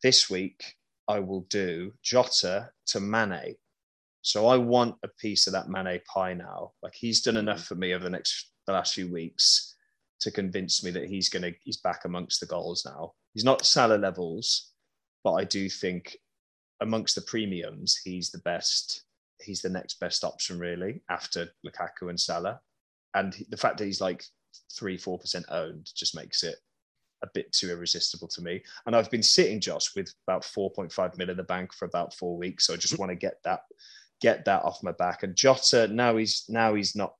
this 0.03 0.29
week 0.29 0.75
I 1.07 1.19
will 1.19 1.41
do 1.49 1.93
Jota 2.03 2.69
to 2.87 2.99
Mane. 2.99 3.55
So 4.21 4.47
I 4.47 4.57
want 4.57 4.95
a 5.03 5.07
piece 5.07 5.47
of 5.47 5.53
that 5.53 5.69
Mane 5.69 5.99
pie 6.13 6.33
now. 6.33 6.71
Like 6.83 6.93
he's 6.95 7.21
done 7.21 7.37
enough 7.37 7.63
for 7.63 7.75
me 7.75 7.93
over 7.93 8.03
the 8.03 8.09
next 8.09 8.51
the 8.67 8.73
last 8.73 8.93
few 8.93 9.11
weeks 9.11 9.75
to 10.19 10.31
convince 10.31 10.83
me 10.83 10.91
that 10.91 11.09
he's 11.09 11.29
gonna 11.29 11.51
he's 11.63 11.77
back 11.77 12.05
amongst 12.05 12.39
the 12.39 12.45
goals 12.45 12.85
now. 12.85 13.13
He's 13.33 13.45
not 13.45 13.65
Salah 13.65 13.97
levels, 13.97 14.73
but 15.23 15.33
I 15.33 15.43
do 15.43 15.69
think 15.69 16.17
amongst 16.81 17.15
the 17.15 17.21
premiums, 17.21 17.99
he's 18.03 18.29
the 18.29 18.39
best 18.39 19.05
he's 19.41 19.61
the 19.61 19.69
next 19.69 19.99
best 19.99 20.23
option 20.23 20.59
really 20.59 21.01
after 21.09 21.47
Lukaku 21.65 22.09
and 22.09 22.19
Salah. 22.19 22.59
And 23.13 23.35
the 23.49 23.57
fact 23.57 23.77
that 23.77 23.85
he's 23.85 24.01
like 24.01 24.23
three, 24.71 24.97
four 24.97 25.17
percent 25.17 25.45
owned 25.49 25.89
just 25.95 26.15
makes 26.15 26.43
it 26.43 26.57
a 27.23 27.27
bit 27.33 27.51
too 27.51 27.69
irresistible 27.71 28.27
to 28.27 28.41
me. 28.41 28.61
And 28.85 28.95
I've 28.95 29.09
been 29.09 29.23
sitting, 29.23 29.59
Josh, 29.59 29.95
with 29.95 30.13
about 30.27 30.43
4.5 30.43 31.17
mil 31.17 31.29
in 31.29 31.37
the 31.37 31.43
bank 31.43 31.73
for 31.73 31.85
about 31.85 32.13
four 32.13 32.37
weeks. 32.37 32.67
So 32.67 32.73
I 32.73 32.77
just 32.77 32.99
want 32.99 33.09
to 33.09 33.15
get 33.15 33.41
that 33.43 33.61
get 34.21 34.45
that 34.45 34.63
off 34.63 34.83
my 34.83 34.91
back. 34.93 35.23
And 35.23 35.35
Jota, 35.35 35.87
now 35.87 36.17
he's 36.17 36.45
now 36.49 36.73
he's 36.73 36.95
not 36.95 37.13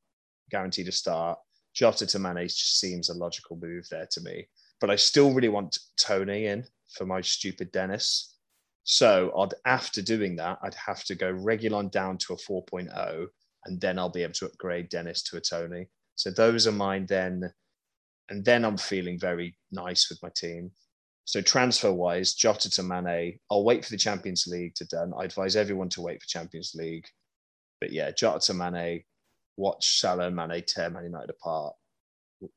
guaranteed 0.50 0.86
to 0.88 0.92
start. 0.92 1.40
Jota 1.74 2.08
to 2.08 2.20
Mane 2.20 2.48
just 2.48 2.80
seems 2.80 3.10
a 3.10 3.14
logical 3.14 3.58
move 3.58 3.88
there 3.90 4.08
to 4.12 4.22
me. 4.22 4.48
But 4.80 4.90
I 4.90 4.96
still 4.96 5.34
really 5.34 5.50
want 5.50 5.78
Toney 5.98 6.48
in 6.48 6.66
for 6.90 7.06
my 7.06 7.22
stupid 7.22 7.72
Dennis. 7.72 8.36
So 8.84 9.32
I'd 9.38 9.54
after 9.66 10.02
doing 10.02 10.36
that, 10.38 10.60
I'd 10.64 10.76
have 10.76 11.04
to 11.06 11.16
go 11.16 11.34
Reguilón 11.34 11.92
down 11.92 12.18
to 12.20 12.34
a 12.34 12.38
4.0, 12.38 13.28
and 13.68 13.80
then 13.80 14.00
I'll 14.00 14.10
be 14.10 14.24
able 14.24 14.34
to 14.34 14.46
upgrade 14.46 14.90
Dennis 14.90 15.22
to 15.24 15.38
a 15.38 15.42
Toney. 15.42 15.88
So 16.16 16.32
those 16.32 16.66
are 16.66 16.72
mine 16.72 17.06
then. 17.06 17.52
And 18.30 18.44
then 18.44 18.66
I'm 18.66 18.78
feeling 18.78 19.20
very 19.20 19.56
nice 19.72 20.10
with 20.10 20.22
my 20.24 20.30
team. 20.36 20.72
So 21.26 21.42
transfer 21.42 21.92
wise, 21.92 22.34
Jota 22.34 22.70
to 22.72 22.84
Mane, 22.84 23.38
I'll 23.52 23.66
wait 23.66 23.84
for 23.84 23.92
the 23.92 23.98
Champions 23.98 24.48
League 24.48 24.76
to 24.76 24.86
done. 24.86 25.14
I 25.18 25.26
advise 25.26 25.56
everyone 25.56 25.90
to 25.90 26.02
wait 26.02 26.22
for 26.22 26.28
Champions 26.28 26.74
League. 26.74 27.06
But 27.82 27.92
yeah, 27.92 28.12
Jota 28.12 28.40
to 28.48 28.54
Mane, 28.54 29.04
watch 29.58 30.00
Salah 30.00 30.28
and 30.28 30.36
Mane 30.36 30.64
tear 30.66 30.90
Man 30.90 31.04
United 31.04 31.30
apart 31.30 31.76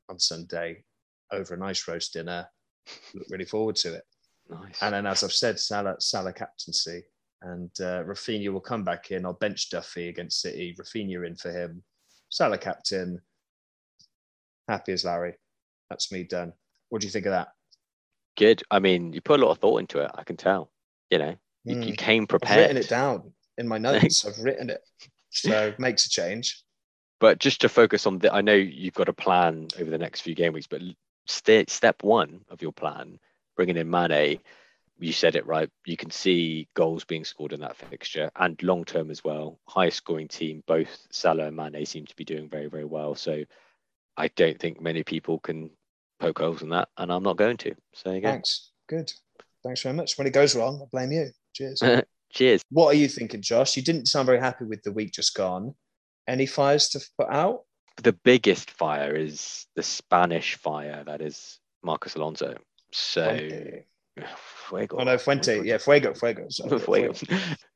on 0.09 0.19
Sunday 0.19 0.83
over 1.31 1.53
a 1.53 1.57
nice 1.57 1.87
roast 1.87 2.13
dinner. 2.13 2.47
Look 3.13 3.27
really 3.29 3.45
forward 3.45 3.75
to 3.77 3.95
it. 3.95 4.03
Nice. 4.49 4.81
And 4.81 4.93
then, 4.93 5.05
as 5.05 5.23
I've 5.23 5.33
said, 5.33 5.59
Salah, 5.59 5.95
Salah 5.99 6.33
captaincy. 6.33 7.03
And 7.41 7.71
uh, 7.79 8.03
Raphinha 8.03 8.49
will 8.49 8.59
come 8.59 8.83
back 8.83 9.11
in. 9.11 9.25
I'll 9.25 9.33
bench 9.33 9.69
Duffy 9.69 10.09
against 10.09 10.41
City. 10.41 10.75
Raphinha 10.79 11.25
in 11.25 11.35
for 11.35 11.51
him. 11.51 11.83
Salah 12.29 12.57
captain. 12.57 13.19
Happy 14.67 14.93
as 14.93 15.03
Larry. 15.05 15.33
That's 15.89 16.11
me 16.11 16.23
done. 16.23 16.53
What 16.89 17.01
do 17.01 17.07
you 17.07 17.11
think 17.11 17.25
of 17.25 17.31
that? 17.31 17.49
Good. 18.37 18.63
I 18.69 18.79
mean, 18.79 19.11
you 19.13 19.21
put 19.21 19.39
a 19.39 19.43
lot 19.43 19.51
of 19.51 19.57
thought 19.57 19.79
into 19.79 19.99
it. 19.99 20.11
I 20.15 20.23
can 20.23 20.37
tell. 20.37 20.71
You 21.09 21.17
know, 21.17 21.35
you, 21.65 21.75
mm. 21.75 21.83
you 21.83 21.89
hmm. 21.89 21.95
came 21.95 22.27
prepared. 22.27 22.59
I've 22.59 22.67
written 22.67 22.77
it 22.77 22.89
down 22.89 23.33
in 23.57 23.67
my 23.67 23.77
notes. 23.79 24.25
I've 24.25 24.39
written 24.39 24.69
it. 24.69 24.81
So 25.31 25.73
makes 25.79 26.05
a 26.05 26.09
change. 26.09 26.63
But 27.19 27.39
just 27.39 27.61
to 27.61 27.69
focus 27.69 28.07
on 28.07 28.19
the, 28.19 28.33
I 28.33 28.41
know 28.41 28.53
you've 28.53 28.95
got 28.95 29.09
a 29.09 29.13
plan 29.13 29.67
over 29.79 29.89
the 29.89 29.97
next 29.97 30.21
few 30.21 30.33
game 30.33 30.53
weeks, 30.53 30.67
but 30.67 30.81
st- 31.27 31.69
step 31.69 32.01
one 32.03 32.41
of 32.49 32.61
your 32.61 32.71
plan 32.71 33.19
bringing 33.55 33.77
in 33.77 33.89
Mane, 33.89 34.39
you 35.01 35.13
said 35.13 35.35
it 35.35 35.47
right. 35.47 35.69
You 35.85 35.97
can 35.97 36.11
see 36.11 36.67
goals 36.75 37.03
being 37.03 37.25
scored 37.25 37.53
in 37.53 37.61
that 37.61 37.75
fixture 37.75 38.29
and 38.35 38.61
long 38.61 38.85
term 38.85 39.09
as 39.09 39.23
well. 39.23 39.59
Highest 39.67 39.97
scoring 39.97 40.27
team, 40.27 40.63
both 40.67 41.07
Salah 41.11 41.47
and 41.47 41.55
Mane 41.55 41.85
seem 41.85 42.05
to 42.05 42.15
be 42.15 42.23
doing 42.23 42.49
very, 42.49 42.67
very 42.67 42.85
well. 42.85 43.15
So 43.15 43.43
I 44.15 44.27
don't 44.29 44.59
think 44.59 44.79
many 44.79 45.03
people 45.03 45.39
can 45.39 45.71
poke 46.19 46.39
holes 46.39 46.61
in 46.61 46.69
that, 46.69 46.89
and 46.97 47.11
I'm 47.11 47.23
not 47.23 47.37
going 47.37 47.57
to. 47.57 47.73
So 47.93 48.11
you 48.11 48.21
Thanks. 48.21 48.71
Good. 48.87 49.11
Thanks 49.63 49.81
very 49.81 49.95
much. 49.95 50.17
When 50.17 50.27
it 50.27 50.33
goes 50.33 50.55
wrong, 50.55 50.79
I 50.81 50.85
blame 50.91 51.11
you. 51.11 51.31
Cheers. 51.53 51.81
Cheers. 52.31 52.61
What 52.69 52.87
are 52.87 52.97
you 52.97 53.07
thinking, 53.07 53.41
Josh? 53.41 53.75
You 53.75 53.83
didn't 53.83 54.07
sound 54.07 54.25
very 54.25 54.39
happy 54.39 54.65
with 54.65 54.83
the 54.83 54.91
week 54.91 55.11
just 55.11 55.35
gone. 55.35 55.75
Any 56.27 56.45
fires 56.45 56.89
to 56.89 57.01
put 57.17 57.29
out? 57.29 57.63
The 57.97 58.13
biggest 58.13 58.71
fire 58.71 59.15
is 59.15 59.67
the 59.75 59.83
Spanish 59.83 60.55
fire 60.55 61.03
that 61.05 61.21
is 61.21 61.59
Marcos 61.83 62.15
Alonso. 62.15 62.55
So 62.93 63.25
Fuente. 63.25 63.85
Fuego. 64.67 64.97
Oh 64.99 65.03
no, 65.03 65.17
Fuente. 65.17 65.63
Yeah, 65.63 65.77
Fuego. 65.77 66.13
Fuego. 66.13 66.47
Sorry. 66.49 66.79
Fuego. 67.13 67.13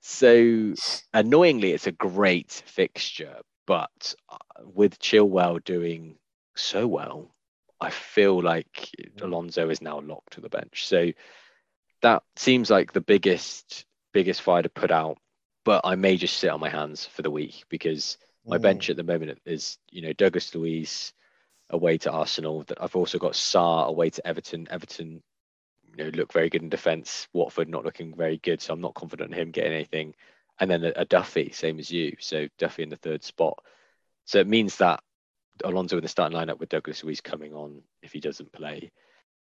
so 0.01 0.73
annoyingly, 1.13 1.73
it's 1.73 1.87
a 1.87 1.91
great 1.91 2.63
fixture, 2.65 3.37
but 3.65 4.15
uh, 4.29 4.37
with 4.63 4.99
Chilwell 4.99 5.63
doing 5.63 6.17
so 6.55 6.87
well, 6.87 7.35
I 7.79 7.89
feel 7.89 8.41
like 8.41 8.89
Alonso 9.21 9.69
is 9.69 9.81
now 9.81 9.99
locked 9.99 10.33
to 10.33 10.41
the 10.41 10.49
bench. 10.49 10.87
So 10.87 11.11
that 12.01 12.23
seems 12.35 12.69
like 12.69 12.93
the 12.93 13.01
biggest 13.01 13.85
biggest 14.13 14.41
fire 14.41 14.61
to 14.61 14.69
put 14.69 14.91
out. 14.91 15.17
But 15.63 15.81
I 15.83 15.95
may 15.95 16.15
just 16.15 16.37
sit 16.37 16.51
on 16.51 16.59
my 16.59 16.69
hands 16.69 17.05
for 17.05 17.21
the 17.21 17.31
week 17.31 17.63
because 17.69 18.17
my 18.45 18.57
mm. 18.57 18.61
bench 18.61 18.89
at 18.89 18.97
the 18.97 19.03
moment 19.03 19.39
is, 19.45 19.77
you 19.89 20.01
know, 20.01 20.13
Douglas 20.13 20.53
Luiz, 20.53 21.11
away 21.69 21.97
to 21.99 22.11
Arsenal. 22.11 22.63
That 22.63 22.81
I've 22.81 22.95
also 22.95 23.17
got 23.17 23.33
Sarr 23.33 23.87
away 23.87 24.11
to 24.11 24.27
Everton. 24.27 24.67
Everton, 24.69 25.23
you 25.95 26.03
know, 26.03 26.09
look 26.13 26.33
very 26.33 26.49
good 26.49 26.63
in 26.63 26.69
defence. 26.69 27.27
Watford 27.33 27.69
not 27.69 27.85
looking 27.85 28.13
very 28.15 28.37
good, 28.37 28.61
so 28.61 28.73
I'm 28.73 28.81
not 28.81 28.95
confident 28.95 29.33
in 29.33 29.39
him 29.39 29.51
getting 29.51 29.73
anything. 29.73 30.15
And 30.59 30.69
then 30.69 30.83
a, 30.83 30.93
a 30.95 31.05
Duffy, 31.05 31.51
same 31.51 31.79
as 31.79 31.91
you. 31.91 32.15
So 32.19 32.47
Duffy 32.57 32.83
in 32.83 32.89
the 32.89 32.95
third 32.95 33.23
spot. 33.23 33.59
So 34.25 34.39
it 34.39 34.47
means 34.47 34.77
that 34.77 35.01
Alonso 35.63 35.97
in 35.97 36.03
the 36.03 36.09
starting 36.09 36.37
lineup 36.37 36.59
with 36.59 36.69
Douglas 36.69 37.03
Luiz 37.03 37.21
coming 37.21 37.53
on 37.53 37.81
if 38.01 38.11
he 38.11 38.19
doesn't 38.19 38.51
play, 38.51 38.91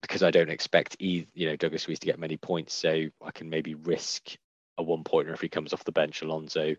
because 0.01 0.21
I 0.21 0.31
don't 0.31 0.51
expect 0.51 0.97
either, 0.99 1.27
you 1.33 1.47
know 1.47 1.55
Douglas 1.55 1.87
Luiz 1.87 1.99
to 1.99 2.05
get 2.05 2.19
many 2.19 2.37
points, 2.37 2.73
so 2.73 3.07
I 3.23 3.31
can 3.31 3.49
maybe 3.49 3.73
risk 3.73 4.37
a 4.77 4.83
one 4.83 5.03
pointer 5.03 5.33
if 5.33 5.41
he 5.41 5.49
comes 5.49 5.73
off 5.73 5.83
the 5.83 5.91
bench, 5.91 6.21
Alonso. 6.21 6.75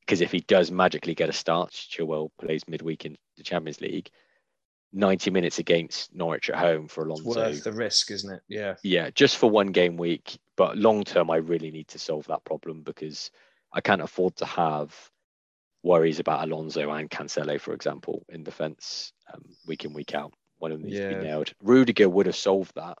Because 0.00 0.20
if 0.20 0.30
he 0.30 0.40
does 0.40 0.70
magically 0.70 1.14
get 1.14 1.28
a 1.28 1.32
start, 1.32 1.70
Chilwell 1.70 2.30
plays 2.40 2.68
midweek 2.68 3.06
in 3.06 3.16
the 3.36 3.42
Champions 3.42 3.80
League. 3.80 4.10
90 4.92 5.30
minutes 5.30 5.58
against 5.58 6.14
Norwich 6.14 6.50
at 6.50 6.58
home 6.58 6.88
for 6.88 7.04
Alonso. 7.04 7.28
It's 7.28 7.36
worth 7.36 7.64
the 7.64 7.72
risk, 7.72 8.10
isn't 8.10 8.34
it? 8.34 8.42
Yeah. 8.48 8.74
Yeah, 8.82 9.10
just 9.10 9.36
for 9.36 9.50
one 9.50 9.68
game 9.68 9.96
week. 9.96 10.38
But 10.56 10.76
long 10.76 11.04
term, 11.04 11.30
I 11.30 11.36
really 11.36 11.70
need 11.70 11.88
to 11.88 11.98
solve 11.98 12.26
that 12.26 12.44
problem 12.44 12.82
because 12.82 13.30
I 13.72 13.80
can't 13.80 14.02
afford 14.02 14.36
to 14.36 14.44
have 14.44 14.94
worries 15.82 16.20
about 16.20 16.46
Alonso 16.46 16.90
and 16.90 17.10
Cancelo, 17.10 17.60
for 17.60 17.72
example, 17.72 18.24
in 18.28 18.44
defence 18.44 19.12
um, 19.32 19.42
week 19.66 19.84
in, 19.84 19.94
week 19.94 20.14
out. 20.14 20.32
One 20.58 20.72
of 20.72 20.78
them 20.78 20.86
needs 20.86 21.00
yeah. 21.00 21.10
to 21.10 21.16
be 21.16 21.24
nailed. 21.24 21.52
Rudiger 21.62 22.08
would 22.08 22.26
have 22.26 22.36
solved 22.36 22.72
that. 22.76 22.98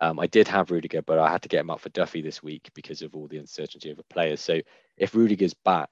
Um, 0.00 0.18
I 0.18 0.26
did 0.26 0.48
have 0.48 0.70
Rudiger, 0.70 1.02
but 1.02 1.18
I 1.18 1.30
had 1.30 1.42
to 1.42 1.48
get 1.48 1.60
him 1.60 1.70
up 1.70 1.80
for 1.80 1.88
Duffy 1.90 2.22
this 2.22 2.42
week 2.42 2.70
because 2.74 3.02
of 3.02 3.14
all 3.14 3.28
the 3.28 3.38
uncertainty 3.38 3.90
of 3.90 3.96
the 3.96 4.04
players. 4.04 4.40
So 4.40 4.60
if 4.96 5.14
Rudiger's 5.14 5.54
back 5.54 5.90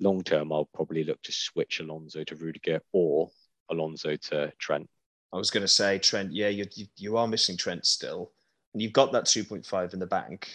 long 0.00 0.22
term, 0.22 0.52
I'll 0.52 0.68
probably 0.74 1.04
look 1.04 1.22
to 1.22 1.32
switch 1.32 1.80
Alonso 1.80 2.24
to 2.24 2.36
Rudiger 2.36 2.80
or 2.92 3.30
Alonso 3.72 4.16
to 4.16 4.52
Trent. 4.58 4.88
I 5.32 5.36
was 5.38 5.50
going 5.50 5.62
to 5.62 5.68
say 5.68 5.98
Trent. 5.98 6.32
Yeah, 6.32 6.48
you, 6.48 6.66
you, 6.74 6.86
you 6.96 7.16
are 7.16 7.26
missing 7.26 7.56
Trent 7.56 7.86
still, 7.86 8.30
and 8.72 8.82
you've 8.82 8.92
got 8.92 9.12
that 9.12 9.26
two 9.26 9.44
point 9.44 9.64
five 9.66 9.92
in 9.94 9.98
the 9.98 10.06
bank. 10.06 10.50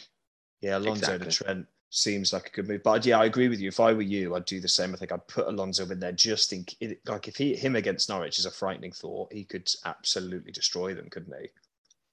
Yeah, 0.61 0.77
Alonso 0.77 1.13
exactly. 1.13 1.29
to 1.29 1.43
Trent 1.43 1.67
seems 1.89 2.33
like 2.33 2.47
a 2.47 2.51
good 2.51 2.67
move. 2.67 2.83
But 2.83 3.05
yeah, 3.05 3.19
I 3.19 3.25
agree 3.25 3.47
with 3.47 3.59
you. 3.59 3.69
If 3.69 3.79
I 3.79 3.93
were 3.93 4.01
you, 4.01 4.35
I'd 4.35 4.45
do 4.45 4.59
the 4.59 4.67
same. 4.67 4.93
I 4.93 4.97
think 4.97 5.11
I'd 5.11 5.27
put 5.27 5.47
Alonso 5.47 5.89
in 5.89 5.99
there 5.99 6.11
just 6.11 6.53
in 6.53 6.65
like 7.05 7.27
if 7.27 7.37
he 7.37 7.55
him 7.55 7.75
against 7.75 8.09
Norwich 8.09 8.39
is 8.39 8.45
a 8.45 8.51
frightening 8.51 8.91
thought. 8.91 9.31
He 9.33 9.43
could 9.43 9.69
absolutely 9.85 10.51
destroy 10.51 10.93
them, 10.93 11.09
couldn't 11.09 11.35
he? 11.39 11.49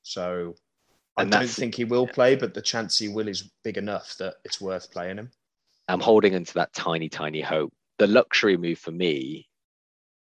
So 0.02 0.54
I 1.16 1.24
don't 1.24 1.48
think 1.48 1.74
he 1.74 1.84
will 1.84 2.06
play, 2.06 2.34
but 2.34 2.54
the 2.54 2.62
chance 2.62 2.98
he 2.98 3.08
will 3.08 3.28
is 3.28 3.50
big 3.62 3.78
enough 3.78 4.16
that 4.18 4.34
it's 4.44 4.60
worth 4.60 4.90
playing 4.90 5.18
him. 5.18 5.30
I'm 5.88 6.00
holding 6.00 6.32
into 6.32 6.54
that 6.54 6.72
tiny, 6.72 7.08
tiny 7.08 7.40
hope. 7.40 7.72
The 7.98 8.06
luxury 8.06 8.56
move 8.56 8.78
for 8.78 8.90
me 8.90 9.48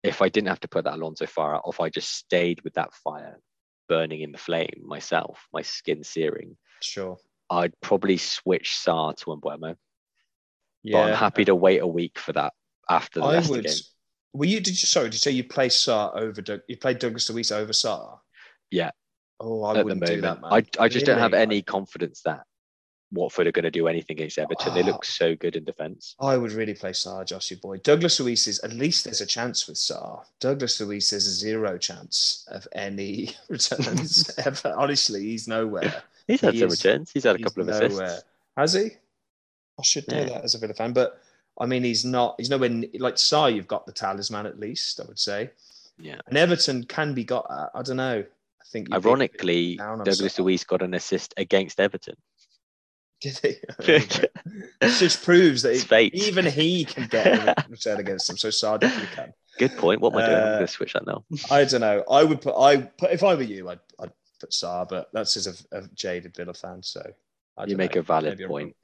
if 0.02 0.22
I 0.22 0.28
didn't 0.28 0.48
have 0.48 0.60
to 0.60 0.68
put 0.68 0.84
that 0.84 0.94
Alonso 0.94 1.26
fire 1.26 1.56
out, 1.56 1.64
if 1.68 1.80
I 1.80 1.88
just 1.88 2.14
stayed 2.14 2.62
with 2.62 2.74
that 2.74 2.94
fire 2.94 3.40
burning 3.88 4.20
in 4.20 4.32
the 4.32 4.38
flame 4.38 4.82
myself, 4.84 5.46
my 5.52 5.62
skin 5.62 6.04
searing, 6.04 6.56
sure, 6.80 7.18
I'd 7.50 7.78
probably 7.80 8.16
switch 8.16 8.78
Sarr 8.84 9.16
to 9.16 9.26
Mbeumo. 9.26 9.76
Yeah, 10.82 10.92
but 10.92 11.10
I'm 11.10 11.16
happy 11.16 11.44
to 11.46 11.54
wait 11.54 11.80
a 11.80 11.86
week 11.86 12.18
for 12.18 12.32
that 12.32 12.52
after 12.88 13.20
the 13.20 13.26
I 13.26 13.40
would. 13.40 13.64
Game. 13.64 13.74
Were 14.34 14.44
you? 14.44 14.60
Did 14.60 14.80
you? 14.80 14.86
Sorry, 14.86 15.06
did 15.06 15.14
you 15.14 15.18
say 15.18 15.30
you 15.32 15.44
play 15.44 15.68
Sarr 15.68 16.14
over? 16.16 16.62
You 16.68 16.76
played 16.76 16.98
Douglas 16.98 17.28
Luiz 17.30 17.50
over 17.50 17.72
Sarr? 17.72 18.18
Yeah. 18.70 18.90
Oh, 19.40 19.62
I 19.64 19.82
wouldn't 19.82 20.04
do 20.04 20.20
that, 20.20 20.40
man. 20.40 20.52
I, 20.52 20.56
I 20.56 20.88
just 20.88 20.94
really? 20.94 21.04
don't 21.04 21.18
have 21.18 21.34
any 21.34 21.62
confidence 21.62 22.22
that 22.22 22.42
Watford 23.12 23.46
are 23.46 23.52
going 23.52 23.64
to 23.64 23.70
do 23.70 23.88
anything 23.88 24.16
against 24.16 24.38
Everton. 24.38 24.72
Oh, 24.72 24.74
they 24.74 24.82
look 24.82 25.04
so 25.04 25.34
good 25.34 25.56
in 25.56 25.64
defence. 25.64 26.14
I 26.20 26.36
would 26.36 26.52
really 26.52 26.74
play 26.74 26.90
Sarr, 26.90 27.24
Joshy 27.24 27.60
boy. 27.60 27.78
Douglas 27.78 28.20
Luiz 28.20 28.46
is 28.46 28.58
at 28.60 28.72
least 28.72 29.04
there's 29.04 29.20
a 29.20 29.26
chance 29.26 29.66
with 29.66 29.76
Sarr. 29.76 30.24
Douglas 30.40 30.80
Luiz 30.80 31.10
has 31.10 31.26
a 31.26 31.30
zero 31.30 31.78
chance 31.78 32.46
of 32.50 32.68
any 32.72 33.30
returns 33.48 34.30
ever. 34.44 34.74
Honestly, 34.76 35.22
he's 35.22 35.48
nowhere. 35.48 36.02
He's 36.26 36.40
had 36.40 36.54
he 36.54 36.60
some 36.60 36.68
is, 36.68 36.84
returns. 36.84 37.10
He's 37.10 37.24
had 37.24 37.36
a 37.36 37.42
couple 37.42 37.62
of 37.62 37.68
nowhere. 37.68 37.86
assists. 37.86 38.24
Has 38.56 38.72
he? 38.74 38.90
I 39.78 39.82
should 39.82 40.08
know 40.08 40.18
yeah. 40.18 40.24
that 40.24 40.44
as 40.44 40.54
a 40.54 40.58
Villa 40.58 40.74
fan, 40.74 40.92
but 40.92 41.20
I 41.58 41.66
mean, 41.66 41.84
he's 41.84 42.04
not. 42.04 42.34
He's 42.38 42.50
nowhere 42.50 42.70
like 42.98 43.14
Sarr. 43.14 43.54
You've 43.54 43.68
got 43.68 43.86
the 43.86 43.92
talisman 43.92 44.46
at 44.46 44.60
least. 44.60 45.00
I 45.00 45.04
would 45.04 45.18
say. 45.18 45.50
Yeah. 45.98 46.20
And 46.26 46.36
Everton 46.36 46.84
can 46.84 47.14
be 47.14 47.24
got 47.24 47.46
at. 47.50 47.70
I 47.74 47.82
don't 47.82 47.96
know. 47.96 48.20
I 48.20 48.64
think. 48.70 48.92
Ironically, 48.92 49.76
Douglas 49.76 50.38
Luiz 50.38 50.64
got 50.64 50.82
an 50.82 50.94
assist 50.94 51.34
against 51.36 51.80
Everton. 51.80 52.16
Did 53.20 53.38
he? 53.38 53.56
it 53.80 54.30
just 54.98 55.24
proves 55.24 55.62
that 55.62 55.74
he, 55.74 56.10
even 56.28 56.46
he 56.46 56.84
can 56.84 57.08
get 57.08 57.26
a 57.26 57.66
return 57.68 57.98
against 57.98 58.30
him. 58.30 58.36
So 58.36 58.48
Sarr 58.48 58.78
definitely 58.78 59.08
can. 59.12 59.32
Good 59.58 59.76
point. 59.76 60.00
What 60.00 60.12
am 60.12 60.20
I 60.20 60.26
doing? 60.26 60.36
Uh, 60.36 60.40
I'm 60.40 60.52
going 60.52 60.60
to 60.60 60.66
switch 60.68 60.92
that 60.92 61.04
now. 61.04 61.24
I 61.50 61.64
don't 61.64 61.80
know. 61.80 62.04
I 62.08 62.22
would 62.22 62.40
put. 62.40 62.56
I 62.56 62.76
put 62.76 63.10
if 63.10 63.24
I 63.24 63.34
were 63.34 63.42
you, 63.42 63.70
I'd, 63.70 63.80
I'd 63.98 64.12
put 64.38 64.50
Sarr, 64.50 64.88
but 64.88 65.08
that's 65.12 65.36
as 65.36 65.48
a, 65.48 65.78
a 65.78 65.88
jaded 65.94 66.36
Villa 66.36 66.54
fan. 66.54 66.80
So 66.84 67.02
you 67.66 67.76
make 67.76 67.96
know. 67.96 68.00
a 68.00 68.04
valid 68.04 68.38
Maybe 68.38 68.46
point. 68.46 68.76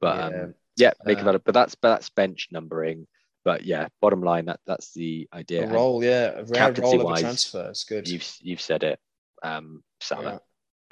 But 0.00 0.32
yeah, 0.32 0.42
um, 0.42 0.54
yeah 0.76 0.92
make 1.04 1.18
uh, 1.18 1.20
a 1.20 1.24
valid. 1.24 1.42
But 1.44 1.54
that's 1.54 1.76
but 1.76 1.90
that's 1.90 2.10
bench 2.10 2.48
numbering. 2.50 3.06
But 3.44 3.64
yeah, 3.64 3.86
bottom 4.00 4.22
line, 4.22 4.46
that 4.46 4.58
that's 4.66 4.92
the 4.92 5.28
idea. 5.32 5.68
A 5.68 5.72
role, 5.72 6.02
yeah, 6.02 6.32
a 6.34 6.44
rare 6.44 6.72
role 6.72 7.12
of 7.12 7.16
a 7.16 7.20
transfer. 7.20 7.68
It's 7.68 7.84
good. 7.84 8.08
You've 8.08 8.28
you've 8.40 8.60
said 8.60 8.82
it. 8.82 8.98
Um, 9.44 9.84
Salah. 10.00 10.24
Yeah 10.24 10.38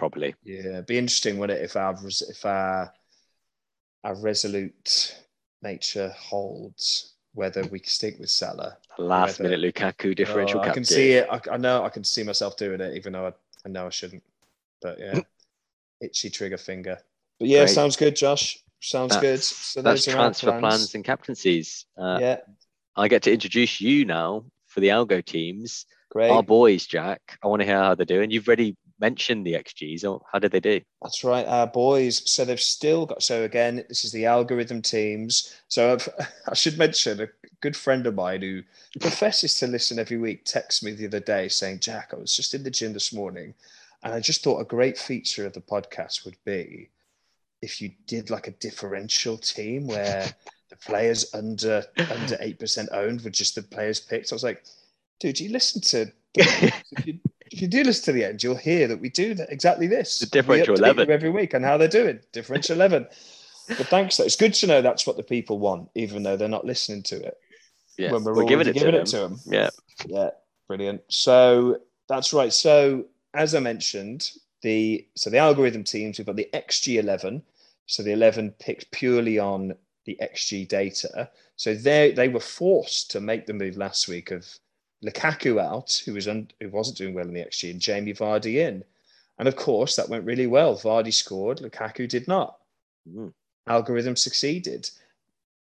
probably. 0.00 0.34
Yeah, 0.42 0.60
it'd 0.60 0.86
be 0.86 0.96
interesting, 0.96 1.38
wouldn't 1.38 1.60
it, 1.60 1.62
if 1.62 1.76
our 1.76 1.94
if 2.06 2.44
our 2.46 2.92
our 4.02 4.14
resolute 4.14 5.14
nature 5.62 6.08
holds, 6.16 7.12
whether 7.34 7.62
we 7.66 7.80
stick 7.80 8.16
with 8.18 8.30
Salah. 8.30 8.78
Last 8.96 9.38
whether, 9.38 9.56
minute 9.56 9.74
Lukaku 9.74 10.16
differential. 10.16 10.60
Oh, 10.60 10.62
I 10.62 10.70
can 10.70 10.86
see 10.86 11.12
it. 11.12 11.28
I, 11.30 11.38
I, 11.52 11.58
know. 11.58 11.84
I 11.84 11.90
can 11.90 12.02
see 12.02 12.22
myself 12.22 12.56
doing 12.56 12.80
it, 12.80 12.96
even 12.96 13.12
though 13.12 13.26
I, 13.26 13.32
I 13.66 13.68
know 13.68 13.86
I 13.86 13.90
shouldn't. 13.90 14.22
But 14.80 14.98
yeah, 14.98 15.20
itchy 16.00 16.30
trigger 16.30 16.56
finger. 16.56 16.98
But 17.38 17.48
yeah, 17.48 17.64
Great. 17.64 17.74
sounds 17.74 17.96
good, 17.96 18.16
Josh. 18.16 18.58
Sounds 18.80 19.10
that's, 19.10 19.20
good. 19.20 19.42
So 19.42 19.82
that's 19.82 20.06
transfer 20.06 20.46
plans. 20.46 20.60
plans. 20.62 20.94
and 20.94 21.04
captaincies. 21.04 21.84
Uh, 21.98 22.16
yeah, 22.18 22.36
I 22.96 23.08
get 23.08 23.22
to 23.24 23.32
introduce 23.32 23.82
you 23.82 24.06
now 24.06 24.46
for 24.66 24.80
the 24.80 24.88
Algo 24.88 25.22
teams. 25.22 25.84
Great. 26.10 26.30
Our 26.30 26.42
boys, 26.42 26.86
Jack. 26.86 27.38
I 27.42 27.46
want 27.46 27.60
to 27.60 27.66
hear 27.66 27.76
how 27.76 27.94
they're 27.94 28.06
doing. 28.06 28.30
You've 28.30 28.48
already 28.48 28.76
mention 29.00 29.42
the 29.42 29.54
XGs, 29.54 30.04
or 30.04 30.20
how 30.30 30.38
did 30.38 30.52
they 30.52 30.60
do? 30.60 30.80
That's 31.02 31.24
right, 31.24 31.46
our 31.46 31.66
boys. 31.66 32.30
So 32.30 32.44
they've 32.44 32.60
still 32.60 33.06
got. 33.06 33.22
So 33.22 33.44
again, 33.44 33.84
this 33.88 34.04
is 34.04 34.12
the 34.12 34.26
algorithm 34.26 34.82
teams. 34.82 35.56
So 35.68 35.92
I've, 35.94 36.08
i 36.48 36.54
should 36.54 36.78
mention 36.78 37.20
a 37.20 37.28
good 37.60 37.76
friend 37.76 38.06
of 38.06 38.14
mine 38.14 38.42
who 38.42 38.62
professes 39.00 39.54
to 39.54 39.66
listen 39.66 39.98
every 39.98 40.18
week. 40.18 40.44
Texts 40.44 40.82
me 40.82 40.92
the 40.92 41.06
other 41.06 41.20
day 41.20 41.48
saying, 41.48 41.80
"Jack, 41.80 42.10
I 42.12 42.16
was 42.16 42.36
just 42.36 42.54
in 42.54 42.62
the 42.62 42.70
gym 42.70 42.92
this 42.92 43.12
morning, 43.12 43.54
and 44.02 44.12
I 44.12 44.20
just 44.20 44.42
thought 44.42 44.60
a 44.60 44.64
great 44.64 44.98
feature 44.98 45.46
of 45.46 45.52
the 45.52 45.60
podcast 45.60 46.24
would 46.24 46.36
be 46.44 46.90
if 47.62 47.80
you 47.80 47.90
did 48.06 48.30
like 48.30 48.48
a 48.48 48.52
differential 48.52 49.38
team 49.38 49.86
where." 49.86 50.26
the 50.70 50.76
players 50.76 51.34
under 51.34 51.84
under 52.12 52.36
eight 52.38 52.60
percent 52.60 52.88
owned 52.92 53.22
were 53.22 53.30
just 53.30 53.56
the 53.56 53.62
players 53.62 53.98
picked. 53.98 54.32
I 54.32 54.36
was 54.36 54.44
like, 54.44 54.62
dude, 55.18 55.40
you 55.40 55.50
listen 55.50 55.80
to 55.82 56.12
you 57.04 57.18
if 57.50 57.60
you 57.60 57.68
do 57.68 57.82
listen 57.82 58.04
to 58.06 58.12
the 58.12 58.24
end, 58.24 58.42
you'll 58.42 58.56
hear 58.56 58.86
that 58.88 59.00
we 59.00 59.10
do 59.10 59.34
that, 59.34 59.50
exactly 59.50 59.86
this. 59.86 60.20
The 60.20 60.26
differential 60.26 60.74
eleven 60.74 61.10
every 61.10 61.30
week 61.30 61.54
and 61.54 61.64
how 61.64 61.76
they're 61.76 61.88
doing. 61.88 62.20
Differential 62.32 62.76
eleven. 62.76 63.06
But 63.68 63.86
thanks, 63.86 64.16
though. 64.16 64.24
It's 64.24 64.36
good 64.36 64.54
to 64.54 64.66
know 64.66 64.82
that's 64.82 65.06
what 65.06 65.16
the 65.16 65.22
people 65.22 65.58
want, 65.58 65.88
even 65.94 66.22
though 66.22 66.36
they're 66.36 66.48
not 66.48 66.64
listening 66.64 67.02
to 67.04 67.16
it. 67.16 67.38
Yeah, 67.98 68.12
when 68.12 68.24
we're, 68.24 68.34
we're 68.34 68.44
giving, 68.44 68.68
it, 68.68 68.74
giving 68.74 68.92
to 68.92 69.00
it 69.00 69.06
to 69.06 69.16
them. 69.18 69.40
Yeah, 69.46 69.70
yeah, 70.06 70.30
brilliant. 70.68 71.02
So 71.08 71.78
that's 72.08 72.32
right. 72.32 72.52
So 72.52 73.06
as 73.34 73.54
I 73.54 73.60
mentioned, 73.60 74.30
the 74.62 75.06
so 75.14 75.30
the 75.30 75.38
algorithm 75.38 75.84
teams 75.84 76.18
we've 76.18 76.26
got 76.26 76.36
the 76.36 76.48
XG11. 76.54 77.42
So 77.86 78.04
the 78.04 78.12
11 78.12 78.54
picked 78.60 78.90
purely 78.92 79.40
on 79.40 79.74
the 80.04 80.16
XG 80.22 80.68
data. 80.68 81.28
So 81.56 81.74
they 81.74 82.12
they 82.12 82.28
were 82.28 82.40
forced 82.40 83.10
to 83.12 83.20
make 83.20 83.46
the 83.46 83.52
move 83.52 83.76
last 83.76 84.08
week 84.08 84.30
of 84.30 84.46
Lukaku 85.04 85.60
out, 85.60 86.02
who 86.04 86.14
was 86.14 86.28
un, 86.28 86.48
who 86.60 86.68
wasn't 86.68 86.98
doing 86.98 87.14
well 87.14 87.26
in 87.26 87.34
the 87.34 87.40
XG, 87.40 87.70
and 87.70 87.80
Jamie 87.80 88.14
Vardy 88.14 88.56
in. 88.56 88.84
And 89.38 89.48
of 89.48 89.56
course, 89.56 89.96
that 89.96 90.08
went 90.08 90.26
really 90.26 90.46
well. 90.46 90.76
Vardy 90.76 91.12
scored, 91.12 91.58
Lukaku 91.58 92.08
did 92.08 92.28
not. 92.28 92.58
Mm. 93.08 93.32
Algorithm 93.66 94.16
succeeded. 94.16 94.90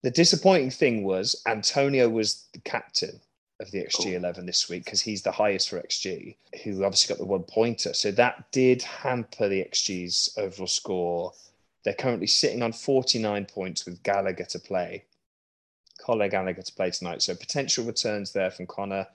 The 0.04 0.12
disappointing 0.12 0.72
thing 0.72 1.04
was 1.04 1.42
Antonio 1.46 2.08
was 2.08 2.46
the 2.54 2.60
captain 2.60 3.20
of 3.60 3.72
the 3.72 3.84
XG 3.84 4.14
11 4.14 4.46
this 4.46 4.70
week 4.70 4.86
because 4.86 5.02
he's 5.02 5.24
the 5.24 5.32
highest 5.32 5.70
for 5.70 5.82
XG, 5.82 6.36
who 6.64 6.84
obviously 6.84 7.14
got 7.14 7.20
the 7.20 7.26
one 7.26 7.44
pointer. 7.44 7.94
So 7.94 8.12
that 8.12 8.52
did 8.52 8.82
hamper 8.84 9.50
the 9.50 9.64
XG's 9.64 10.34
overall 10.38 10.68
score. 10.68 11.34
They're 11.84 11.94
currently 11.94 12.28
sitting 12.28 12.62
on 12.62 12.72
49 12.72 13.46
points 13.46 13.86
with 13.86 14.04
Gallagher 14.04 14.46
to 14.46 14.60
play. 14.60 15.04
Conor 16.08 16.30
Gallagher 16.30 16.62
to 16.62 16.74
play 16.74 16.90
tonight. 16.90 17.22
So 17.22 17.36
potential 17.36 17.84
returns 17.84 18.32
there 18.32 18.50
from 18.50 18.66
Conor, 18.66 19.06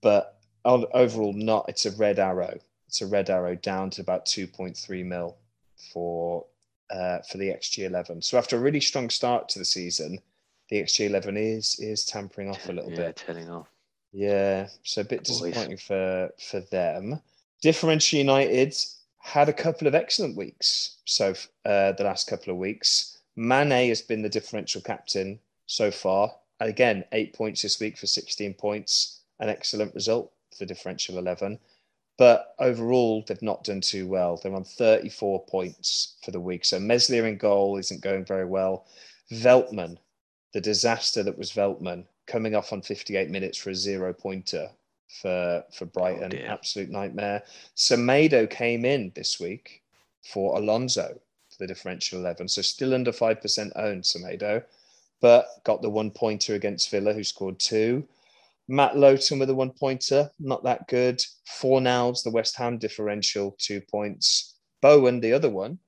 but 0.00 0.38
overall 0.64 1.32
not. 1.32 1.68
It's 1.68 1.86
a 1.86 1.90
red 1.90 2.20
arrow. 2.20 2.56
It's 2.86 3.02
a 3.02 3.06
red 3.06 3.30
arrow 3.30 3.56
down 3.56 3.90
to 3.90 4.00
about 4.00 4.26
2.3 4.26 5.04
mil 5.04 5.36
for 5.92 6.46
uh, 6.88 7.18
for 7.28 7.38
the 7.38 7.48
XG11. 7.48 8.22
So 8.22 8.38
after 8.38 8.56
a 8.56 8.60
really 8.60 8.80
strong 8.80 9.10
start 9.10 9.48
to 9.50 9.58
the 9.58 9.64
season, 9.64 10.20
the 10.68 10.80
XG11 10.82 11.36
is 11.36 11.80
is 11.80 12.04
tampering 12.04 12.48
off 12.48 12.68
a 12.68 12.72
little 12.72 12.90
bit. 12.90 12.98
yeah, 12.98 13.06
bit. 13.06 13.16
Turning 13.26 13.50
off. 13.50 13.68
Yeah, 14.12 14.68
so 14.84 15.00
a 15.00 15.04
bit 15.04 15.24
disappointing 15.24 15.78
for 15.78 16.30
for 16.48 16.60
them. 16.60 17.20
Differential 17.60 18.20
United 18.20 18.76
had 19.18 19.48
a 19.48 19.52
couple 19.52 19.88
of 19.88 19.96
excellent 19.96 20.36
weeks. 20.36 20.98
So 21.06 21.34
uh, 21.64 21.92
the 21.92 22.04
last 22.04 22.28
couple 22.28 22.52
of 22.52 22.58
weeks, 22.58 23.18
Mane 23.34 23.88
has 23.88 24.00
been 24.00 24.22
the 24.22 24.28
differential 24.28 24.80
captain 24.80 25.40
so 25.70 25.90
far. 25.90 26.32
again, 26.58 27.04
eight 27.12 27.32
points 27.32 27.62
this 27.62 27.78
week 27.78 27.96
for 27.96 28.06
16 28.06 28.54
points, 28.54 29.20
an 29.38 29.48
excellent 29.48 29.94
result 29.94 30.32
for 30.58 30.66
differential 30.66 31.16
11. 31.16 31.58
But 32.18 32.54
overall, 32.58 33.24
they've 33.26 33.40
not 33.40 33.64
done 33.64 33.80
too 33.80 34.06
well. 34.08 34.36
They're 34.36 34.54
on 34.54 34.64
34 34.64 35.46
points 35.46 36.16
for 36.22 36.32
the 36.32 36.40
week. 36.40 36.64
So 36.64 36.78
Meslier 36.80 37.26
in 37.26 37.38
goal 37.38 37.78
isn't 37.78 38.02
going 38.02 38.24
very 38.24 38.44
well. 38.44 38.84
Veltman, 39.32 39.96
the 40.52 40.60
disaster 40.60 41.22
that 41.22 41.38
was 41.38 41.52
Veltman, 41.52 42.04
coming 42.26 42.56
off 42.56 42.72
on 42.72 42.82
58 42.82 43.30
minutes 43.30 43.56
for 43.56 43.70
a 43.70 43.74
zero 43.74 44.12
pointer 44.12 44.68
for 45.22 45.64
for 45.72 45.86
Brighton. 45.86 46.32
Oh 46.34 46.46
Absolute 46.46 46.90
nightmare. 46.90 47.42
Semedo 47.76 48.50
came 48.50 48.84
in 48.84 49.12
this 49.14 49.38
week 49.40 49.82
for 50.22 50.58
Alonso 50.58 51.20
for 51.48 51.58
the 51.58 51.68
differential 51.68 52.18
11. 52.18 52.48
So 52.48 52.60
still 52.60 52.92
under 52.92 53.12
5% 53.12 53.72
owned, 53.76 54.02
Semedo, 54.02 54.64
but 55.20 55.46
got 55.64 55.82
the 55.82 55.90
one 55.90 56.10
pointer 56.10 56.54
against 56.54 56.90
Villa, 56.90 57.12
who 57.12 57.24
scored 57.24 57.58
two. 57.58 58.06
Matt 58.68 58.96
Lowton 58.96 59.38
with 59.38 59.50
a 59.50 59.54
one 59.54 59.72
pointer, 59.72 60.30
not 60.38 60.62
that 60.64 60.86
good. 60.86 61.20
Fornals, 61.60 62.22
the 62.22 62.30
West 62.30 62.56
Ham 62.56 62.78
differential, 62.78 63.56
two 63.58 63.80
points. 63.80 64.56
Bowen, 64.80 65.20
the 65.20 65.32
other 65.32 65.50
one. 65.50 65.78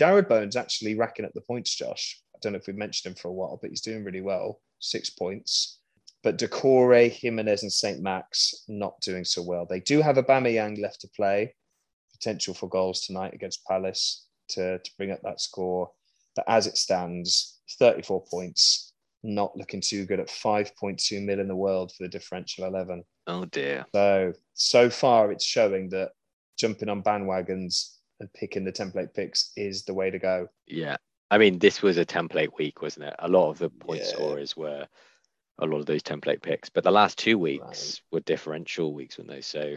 Jarrod 0.00 0.28
Bowen's 0.28 0.56
actually 0.56 0.94
racking 0.94 1.24
up 1.24 1.32
the 1.34 1.40
points, 1.40 1.74
Josh. 1.74 2.22
I 2.34 2.38
don't 2.40 2.52
know 2.52 2.58
if 2.58 2.68
we've 2.68 2.76
mentioned 2.76 3.10
him 3.10 3.16
for 3.16 3.28
a 3.28 3.32
while, 3.32 3.58
but 3.60 3.70
he's 3.70 3.80
doing 3.80 4.04
really 4.04 4.20
well. 4.20 4.60
Six 4.78 5.10
points. 5.10 5.80
But 6.22 6.38
Doucouré, 6.38 7.10
Jimenez, 7.10 7.62
and 7.62 7.72
St. 7.72 8.00
Max 8.00 8.64
not 8.68 9.00
doing 9.00 9.24
so 9.24 9.42
well. 9.42 9.66
They 9.66 9.80
do 9.80 10.00
have 10.00 10.18
a 10.18 10.22
Aubameyang 10.22 10.80
left 10.80 11.00
to 11.00 11.08
play. 11.08 11.54
Potential 12.12 12.54
for 12.54 12.68
goals 12.68 13.00
tonight 13.00 13.34
against 13.34 13.64
Palace 13.64 14.26
to, 14.50 14.78
to 14.78 14.90
bring 14.96 15.10
up 15.10 15.20
that 15.22 15.40
score. 15.40 15.90
But 16.36 16.44
as 16.48 16.68
it 16.68 16.76
stands, 16.76 17.57
34 17.78 18.24
points 18.30 18.92
not 19.22 19.56
looking 19.56 19.80
too 19.80 20.06
good 20.06 20.20
at 20.20 20.28
5.2 20.28 21.24
mil 21.24 21.40
in 21.40 21.48
the 21.48 21.56
world 21.56 21.92
for 21.92 22.04
the 22.04 22.08
differential 22.08 22.64
11. 22.64 23.02
Oh 23.26 23.44
dear. 23.46 23.84
So, 23.94 24.32
so 24.54 24.90
far 24.90 25.32
it's 25.32 25.44
showing 25.44 25.88
that 25.90 26.10
jumping 26.58 26.88
on 26.88 27.02
bandwagons 27.02 27.96
and 28.20 28.32
picking 28.32 28.64
the 28.64 28.72
template 28.72 29.14
picks 29.14 29.52
is 29.56 29.84
the 29.84 29.94
way 29.94 30.10
to 30.10 30.18
go. 30.18 30.48
Yeah. 30.66 30.96
I 31.30 31.38
mean, 31.38 31.58
this 31.58 31.82
was 31.82 31.98
a 31.98 32.06
template 32.06 32.56
week, 32.58 32.80
wasn't 32.80 33.06
it? 33.06 33.14
A 33.18 33.28
lot 33.28 33.50
of 33.50 33.58
the 33.58 33.70
point 33.70 34.00
yeah. 34.02 34.08
scorers 34.08 34.56
were 34.56 34.86
a 35.60 35.66
lot 35.66 35.78
of 35.78 35.86
those 35.86 36.02
template 36.02 36.42
picks, 36.42 36.70
but 36.70 36.84
the 36.84 36.90
last 36.90 37.18
two 37.18 37.38
weeks 37.38 37.62
right. 37.62 38.00
were 38.12 38.20
differential 38.20 38.94
weeks, 38.94 39.18
weren't 39.18 39.30
they? 39.30 39.40
So 39.40 39.76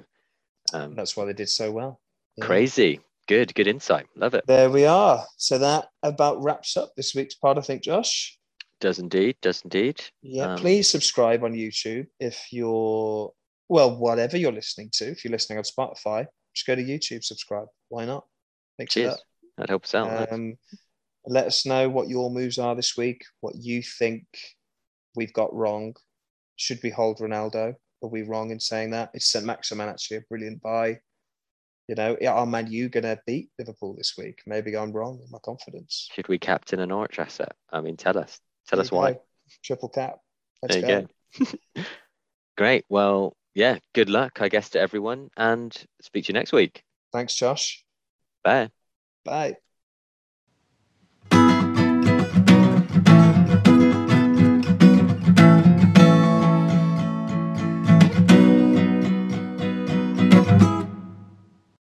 um, 0.73 0.95
that's 0.95 1.17
why 1.17 1.25
they 1.25 1.33
did 1.33 1.49
so 1.49 1.71
well. 1.71 1.99
Yeah. 2.37 2.45
Crazy. 2.45 3.01
Good, 3.27 3.53
good 3.55 3.67
insight. 3.67 4.07
Love 4.15 4.33
it. 4.33 4.45
There 4.47 4.69
we 4.69 4.85
are. 4.85 5.25
So 5.37 5.57
that 5.57 5.87
about 6.03 6.41
wraps 6.41 6.75
up 6.75 6.91
this 6.95 7.15
week's 7.15 7.35
pod, 7.35 7.57
I 7.57 7.61
think, 7.61 7.83
Josh. 7.83 8.37
Does 8.79 8.99
indeed, 8.99 9.37
does 9.41 9.61
indeed. 9.61 10.01
Yeah, 10.21 10.53
um, 10.53 10.57
please 10.57 10.89
subscribe 10.89 11.43
on 11.43 11.53
YouTube 11.53 12.07
if 12.19 12.47
you're 12.51 13.31
well, 13.69 13.95
whatever 13.95 14.37
you're 14.37 14.51
listening 14.51 14.89
to. 14.93 15.11
If 15.11 15.23
you're 15.23 15.31
listening 15.31 15.59
on 15.59 15.63
Spotify, 15.63 16.25
just 16.53 16.67
go 16.67 16.75
to 16.75 16.83
YouTube, 16.83 17.23
subscribe. 17.23 17.67
Why 17.89 18.05
not? 18.05 18.25
Thanks 18.77 18.93
cheers. 18.93 19.13
That. 19.13 19.21
that 19.57 19.69
helps 19.69 19.95
out. 19.95 20.31
Um, 20.31 20.57
let 21.25 21.45
us 21.45 21.65
know 21.65 21.87
what 21.87 22.09
your 22.09 22.31
moves 22.31 22.57
are 22.57 22.75
this 22.75 22.97
week. 22.97 23.23
What 23.39 23.55
you 23.55 23.81
think 23.81 24.25
we've 25.15 25.33
got 25.33 25.53
wrong. 25.53 25.95
Should 26.55 26.79
we 26.83 26.89
hold 26.89 27.19
Ronaldo? 27.19 27.75
Are 28.03 28.09
we 28.09 28.23
wrong 28.23 28.49
in 28.51 28.59
saying 28.59 28.91
that? 28.91 29.11
Is 29.13 29.29
St. 29.29 29.45
Maximin 29.45 29.87
actually 29.87 30.17
a 30.17 30.21
brilliant 30.27 30.61
buy? 30.61 30.99
You 31.87 31.95
know, 31.95 32.15
are 32.27 32.45
Man 32.45 32.71
U 32.71 32.89
going 32.89 33.03
to 33.03 33.19
beat 33.25 33.49
Liverpool 33.59 33.95
this 33.95 34.13
week? 34.17 34.41
Maybe 34.45 34.77
I'm 34.77 34.91
wrong 34.91 35.19
in 35.23 35.29
my 35.29 35.39
confidence. 35.39 36.09
Should 36.13 36.27
we 36.27 36.39
captain 36.39 36.79
an 36.79 36.89
Norwich 36.89 37.19
asset? 37.19 37.53
I 37.71 37.81
mean, 37.81 37.97
tell 37.97 38.17
us. 38.17 38.39
Tell 38.67 38.79
us 38.79 38.91
why. 38.91 39.13
Go. 39.13 39.21
Triple 39.63 39.89
cap. 39.89 40.19
Let's 40.61 40.75
there 40.75 40.97
you 40.97 41.07
go. 41.45 41.45
go. 41.75 41.83
Great. 42.57 42.85
Well, 42.89 43.35
yeah, 43.53 43.79
good 43.93 44.09
luck, 44.09 44.41
I 44.41 44.49
guess, 44.49 44.69
to 44.71 44.79
everyone 44.79 45.29
and 45.35 45.75
speak 46.01 46.25
to 46.25 46.29
you 46.29 46.33
next 46.33 46.53
week. 46.53 46.83
Thanks, 47.11 47.35
Josh. 47.35 47.83
Bye. 48.43 48.69
Bye. 49.25 49.57